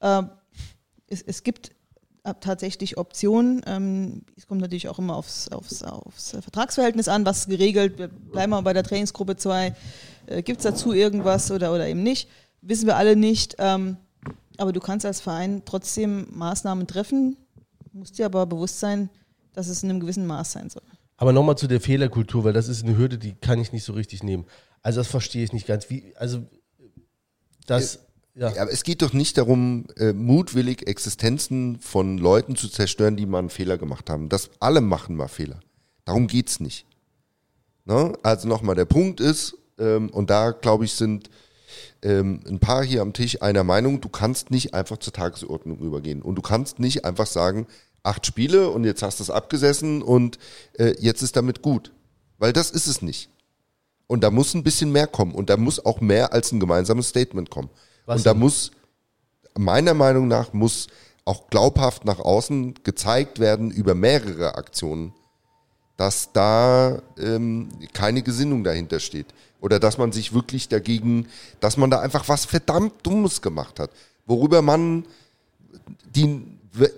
Äh, 0.00 0.22
es, 1.08 1.22
es, 1.22 1.42
gibt 1.42 1.72
tatsächlich 2.40 2.98
Optionen. 2.98 3.62
Ähm, 3.66 4.22
es 4.36 4.46
kommt 4.46 4.60
natürlich 4.60 4.88
auch 4.88 4.98
immer 4.98 5.16
aufs, 5.16 5.48
aufs, 5.48 5.82
aufs, 5.82 6.30
Vertragsverhältnis 6.30 7.08
an, 7.08 7.24
was 7.24 7.46
geregelt. 7.46 7.98
Wir 7.98 8.08
bleiben 8.08 8.50
mal 8.50 8.60
bei 8.60 8.72
der 8.72 8.82
Trainingsgruppe 8.82 9.36
2. 9.36 9.74
Äh, 10.26 10.42
gibt 10.42 10.58
es 10.58 10.64
dazu 10.64 10.92
irgendwas 10.92 11.50
oder, 11.50 11.72
oder 11.72 11.88
eben 11.88 12.02
nicht? 12.02 12.28
Wissen 12.60 12.86
wir 12.86 12.96
alle 12.96 13.16
nicht. 13.16 13.56
Ähm, 13.58 13.96
aber 14.58 14.72
du 14.72 14.80
kannst 14.80 15.06
als 15.06 15.20
Verein 15.20 15.62
trotzdem 15.64 16.26
Maßnahmen 16.32 16.86
treffen, 16.86 17.36
musst 17.92 18.18
dir 18.18 18.26
aber 18.26 18.46
bewusst 18.46 18.80
sein, 18.80 19.10
dass 19.52 19.68
es 19.68 19.82
in 19.82 19.90
einem 19.90 20.00
gewissen 20.00 20.26
Maß 20.26 20.52
sein 20.52 20.70
soll. 20.70 20.82
Aber 21.16 21.32
nochmal 21.32 21.58
zu 21.58 21.66
der 21.66 21.80
Fehlerkultur, 21.80 22.44
weil 22.44 22.52
das 22.52 22.68
ist 22.68 22.84
eine 22.84 22.96
Hürde, 22.96 23.18
die 23.18 23.34
kann 23.34 23.60
ich 23.60 23.72
nicht 23.72 23.84
so 23.84 23.92
richtig 23.92 24.22
nehmen. 24.22 24.46
Also 24.82 25.00
das 25.00 25.08
verstehe 25.08 25.42
ich 25.42 25.52
nicht 25.52 25.66
ganz. 25.66 25.90
Wie, 25.90 26.14
also 26.16 26.46
das. 27.66 28.00
Ja. 28.34 28.50
ja. 28.52 28.62
aber 28.62 28.72
es 28.72 28.84
geht 28.84 29.02
doch 29.02 29.12
nicht 29.12 29.36
darum, 29.36 29.86
äh, 29.96 30.12
mutwillig 30.12 30.86
Existenzen 30.86 31.80
von 31.80 32.18
Leuten 32.18 32.54
zu 32.54 32.68
zerstören, 32.68 33.16
die 33.16 33.26
mal 33.26 33.40
einen 33.40 33.50
Fehler 33.50 33.78
gemacht 33.78 34.08
haben. 34.10 34.28
Das 34.28 34.50
alle 34.60 34.80
machen 34.80 35.16
mal 35.16 35.28
Fehler. 35.28 35.58
Darum 36.04 36.28
geht 36.28 36.48
es 36.48 36.60
nicht. 36.60 36.86
Ne? 37.84 38.12
Also 38.22 38.46
nochmal, 38.46 38.76
der 38.76 38.84
Punkt 38.84 39.20
ist, 39.20 39.56
ähm, 39.78 40.10
und 40.10 40.30
da 40.30 40.52
glaube 40.52 40.84
ich, 40.84 40.92
sind 40.92 41.30
ähm, 42.02 42.40
ein 42.48 42.58
paar 42.58 42.84
hier 42.84 43.02
am 43.02 43.12
Tisch 43.12 43.42
einer 43.42 43.64
Meinung, 43.64 44.00
du 44.00 44.08
kannst 44.08 44.50
nicht 44.50 44.74
einfach 44.74 44.98
zur 44.98 45.12
Tagesordnung 45.12 45.78
übergehen. 45.78 46.22
Und 46.22 46.36
du 46.36 46.42
kannst 46.42 46.78
nicht 46.78 47.04
einfach 47.04 47.26
sagen, 47.26 47.66
acht 48.02 48.26
Spiele 48.26 48.70
und 48.70 48.84
jetzt 48.84 49.02
hast 49.02 49.18
du 49.20 49.24
es 49.24 49.30
abgesessen 49.30 50.02
und 50.02 50.38
äh, 50.78 50.94
jetzt 50.98 51.22
ist 51.22 51.36
damit 51.36 51.62
gut. 51.62 51.92
Weil 52.38 52.52
das 52.52 52.70
ist 52.70 52.86
es 52.86 53.02
nicht. 53.02 53.30
Und 54.06 54.24
da 54.24 54.30
muss 54.30 54.54
ein 54.54 54.62
bisschen 54.62 54.90
mehr 54.90 55.06
kommen. 55.06 55.34
Und 55.34 55.50
da 55.50 55.56
muss 55.56 55.84
auch 55.84 56.00
mehr 56.00 56.32
als 56.32 56.52
ein 56.52 56.60
gemeinsames 56.60 57.08
Statement 57.08 57.50
kommen. 57.50 57.70
Was 58.06 58.20
und 58.20 58.26
da 58.26 58.32
denn? 58.32 58.40
muss, 58.40 58.70
meiner 59.56 59.94
Meinung 59.94 60.28
nach, 60.28 60.52
muss 60.52 60.88
auch 61.24 61.48
glaubhaft 61.50 62.06
nach 62.06 62.20
außen 62.20 62.82
gezeigt 62.84 63.38
werden 63.38 63.70
über 63.70 63.94
mehrere 63.94 64.56
Aktionen, 64.56 65.12
dass 65.98 66.32
da 66.32 67.02
ähm, 67.18 67.68
keine 67.92 68.22
Gesinnung 68.22 68.64
dahinter 68.64 68.98
steht. 68.98 69.26
Oder 69.60 69.80
dass 69.80 69.98
man 69.98 70.12
sich 70.12 70.32
wirklich 70.32 70.68
dagegen, 70.68 71.26
dass 71.60 71.76
man 71.76 71.90
da 71.90 72.00
einfach 72.00 72.28
was 72.28 72.44
verdammt 72.44 72.94
Dummes 73.02 73.42
gemacht 73.42 73.80
hat, 73.80 73.90
worüber 74.26 74.62
man 74.62 75.04
die 76.14 76.42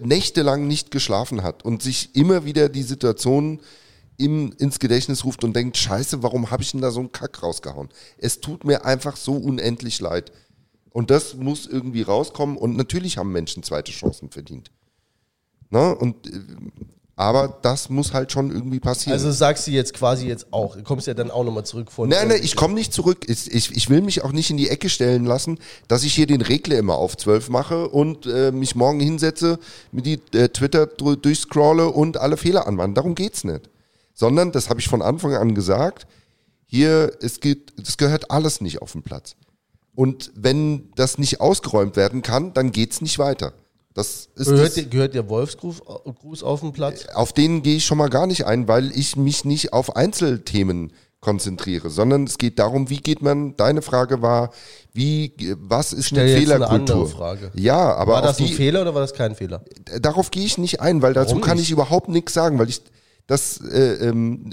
Nächte 0.01 0.43
lang 0.43 0.67
nicht 0.67 0.91
geschlafen 0.91 1.43
hat 1.43 1.65
und 1.65 1.83
sich 1.83 2.15
immer 2.15 2.45
wieder 2.45 2.69
die 2.69 2.83
Situation 2.83 3.61
im, 4.19 4.53
ins 4.59 4.79
Gedächtnis 4.79 5.25
ruft 5.25 5.45
und 5.45 5.57
denkt, 5.57 5.79
scheiße, 5.79 6.23
warum 6.23 6.51
habe 6.51 6.63
ich 6.63 6.73
denn 6.73 6.83
da 6.83 6.91
so 6.91 7.01
einen 7.01 7.13
Kack 7.13 7.43
rausgehauen? 7.43 7.89
Es 8.19 8.41
tut 8.41 8.65
mir 8.65 8.85
einfach 8.85 9.17
so 9.17 9.35
unendlich 9.35 10.01
leid. 10.01 10.33
Und 10.91 11.11
das 11.11 11.35
muss 11.35 11.67
irgendwie 11.67 12.03
rauskommen 12.03 12.57
und 12.57 12.77
natürlich 12.77 13.17
haben 13.17 13.33
Menschen 13.33 13.63
zweite 13.63 13.93
Chancen 13.93 14.31
verdient. 14.31 14.71
Na, 15.71 15.93
und 15.93 16.27
äh, 16.27 16.41
aber 17.21 17.59
das 17.61 17.91
muss 17.91 18.15
halt 18.15 18.33
schon 18.33 18.51
irgendwie 18.51 18.81
passieren. 18.81 19.13
Also 19.13 19.31
sagst 19.31 19.67
du 19.67 19.73
jetzt 19.73 19.93
quasi 19.93 20.27
jetzt 20.27 20.55
auch. 20.55 20.75
Du 20.75 20.83
kommst 20.83 21.07
ja 21.07 21.13
dann 21.13 21.31
auch 21.31 21.45
nochmal 21.45 21.67
zurück 21.67 21.93
von. 21.93 22.09
Nein, 22.09 22.29
nein, 22.29 22.41
ich 22.43 22.57
komme 22.57 22.73
nicht 22.73 22.95
zurück. 22.95 23.27
Ich, 23.29 23.53
ich, 23.53 23.77
ich, 23.77 23.91
will 23.91 24.01
mich 24.01 24.25
auch 24.25 24.33
nicht 24.33 24.49
in 24.49 24.57
die 24.57 24.71
Ecke 24.71 24.89
stellen 24.89 25.27
lassen, 25.27 25.59
dass 25.87 26.03
ich 26.03 26.15
hier 26.15 26.27
den 26.27 26.41
Regler 26.41 26.79
immer 26.79 26.95
auf 26.95 27.19
12 27.19 27.51
mache 27.51 27.91
und 27.91 28.25
äh, 28.25 28.53
mich 28.53 28.75
morgen 28.75 29.01
hinsetze, 29.01 29.59
mit 29.93 30.07
die 30.07 30.19
äh, 30.33 30.49
Twitter 30.49 30.87
durchscrolle 30.87 31.91
und 31.91 32.17
alle 32.17 32.39
Fehler 32.39 32.67
anwende. 32.67 32.95
Darum 32.95 33.15
geht's 33.15 33.45
nicht. 33.45 33.69
Sondern, 34.15 34.51
das 34.51 34.71
habe 34.71 34.81
ich 34.81 34.89
von 34.89 35.03
Anfang 35.03 35.35
an 35.35 35.55
gesagt, 35.55 36.07
hier, 36.65 37.13
es 37.21 37.41
geht, 37.41 37.75
das 37.77 37.99
gehört 37.99 38.31
alles 38.31 38.63
nicht 38.63 38.81
auf 38.81 38.93
den 38.93 39.03
Platz. 39.03 39.37
Und 39.95 40.33
wenn 40.35 40.91
das 40.95 41.19
nicht 41.19 41.43
ausgeräumt 41.43 41.97
werden 41.97 42.23
kann, 42.23 42.55
dann 42.55 42.73
geht's 42.73 43.03
nicht 43.03 43.19
weiter. 43.19 43.53
Das 44.01 44.47
ist 44.47 44.49
gehört, 44.49 44.77
das, 44.77 44.91
gehört 44.91 45.15
der 45.15 45.29
Wolfsgruß 45.29 46.43
auf 46.43 46.61
den 46.61 46.73
Platz? 46.73 47.07
Auf 47.15 47.33
den 47.33 47.63
gehe 47.63 47.77
ich 47.77 47.85
schon 47.85 47.99
mal 47.99 48.09
gar 48.09 48.27
nicht 48.27 48.47
ein, 48.47 48.69
weil 48.69 48.91
ich 48.97 49.17
mich 49.17 49.45
nicht 49.45 49.73
auf 49.73 49.97
Einzelthemen 49.97 50.93
konzentriere, 51.21 51.91
sondern 51.91 52.25
es 52.25 52.39
geht 52.39 52.59
darum, 52.59 52.89
wie 52.89 52.97
geht 52.97 53.21
man, 53.21 53.57
deine 53.57 53.83
Frage 53.83 54.23
war, 54.23 54.51
wie, 54.93 55.35
was 55.59 55.93
ist 55.93 56.13
eine 56.13 56.27
Fehlerkultur? 56.27 56.97
Eine 56.97 57.07
Frage. 57.07 57.51
Ja, 57.55 57.95
aber. 57.95 58.15
War 58.15 58.23
das 58.23 58.39
die, 58.39 58.47
ein 58.47 58.53
Fehler 58.53 58.83
oder 58.83 58.95
war 58.95 59.03
das 59.03 59.13
kein 59.13 59.35
Fehler? 59.35 59.63
Darauf 60.01 60.31
gehe 60.31 60.45
ich 60.45 60.57
nicht 60.57 60.81
ein, 60.81 61.03
weil 61.03 61.13
dazu 61.13 61.39
kann 61.39 61.59
ich 61.59 61.71
überhaupt 61.71 62.09
nichts 62.09 62.33
sagen, 62.33 62.59
weil 62.59 62.69
ich 62.69 62.81
das. 63.27 63.61
Äh, 63.61 64.09
ähm, 64.09 64.51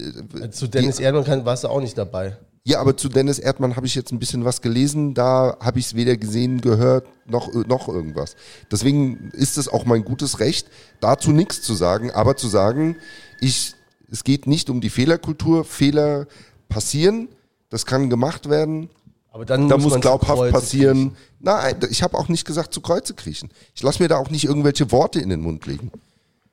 Zu 0.52 0.68
Dennis 0.68 1.00
Erdmann 1.00 1.46
warst 1.46 1.64
du 1.64 1.70
auch 1.70 1.82
nicht 1.82 1.98
dabei. 1.98 2.38
Ja, 2.68 2.82
aber 2.82 2.98
zu 2.98 3.08
Dennis 3.08 3.40
Erdmann 3.40 3.78
habe 3.78 3.86
ich 3.86 3.96
jetzt 3.96 4.12
ein 4.12 4.20
bisschen 4.20 4.44
was 4.44 4.62
gelesen. 4.62 5.14
Da 5.14 5.56
habe 5.62 5.80
ich 5.80 5.86
es 5.86 5.96
weder 5.96 6.18
gesehen, 6.18 6.60
gehört, 6.60 7.08
noch, 7.26 7.54
noch 7.54 7.88
irgendwas. 7.88 8.36
Deswegen 8.70 9.32
ist 9.32 9.58
es 9.58 9.70
auch 9.70 9.86
mein 9.86 10.04
gutes 10.04 10.42
Recht, 10.42 10.68
dazu 11.00 11.32
nichts 11.32 11.62
zu 11.62 11.76
sagen, 11.76 12.12
aber 12.12 12.36
zu 12.36 12.50
sagen, 12.50 12.98
ich, 13.40 13.74
es 14.12 14.26
geht 14.26 14.48
nicht 14.48 14.70
um 14.70 14.82
die 14.82 14.90
Fehlerkultur. 14.90 15.64
Fehler 15.64 16.28
passieren, 16.68 17.30
das 17.70 17.86
kann 17.86 18.10
gemacht 18.10 18.50
werden. 18.50 18.90
Aber 19.32 19.46
dann 19.46 19.70
da 19.70 19.78
muss, 19.78 19.94
muss 19.94 20.02
glaubhaft 20.02 20.52
passieren. 20.52 21.12
Kriechen. 21.12 21.18
Nein, 21.40 21.76
ich 21.90 22.04
habe 22.04 22.18
auch 22.18 22.28
nicht 22.28 22.44
gesagt 22.44 22.74
zu 22.74 22.82
Kreuze 22.82 23.14
kriechen. 23.14 23.48
Ich 23.76 23.82
lasse 23.82 24.04
mir 24.04 24.10
da 24.10 24.18
auch 24.18 24.30
nicht 24.30 24.44
irgendwelche 24.44 24.92
Worte 24.92 25.22
in 25.22 25.30
den 25.30 25.40
Mund 25.40 25.66
legen. 25.68 25.90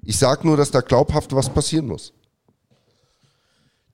Ich 0.05 0.17
sage 0.17 0.47
nur, 0.47 0.57
dass 0.57 0.71
da 0.71 0.81
glaubhaft 0.81 1.35
was 1.35 1.49
passieren 1.49 1.89
muss 1.89 2.13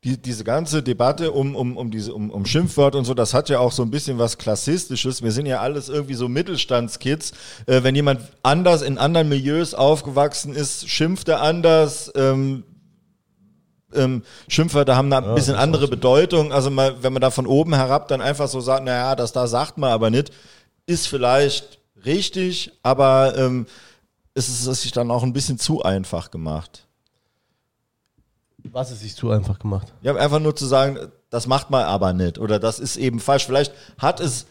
die, 0.05 0.16
diese 0.16 0.44
ganze 0.44 0.82
Debatte 0.82 1.32
um, 1.32 1.55
um, 1.55 1.77
um, 1.77 1.90
diese, 1.90 2.14
um, 2.14 2.31
um 2.31 2.47
Schimpfwörter 2.47 2.98
und 2.98 3.05
so, 3.05 3.12
das 3.12 3.35
hat 3.35 3.51
ja 3.51 3.59
auch 3.59 3.72
so 3.72 3.82
ein 3.82 3.90
bisschen 3.90 4.18
was 4.18 4.39
Klassistisches. 4.39 5.22
Wir 5.22 5.31
sind 5.31 5.44
ja 5.44 5.60
alles 5.60 5.90
irgendwie 5.90 6.14
so 6.14 6.28
Mittelstandskids. 6.28 7.32
Äh, 7.66 7.82
wenn 7.82 7.94
jemand 7.94 8.20
anders 8.43 8.81
in 8.81 8.97
anderen 8.97 9.28
Milieus 9.28 9.74
aufgewachsen 9.74 10.55
ist, 10.55 10.89
schimpft 10.89 11.28
er 11.28 11.43
anders. 11.43 12.10
Ähm, 12.16 12.64
ähm, 13.93 14.22
Schimpfwörter 14.48 14.97
haben 14.97 15.12
ein 15.12 15.22
ja, 15.22 15.35
bisschen 15.35 15.56
andere 15.56 15.86
Bedeutung. 15.86 16.51
Also 16.52 16.70
mal, 16.70 17.02
wenn 17.02 17.12
man 17.12 17.20
da 17.20 17.31
von 17.31 17.47
oben 17.47 17.74
herab 17.74 18.09
dann 18.09 18.22
einfach 18.22 18.48
so 18.48 18.60
sagt, 18.60 18.85
naja, 18.85 19.14
das 19.16 19.32
da 19.32 19.47
sagt 19.47 19.77
man 19.77 19.90
aber 19.90 20.09
nicht, 20.09 20.32
ist 20.86 21.09
vielleicht 21.09 21.78
richtig, 22.06 22.72
aber 22.82 23.35
ähm, 23.36 23.66
es 24.32 24.48
ist 24.48 24.81
sich 24.81 24.93
dann 24.93 25.10
auch 25.10 25.24
ein 25.24 25.35
bisschen 25.35 25.59
zu 25.59 25.82
einfach 25.82 26.31
gemacht. 26.31 26.86
Was 28.70 28.90
ist 28.90 29.00
sich 29.00 29.14
zu 29.16 29.30
einfach 29.30 29.58
gemacht? 29.58 29.92
Ja, 30.02 30.14
einfach 30.16 30.40
nur 30.40 30.54
zu 30.54 30.66
sagen, 30.66 30.98
das 31.30 31.46
macht 31.46 31.70
man 31.70 31.84
aber 31.84 32.12
nicht 32.12 32.38
oder 32.38 32.58
das 32.58 32.78
ist 32.78 32.96
eben 32.96 33.20
falsch. 33.20 33.46
Vielleicht 33.46 33.72
hat 33.98 34.20
es 34.20 34.46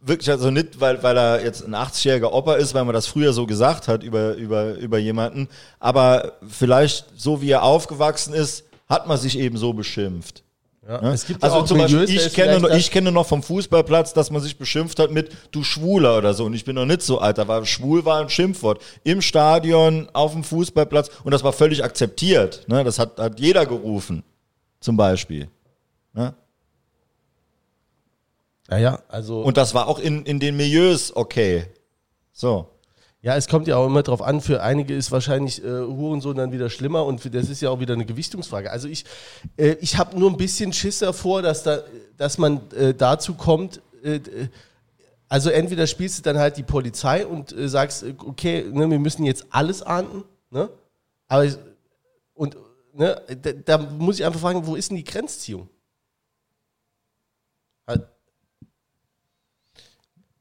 wirklich 0.00 0.30
also 0.30 0.50
nicht, 0.50 0.80
weil, 0.80 1.02
weil 1.02 1.16
er 1.16 1.44
jetzt 1.44 1.64
ein 1.64 1.74
80-jähriger 1.74 2.32
Opa 2.32 2.54
ist, 2.54 2.74
weil 2.74 2.84
man 2.84 2.94
das 2.94 3.06
früher 3.06 3.32
so 3.32 3.46
gesagt 3.46 3.88
hat 3.88 4.02
über, 4.02 4.34
über, 4.34 4.74
über 4.74 4.98
jemanden, 4.98 5.48
aber 5.80 6.32
vielleicht 6.48 7.06
so 7.16 7.40
wie 7.40 7.50
er 7.50 7.62
aufgewachsen 7.62 8.34
ist, 8.34 8.64
hat 8.88 9.06
man 9.06 9.18
sich 9.18 9.38
eben 9.38 9.56
so 9.56 9.72
beschimpft. 9.72 10.44
Ja, 10.88 11.02
ne? 11.02 11.16
also 11.42 11.62
zum 11.64 11.76
Beispiel, 11.76 12.04
ich 12.08 12.32
kenne, 12.32 12.60
noch, 12.60 12.70
ich 12.70 12.90
kenne 12.90 13.12
noch 13.12 13.26
vom 13.26 13.42
Fußballplatz, 13.42 14.14
dass 14.14 14.30
man 14.30 14.40
sich 14.40 14.56
beschimpft 14.56 14.98
hat 14.98 15.10
mit 15.10 15.30
du 15.50 15.62
Schwuler 15.62 16.16
oder 16.16 16.32
so. 16.32 16.46
Und 16.46 16.54
ich 16.54 16.64
bin 16.64 16.76
noch 16.76 16.86
nicht 16.86 17.02
so 17.02 17.18
alt. 17.18 17.36
Da 17.36 17.46
war 17.46 17.66
schwul 17.66 18.06
war 18.06 18.22
ein 18.22 18.30
Schimpfwort. 18.30 18.80
Im 19.04 19.20
Stadion, 19.20 20.08
auf 20.14 20.32
dem 20.32 20.44
Fußballplatz. 20.44 21.10
Und 21.24 21.32
das 21.32 21.44
war 21.44 21.52
völlig 21.52 21.84
akzeptiert. 21.84 22.66
Ne? 22.68 22.84
Das 22.84 22.98
hat, 22.98 23.18
hat 23.18 23.38
jeder 23.38 23.66
gerufen. 23.66 24.24
Zum 24.80 24.96
Beispiel. 24.96 25.50
Ne? 26.14 26.32
Ja, 28.70 28.78
ja, 28.78 29.02
also. 29.08 29.42
Und 29.42 29.58
das 29.58 29.74
war 29.74 29.88
auch 29.88 29.98
in, 29.98 30.24
in 30.24 30.40
den 30.40 30.56
Milieus 30.56 31.14
okay. 31.14 31.66
So. 32.32 32.70
Ja, 33.28 33.36
es 33.36 33.46
kommt 33.46 33.68
ja 33.68 33.76
auch 33.76 33.84
immer 33.84 34.02
drauf 34.02 34.22
an, 34.22 34.40
für 34.40 34.62
einige 34.62 34.94
ist 34.94 35.12
wahrscheinlich 35.12 35.62
äh, 35.62 35.68
Hurensohn 35.68 36.34
dann 36.34 36.50
wieder 36.50 36.70
schlimmer 36.70 37.04
und 37.04 37.20
für, 37.20 37.28
das 37.28 37.50
ist 37.50 37.60
ja 37.60 37.68
auch 37.68 37.78
wieder 37.78 37.92
eine 37.92 38.06
Gewichtungsfrage. 38.06 38.70
Also 38.70 38.88
ich, 38.88 39.04
äh, 39.58 39.72
ich 39.82 39.98
habe 39.98 40.18
nur 40.18 40.30
ein 40.30 40.38
bisschen 40.38 40.72
Schiss 40.72 41.00
davor, 41.00 41.42
dass, 41.42 41.62
da, 41.62 41.82
dass 42.16 42.38
man 42.38 42.62
äh, 42.70 42.94
dazu 42.94 43.34
kommt, 43.34 43.82
äh, 44.02 44.18
also 45.28 45.50
entweder 45.50 45.86
spielst 45.86 46.18
du 46.18 46.22
dann 46.22 46.38
halt 46.38 46.56
die 46.56 46.62
Polizei 46.62 47.26
und 47.26 47.52
äh, 47.52 47.68
sagst, 47.68 48.02
äh, 48.02 48.14
okay, 48.24 48.64
ne, 48.72 48.88
wir 48.88 48.98
müssen 48.98 49.24
jetzt 49.24 49.44
alles 49.50 49.82
ahnden, 49.82 50.24
ne? 50.48 50.70
Aber 51.26 51.46
und 52.32 52.56
ne, 52.94 53.20
da, 53.42 53.52
da, 53.52 53.76
muss 53.76 54.18
ich 54.18 54.24
einfach 54.24 54.40
fragen, 54.40 54.66
wo 54.66 54.74
ist 54.74 54.88
denn 54.88 54.96
die 54.96 55.04
Grenzziehung? 55.04 55.68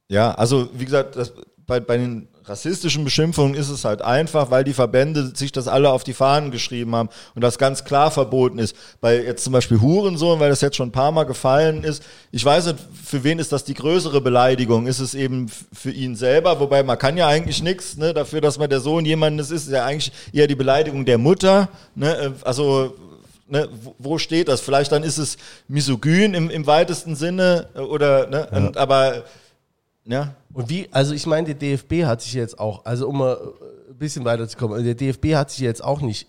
Ja, 0.07 0.31
also 0.35 0.69
wie 0.71 0.85
gesagt, 0.85 1.17
das, 1.17 1.33
bei, 1.65 1.81
bei 1.81 1.97
den 1.97 2.29
rassistischen 2.47 3.03
Beschimpfungen 3.03 3.53
ist 3.53 3.69
es 3.69 3.85
halt 3.85 4.01
einfach, 4.01 4.51
weil 4.51 4.63
die 4.63 4.73
Verbände 4.73 5.31
sich 5.35 5.51
das 5.51 5.67
alle 5.67 5.89
auf 5.89 6.03
die 6.03 6.13
Fahnen 6.13 6.51
geschrieben 6.51 6.95
haben 6.95 7.09
und 7.35 7.43
das 7.43 7.57
ganz 7.57 7.83
klar 7.83 8.11
verboten 8.11 8.59
ist. 8.59 8.75
Bei 9.01 9.21
jetzt 9.21 9.43
zum 9.43 9.53
Beispiel 9.53 9.81
Hurensohn, 9.81 10.39
weil 10.39 10.49
das 10.49 10.61
jetzt 10.61 10.75
schon 10.75 10.89
ein 10.89 10.93
paar 10.93 11.11
Mal 11.11 11.25
gefallen 11.25 11.83
ist. 11.83 12.03
Ich 12.31 12.43
weiß 12.43 12.67
nicht, 12.67 12.77
für 13.03 13.23
wen 13.23 13.39
ist 13.39 13.51
das 13.51 13.63
die 13.63 13.73
größere 13.73 14.21
Beleidigung? 14.21 14.87
Ist 14.87 14.99
es 14.99 15.13
eben 15.13 15.49
für 15.73 15.91
ihn 15.91 16.15
selber? 16.15 16.59
Wobei 16.59 16.83
man 16.83 16.97
kann 16.97 17.17
ja 17.17 17.27
eigentlich 17.27 17.61
nichts 17.61 17.97
ne, 17.97 18.13
dafür, 18.13 18.41
dass 18.41 18.57
man 18.57 18.69
der 18.69 18.79
Sohn 18.79 19.05
jemandes 19.05 19.51
ist. 19.51 19.67
Ist 19.67 19.73
ja 19.73 19.85
eigentlich 19.85 20.11
eher 20.33 20.47
die 20.47 20.55
Beleidigung 20.55 21.05
der 21.05 21.17
Mutter. 21.17 21.69
Ne? 21.95 22.33
Also 22.43 22.95
Ne, 23.49 23.69
wo 23.97 24.17
steht 24.17 24.49
das? 24.49 24.59
Vielleicht 24.59 24.91
dann 24.91 25.03
ist 25.03 25.17
es 25.17 25.37
misogyn 25.69 26.33
im, 26.33 26.49
im 26.49 26.67
weitesten 26.67 27.15
Sinne 27.15 27.69
oder 27.75 28.27
ne, 28.27 28.47
ja. 28.51 28.57
und, 28.57 28.75
aber 28.75 29.23
ja. 30.07 30.35
Und 30.53 30.69
wie, 30.69 30.87
also 30.91 31.13
ich 31.13 31.25
meine, 31.25 31.53
der 31.53 31.55
DFB 31.55 32.05
hat 32.05 32.21
sich 32.21 32.33
jetzt 32.33 32.59
auch, 32.59 32.85
also 32.85 33.07
um 33.07 33.19
mal 33.19 33.37
ein 33.89 33.97
bisschen 33.97 34.25
weiterzukommen, 34.25 34.83
der 34.83 34.95
DFB 34.95 35.35
hat 35.35 35.51
sich 35.51 35.59
jetzt 35.59 35.83
auch 35.83 36.01
nicht, 36.01 36.27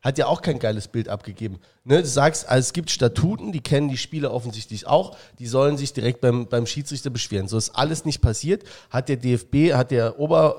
hat 0.00 0.18
ja 0.18 0.26
auch 0.26 0.40
kein 0.40 0.58
geiles 0.58 0.88
Bild 0.88 1.08
abgegeben. 1.08 1.58
Ne, 1.84 2.00
du 2.00 2.08
sagst, 2.08 2.48
also 2.48 2.60
es 2.60 2.72
gibt 2.72 2.90
Statuten, 2.90 3.52
die 3.52 3.60
kennen 3.60 3.88
die 3.88 3.96
Spieler 3.96 4.32
offensichtlich 4.32 4.86
auch, 4.86 5.16
die 5.38 5.46
sollen 5.46 5.76
sich 5.76 5.92
direkt 5.92 6.20
beim, 6.20 6.46
beim 6.46 6.64
Schiedsrichter 6.66 7.10
beschweren. 7.10 7.48
So 7.48 7.58
ist 7.58 7.70
alles 7.70 8.04
nicht 8.04 8.20
passiert. 8.20 8.62
Hat 8.88 9.08
der 9.08 9.16
DFB, 9.16 9.74
hat 9.74 9.90
der 9.90 10.18
Ober, 10.18 10.56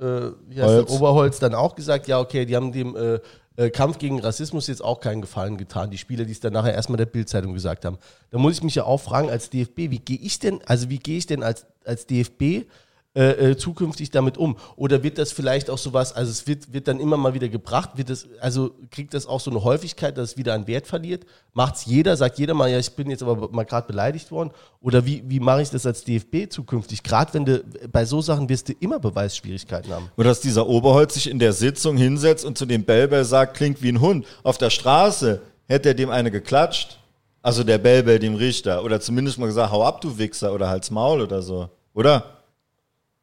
äh, 0.00 0.30
wie 0.48 0.62
heißt 0.62 0.88
der, 0.88 0.90
Oberholz 0.90 1.40
dann 1.40 1.54
auch 1.54 1.74
gesagt, 1.74 2.06
ja, 2.06 2.20
okay, 2.20 2.46
die 2.46 2.54
haben 2.54 2.72
dem 2.72 2.96
äh, 2.96 3.18
äh, 3.56 3.70
Kampf 3.70 3.98
gegen 3.98 4.20
Rassismus 4.20 4.66
jetzt 4.66 4.82
auch 4.82 5.00
keinen 5.00 5.20
Gefallen 5.20 5.56
getan, 5.56 5.90
die 5.90 5.98
Spieler, 5.98 6.24
die 6.24 6.32
es 6.32 6.40
dann 6.40 6.52
nachher 6.52 6.74
erstmal 6.74 6.96
der 6.96 7.06
Bildzeitung 7.06 7.52
gesagt 7.54 7.84
haben. 7.84 7.98
Da 8.30 8.38
muss 8.38 8.54
ich 8.54 8.62
mich 8.62 8.74
ja 8.74 8.84
auch 8.84 9.00
fragen, 9.00 9.30
als 9.30 9.50
DFB, 9.50 9.90
wie 9.90 9.98
gehe 9.98 10.18
ich 10.18 10.38
denn, 10.38 10.60
also 10.66 10.88
wie 10.90 10.98
gehe 10.98 11.18
ich 11.18 11.26
denn 11.26 11.42
als, 11.42 11.66
als 11.84 12.06
DFB 12.06 12.66
äh, 13.14 13.50
äh, 13.50 13.56
zukünftig 13.58 14.10
damit 14.10 14.38
um? 14.38 14.56
Oder 14.74 15.02
wird 15.02 15.18
das 15.18 15.32
vielleicht 15.32 15.68
auch 15.68 15.76
sowas, 15.76 16.14
also 16.14 16.30
es 16.30 16.46
wird, 16.46 16.72
wird 16.72 16.88
dann 16.88 16.98
immer 16.98 17.18
mal 17.18 17.34
wieder 17.34 17.50
gebracht, 17.50 17.90
wird 17.96 18.08
das, 18.08 18.26
also 18.40 18.70
kriegt 18.90 19.12
das 19.12 19.26
auch 19.26 19.38
so 19.38 19.50
eine 19.50 19.62
Häufigkeit, 19.62 20.16
dass 20.16 20.30
es 20.30 20.36
wieder 20.38 20.54
an 20.54 20.66
Wert 20.66 20.86
verliert? 20.86 21.26
Macht 21.52 21.74
es 21.74 21.84
jeder, 21.84 22.16
sagt 22.16 22.38
jeder 22.38 22.54
mal, 22.54 22.70
ja, 22.70 22.78
ich 22.78 22.90
bin 22.92 23.10
jetzt 23.10 23.22
aber 23.22 23.50
mal 23.50 23.64
gerade 23.64 23.86
beleidigt 23.86 24.30
worden? 24.30 24.50
Oder 24.80 25.04
wie, 25.04 25.22
wie 25.26 25.40
mache 25.40 25.60
ich 25.60 25.68
das 25.68 25.84
als 25.84 26.04
DFB 26.04 26.50
zukünftig? 26.50 27.02
Gerade 27.02 27.34
wenn 27.34 27.44
du 27.44 27.62
bei 27.92 28.06
so 28.06 28.22
Sachen 28.22 28.48
wirst 28.48 28.70
du 28.70 28.72
immer 28.80 28.98
Beweisschwierigkeiten 28.98 29.92
haben. 29.92 30.10
Oder 30.16 30.30
dass 30.30 30.40
dieser 30.40 30.66
Oberholz 30.66 31.12
sich 31.12 31.28
in 31.28 31.38
der 31.38 31.52
Sitzung 31.52 31.98
hinsetzt 31.98 32.46
und 32.46 32.56
zu 32.56 32.64
dem 32.64 32.84
Bellbell 32.84 33.26
sagt, 33.26 33.58
klingt 33.58 33.82
wie 33.82 33.90
ein 33.90 34.00
Hund. 34.00 34.24
Auf 34.42 34.56
der 34.56 34.70
Straße 34.70 35.42
hätte 35.68 35.90
er 35.90 35.94
dem 35.94 36.08
eine 36.08 36.30
geklatscht. 36.30 36.98
Also 37.42 37.62
der 37.62 37.76
Bellbell 37.76 38.18
dem 38.18 38.36
Richter. 38.36 38.82
Oder 38.84 39.00
zumindest 39.00 39.38
mal 39.38 39.46
gesagt, 39.46 39.70
hau 39.70 39.84
ab, 39.84 40.00
du 40.00 40.16
Wichser, 40.16 40.54
oder 40.54 40.70
halt's 40.70 40.90
Maul 40.90 41.20
oder 41.20 41.42
so. 41.42 41.68
Oder? 41.92 42.41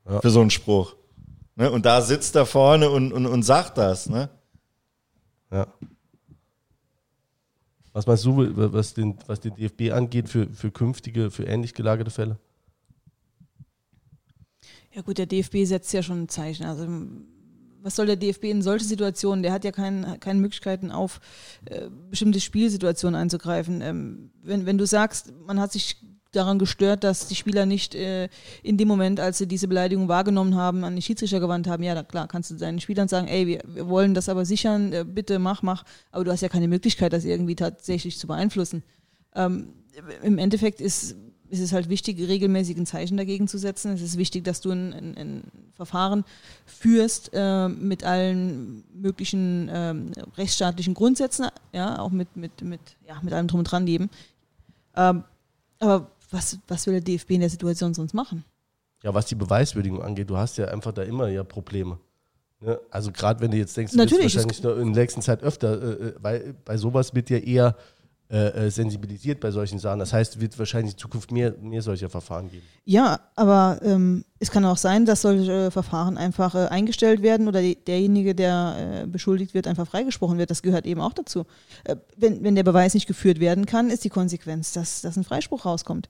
Ja. 0.10 0.22
für 0.22 0.30
so 0.30 0.42
einen 0.42 0.50
Spruch. 0.50 0.96
Ne? 1.56 1.72
Und 1.72 1.86
da 1.86 2.02
sitzt 2.02 2.36
er 2.36 2.46
vorne 2.46 2.90
und, 2.90 3.12
und, 3.12 3.26
und 3.26 3.44
sagt 3.44 3.78
das. 3.78 4.10
Ne? 4.10 4.30
Ja. 5.52 5.68
Was 7.92 8.08
meinst 8.08 8.24
du, 8.26 8.74
was 8.74 8.94
den, 8.94 9.18
was 9.28 9.40
den 9.40 9.56
DFB 9.56 9.92
angeht, 9.92 10.30
für, 10.30 10.48
für 10.48 10.72
künftige, 10.72 11.32
für 11.32 11.44
ähnlich 11.44 11.74
gelagerte 11.74 12.12
Fälle? 12.12 12.38
Ja 14.94 15.02
gut, 15.02 15.18
der 15.18 15.26
DFB 15.26 15.66
setzt 15.66 15.94
ja 15.94 16.02
schon 16.02 16.24
ein 16.24 16.30
Zeichen. 16.30 16.66
Also 16.66 16.88
was 17.82 17.96
soll 17.96 18.06
der 18.06 18.16
DFB 18.16 18.46
in 18.46 18.62
solche 18.62 18.86
Situationen? 18.86 19.44
Der 19.44 19.54
hat 19.54 19.64
ja 19.64 19.72
kein, 19.72 20.20
keine 20.20 20.40
Möglichkeiten 20.40 20.92
auf 20.92 21.20
äh, 21.66 21.90
bestimmte 22.10 22.40
Spielsituationen 22.40 23.20
einzugreifen. 23.20 23.82
Ähm, 23.82 24.32
wenn, 24.42 24.66
wenn 24.66 24.78
du 24.78 24.86
sagst, 24.86 25.34
man 25.46 25.60
hat 25.60 25.72
sich 25.72 25.98
daran 26.32 26.60
gestört, 26.60 27.04
dass 27.04 27.28
die 27.28 27.36
Spieler 27.36 27.66
nicht 27.66 27.96
äh, 27.96 28.30
in 28.62 28.78
dem 28.78 28.88
Moment, 28.88 29.20
als 29.20 29.40
sie 29.40 29.48
diese 29.48 29.68
Beleidigung 29.68 30.08
wahrgenommen 30.08 30.56
haben, 30.56 30.84
an 30.84 30.96
den 30.96 31.02
Schiedsrichter 31.02 31.40
gewandt 31.40 31.68
haben. 31.68 31.84
Ja, 31.84 32.02
klar, 32.04 32.28
kannst 32.28 32.52
du 32.52 32.56
deinen 32.56 32.80
Spielern 32.80 33.08
sagen, 33.08 33.28
ey, 33.28 33.48
wir, 33.48 33.62
wir 33.66 33.90
wollen 33.90 34.14
das 34.14 34.30
aber 34.30 34.46
sichern, 34.46 34.94
äh, 34.94 35.06
bitte 35.08 35.40
mach, 35.40 35.64
mach. 35.64 35.84
Aber 36.12 36.24
du 36.24 36.32
hast 36.32 36.42
ja 36.42 36.50
keine 36.50 36.68
Möglichkeit, 36.68 37.14
das 37.14 37.26
irgendwie 37.26 37.56
tatsächlich 37.56 38.18
zu 38.18 38.28
beeinflussen. 38.28 38.84
Ähm, 39.36 39.74
Im 40.22 40.38
Endeffekt 40.38 40.82
ist, 40.82 41.16
ist 41.50 41.60
es 41.60 41.74
halt 41.74 41.90
wichtig, 41.90 42.20
regelmäßig 42.20 42.78
ein 42.78 42.86
Zeichen 42.86 43.18
dagegen 43.18 43.48
zu 43.48 43.58
setzen. 43.58 43.92
Es 43.94 44.02
ist 44.02 44.18
wichtig, 44.18 44.44
dass 44.44 44.62
du 44.62 44.72
ein, 44.72 44.94
ein, 44.94 45.18
ein 45.18 45.44
Verfahren 45.74 46.26
führst 46.66 47.32
äh, 47.34 47.70
mit 47.70 48.04
allen 48.04 48.84
möglichen 48.94 49.68
äh, 49.68 49.96
rechtsstaatlichen 50.38 50.94
Grundsätzen, 50.94 51.48
ja, 51.74 51.98
auch 52.00 52.12
mit, 52.12 52.36
mit, 52.36 52.62
mit, 52.62 52.82
ja, 53.08 53.20
mit 53.24 53.34
allem 53.34 53.48
drum 53.48 53.60
und 53.60 53.72
dran 53.72 53.88
leben. 53.88 54.10
Ähm, 54.96 55.24
aber 55.80 56.12
was, 56.32 56.58
was 56.68 56.86
will 56.88 56.94
der 56.94 57.02
DFB 57.02 57.32
in 57.32 57.42
der 57.42 57.50
Situation 57.50 57.94
sonst 57.94 58.14
machen? 58.14 58.44
Ja, 59.04 59.14
was 59.14 59.26
die 59.28 59.36
Beweiswürdigung 59.36 60.02
angeht, 60.02 60.30
du 60.30 60.38
hast 60.38 60.58
ja 60.58 60.66
einfach 60.66 60.92
da 60.92 61.04
immer 61.04 61.30
ja 61.30 61.44
Probleme. 61.44 61.98
Ne? 62.60 62.80
Also 62.90 63.12
gerade 63.12 63.40
wenn 63.40 63.52
du 63.52 63.58
jetzt 63.58 63.76
denkst, 63.78 63.94
du 63.94 63.98
Natürlich, 63.98 64.36
wahrscheinlich 64.36 64.64
in 64.64 64.94
der 64.94 65.04
nächsten 65.04 65.22
Zeit 65.22 65.42
öfter, 65.42 65.82
äh, 65.82 66.08
äh, 66.08 66.14
weil 66.20 66.56
bei 66.66 66.78
sowas 66.78 67.16
wird 67.16 67.30
ja 67.30 67.38
eher 67.38 67.76
äh, 68.32 68.68
äh, 68.68 68.70
sensibilisiert 68.70 69.40
bei 69.40 69.50
solchen 69.50 69.80
Sachen. 69.80 69.98
Das 69.98 70.14
heißt, 70.14 70.36
es 70.36 70.40
wird 70.40 70.60
wahrscheinlich 70.60 70.94
in 70.94 71.00
Zukunft 71.00 71.32
mehr, 71.32 71.56
mehr 71.62 71.82
solcher 71.82 72.12
Verfahren 72.12 72.52
geben. 72.52 72.64
Ja, 72.86 73.22
aber 73.36 73.80
ähm, 73.82 74.24
es 74.38 74.52
kann 74.52 74.64
auch 74.66 74.78
sein, 74.78 75.06
dass 75.06 75.24
solche 75.24 75.72
Verfahren 75.72 76.16
einfach 76.16 76.54
äh, 76.54 76.68
eingestellt 76.68 77.24
werden 77.24 77.48
oder 77.48 77.60
die, 77.60 77.76
derjenige, 77.76 78.36
der 78.36 79.02
äh, 79.04 79.08
beschuldigt 79.08 79.56
wird, 79.56 79.66
einfach 79.66 79.88
freigesprochen 79.88 80.38
wird. 80.38 80.52
Das 80.52 80.62
gehört 80.62 80.86
eben 80.86 81.02
auch 81.02 81.14
dazu. 81.14 81.48
Äh, 81.86 81.96
wenn, 82.18 82.44
wenn 82.44 82.54
der 82.54 82.62
Beweis 82.62 82.94
nicht 82.94 83.08
geführt 83.08 83.40
werden 83.40 83.66
kann, 83.66 83.90
ist 83.90 84.04
die 84.04 84.10
Konsequenz, 84.10 84.74
dass, 84.74 85.02
dass 85.02 85.18
ein 85.18 85.24
Freispruch 85.24 85.66
rauskommt. 85.66 86.08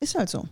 Ist 0.00 0.14
halt 0.14 0.30
so. 0.30 0.48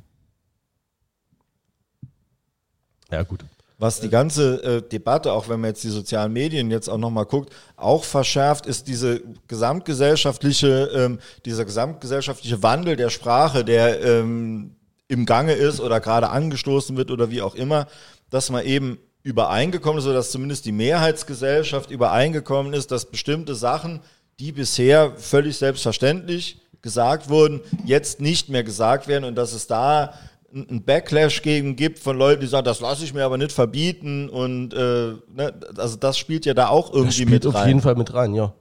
Ja, 3.11 3.23
gut 3.23 3.47
was 3.85 4.01
die 4.01 4.09
ganze 4.09 4.63
äh, 4.63 4.83
Debatte, 4.83 5.31
auch 5.31 5.51
wenn 5.51 5.61
man 5.61 5.69
jetzt 5.69 5.85
die 5.85 5.91
sozialen 5.91 6.33
Medien 6.33 6.71
jetzt 6.71 6.89
auch 6.89 6.97
nochmal 6.97 7.27
guckt, 7.27 7.53
auch 7.77 8.03
verschärft, 8.03 8.65
ist 8.65 8.89
diese 8.89 9.21
gesamtgesellschaftliche, 9.47 10.91
ähm, 10.95 11.19
dieser 11.45 11.67
gesamtgesellschaftliche 11.67 12.63
Wandel 12.63 12.97
der 12.97 13.11
Sprache, 13.11 13.63
der 13.63 14.03
ähm, 14.03 14.75
im 15.09 15.27
Gange 15.27 15.53
ist 15.53 15.81
oder 15.81 16.01
gerade 16.01 16.31
angestoßen 16.31 16.97
wird 16.97 17.11
oder 17.11 17.31
wie 17.31 17.43
auch 17.43 17.55
immer, 17.55 17.87
dass 18.31 18.49
man 18.49 18.65
eben 18.65 18.99
übereingekommen 19.23 19.99
ist, 19.99 20.07
oder 20.07 20.15
dass 20.15 20.31
zumindest 20.31 20.65
die 20.65 20.73
Mehrheitsgesellschaft 20.73 21.91
übereingekommen 21.91 22.73
ist, 22.73 22.91
dass 22.91 23.11
bestimmte 23.11 23.55
Sachen, 23.55 24.01
die 24.41 24.53
bisher 24.53 25.13
völlig 25.19 25.59
selbstverständlich 25.59 26.59
gesagt 26.81 27.29
wurden, 27.29 27.61
jetzt 27.85 28.19
nicht 28.19 28.49
mehr 28.49 28.65
gesagt 28.65 29.09
werden 29.09 29.25
und 29.25 29.35
dass 29.35 29.53
es 29.53 29.67
da 29.67 30.15
einen 30.55 30.85
Backlash 30.85 31.43
gegen 31.43 31.77
gibt 31.77 31.99
von 31.99 32.17
Leuten, 32.17 32.41
die 32.41 32.47
sagen, 32.47 32.65
das 32.65 32.81
lasse 32.81 33.05
ich 33.05 33.13
mir 33.13 33.25
aber 33.25 33.39
nicht 33.39 33.53
verbieten 33.53 34.29
und 34.29 34.73
äh, 34.73 35.15
ne, 35.35 35.61
also 35.77 35.97
das 35.97 36.17
spielt 36.17 36.47
ja 36.47 36.55
da 36.55 36.69
auch 36.69 36.93
irgendwie 36.93 37.27
mit 37.27 37.45
rein. 37.47 37.55
Auf 37.55 37.67
jeden 37.67 37.81
Fall 37.81 37.97
mit 37.97 38.15
rein, 38.15 38.35
ja. 38.35 38.55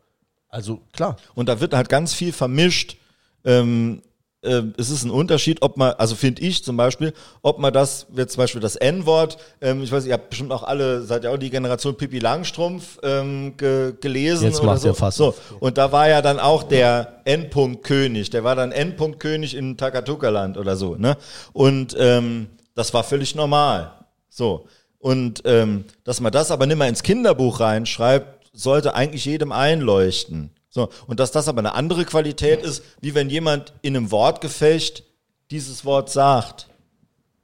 Also 0.49 0.81
klar. 0.91 1.17
Und 1.35 1.49
da 1.49 1.59
wird 1.59 1.73
halt 1.73 1.89
ganz 1.89 2.13
viel 2.13 2.31
vermischt. 2.31 2.97
Ähm, 3.45 4.01
äh, 4.43 4.63
es 4.77 4.89
ist 4.89 5.03
ein 5.03 5.09
Unterschied, 5.09 5.61
ob 5.61 5.77
man, 5.77 5.93
also 5.93 6.15
finde 6.15 6.41
ich 6.41 6.63
zum 6.63 6.77
Beispiel, 6.77 7.13
ob 7.41 7.59
man 7.59 7.73
das, 7.73 8.07
wird 8.09 8.31
zum 8.31 8.41
Beispiel 8.41 8.61
das 8.61 8.75
N-Wort, 8.75 9.37
ähm, 9.61 9.81
ich 9.83 9.91
weiß, 9.91 10.05
ihr 10.05 10.13
habt 10.13 10.29
bestimmt 10.29 10.51
auch 10.51 10.63
alle, 10.63 11.03
seid 11.03 11.23
ja 11.23 11.31
auch 11.31 11.37
die 11.37 11.49
Generation 11.49 11.95
Pippi 11.95 12.19
Langstrumpf 12.19 12.99
ähm, 13.03 13.55
ge 13.57 13.93
gelesen 13.99 14.45
Jetzt 14.45 14.61
oder 14.61 14.77
so. 14.77 14.87
Ja 14.89 14.93
fast. 14.93 15.17
so. 15.17 15.33
Und 15.59 15.77
da 15.77 15.91
war 15.91 16.09
ja 16.09 16.21
dann 16.21 16.39
auch 16.39 16.63
der 16.63 17.21
N-Punkt-König, 17.25 18.29
der 18.29 18.43
war 18.43 18.55
dann 18.55 18.71
N-Punkt-König 18.71 19.55
in 19.55 19.77
Takatuka-Land 19.77 20.57
oder 20.57 20.75
so, 20.75 20.95
ne? 20.95 21.17
Und 21.53 21.95
ähm, 21.97 22.47
das 22.75 22.93
war 22.93 23.03
völlig 23.03 23.35
normal. 23.35 23.91
So. 24.29 24.67
Und 24.99 25.41
ähm, 25.45 25.85
dass 26.03 26.21
man 26.21 26.31
das 26.31 26.49
aber 26.49 26.65
nicht 26.65 26.77
mehr 26.77 26.87
ins 26.87 27.03
Kinderbuch 27.03 27.59
reinschreibt, 27.59 28.51
sollte 28.53 28.95
eigentlich 28.95 29.25
jedem 29.25 29.51
einleuchten. 29.51 30.51
So, 30.73 30.89
und 31.05 31.19
dass 31.19 31.31
das 31.31 31.47
aber 31.47 31.59
eine 31.59 31.75
andere 31.75 32.03
Qualität 32.03 32.63
ist, 32.63 32.83
wie 32.99 33.13
wenn 33.13 33.29
jemand 33.29 33.73
in 33.83 33.95
einem 33.95 34.09
Wortgefecht 34.09 35.03
dieses 35.51 35.85
Wort 35.85 36.09
sagt, 36.09 36.67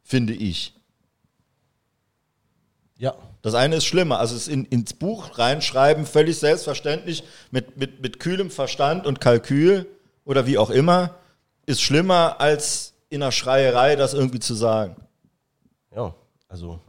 finde 0.01 0.34
ich. 0.34 0.73
Ja. 2.97 3.14
Das 3.43 3.53
eine 3.53 3.76
ist 3.76 3.85
schlimmer, 3.85 4.18
also 4.18 4.35
es 4.35 4.47
in, 4.47 4.65
ins 4.65 4.95
Buch 4.95 5.38
reinschreiben, 5.38 6.07
völlig 6.07 6.39
selbstverständlich, 6.39 7.23
mit, 7.51 7.77
mit, 7.77 8.01
mit 8.01 8.19
kühlem 8.19 8.49
Verstand 8.49 9.06
und 9.06 9.22
Kalkül 9.22 9.85
oder 10.26 10.47
wie 10.47 10.57
auch 10.57 10.72
immer, 10.72 11.15
ist 11.68 11.81
schlimmer 11.84 12.41
als 12.41 12.95
in 13.10 13.22
einer 13.22 13.31
Schreierei 13.31 13.95
das 13.95 14.15
irgendwie 14.15 14.39
zu 14.39 14.56
sagen. 14.56 14.95
Ja, 15.95 16.15
also 16.47 16.80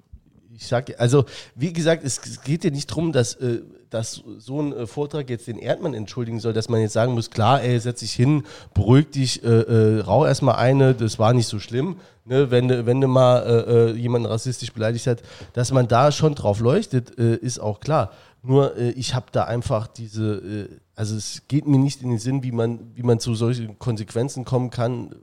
ich 0.54 0.66
sage, 0.66 0.98
also 0.98 1.26
wie 1.54 1.74
gesagt, 1.74 2.02
es 2.02 2.40
geht 2.40 2.64
ja 2.64 2.70
nicht 2.70 2.90
darum, 2.90 3.12
dass, 3.12 3.34
äh, 3.34 3.60
dass 3.90 4.22
so 4.38 4.60
ein 4.60 4.72
äh, 4.72 4.86
Vortrag 4.86 5.28
jetzt 5.28 5.48
den 5.48 5.58
Erdmann 5.58 5.94
entschuldigen 5.94 6.40
soll, 6.40 6.52
dass 6.52 6.68
man 6.68 6.80
jetzt 6.80 6.92
sagen 6.92 7.12
muss, 7.12 7.30
klar, 7.30 7.62
ey, 7.62 7.78
setz 7.78 8.00
dich 8.00 8.12
hin, 8.12 8.44
beruhig 8.72 9.10
dich, 9.10 9.42
äh, 9.44 9.48
äh, 9.48 10.00
rau 10.00 10.24
erstmal 10.24 10.56
eine, 10.56 10.94
das 10.94 11.18
war 11.18 11.34
nicht 11.34 11.48
so 11.48 11.58
schlimm. 11.58 11.96
Ne, 12.24 12.50
wenn, 12.50 12.86
wenn 12.86 13.00
du 13.00 13.08
mal 13.08 13.40
äh, 13.40 13.90
äh, 13.90 13.92
jemanden 13.96 14.26
rassistisch 14.26 14.72
beleidigt 14.72 15.06
hat, 15.06 15.22
dass 15.52 15.72
man 15.72 15.88
da 15.88 16.12
schon 16.12 16.34
drauf 16.34 16.60
leuchtet, 16.60 17.18
äh, 17.18 17.34
ist 17.34 17.58
auch 17.58 17.80
klar. 17.80 18.12
Nur 18.42 18.76
äh, 18.76 18.90
ich 18.90 19.14
habe 19.14 19.26
da 19.32 19.44
einfach 19.44 19.88
diese, 19.88 20.68
also 20.94 21.16
es 21.16 21.42
geht 21.48 21.66
mir 21.66 21.78
nicht 21.78 22.02
in 22.02 22.10
den 22.10 22.18
Sinn, 22.18 22.42
wie 22.44 22.52
man, 22.52 22.94
wie 22.94 23.02
man 23.02 23.18
zu 23.18 23.34
solchen 23.34 23.78
Konsequenzen 23.78 24.44
kommen 24.44 24.70
kann. 24.70 25.14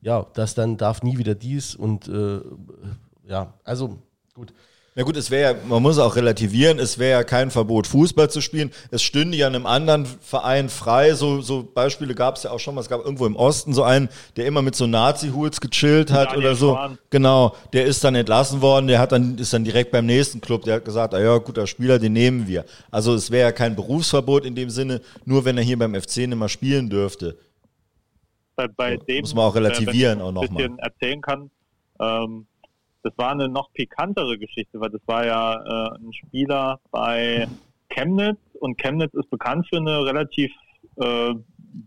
Ja, 0.00 0.26
das 0.34 0.54
dann 0.54 0.76
darf 0.76 1.02
nie 1.02 1.18
wieder 1.18 1.34
dies 1.34 1.74
und 1.74 2.08
ja, 3.26 3.54
also 3.64 3.98
Gut. 4.38 4.52
Na 4.98 5.04
gut, 5.04 5.16
es 5.16 5.30
wäre 5.30 5.52
ja, 5.52 5.58
man 5.68 5.80
muss 5.80 5.96
auch 6.00 6.16
relativieren, 6.16 6.80
es 6.80 6.98
wäre 6.98 7.20
ja 7.20 7.22
kein 7.22 7.52
Verbot, 7.52 7.86
Fußball 7.86 8.30
zu 8.30 8.40
spielen. 8.40 8.72
Es 8.90 9.00
stünde 9.00 9.36
ja 9.36 9.46
einem 9.46 9.64
anderen 9.64 10.06
Verein 10.06 10.68
frei. 10.68 11.14
So, 11.14 11.40
so 11.40 11.62
Beispiele 11.62 12.16
gab 12.16 12.34
es 12.34 12.42
ja 12.42 12.50
auch 12.50 12.58
schon 12.58 12.74
mal. 12.74 12.80
Es 12.80 12.88
gab 12.88 13.04
irgendwo 13.04 13.24
im 13.24 13.36
Osten 13.36 13.72
so 13.72 13.84
einen, 13.84 14.08
der 14.34 14.46
immer 14.46 14.60
mit 14.60 14.74
so 14.74 14.88
Nazi-Hools 14.88 15.60
gechillt 15.60 16.10
hat 16.10 16.30
Daniel 16.30 16.46
oder 16.46 16.56
so. 16.56 16.74
Schwan. 16.74 16.98
Genau, 17.10 17.54
der 17.72 17.84
ist 17.84 18.02
dann 18.02 18.16
entlassen 18.16 18.60
worden, 18.60 18.88
der 18.88 18.98
hat 18.98 19.12
dann, 19.12 19.38
ist 19.38 19.52
dann 19.52 19.62
direkt 19.62 19.92
beim 19.92 20.04
nächsten 20.04 20.40
Club, 20.40 20.64
der 20.64 20.74
hat 20.74 20.84
gesagt, 20.84 21.14
ah 21.14 21.20
ja, 21.20 21.38
guter 21.38 21.68
Spieler, 21.68 22.00
den 22.00 22.14
nehmen 22.14 22.48
wir. 22.48 22.64
Also 22.90 23.14
es 23.14 23.30
wäre 23.30 23.50
ja 23.50 23.52
kein 23.52 23.76
Berufsverbot 23.76 24.44
in 24.44 24.56
dem 24.56 24.68
Sinne, 24.68 25.00
nur 25.24 25.44
wenn 25.44 25.56
er 25.56 25.62
hier 25.62 25.78
beim 25.78 25.94
FC 25.94 26.16
nicht 26.26 26.34
mehr 26.34 26.48
spielen 26.48 26.90
dürfte. 26.90 27.38
Bei, 28.56 28.66
bei 28.66 28.96
so, 28.96 29.04
dem, 29.04 29.20
muss 29.20 29.32
man 29.32 29.44
auch 29.44 29.54
relativieren 29.54 30.18
äh, 30.18 30.22
auch 30.22 30.32
nochmal. 30.32 30.70
Erzählen 30.78 31.20
kann, 31.20 31.50
ähm, 32.00 32.48
das 33.02 33.12
war 33.16 33.30
eine 33.30 33.48
noch 33.48 33.72
pikantere 33.72 34.38
Geschichte, 34.38 34.80
weil 34.80 34.90
das 34.90 35.00
war 35.06 35.24
ja 35.24 35.54
äh, 35.54 35.98
ein 35.98 36.12
Spieler 36.12 36.80
bei 36.90 37.46
Chemnitz 37.88 38.38
und 38.60 38.78
Chemnitz 38.78 39.14
ist 39.14 39.30
bekannt 39.30 39.66
für 39.68 39.78
eine 39.78 40.04
relativ 40.04 40.52
äh, 40.96 41.34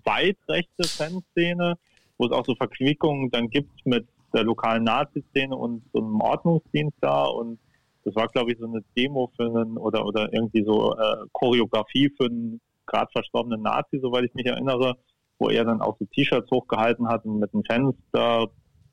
weit 0.04 0.38
rechte 0.48 0.84
Fanszene, 0.88 1.78
wo 2.18 2.26
es 2.26 2.32
auch 2.32 2.46
so 2.46 2.56
Verquickungen 2.56 3.30
dann 3.32 3.50
gibt 3.50 3.86
mit 3.86 4.08
der 4.34 4.44
lokalen 4.44 4.84
Nazi-Szene 4.84 5.56
und 5.56 5.84
so 5.94 6.00
einem 6.00 6.22
Ordnungsdienst 6.22 6.98
da. 7.02 7.26
Und 7.26 7.60
das 8.04 8.16
war, 8.16 8.28
glaube 8.28 8.52
ich, 8.52 8.60
so 8.60 8.66
eine 8.66 8.84
Demo 8.96 9.32
für 9.36 9.46
einen 9.46 9.78
oder 9.78 10.06
oder 10.06 10.32
irgendwie 10.34 10.64
so 10.64 10.96
äh, 10.96 11.18
Choreografie 11.34 12.10
für 12.16 12.26
einen 12.26 12.62
gerade 12.86 13.12
verstorbenen 13.12 13.62
Nazi, 13.62 14.00
soweit 14.02 14.26
ich 14.26 14.34
mich 14.34 14.46
erinnere, 14.46 14.98
wo 15.40 15.50
er 15.50 15.66
dann 15.66 15.82
auch 15.82 15.98
so 16.00 16.06
T-Shirts 16.06 16.50
hochgehalten 16.52 17.08
hat 17.08 17.26
und 17.26 17.40
mit 17.40 17.54
einem 17.54 17.64
Fenster 17.64 18.50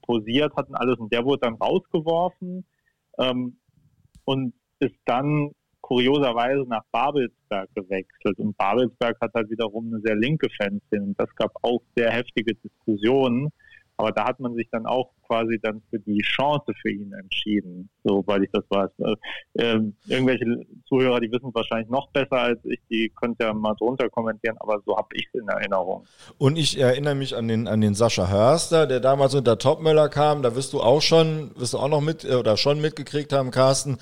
posiert 0.09 0.57
hatten 0.57 0.75
alles 0.75 0.99
und 0.99 1.13
der 1.13 1.25
wurde 1.25 1.43
dann 1.43 1.55
rausgeworfen 1.55 2.65
ähm, 3.19 3.59
und 4.25 4.55
ist 4.81 4.97
dann 5.05 5.53
kurioserweise 5.83 6.65
nach 6.69 6.83
Babelsberg 6.91 7.69
gewechselt. 7.75 8.39
Und 8.39 8.57
Babelsberg 8.57 9.17
hat 9.21 9.33
halt 9.35 9.51
wiederum 9.51 9.87
eine 9.87 10.01
sehr 10.01 10.17
linke 10.17 10.49
Fanszene. 10.57 11.03
Und 11.03 11.21
das 11.21 11.35
gab 11.37 11.53
auch 11.63 11.81
sehr 11.97 12.11
heftige 12.11 12.55
Diskussionen 12.55 13.51
aber 13.99 14.13
da 14.13 14.27
hat 14.27 14.39
man 14.39 14.55
sich 14.55 14.69
dann 14.71 14.87
auch 14.87 15.11
quasi 15.27 15.59
dann 15.61 15.83
für 15.91 15.99
die 15.99 16.23
Chance 16.23 16.73
für 16.81 16.91
ihn 16.91 17.13
entschieden, 17.13 17.91
soweit 18.05 18.43
ich 18.43 18.51
das 18.53 18.65
weiß. 18.71 18.91
Äh, 19.01 19.15
ähm, 19.59 19.95
irgendwelche 20.07 20.45
Zuhörer, 20.89 21.19
die 21.19 21.31
wissen 21.33 21.49
es 21.49 21.55
wahrscheinlich 21.55 21.91
noch 21.91 22.09
besser 22.11 22.37
als 22.37 22.61
ich, 22.65 22.79
die 22.89 23.13
könnt 23.21 23.43
ihr 23.43 23.53
mal 23.53 23.75
drunter 23.75 24.09
kommentieren, 24.09 24.57
aber 24.61 24.81
so 24.87 24.97
habe 24.97 25.09
ich 25.15 25.27
es 25.33 25.41
in 25.41 25.49
Erinnerung. 25.49 26.07
Und 26.39 26.57
ich 26.57 26.79
erinnere 26.79 27.17
mich 27.17 27.37
an 27.37 27.49
den, 27.49 27.67
an 27.67 27.81
den 27.81 27.95
Sascha 27.95 28.31
Hörster, 28.31 28.87
der 28.87 29.01
damals 29.01 29.35
unter 29.35 29.59
Topmöller 29.59 30.09
kam, 30.09 30.43
da 30.43 30.55
wirst 30.55 30.73
du 30.73 30.81
auch 30.81 31.03
schon, 31.03 31.51
wirst 31.57 31.75
du 31.75 31.79
auch 31.79 31.89
noch 31.89 32.01
mit, 32.01 32.25
äh, 32.25 32.37
oder 32.37 32.57
schon 32.57 32.81
mitgekriegt 32.81 33.33
haben, 33.33 33.51
Carsten, 33.51 33.99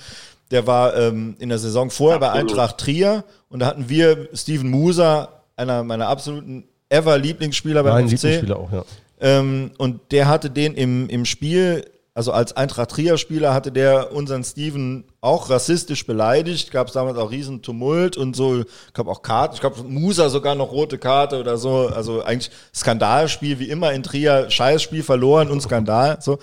der 0.50 0.66
war 0.66 0.94
ähm, 0.94 1.36
in 1.38 1.48
der 1.48 1.58
Saison 1.58 1.88
vorher 1.88 2.18
Absolut. 2.18 2.34
bei 2.34 2.40
Eintracht 2.40 2.78
Trier 2.78 3.24
und 3.48 3.60
da 3.60 3.66
hatten 3.66 3.88
wir 3.88 4.28
Steven 4.34 4.68
Muser, 4.68 5.42
einer 5.56 5.82
meiner 5.84 6.08
absoluten 6.08 6.68
ever 6.90 7.16
Lieblingsspieler 7.16 7.82
beim 7.82 8.06
FC. 8.06 8.12
Lieblingsspieler 8.12 8.58
auch, 8.58 8.70
ja 8.70 8.84
ähm, 9.20 9.72
und 9.78 10.12
der 10.12 10.28
hatte 10.28 10.50
den 10.50 10.74
im, 10.74 11.08
im 11.08 11.24
Spiel, 11.24 11.84
also 12.14 12.32
als 12.32 12.56
Eintracht 12.56 12.90
Trier-Spieler, 12.90 13.52
hatte 13.52 13.72
der 13.72 14.12
unseren 14.12 14.44
Steven 14.44 15.04
auch 15.20 15.50
rassistisch 15.50 16.06
beleidigt. 16.06 16.70
Gab 16.70 16.88
es 16.88 16.94
damals 16.94 17.18
auch 17.18 17.30
riesen 17.30 17.62
Tumult 17.62 18.16
und 18.16 18.36
so. 18.36 18.60
Ich 18.60 18.94
glaube 18.94 19.10
auch 19.10 19.22
Karten. 19.22 19.54
Ich 19.54 19.60
glaube, 19.60 19.82
Musa 19.84 20.28
sogar 20.28 20.54
noch 20.54 20.72
rote 20.72 20.98
Karte 20.98 21.40
oder 21.40 21.56
so. 21.58 21.88
Also 21.88 22.22
eigentlich 22.22 22.50
Skandalspiel, 22.74 23.58
wie 23.58 23.68
immer 23.68 23.92
in 23.92 24.02
Trier. 24.02 24.50
Scheißspiel 24.50 25.02
verloren 25.02 25.50
und 25.50 25.60
Skandal. 25.60 26.18
So. 26.20 26.38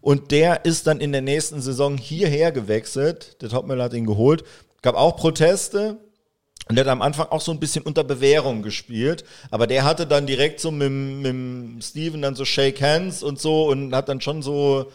Und 0.00 0.32
der 0.32 0.64
ist 0.64 0.88
dann 0.88 1.00
in 1.00 1.12
der 1.12 1.22
nächsten 1.22 1.60
Saison 1.60 1.96
hierher 1.96 2.50
gewechselt. 2.50 3.40
Der 3.42 3.48
Topmüller 3.48 3.84
hat 3.84 3.94
ihn 3.94 4.06
geholt. 4.06 4.42
Gab 4.82 4.96
auch 4.96 5.16
Proteste. 5.16 5.98
Und 6.68 6.76
der 6.76 6.84
hat 6.84 6.92
am 6.92 7.02
Anfang 7.02 7.26
auch 7.28 7.40
so 7.40 7.52
ein 7.52 7.58
bisschen 7.58 7.82
unter 7.82 8.04
Bewährung 8.04 8.62
gespielt, 8.62 9.24
aber 9.50 9.66
der 9.66 9.84
hatte 9.84 10.06
dann 10.06 10.26
direkt 10.26 10.60
so 10.60 10.70
mit, 10.70 10.90
mit 10.90 11.84
Steven 11.84 12.22
dann 12.22 12.34
so 12.34 12.44
Shake 12.44 12.80
Hands 12.80 13.22
und 13.22 13.40
so 13.40 13.68
und 13.68 13.94
hat 13.94 14.08
dann 14.08 14.20
schon 14.20 14.42
so 14.42 14.90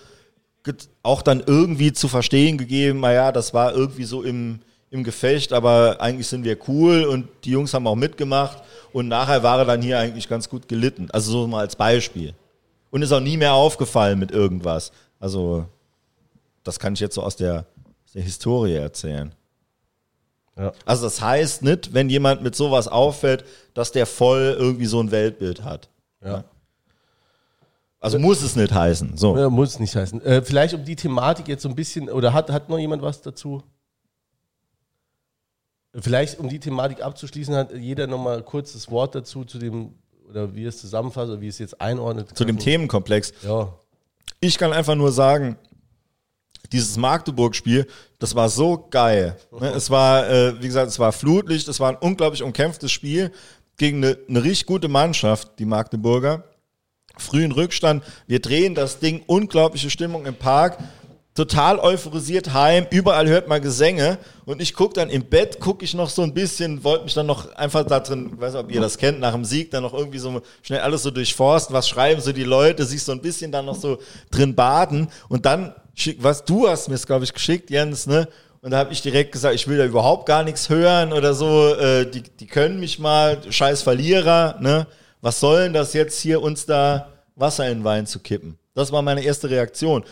auch 1.04 1.22
dann 1.22 1.44
irgendwie 1.46 1.94
zu 1.94 2.08
verstehen 2.08 2.58
gegeben, 2.58 3.00
naja, 3.00 3.32
das 3.32 3.54
war 3.54 3.74
irgendwie 3.74 4.04
so 4.04 4.24
im, 4.24 4.60
im 4.90 5.04
Gefecht, 5.04 5.54
aber 5.54 5.98
eigentlich 6.00 6.28
sind 6.28 6.44
wir 6.44 6.58
cool 6.68 7.04
und 7.04 7.28
die 7.44 7.52
Jungs 7.52 7.74
haben 7.74 7.88
auch 7.88 7.96
mitgemacht 7.96 8.64
und 8.94 9.08
nachher 9.08 9.44
war 9.44 9.60
er 9.60 9.66
dann 9.66 9.82
hier 9.82 10.00
eigentlich 10.00 10.28
ganz 10.28 10.50
gut 10.50 10.68
gelitten. 10.68 11.10
Also 11.12 11.32
so 11.32 11.48
mal 11.48 11.62
als 11.62 11.76
Beispiel. 11.76 12.34
Und 12.90 13.02
ist 13.02 13.12
auch 13.12 13.20
nie 13.20 13.38
mehr 13.38 13.54
aufgefallen 13.54 14.18
mit 14.18 14.32
irgendwas. 14.32 14.92
Also 15.20 15.66
das 16.64 16.80
kann 16.80 16.94
ich 16.94 17.00
jetzt 17.00 17.16
so 17.16 17.22
aus 17.22 17.36
der, 17.36 17.66
aus 18.06 18.14
der 18.14 18.24
Historie 18.24 18.76
erzählen. 18.76 19.34
Ja. 20.58 20.72
Also 20.86 21.06
das 21.06 21.22
heißt 21.22 21.62
nicht, 21.62 21.94
wenn 21.94 22.10
jemand 22.10 22.42
mit 22.42 22.56
sowas 22.56 22.88
auffällt, 22.88 23.46
dass 23.74 23.92
der 23.92 24.06
voll 24.06 24.56
irgendwie 24.58 24.88
so 24.88 25.00
ein 25.00 25.12
Weltbild 25.12 25.64
hat. 25.64 25.90
Ja. 26.24 26.44
Also 28.00 28.20
muss 28.20 28.42
es 28.42 28.56
nicht 28.56 28.72
heißen. 28.72 29.18
So. 29.18 29.38
Ja, 29.38 29.50
muss 29.50 29.70
es 29.70 29.80
nicht 29.80 29.96
heißen. 29.96 30.22
Äh, 30.24 30.42
vielleicht 30.42 30.74
um 30.74 30.84
die 30.84 30.96
Thematik 30.96 31.48
jetzt 31.48 31.64
so 31.64 31.70
ein 31.70 31.76
bisschen, 31.76 32.10
oder 32.10 32.34
hat, 32.34 32.50
hat 32.50 32.70
noch 32.70 32.78
jemand 32.78 33.02
was 33.02 33.22
dazu? 33.22 33.64
Vielleicht, 35.94 36.40
um 36.40 36.48
die 36.48 36.60
Thematik 36.60 37.02
abzuschließen, 37.02 37.56
hat 37.56 37.74
jeder 37.74 38.06
nochmal 38.06 38.44
kurz 38.44 38.74
das 38.74 38.92
Wort 38.92 39.16
dazu, 39.16 39.46
zu 39.46 39.58
dem, 39.58 39.96
oder 40.30 40.54
wie 40.54 40.66
es 40.66 40.80
zusammenfasst, 40.80 41.32
oder 41.32 41.42
wie 41.42 41.48
es 41.48 41.58
jetzt 41.58 41.82
einordnet. 41.82 42.38
Zu 42.38 42.46
dem 42.46 42.60
Themenkomplex. 42.60 43.34
Ja. 43.42 43.74
Ich 44.40 44.60
kann 44.60 44.74
einfach 44.74 44.96
nur 44.96 45.12
sagen, 45.12 45.58
dieses 46.72 46.98
Magdeburg-Spiel, 46.98 47.88
das 48.20 48.36
war 48.36 48.50
so 48.50 48.88
geil. 48.90 49.38
Ne? 49.60 49.70
Es 49.70 49.90
war, 49.90 50.30
äh, 50.30 50.62
wie 50.62 50.68
gesagt, 50.68 50.88
es 50.88 51.00
war 51.00 51.12
Flutlicht, 51.12 51.68
es 51.68 51.80
war 51.80 51.90
ein 51.90 51.98
unglaublich 51.98 52.44
umkämpftes 52.44 52.92
Spiel 52.92 53.32
gegen 53.78 54.04
eine, 54.04 54.18
eine 54.28 54.44
richtig 54.44 54.66
gute 54.66 54.88
Mannschaft, 54.88 55.60
die 55.60 55.66
Magdeburger. 55.66 56.44
Frühen 57.18 57.52
Rückstand, 57.52 58.04
wir 58.28 58.40
drehen 58.40 58.76
das 58.76 59.00
Ding, 59.00 59.24
unglaubliche 59.26 59.90
Stimmung 59.90 60.26
im 60.28 60.36
Park, 60.36 60.78
total 61.38 61.80
euphorisiert 61.80 62.54
heim, 62.54 62.88
überall 62.90 63.28
hört 63.28 63.48
man 63.48 63.62
Gesänge. 63.62 64.18
Und 64.46 64.62
ich 64.62 64.74
gucke 64.74 64.96
dann 64.96 65.10
im 65.10 65.24
Bett, 65.24 65.60
gucke 65.60 65.86
ich 65.86 65.94
noch 65.94 66.10
so 66.10 66.24
ein 66.24 66.34
bisschen, 66.34 66.84
wollte 66.84 67.04
mich 67.04 67.14
dann 67.14 67.28
noch 67.28 67.54
einfach 67.56 67.86
da 67.86 68.00
drin, 68.00 68.32
weiß 68.40 68.54
nicht, 68.54 68.64
ob 68.64 68.72
ihr 68.72 68.82
das 68.82 68.98
kennt, 68.98 69.20
nach 69.20 69.34
dem 69.34 69.46
Sieg 69.46 69.70
dann 69.70 69.84
noch 69.84 69.94
irgendwie 69.94 70.18
so 70.18 70.42
schnell 70.64 70.80
alles 70.80 71.04
so 71.04 71.12
durchforsten, 71.12 71.76
was 71.76 71.88
schreiben 71.88 72.22
so 72.22 72.32
die 72.32 72.44
Leute, 72.44 72.86
sich 72.86 73.04
so 73.04 73.12
ein 73.12 73.22
bisschen 73.22 73.52
dann 73.52 73.66
noch 73.66 73.76
so 73.76 74.00
drin 74.32 74.56
baden. 74.56 75.10
Und 75.30 75.46
dann 75.46 75.76
schick, 75.98 76.24
was 76.24 76.46
du 76.46 76.70
hast 76.70 76.88
mir 76.88 76.96
es, 76.96 77.06
glaube 77.06 77.26
ich, 77.26 77.34
geschickt, 77.34 77.70
Jens, 77.70 78.08
ne? 78.08 78.28
Und 78.62 78.72
da 78.72 78.78
habe 78.78 78.94
ich 78.94 79.02
direkt 79.02 79.32
gesagt, 79.32 79.56
ich 79.56 79.68
will 79.68 79.78
da 79.78 79.86
überhaupt 79.86 80.26
gar 80.26 80.44
nichts 80.44 80.70
hören 80.70 81.14
oder 81.14 81.34
so. 81.34 81.76
Äh, 81.76 82.10
die, 82.10 82.24
die 82.24 82.48
können 82.48 82.80
mich 82.80 83.00
mal, 83.00 83.40
scheiß 83.50 83.82
Verlierer, 83.82 84.58
ne? 84.62 84.88
Was 85.22 85.40
soll 85.40 85.64
denn 85.64 85.74
das 85.74 85.94
jetzt 85.94 86.20
hier 86.22 86.42
uns 86.42 86.66
da 86.66 87.10
Wasser 87.36 87.68
in 87.70 87.80
den 87.80 87.84
Wein 87.84 88.06
zu 88.06 88.20
kippen? 88.20 88.58
Das 88.74 88.92
war 88.92 89.02
meine 89.02 89.24
erste 89.24 89.50
Reaktion. 89.50 90.04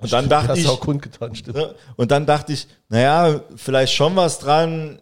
Und 0.00 0.12
dann 0.12 0.28
dachte 0.28 0.58
ich, 0.58 0.68
auch 0.68 0.80
kundgetan. 0.80 1.32
Ne? 1.46 1.74
Und 1.96 2.10
dann 2.10 2.26
dachte 2.26 2.52
ich, 2.52 2.66
naja, 2.88 3.40
vielleicht 3.56 3.94
schon 3.94 4.16
was 4.16 4.38
dran, 4.38 4.98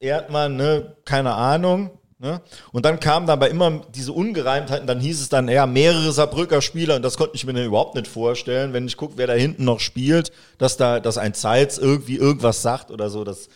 Erdmann, 0.00 0.56
ne, 0.56 0.96
keine 1.04 1.34
Ahnung. 1.34 1.90
Ne? 2.20 2.40
Und 2.72 2.84
dann 2.84 2.98
kamen 2.98 3.28
dabei 3.28 3.48
immer 3.48 3.82
diese 3.94 4.12
Ungereimtheiten, 4.12 4.88
dann 4.88 4.98
hieß 4.98 5.20
es 5.20 5.28
dann, 5.28 5.46
ja, 5.48 5.66
mehrere 5.66 6.10
Saarbrücker 6.10 6.60
Spieler, 6.60 6.96
und 6.96 7.02
das 7.02 7.16
konnte 7.16 7.36
ich 7.36 7.46
mir 7.46 7.52
dann 7.52 7.64
überhaupt 7.64 7.94
nicht 7.94 8.08
vorstellen, 8.08 8.72
wenn 8.72 8.86
ich 8.86 8.96
gucke, 8.96 9.14
wer 9.16 9.28
da 9.28 9.34
hinten 9.34 9.64
noch 9.64 9.78
spielt, 9.78 10.32
dass 10.58 10.76
da, 10.76 10.98
dass 10.98 11.16
ein 11.16 11.32
Zeitz 11.34 11.78
irgendwie 11.78 12.16
irgendwas 12.16 12.60
sagt 12.60 12.90
oder 12.90 13.08
so, 13.08 13.22
das, 13.22 13.48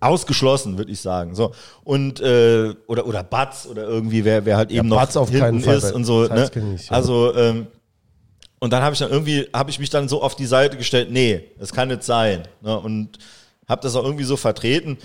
ausgeschlossen, 0.00 0.78
würde 0.78 0.92
ich 0.92 1.00
sagen. 1.00 1.34
So 1.34 1.52
und 1.84 2.20
äh, 2.20 2.74
oder 2.86 3.06
oder 3.06 3.22
Batz 3.22 3.66
oder 3.66 3.84
irgendwie 3.84 4.24
wer 4.24 4.44
wer 4.44 4.56
halt 4.56 4.70
eben 4.70 4.88
ja, 4.88 4.96
noch 4.96 5.16
auf 5.16 5.30
hinten 5.30 5.60
Fall, 5.60 5.78
ist 5.78 5.92
und 5.92 6.04
so. 6.04 6.26
Ne? 6.26 6.50
Ich, 6.74 6.88
ja. 6.88 6.96
Also 6.96 7.34
ähm, 7.34 7.66
und 8.58 8.72
dann 8.72 8.82
habe 8.82 8.92
ich 8.92 8.98
dann 8.98 9.10
irgendwie 9.10 9.48
habe 9.54 9.70
ich 9.70 9.78
mich 9.78 9.88
dann 9.88 10.08
so 10.08 10.22
auf 10.22 10.36
die 10.36 10.46
Seite 10.46 10.76
gestellt. 10.76 11.10
Nee, 11.10 11.44
das 11.58 11.72
kann 11.72 11.88
nicht 11.88 12.02
sein. 12.02 12.42
Ne? 12.60 12.78
Und 12.78 13.18
habe 13.68 13.80
das 13.82 13.96
auch 13.96 14.04
irgendwie 14.04 14.24
so 14.24 14.36
vertreten. 14.36 14.98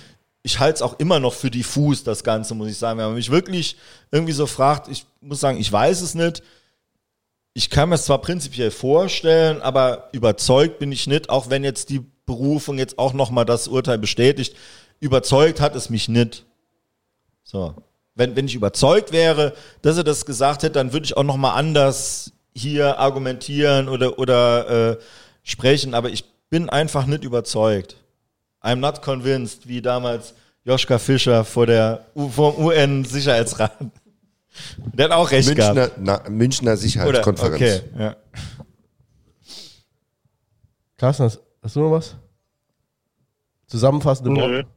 Ich 0.48 0.60
halte 0.60 0.76
es 0.76 0.82
auch 0.82 0.98
immer 0.98 1.20
noch 1.20 1.34
für 1.34 1.52
diffus, 1.52 2.06
das 2.06 2.24
Ganze, 2.24 2.56
muss 2.56 2.70
ich 2.70 2.78
sagen. 2.78 2.98
Wenn 2.98 3.08
man 3.08 3.16
mich 3.16 3.32
wirklich 3.32 3.76
irgendwie 4.12 4.32
so 4.32 4.46
fragt, 4.46 4.88
ich 4.88 5.06
muss 5.20 5.42
sagen, 5.42 5.60
ich 5.60 5.70
weiß 5.70 6.00
es 6.00 6.16
nicht. 6.16 6.42
Ich 7.54 7.70
kann 7.70 7.90
mir 7.90 7.96
es 7.96 8.06
zwar 8.06 8.22
prinzipiell 8.22 8.72
vorstellen, 8.72 9.62
aber 9.62 10.08
überzeugt 10.14 10.80
bin 10.80 10.94
ich 10.94 11.06
nicht, 11.06 11.30
auch 11.30 11.50
wenn 11.50 11.66
jetzt 11.66 11.90
die 11.90 12.00
Berufung 12.26 12.78
jetzt 12.78 12.98
auch 12.98 13.12
nochmal 13.12 13.44
das 13.44 13.68
Urteil 13.68 13.98
bestätigt. 13.98 14.56
Überzeugt 15.02 15.60
hat 15.60 15.76
es 15.76 15.90
mich 15.90 16.08
nicht. 16.08 16.46
So. 17.44 17.76
Wenn, 18.16 18.38
wenn 18.38 18.46
ich 18.46 18.56
überzeugt 18.56 19.12
wäre, 19.12 19.54
dass 19.82 19.98
er 19.98 20.06
das 20.06 20.26
gesagt 20.26 20.64
hätte, 20.64 20.76
dann 20.76 20.94
würde 20.94 21.08
ich 21.08 21.18
auch 21.18 21.24
nochmal 21.24 21.60
anders 21.60 22.32
hier 22.56 23.00
argumentieren 23.00 23.90
oder, 23.90 24.18
oder 24.18 24.92
äh, 24.92 24.98
sprechen, 25.44 25.94
aber 25.94 26.10
ich 26.10 26.24
bin 26.50 26.70
einfach 26.70 27.06
nicht 27.06 27.26
überzeugt. 27.26 27.98
I'm 28.68 28.82
not 28.82 29.02
convinced, 29.02 29.66
wie 29.68 29.82
damals 29.82 30.36
Joschka 30.66 31.00
Fischer 31.00 31.46
vor 31.46 31.66
der 31.66 32.06
vom 32.14 32.58
UN-Sicherheitsrat. 32.58 33.72
Der 34.94 35.06
hat 35.06 35.12
auch 35.14 35.32
recht 35.32 35.48
Münchner, 35.48 35.74
gehabt. 35.74 35.98
Na, 36.00 36.30
Münchner 36.30 36.76
Sicherheitskonferenz. 36.76 37.62
Oder, 37.62 37.76
okay, 37.78 37.82
ja. 37.98 38.16
Carsten, 40.98 41.24
hast, 41.24 41.42
hast, 41.62 41.76
du 41.76 41.80
noch 41.80 41.92
was? 41.92 42.18
Zusammenfassende 43.68 44.34
Nö. 44.34 44.42
Worte? 44.42 44.68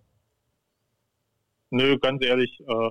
Nö, 1.71 1.99
ganz 1.99 2.23
ehrlich, 2.23 2.61
äh, 2.61 2.91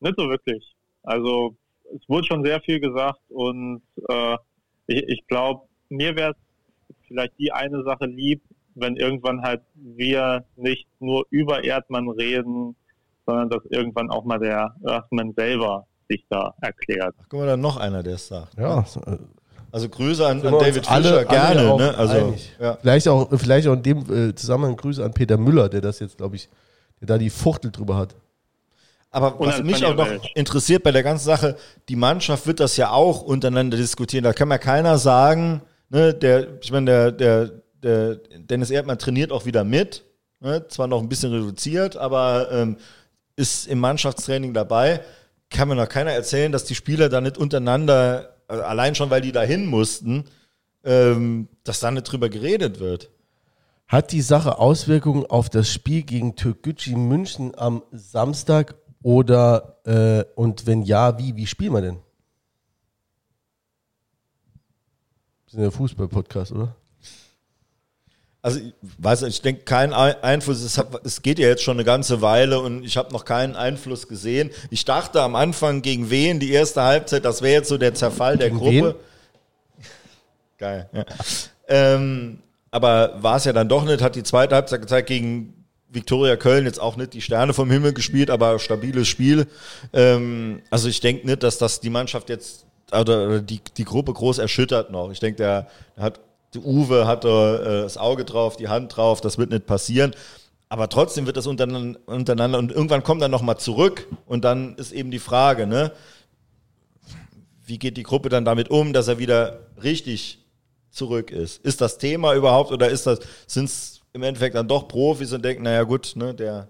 nicht 0.00 0.14
so 0.16 0.28
wirklich. 0.30 0.74
Also 1.02 1.54
es 1.94 2.08
wurde 2.08 2.26
schon 2.26 2.44
sehr 2.44 2.60
viel 2.62 2.80
gesagt 2.80 3.20
und 3.28 3.82
äh, 4.08 4.36
ich, 4.86 5.02
ich 5.08 5.26
glaube, 5.26 5.66
mir 5.90 6.16
wäre 6.16 6.30
es 6.30 6.36
vielleicht 7.08 7.38
die 7.38 7.52
eine 7.52 7.82
Sache 7.82 8.06
lieb, 8.06 8.40
wenn 8.74 8.96
irgendwann 8.96 9.42
halt 9.42 9.62
wir 9.74 10.44
nicht 10.56 10.88
nur 11.00 11.26
über 11.30 11.64
Erdmann 11.64 12.08
reden, 12.08 12.76
sondern 13.26 13.50
dass 13.50 13.64
irgendwann 13.70 14.10
auch 14.10 14.24
mal 14.24 14.38
der 14.38 14.74
Erdmann 14.84 15.32
selber 15.36 15.86
sich 16.08 16.24
da 16.28 16.54
erklärt. 16.60 17.14
Ach, 17.20 17.24
guck 17.28 17.40
mal, 17.40 17.46
da 17.46 17.56
noch 17.56 17.76
einer, 17.76 18.02
der 18.02 18.14
es 18.14 18.28
sagt. 18.28 18.56
Ja. 18.58 18.80
Äh, 18.80 19.16
also 19.70 19.88
Grüße 19.88 20.26
an, 20.26 20.46
an 20.46 20.52
David 20.52 20.90
alle, 20.90 21.08
Fischer, 21.08 21.24
gerne. 21.24 21.60
Alle 21.60 21.76
ne? 21.76 21.94
also, 21.96 22.34
ja. 22.60 22.76
vielleicht, 22.80 23.08
auch, 23.08 23.28
vielleicht 23.38 23.68
auch 23.68 23.72
in 23.72 23.82
dem 23.82 23.98
äh, 24.30 24.34
Zusammenhang 24.34 24.76
Grüße 24.76 25.02
an 25.02 25.12
Peter 25.14 25.38
Müller, 25.38 25.68
der 25.68 25.80
das 25.80 25.98
jetzt, 26.00 26.18
glaube 26.18 26.36
ich, 26.36 26.48
der 27.00 27.08
da 27.08 27.18
die 27.18 27.30
Fuchtel 27.30 27.70
drüber 27.70 27.96
hat. 27.96 28.14
Aber 29.10 29.38
was 29.38 29.62
mich 29.62 29.84
auch 29.84 29.94
noch 29.94 30.08
interessiert 30.34 30.82
bei 30.82 30.90
der 30.90 31.02
ganzen 31.02 31.26
Sache, 31.26 31.56
die 31.88 31.96
Mannschaft 31.96 32.46
wird 32.46 32.60
das 32.60 32.78
ja 32.78 32.90
auch 32.90 33.22
untereinander 33.22 33.76
diskutieren. 33.76 34.24
Da 34.24 34.32
kann 34.32 34.48
mir 34.48 34.58
keiner 34.58 34.96
sagen, 34.96 35.60
ne, 35.90 36.14
der, 36.14 36.60
ich 36.62 36.72
meine, 36.72 36.86
der, 36.86 37.12
der, 37.12 37.50
der 37.82 38.16
Dennis 38.16 38.70
Erdmann 38.70 38.98
trainiert 38.98 39.32
auch 39.32 39.44
wieder 39.44 39.64
mit, 39.64 40.04
ne, 40.40 40.66
zwar 40.68 40.86
noch 40.86 41.00
ein 41.00 41.08
bisschen 41.08 41.32
reduziert, 41.32 41.96
aber 41.96 42.50
ähm, 42.52 42.76
ist 43.36 43.66
im 43.66 43.78
Mannschaftstraining 43.80 44.54
dabei. 44.54 45.00
Kann 45.50 45.68
mir 45.68 45.74
noch 45.74 45.88
keiner 45.88 46.12
erzählen, 46.12 46.52
dass 46.52 46.64
die 46.64 46.74
Spieler 46.74 47.08
da 47.08 47.20
nicht 47.20 47.38
untereinander, 47.38 48.36
also 48.48 48.62
allein 48.62 48.94
schon, 48.94 49.10
weil 49.10 49.20
die 49.20 49.32
dahin 49.32 49.66
mussten, 49.66 50.24
ähm, 50.84 51.48
dass 51.64 51.80
da 51.80 51.90
nicht 51.90 52.04
drüber 52.04 52.28
geredet 52.28 52.80
wird. 52.80 53.10
Hat 53.86 54.12
die 54.12 54.22
Sache 54.22 54.58
Auswirkungen 54.58 55.26
auf 55.26 55.50
das 55.50 55.70
Spiel 55.70 56.02
gegen 56.02 56.34
Türkgücü 56.34 56.96
München 56.96 57.54
am 57.56 57.82
Samstag 57.92 58.74
oder 59.02 59.78
äh, 59.84 60.24
und 60.34 60.66
wenn 60.66 60.82
ja, 60.82 61.18
wie? 61.18 61.36
Wie 61.36 61.46
spielen 61.46 61.74
wir 61.74 61.82
denn? 61.82 61.98
Wir 65.46 65.50
sind 65.50 65.62
ja 65.64 65.70
Fußball-Podcast, 65.70 66.52
oder? 66.52 66.74
Also, 68.44 68.58
ich 68.58 68.74
weiß 68.98 69.22
ich 69.22 69.40
denke, 69.40 69.62
kein 69.62 69.92
Einfluss. 69.92 70.62
Es, 70.62 70.76
hat, 70.76 70.88
es, 71.04 71.22
geht 71.22 71.38
ja 71.38 71.46
jetzt 71.46 71.62
schon 71.62 71.76
eine 71.76 71.84
ganze 71.84 72.22
Weile 72.22 72.58
und 72.58 72.82
ich 72.82 72.96
habe 72.96 73.12
noch 73.12 73.24
keinen 73.24 73.54
Einfluss 73.54 74.08
gesehen. 74.08 74.50
Ich 74.70 74.84
dachte 74.84 75.22
am 75.22 75.36
Anfang 75.36 75.80
gegen 75.80 76.10
wen 76.10 76.40
die 76.40 76.50
erste 76.50 76.82
Halbzeit, 76.82 77.24
das 77.24 77.40
wäre 77.40 77.54
jetzt 77.54 77.68
so 77.68 77.78
der 77.78 77.94
Zerfall 77.94 78.36
der 78.36 78.50
gegen 78.50 78.58
Gruppe. 78.58 78.96
Wen? 79.78 79.84
Geil. 80.58 80.90
Ja. 80.92 81.04
Ähm, 81.68 82.40
aber 82.72 83.22
war 83.22 83.36
es 83.36 83.44
ja 83.44 83.52
dann 83.52 83.68
doch 83.68 83.84
nicht, 83.84 84.02
hat 84.02 84.16
die 84.16 84.24
zweite 84.24 84.56
Halbzeit 84.56 84.80
gezeigt 84.80 85.06
gegen 85.06 85.62
Viktoria 85.88 86.36
Köln 86.36 86.64
jetzt 86.64 86.80
auch 86.80 86.96
nicht 86.96 87.12
die 87.12 87.20
Sterne 87.20 87.52
vom 87.52 87.70
Himmel 87.70 87.92
gespielt, 87.92 88.28
aber 88.28 88.58
stabiles 88.58 89.06
Spiel. 89.06 89.46
Ähm, 89.92 90.62
also 90.70 90.88
ich 90.88 91.00
denke 91.00 91.26
nicht, 91.26 91.44
dass 91.44 91.58
das 91.58 91.80
die 91.80 91.90
Mannschaft 91.90 92.28
jetzt 92.28 92.66
oder 92.92 93.40
die, 93.40 93.60
die 93.76 93.84
Gruppe 93.84 94.12
groß 94.12 94.38
erschüttert 94.38 94.90
noch. 94.90 95.10
Ich 95.10 95.20
denke, 95.20 95.36
der, 95.36 95.68
der 95.96 96.04
hat 96.04 96.20
Uwe 96.58 97.06
hat 97.06 97.24
da 97.24 97.56
äh, 97.56 97.82
das 97.82 97.96
Auge 97.96 98.24
drauf, 98.24 98.56
die 98.56 98.68
Hand 98.68 98.96
drauf, 98.96 99.20
das 99.20 99.38
wird 99.38 99.50
nicht 99.50 99.66
passieren. 99.66 100.14
Aber 100.68 100.88
trotzdem 100.88 101.26
wird 101.26 101.36
das 101.36 101.46
untereinander, 101.46 102.00
untereinander 102.06 102.58
und 102.58 102.72
irgendwann 102.72 103.02
kommt 103.02 103.20
er 103.20 103.28
nochmal 103.28 103.58
zurück 103.58 104.06
und 104.26 104.44
dann 104.44 104.74
ist 104.76 104.92
eben 104.92 105.10
die 105.10 105.18
Frage, 105.18 105.66
ne? 105.66 105.92
Wie 107.64 107.78
geht 107.78 107.96
die 107.96 108.02
Gruppe 108.02 108.28
dann 108.28 108.44
damit 108.44 108.70
um, 108.70 108.92
dass 108.92 109.06
er 109.08 109.18
wieder 109.18 109.66
richtig 109.82 110.38
zurück 110.90 111.30
ist? 111.30 111.64
Ist 111.64 111.80
das 111.80 111.98
Thema 111.98 112.34
überhaupt 112.34 112.72
oder 112.72 112.88
ist 112.88 113.06
das, 113.06 113.20
sind 113.46 113.66
es 113.66 114.00
im 114.12 114.22
Endeffekt 114.22 114.54
dann 114.54 114.66
doch 114.68 114.88
Profis 114.88 115.32
und 115.32 115.44
denken, 115.44 115.62
naja 115.62 115.82
gut, 115.84 116.12
ne, 116.16 116.34
der 116.34 116.68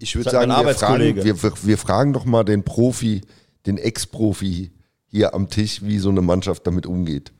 ich 0.00 0.14
würde 0.14 0.30
sagen, 0.30 0.50
wir 0.50 0.74
fragen, 0.74 1.16
wir, 1.24 1.52
wir 1.62 1.78
fragen 1.78 2.12
doch 2.12 2.24
mal 2.24 2.44
den 2.44 2.64
Profi, 2.64 3.22
den 3.66 3.78
Ex-Profi 3.78 4.70
hier 5.06 5.34
am 5.34 5.48
Tisch, 5.48 5.82
wie 5.82 5.98
so 5.98 6.10
eine 6.10 6.22
Mannschaft 6.22 6.66
damit 6.66 6.86
umgeht. 6.86 7.32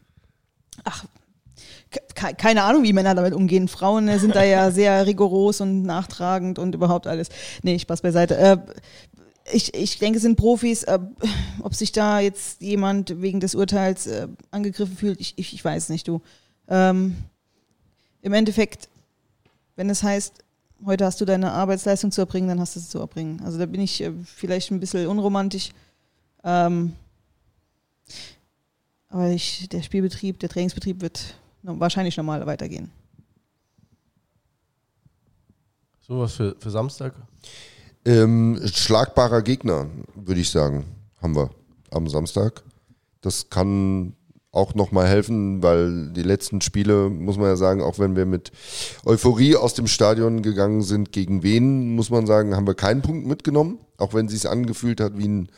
Ach, 0.84 1.04
keine 2.14 2.62
Ahnung, 2.64 2.82
wie 2.82 2.92
Männer 2.92 3.14
damit 3.14 3.32
umgehen. 3.32 3.68
Frauen 3.68 4.08
äh, 4.08 4.18
sind 4.18 4.34
da 4.34 4.44
ja 4.44 4.70
sehr 4.72 5.06
rigoros 5.06 5.60
und 5.60 5.82
nachtragend 5.82 6.58
und 6.58 6.74
überhaupt 6.74 7.06
alles. 7.06 7.28
Nee, 7.62 7.78
Spaß 7.78 8.02
beiseite. 8.02 8.36
Äh, 8.36 8.58
ich, 9.50 9.74
ich 9.74 9.98
denke, 9.98 10.18
es 10.18 10.22
sind 10.22 10.36
Profis. 10.36 10.82
Äh, 10.84 10.98
ob 11.62 11.74
sich 11.74 11.92
da 11.92 12.20
jetzt 12.20 12.60
jemand 12.60 13.22
wegen 13.22 13.40
des 13.40 13.54
Urteils 13.54 14.08
angegriffen 14.50 14.96
fühlt, 14.96 15.20
ich, 15.20 15.34
ich, 15.36 15.54
ich 15.54 15.64
weiß 15.64 15.88
nicht, 15.88 16.06
du. 16.06 16.20
Ähm, 16.68 17.16
Im 18.20 18.34
Endeffekt 18.34 18.88
wenn 19.78 19.88
es 19.90 20.02
heißt, 20.02 20.44
heute 20.84 21.04
hast 21.04 21.20
du 21.20 21.24
deine 21.24 21.52
Arbeitsleistung 21.52 22.10
zu 22.10 22.20
erbringen, 22.20 22.48
dann 22.48 22.58
hast 22.58 22.74
du 22.74 22.80
sie 22.80 22.88
zu 22.88 22.98
erbringen. 22.98 23.40
Also 23.44 23.58
da 23.58 23.66
bin 23.66 23.80
ich 23.80 24.02
äh, 24.02 24.12
vielleicht 24.24 24.72
ein 24.72 24.80
bisschen 24.80 25.06
unromantisch. 25.06 25.70
Ähm, 26.42 26.96
aber 29.08 29.28
ich, 29.28 29.68
der 29.68 29.82
Spielbetrieb, 29.82 30.40
der 30.40 30.48
Trainingsbetrieb 30.48 31.00
wird 31.00 31.36
wahrscheinlich 31.62 32.16
normal 32.16 32.46
weitergehen. 32.46 32.90
So 36.00 36.20
was 36.20 36.34
für, 36.34 36.56
für 36.58 36.70
Samstag? 36.70 37.14
Ähm, 38.04 38.58
schlagbarer 38.64 39.42
Gegner, 39.42 39.86
würde 40.14 40.40
ich 40.40 40.50
sagen, 40.50 40.84
haben 41.20 41.36
wir 41.36 41.50
am 41.90 42.08
Samstag. 42.08 42.62
Das 43.20 43.50
kann 43.50 44.14
auch 44.50 44.74
nochmal 44.74 45.06
helfen, 45.06 45.62
weil 45.62 46.10
die 46.12 46.22
letzten 46.22 46.60
Spiele, 46.60 47.10
muss 47.10 47.36
man 47.36 47.48
ja 47.48 47.56
sagen, 47.56 47.82
auch 47.82 47.98
wenn 47.98 48.16
wir 48.16 48.24
mit 48.24 48.50
Euphorie 49.04 49.56
aus 49.56 49.74
dem 49.74 49.86
Stadion 49.86 50.42
gegangen 50.42 50.82
sind, 50.82 51.12
gegen 51.12 51.42
wen, 51.42 51.94
muss 51.94 52.10
man 52.10 52.26
sagen, 52.26 52.56
haben 52.56 52.66
wir 52.66 52.74
keinen 52.74 53.02
Punkt 53.02 53.26
mitgenommen. 53.26 53.78
Auch 53.98 54.14
wenn 54.14 54.26
es 54.26 54.32
sich 54.32 54.48
angefühlt 54.48 55.00
hat 55.00 55.18
wie 55.18 55.28
ein 55.28 55.48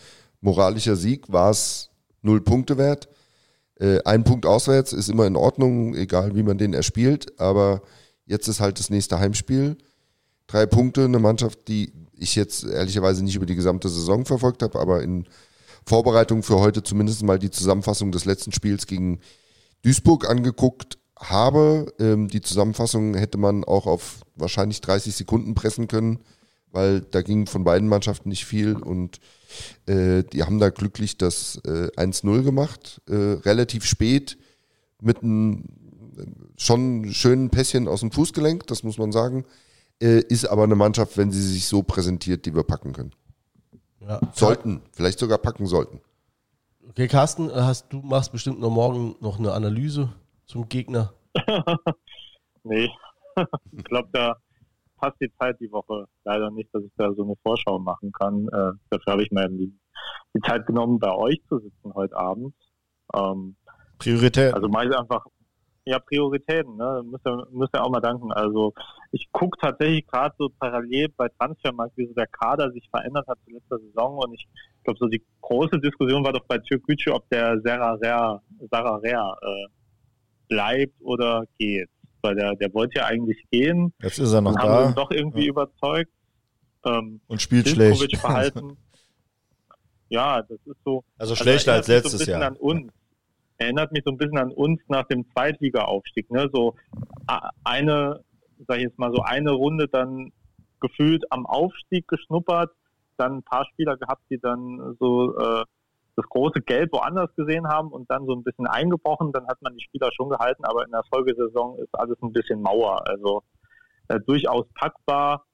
moralischer 0.41 0.97
Sieg, 0.97 1.31
war 1.33 1.51
es 1.51 1.91
null 2.23 2.41
Punkte 2.41 2.79
wert. 2.79 3.09
Äh, 3.81 4.01
ein 4.05 4.25
Punkt 4.25 4.47
auswärts 4.47 4.93
ist 4.93 5.09
immer 5.09 5.27
in 5.27 5.37
Ordnung, 5.37 5.95
egal 5.95 6.37
wie 6.37 6.43
man 6.43 6.59
den 6.59 6.75
erspielt, 6.75 7.41
aber 7.41 7.83
jetzt 8.27 8.47
ist 8.47 8.61
halt 8.61 8.79
das 8.79 8.91
nächste 8.91 9.19
Heimspiel. 9.19 9.77
Drei 10.47 10.67
Punkte, 10.67 11.05
eine 11.05 11.19
Mannschaft, 11.19 11.67
die 11.69 11.93
ich 12.13 12.37
jetzt 12.37 12.65
ehrlicherweise 12.65 13.25
nicht 13.25 13.37
über 13.37 13.47
die 13.47 13.55
gesamte 13.55 13.89
Saison 13.89 14.27
verfolgt 14.27 14.63
habe, 14.63 14.79
aber 14.79 15.03
in 15.03 15.27
Vorbereitung 15.87 16.43
für 16.43 16.59
heute 16.59 16.83
zumindest 16.83 17.23
mal 17.23 17.39
die 17.39 17.51
Zusammenfassung 17.51 18.13
des 18.13 18.27
letzten 18.27 18.53
Spiels 18.53 18.87
gegen 18.87 19.21
Duisburg 19.83 20.29
angeguckt 20.29 20.99
habe. 21.19 21.93
Ähm, 21.99 22.29
die 22.29 22.43
Zusammenfassung 22.43 23.15
hätte 23.15 23.39
man 23.39 23.65
auch 23.65 23.87
auf 23.87 24.21
wahrscheinlich 24.37 24.83
30 24.83 25.15
Sekunden 25.15 25.55
pressen 25.55 25.89
können, 25.89 26.19
weil 26.73 27.01
da 27.01 27.23
ging 27.23 27.47
von 27.47 27.65
beiden 27.65 27.89
Mannschaften 27.89 28.29
nicht 28.29 28.45
viel 28.45 28.77
und 28.77 29.21
äh, 29.87 30.23
die 30.23 30.45
haben 30.45 30.59
da 30.59 30.71
glücklich 30.71 31.19
das 31.19 31.61
äh, 31.65 31.89
1-0 31.97 32.43
gemacht, 32.43 33.01
äh, 33.09 33.15
relativ 33.15 33.85
spät 33.85 34.39
mit 35.01 35.23
einem 35.23 35.65
äh, 36.17 36.25
schon 36.57 37.13
schönen 37.13 37.51
Pässchen 37.51 37.89
aus 37.89 38.01
dem 38.01 38.13
Fußgelenk, 38.13 38.67
das 38.67 38.83
muss 38.83 38.99
man 38.99 39.13
sagen. 39.13 39.45
Äh, 40.03 40.21
ist 40.21 40.47
aber 40.47 40.65
eine 40.65 40.77
Mannschaft, 40.77 41.19
wenn 41.19 41.31
sie 41.31 41.43
sich 41.43 41.67
so 41.67 41.83
präsentiert, 41.83 42.47
die 42.47 42.55
wir 42.55 42.63
packen 42.63 42.93
können. 42.93 43.13
Ja. 44.01 44.21
Sollten, 44.33 44.81
vielleicht 44.93 45.19
sogar 45.19 45.39
packen 45.39 45.67
sollten. 45.67 46.01
Okay, 46.89 47.07
Carsten, 47.07 47.53
hast, 47.55 47.93
du 47.93 48.01
machst 48.01 48.33
bestimmt 48.33 48.61
noch 48.61 48.71
morgen 48.71 49.15
noch 49.21 49.39
eine 49.39 49.53
Analyse 49.53 50.13
zum 50.47 50.69
Gegner. 50.69 51.13
nee, 52.65 52.89
ich 53.73 53.85
glaube, 53.85 54.09
da 54.13 54.37
passt 55.01 55.21
die 55.21 55.33
Zeit 55.39 55.59
die 55.61 55.71
Woche 55.71 56.07
leider 56.25 56.51
nicht, 56.51 56.69
dass 56.73 56.83
ich 56.85 56.93
da 56.97 57.13
so 57.15 57.25
eine 57.25 57.35
Vorschau 57.43 57.79
machen 57.79 58.13
kann. 58.13 58.47
Äh, 58.49 58.73
dafür 58.91 59.13
habe 59.13 59.23
ich 59.23 59.31
mir 59.31 59.49
die, 59.49 59.73
die, 60.35 60.41
Zeit 60.41 60.67
genommen, 60.67 60.99
bei 60.99 61.15
euch 61.15 61.41
zu 61.49 61.59
sitzen 61.59 61.95
heute 61.95 62.17
Abend. 62.17 62.55
Ähm, 63.15 63.57
Priorität. 63.99 64.55
Also 64.55 64.69
mache 64.69 64.89
ich 64.89 64.97
einfach, 64.97 65.25
ja, 65.85 65.99
Prioritäten, 65.99 66.77
ne? 66.77 67.03
Müsst 67.05 67.27
ihr, 67.27 67.47
müsst 67.51 67.75
ihr 67.75 67.83
auch 67.83 67.91
mal 67.91 68.01
danken. 68.01 68.33
Also 68.33 68.73
ich 69.13 69.31
gucke 69.33 69.59
tatsächlich 69.61 70.07
gerade 70.07 70.35
so 70.39 70.49
parallel 70.59 71.09
bei 71.17 71.29
Transfermarkt, 71.39 71.97
wie 71.97 72.07
so 72.07 72.15
der 72.15 72.27
Kader 72.29 72.71
sich 72.73 72.89
verändert 72.91 73.27
hat 73.27 73.39
zur 73.45 73.55
letzter 73.55 73.79
Saison 73.79 74.19
und 74.19 74.35
ich 74.35 74.47
glaube, 74.85 74.99
so 74.99 75.07
die 75.07 75.23
große 75.41 75.79
Diskussion 75.81 76.25
war 76.25 76.33
doch 76.33 76.45
bei 76.47 76.59
Türkgücü, 76.59 77.11
ob 77.11 77.29
der 77.31 77.61
Sarah 77.63 77.95
Rea, 77.95 78.43
Sarah 78.71 78.97
Rea 78.97 79.37
äh, 79.43 79.67
bleibt 80.49 80.95
oder 81.01 81.45
geht. 81.59 81.91
Weil 82.23 82.35
der, 82.35 82.55
der 82.57 82.73
wollte 82.75 82.99
ja 82.99 83.07
eigentlich 83.07 83.43
gehen. 83.51 83.93
Jetzt 84.03 84.19
ist 84.19 84.33
er 84.33 84.41
noch 84.41 84.55
da. 84.55 84.63
Haben 84.63 84.91
ihn 84.91 84.95
doch 84.95 85.11
irgendwie 85.11 85.45
ja. 85.45 85.51
überzeugt. 85.51 86.11
Ähm, 86.85 87.21
und 87.27 87.41
spielt 87.41 87.69
schlecht. 87.69 88.17
Verhalten. 88.17 88.77
ja, 90.09 90.43
das 90.43 90.59
ist 90.65 90.77
so. 90.85 91.05
Also, 91.19 91.33
also 91.33 91.37
schlechter 91.37 91.75
als 91.75 91.89
letztes 91.89 92.25
so 92.25 92.31
Jahr. 92.31 92.43
An 92.43 92.57
uns. 92.57 92.93
Erinnert 93.59 93.93
mich 93.93 94.03
so 94.07 94.11
ein 94.11 94.17
bisschen 94.17 94.39
an 94.39 94.53
uns 94.53 94.81
nach 94.89 95.07
dem 95.09 95.31
Zweitliga-Aufstieg. 95.33 96.31
Ne? 96.31 96.49
So 96.51 96.77
eine, 97.63 98.25
sag 98.67 98.79
ich 98.79 98.85
jetzt 98.85 98.99
mal, 98.99 99.13
so 99.13 99.23
eine 99.23 99.51
Runde 99.53 99.87
dann 99.87 100.33
gefühlt 100.81 101.31
am 101.31 101.45
Aufstieg 101.45 102.09
geschnuppert, 102.09 102.71
dann 103.19 103.37
ein 103.37 103.43
paar 103.43 103.67
Spieler 103.67 103.99
gehabt, 103.99 104.23
die 104.31 104.39
dann 104.39 104.97
so 104.99 105.37
äh, 105.39 105.65
das 106.21 106.29
große 106.29 106.61
Geld 106.61 106.93
woanders 106.93 107.35
gesehen 107.37 107.67
haben 107.69 107.89
und 107.89 108.11
dann 108.11 108.27
so 108.27 108.35
ein 108.35 108.43
bisschen 108.43 108.67
eingebrochen. 108.67 109.33
Dann 109.33 109.47
hat 109.47 109.61
man 109.63 109.75
die 109.75 109.83
Spieler 109.83 110.11
schon 110.13 110.29
gehalten, 110.29 110.65
aber 110.65 110.85
in 110.85 110.91
der 110.91 111.05
Folgesaison 111.13 111.79
ist 111.79 111.89
alles 111.93 112.17
ein 112.23 112.33
bisschen 112.33 112.61
Mauer. 112.61 113.07
Also 113.09 113.43
äh, 114.09 114.21
durchaus 114.27 114.67
packbar. 114.75 115.45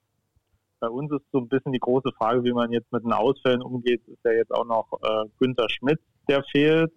Bei 0.81 0.89
uns 0.89 1.11
ist 1.13 1.25
so 1.33 1.39
ein 1.39 1.49
bisschen 1.49 1.73
die 1.73 1.81
große 1.81 2.11
Frage, 2.19 2.45
wie 2.45 2.53
man 2.53 2.71
jetzt 2.73 2.93
mit 2.93 3.05
den 3.05 3.13
Ausfällen 3.13 3.63
umgeht. 3.63 4.07
Ist 4.09 4.25
ja 4.25 4.33
jetzt 4.33 4.55
auch 4.55 4.67
noch 4.67 4.87
äh, 5.03 5.25
Günther 5.39 5.69
Schmidt, 5.71 6.01
der 6.29 6.43
fehlt, 6.51 6.93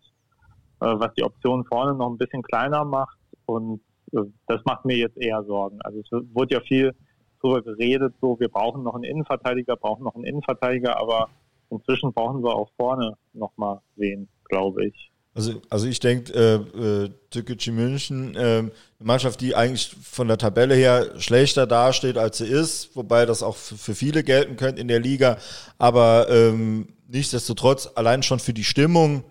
äh, 0.81 0.95
was 0.97 1.13
die 1.13 1.23
Option 1.23 1.65
vorne 1.65 1.93
noch 1.93 2.09
ein 2.09 2.17
bisschen 2.17 2.43
kleiner 2.43 2.83
macht. 2.83 3.17
Und 3.45 3.81
äh, 4.13 4.21
das 4.47 4.61
macht 4.65 4.85
mir 4.85 4.97
jetzt 4.97 5.17
eher 5.17 5.43
Sorgen. 5.43 5.79
Also 5.83 5.99
es 5.99 6.07
wurde 6.33 6.55
ja 6.55 6.61
viel 6.61 6.93
darüber 7.41 7.61
geredet, 7.61 8.15
so 8.19 8.39
wir 8.39 8.49
brauchen 8.49 8.83
noch 8.83 8.95
einen 8.95 9.05
Innenverteidiger, 9.05 9.77
brauchen 9.77 10.03
noch 10.03 10.15
einen 10.15 10.25
Innenverteidiger, 10.25 10.99
aber 10.99 11.29
inzwischen 11.69 12.13
brauchen 12.13 12.43
wir 12.43 12.55
auch 12.55 12.69
vorne 12.77 13.15
nochmal 13.33 13.79
wen, 13.95 14.27
glaube 14.45 14.87
ich. 14.87 15.11
Also, 15.35 15.61
also 15.69 15.87
ich 15.87 15.99
denke, 15.99 16.33
äh, 16.33 17.03
äh, 17.05 17.09
Türkgücü 17.29 17.71
München, 17.71 18.35
äh, 18.35 18.39
eine 18.39 18.71
Mannschaft, 18.99 19.39
die 19.41 19.55
eigentlich 19.55 19.95
von 20.01 20.27
der 20.27 20.37
Tabelle 20.37 20.75
her 20.75 21.19
schlechter 21.19 21.67
dasteht, 21.67 22.17
als 22.17 22.39
sie 22.39 22.47
ist, 22.47 22.95
wobei 22.95 23.25
das 23.25 23.43
auch 23.43 23.55
für 23.55 23.95
viele 23.95 24.23
gelten 24.23 24.57
könnte 24.57 24.81
in 24.81 24.87
der 24.87 24.99
Liga, 24.99 25.37
aber 25.77 26.27
ähm, 26.29 26.89
nichtsdestotrotz 27.07 27.89
allein 27.95 28.23
schon 28.23 28.39
für 28.39 28.53
die 28.53 28.63
Stimmung 28.63 29.23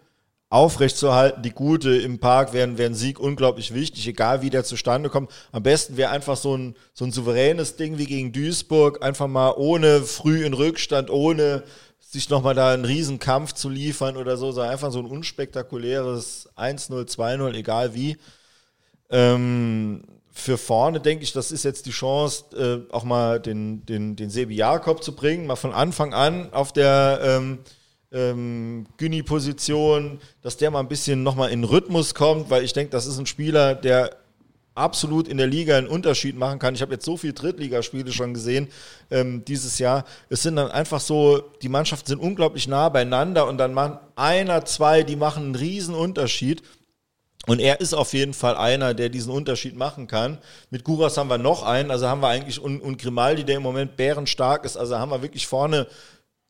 aufrechtzuerhalten, 0.50 1.42
die 1.42 1.50
gute 1.50 1.94
im 1.96 2.20
Park, 2.20 2.54
wäre 2.54 2.78
wär 2.78 2.86
ein 2.86 2.94
Sieg 2.94 3.20
unglaublich 3.20 3.74
wichtig, 3.74 4.06
egal 4.08 4.40
wie 4.40 4.48
der 4.48 4.64
zustande 4.64 5.10
kommt. 5.10 5.30
Am 5.52 5.62
besten 5.62 5.98
wäre 5.98 6.10
einfach 6.10 6.36
so 6.36 6.56
ein, 6.56 6.74
so 6.94 7.04
ein 7.04 7.12
souveränes 7.12 7.76
Ding 7.76 7.98
wie 7.98 8.06
gegen 8.06 8.32
Duisburg, 8.32 9.02
einfach 9.04 9.26
mal 9.26 9.52
ohne 9.56 10.00
früh 10.00 10.44
in 10.46 10.54
Rückstand, 10.54 11.10
ohne 11.10 11.64
sich 12.10 12.30
nochmal 12.30 12.54
da 12.54 12.72
einen 12.72 12.86
Riesenkampf 12.86 13.52
zu 13.52 13.68
liefern 13.68 14.16
oder 14.16 14.38
so, 14.38 14.50
sondern 14.50 14.72
einfach 14.72 14.90
so 14.90 14.98
ein 14.98 15.06
unspektakuläres 15.06 16.48
1-0, 16.56 16.90
2-0, 17.06 17.54
egal 17.54 17.94
wie. 17.94 18.16
Ähm, 19.10 20.04
für 20.30 20.56
vorne 20.56 21.00
denke 21.00 21.24
ich, 21.24 21.32
das 21.32 21.52
ist 21.52 21.64
jetzt 21.64 21.84
die 21.84 21.90
Chance, 21.90 22.86
äh, 22.90 22.94
auch 22.94 23.04
mal 23.04 23.40
den, 23.40 23.84
den, 23.84 24.16
den 24.16 24.30
Sebi 24.30 24.54
Jakob 24.54 25.02
zu 25.02 25.14
bringen, 25.14 25.46
mal 25.46 25.56
von 25.56 25.74
Anfang 25.74 26.14
an 26.14 26.50
auf 26.54 26.72
der 26.72 27.20
ähm, 27.22 27.58
ähm, 28.10 28.86
Günni-Position, 28.96 30.18
dass 30.40 30.56
der 30.56 30.70
mal 30.70 30.80
ein 30.80 30.88
bisschen 30.88 31.22
nochmal 31.22 31.50
in 31.50 31.64
Rhythmus 31.64 32.14
kommt, 32.14 32.48
weil 32.48 32.64
ich 32.64 32.72
denke, 32.72 32.90
das 32.90 33.06
ist 33.06 33.18
ein 33.18 33.26
Spieler, 33.26 33.74
der 33.74 34.16
absolut 34.78 35.28
in 35.28 35.36
der 35.36 35.46
Liga 35.46 35.76
einen 35.76 35.88
Unterschied 35.88 36.36
machen 36.36 36.58
kann. 36.58 36.74
Ich 36.74 36.82
habe 36.82 36.94
jetzt 36.94 37.04
so 37.04 37.16
viele 37.16 37.34
Drittligaspiele 37.34 38.12
schon 38.12 38.34
gesehen 38.34 38.68
ähm, 39.10 39.44
dieses 39.44 39.78
Jahr. 39.78 40.04
Es 40.28 40.42
sind 40.42 40.56
dann 40.56 40.70
einfach 40.70 41.00
so, 41.00 41.42
die 41.62 41.68
Mannschaften 41.68 42.08
sind 42.08 42.20
unglaublich 42.20 42.68
nah 42.68 42.88
beieinander 42.88 43.46
und 43.46 43.58
dann 43.58 43.74
machen 43.74 43.98
einer, 44.16 44.64
zwei, 44.64 45.02
die 45.02 45.16
machen 45.16 45.44
einen 45.44 45.54
riesen 45.54 45.94
Unterschied. 45.94 46.62
Und 47.46 47.60
er 47.60 47.80
ist 47.80 47.94
auf 47.94 48.12
jeden 48.12 48.34
Fall 48.34 48.56
einer, 48.56 48.92
der 48.92 49.08
diesen 49.08 49.32
Unterschied 49.32 49.74
machen 49.74 50.06
kann. 50.06 50.38
Mit 50.70 50.84
Guras 50.84 51.16
haben 51.16 51.30
wir 51.30 51.38
noch 51.38 51.62
einen, 51.62 51.90
also 51.90 52.06
haben 52.06 52.20
wir 52.20 52.28
eigentlich 52.28 52.60
und, 52.60 52.80
und 52.80 53.00
Grimaldi, 53.00 53.44
der 53.44 53.56
im 53.56 53.62
Moment 53.62 53.96
bärenstark 53.96 54.64
ist, 54.64 54.76
also 54.76 54.98
haben 54.98 55.10
wir 55.10 55.22
wirklich 55.22 55.46
vorne 55.46 55.86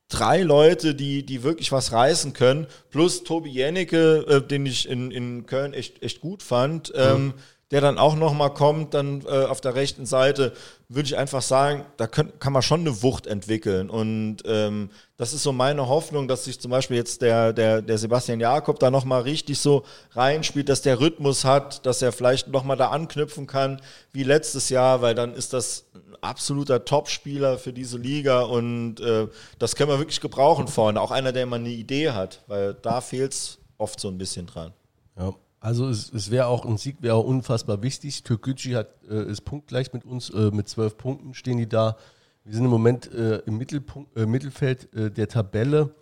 drei 0.08 0.42
Leute, 0.42 0.94
die, 0.94 1.24
die 1.24 1.42
wirklich 1.42 1.70
was 1.70 1.92
reißen 1.92 2.32
können, 2.32 2.66
plus 2.90 3.24
Tobi 3.24 3.50
Jennecke, 3.50 4.24
äh, 4.26 4.42
den 4.42 4.66
ich 4.66 4.88
in, 4.88 5.10
in 5.10 5.46
Köln 5.46 5.74
echt, 5.74 6.02
echt 6.02 6.20
gut 6.20 6.42
fand. 6.42 6.88
Mhm. 6.88 7.00
Ähm, 7.00 7.34
der 7.70 7.82
dann 7.82 7.98
auch 7.98 8.16
nochmal 8.16 8.54
kommt, 8.54 8.94
dann 8.94 9.22
äh, 9.26 9.44
auf 9.44 9.60
der 9.60 9.74
rechten 9.74 10.06
Seite, 10.06 10.54
würde 10.88 11.06
ich 11.06 11.18
einfach 11.18 11.42
sagen, 11.42 11.84
da 11.98 12.06
können, 12.06 12.32
kann 12.38 12.54
man 12.54 12.62
schon 12.62 12.80
eine 12.80 13.02
Wucht 13.02 13.26
entwickeln. 13.26 13.90
Und 13.90 14.38
ähm, 14.46 14.90
das 15.18 15.34
ist 15.34 15.42
so 15.42 15.52
meine 15.52 15.86
Hoffnung, 15.86 16.28
dass 16.28 16.44
sich 16.44 16.60
zum 16.60 16.70
Beispiel 16.70 16.96
jetzt 16.96 17.20
der, 17.20 17.52
der, 17.52 17.82
der 17.82 17.98
Sebastian 17.98 18.40
Jakob 18.40 18.78
da 18.78 18.90
nochmal 18.90 19.22
richtig 19.22 19.58
so 19.58 19.84
reinspielt, 20.12 20.70
dass 20.70 20.80
der 20.80 20.98
Rhythmus 20.98 21.44
hat, 21.44 21.84
dass 21.84 22.00
er 22.00 22.12
vielleicht 22.12 22.48
nochmal 22.48 22.78
da 22.78 22.88
anknüpfen 22.88 23.46
kann 23.46 23.82
wie 24.12 24.22
letztes 24.22 24.70
Jahr, 24.70 25.02
weil 25.02 25.14
dann 25.14 25.34
ist 25.34 25.52
das 25.52 25.84
ein 25.94 26.16
absoluter 26.22 26.86
Topspieler 26.86 27.58
für 27.58 27.74
diese 27.74 27.98
Liga 27.98 28.40
und 28.42 29.00
äh, 29.00 29.26
das 29.58 29.76
können 29.76 29.90
wir 29.90 29.98
wirklich 29.98 30.22
gebrauchen 30.22 30.68
vorne. 30.68 31.02
Auch 31.02 31.10
einer, 31.10 31.32
der 31.32 31.42
immer 31.42 31.56
eine 31.56 31.68
Idee 31.68 32.10
hat, 32.12 32.44
weil 32.46 32.72
da 32.72 33.02
fehlt 33.02 33.34
es 33.34 33.58
oft 33.76 34.00
so 34.00 34.08
ein 34.08 34.16
bisschen 34.16 34.46
dran. 34.46 34.72
Ja. 35.18 35.34
Also 35.60 35.88
es, 35.88 36.12
es 36.12 36.30
wäre 36.30 36.46
auch 36.46 36.64
ein 36.64 36.78
Sieg 36.78 36.96
wäre 37.00 37.18
unfassbar 37.18 37.82
wichtig. 37.82 38.22
Türkgücü 38.22 38.74
hat 38.74 38.88
äh, 39.10 39.30
ist 39.30 39.44
punktgleich 39.44 39.92
mit 39.92 40.04
uns 40.04 40.30
äh, 40.30 40.50
mit 40.52 40.68
zwölf 40.68 40.96
Punkten 40.96 41.34
stehen 41.34 41.58
die 41.58 41.68
da. 41.68 41.96
Wir 42.44 42.54
sind 42.54 42.64
im 42.64 42.70
Moment 42.70 43.12
äh, 43.12 43.38
im 43.38 43.58
Mittelpunkt, 43.58 44.16
äh, 44.16 44.26
Mittelfeld 44.26 44.94
äh, 44.94 45.10
der 45.10 45.28
Tabelle. 45.28 45.94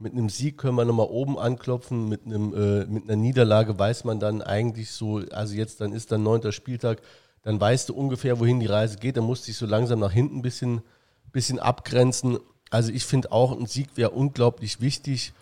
Mit 0.00 0.12
einem 0.12 0.28
Sieg 0.28 0.58
können 0.58 0.76
wir 0.76 0.84
nochmal 0.84 1.06
oben 1.06 1.38
anklopfen. 1.38 2.08
Mit 2.08 2.26
einem 2.26 2.52
äh, 2.54 2.86
mit 2.86 3.04
einer 3.04 3.16
Niederlage 3.16 3.78
weiß 3.78 4.04
man 4.04 4.18
dann 4.18 4.42
eigentlich 4.42 4.90
so, 4.90 5.22
also 5.30 5.54
jetzt 5.54 5.80
dann 5.80 5.92
ist 5.92 6.10
dann 6.10 6.24
neunter 6.24 6.50
Spieltag, 6.50 7.00
dann 7.42 7.60
weißt 7.60 7.90
du 7.90 7.94
ungefähr, 7.94 8.40
wohin 8.40 8.58
die 8.58 8.66
Reise 8.66 8.98
geht. 8.98 9.16
Dann 9.16 9.24
musst 9.24 9.44
du 9.44 9.46
dich 9.46 9.56
so 9.56 9.66
langsam 9.66 10.00
nach 10.00 10.12
hinten 10.12 10.38
ein 10.38 10.42
bisschen, 10.42 10.82
bisschen 11.30 11.60
abgrenzen. 11.60 12.38
Also 12.70 12.90
ich 12.90 13.04
finde 13.04 13.30
auch 13.30 13.56
ein 13.56 13.66
Sieg 13.66 13.90
wäre 13.94 14.10
unglaublich 14.10 14.80
wichtig. 14.80 15.32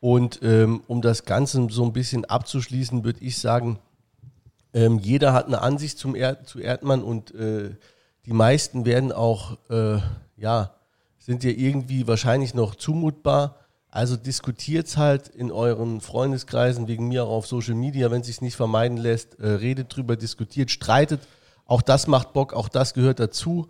Und 0.00 0.40
ähm, 0.42 0.82
um 0.86 1.02
das 1.02 1.24
Ganze 1.24 1.66
so 1.70 1.84
ein 1.84 1.92
bisschen 1.92 2.24
abzuschließen, 2.24 3.04
würde 3.04 3.22
ich 3.22 3.38
sagen, 3.38 3.78
ähm, 4.74 4.98
jeder 4.98 5.32
hat 5.32 5.46
eine 5.46 5.62
Ansicht 5.62 5.98
zum 5.98 6.14
Erd 6.14 6.46
zu 6.46 6.60
Erdmann 6.60 7.02
und 7.02 7.34
äh, 7.34 7.70
die 8.26 8.32
meisten 8.32 8.84
werden 8.84 9.12
auch, 9.12 9.56
äh, 9.70 9.98
ja, 10.36 10.74
sind 11.18 11.44
ja 11.44 11.50
irgendwie 11.50 12.06
wahrscheinlich 12.06 12.54
noch 12.54 12.74
zumutbar. 12.74 13.56
Also 13.90 14.16
diskutiert 14.16 14.94
halt 14.96 15.28
in 15.28 15.50
euren 15.50 16.02
Freundeskreisen, 16.02 16.86
wegen 16.86 17.08
mir 17.08 17.24
auch 17.24 17.30
auf 17.30 17.46
Social 17.46 17.74
Media, 17.74 18.10
wenn 18.10 18.20
es 18.20 18.26
sich 18.26 18.42
nicht 18.42 18.56
vermeiden 18.56 18.98
lässt, 18.98 19.38
äh, 19.40 19.48
redet 19.48 19.96
drüber, 19.96 20.16
diskutiert, 20.16 20.70
streitet. 20.70 21.20
Auch 21.64 21.80
das 21.80 22.06
macht 22.06 22.32
Bock, 22.32 22.52
auch 22.52 22.68
das 22.68 22.92
gehört 22.92 23.18
dazu. 23.18 23.68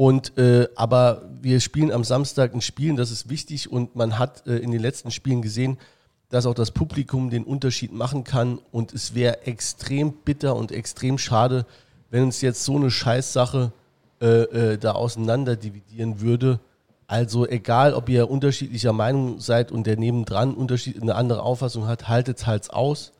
Und 0.00 0.38
äh, 0.38 0.66
aber 0.76 1.28
wir 1.42 1.60
spielen 1.60 1.92
am 1.92 2.04
Samstag 2.04 2.54
ein 2.54 2.62
Spiel, 2.62 2.96
das 2.96 3.10
ist 3.10 3.28
wichtig 3.28 3.70
und 3.70 3.96
man 3.96 4.18
hat 4.18 4.46
äh, 4.46 4.56
in 4.56 4.70
den 4.70 4.80
letzten 4.80 5.10
Spielen 5.10 5.42
gesehen, 5.42 5.76
dass 6.30 6.46
auch 6.46 6.54
das 6.54 6.70
Publikum 6.70 7.28
den 7.28 7.44
Unterschied 7.44 7.92
machen 7.92 8.24
kann. 8.24 8.60
Und 8.72 8.94
es 8.94 9.14
wäre 9.14 9.46
extrem 9.46 10.14
bitter 10.14 10.56
und 10.56 10.72
extrem 10.72 11.18
schade, 11.18 11.66
wenn 12.08 12.22
uns 12.22 12.40
jetzt 12.40 12.64
so 12.64 12.76
eine 12.76 12.90
Scheißsache 12.90 13.72
äh, 14.22 14.26
äh, 14.26 14.78
da 14.78 14.92
auseinander 14.92 15.54
dividieren 15.56 16.22
würde. 16.22 16.60
Also 17.06 17.46
egal, 17.46 17.92
ob 17.92 18.08
ihr 18.08 18.30
unterschiedlicher 18.30 18.94
Meinung 18.94 19.38
seid 19.38 19.70
und 19.70 19.86
der 19.86 19.98
nebendran 19.98 20.54
Unterschied, 20.54 21.02
eine 21.02 21.14
andere 21.14 21.42
Auffassung 21.42 21.86
hat, 21.86 22.08
haltet 22.08 22.46
halt 22.46 22.72
aus 22.72 23.12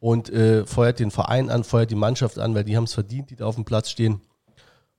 und 0.00 0.30
äh, 0.30 0.64
feuert 0.64 0.98
den 0.98 1.10
Verein 1.10 1.50
an, 1.50 1.62
feuert 1.62 1.90
die 1.90 1.94
Mannschaft 1.94 2.38
an, 2.38 2.54
weil 2.54 2.64
die 2.64 2.78
haben 2.78 2.84
es 2.84 2.94
verdient, 2.94 3.28
die 3.28 3.36
da 3.36 3.44
auf 3.44 3.56
dem 3.56 3.66
Platz 3.66 3.90
stehen. 3.90 4.22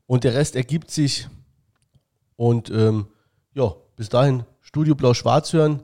Und 0.05 0.23
der 0.23 0.33
Rest 0.33 0.55
ergibt 0.55 0.91
sich. 0.91 1.27
Und 2.35 2.69
ähm, 2.69 3.07
ja, 3.53 3.73
bis 3.95 4.09
dahin 4.09 4.43
Studio 4.61 4.95
Blau-Schwarz 4.95 5.53
hören. 5.53 5.83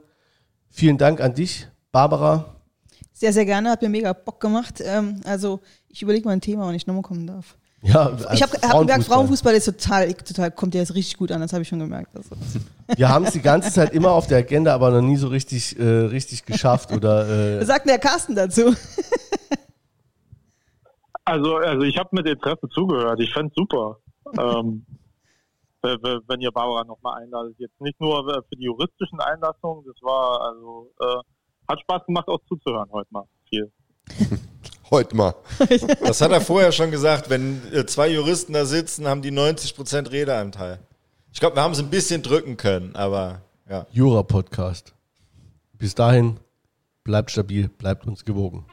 Vielen 0.68 0.98
Dank 0.98 1.20
an 1.20 1.34
dich, 1.34 1.68
Barbara. 1.92 2.56
Sehr, 3.12 3.32
sehr 3.32 3.44
gerne, 3.44 3.70
hat 3.70 3.82
mir 3.82 3.88
mega 3.88 4.12
Bock 4.12 4.40
gemacht. 4.40 4.80
Ähm, 4.84 5.20
also 5.24 5.60
ich 5.88 6.02
überlege 6.02 6.24
mal 6.26 6.32
ein 6.32 6.40
Thema, 6.40 6.66
wann 6.66 6.74
ich 6.74 6.86
nochmal 6.86 7.02
kommen 7.02 7.26
darf. 7.26 7.56
Ja, 7.82 8.12
ich 8.32 8.42
habe 8.42 8.52
hab 8.62 8.78
gemerkt, 8.80 9.04
Frauenfußball 9.04 9.54
ist 9.54 9.64
total, 9.64 10.12
total 10.12 10.50
kommt 10.50 10.74
dir 10.74 10.78
jetzt 10.78 10.94
richtig 10.94 11.16
gut 11.16 11.32
an, 11.32 11.40
das 11.40 11.54
habe 11.54 11.62
ich 11.62 11.68
schon 11.68 11.78
gemerkt. 11.78 12.14
Also. 12.14 12.36
Wir 12.94 13.08
haben 13.08 13.24
es 13.24 13.32
die 13.32 13.40
ganze 13.40 13.72
Zeit 13.72 13.94
immer 13.94 14.10
auf 14.10 14.26
der 14.26 14.38
Agenda, 14.38 14.74
aber 14.74 14.90
noch 14.90 15.00
nie 15.00 15.16
so 15.16 15.28
richtig, 15.28 15.78
äh, 15.78 15.82
richtig 15.82 16.44
geschafft. 16.44 16.92
Oder, 16.92 17.26
äh 17.28 17.60
Was 17.60 17.66
sagt 17.68 17.86
denn 17.86 17.92
der 17.92 17.98
Carsten 17.98 18.34
dazu? 18.34 18.74
also, 21.24 21.56
also 21.56 21.82
ich 21.82 21.96
habe 21.96 22.10
mit 22.12 22.26
Interesse 22.26 22.68
zugehört, 22.68 23.18
ich 23.20 23.32
fand 23.32 23.54
super 23.54 23.98
ähm, 24.38 24.84
wenn 25.82 26.40
ihr 26.40 26.52
Barbara 26.52 26.84
nochmal 26.84 27.22
einladet. 27.22 27.54
Jetzt 27.58 27.80
nicht 27.80 27.98
nur 28.00 28.24
für 28.48 28.56
die 28.56 28.64
juristischen 28.64 29.20
Einlassungen, 29.20 29.84
das 29.86 29.96
war 30.02 30.40
also, 30.42 30.92
äh, 31.00 31.22
hat 31.68 31.80
Spaß 31.80 32.06
gemacht 32.06 32.28
auch 32.28 32.40
zuzuhören 32.48 32.90
heute 32.92 33.08
mal 33.10 33.24
viel. 33.48 33.72
heute 34.90 35.16
mal. 35.16 35.34
Das 36.00 36.20
hat 36.20 36.32
er 36.32 36.40
vorher 36.40 36.72
schon 36.72 36.90
gesagt, 36.90 37.30
wenn 37.30 37.60
äh, 37.72 37.86
zwei 37.86 38.08
Juristen 38.08 38.52
da 38.52 38.64
sitzen, 38.64 39.06
haben 39.06 39.22
die 39.22 39.32
90% 39.32 40.10
Redeanteil. 40.10 40.80
Ich 41.32 41.40
glaube, 41.40 41.56
wir 41.56 41.62
haben 41.62 41.72
es 41.72 41.78
ein 41.78 41.90
bisschen 41.90 42.22
drücken 42.22 42.56
können, 42.56 42.96
aber 42.96 43.42
ja. 43.68 43.86
Jura-Podcast. 43.92 44.94
Bis 45.74 45.94
dahin, 45.94 46.40
bleibt 47.04 47.30
stabil, 47.30 47.68
bleibt 47.68 48.06
uns 48.06 48.24
gewogen. 48.24 48.66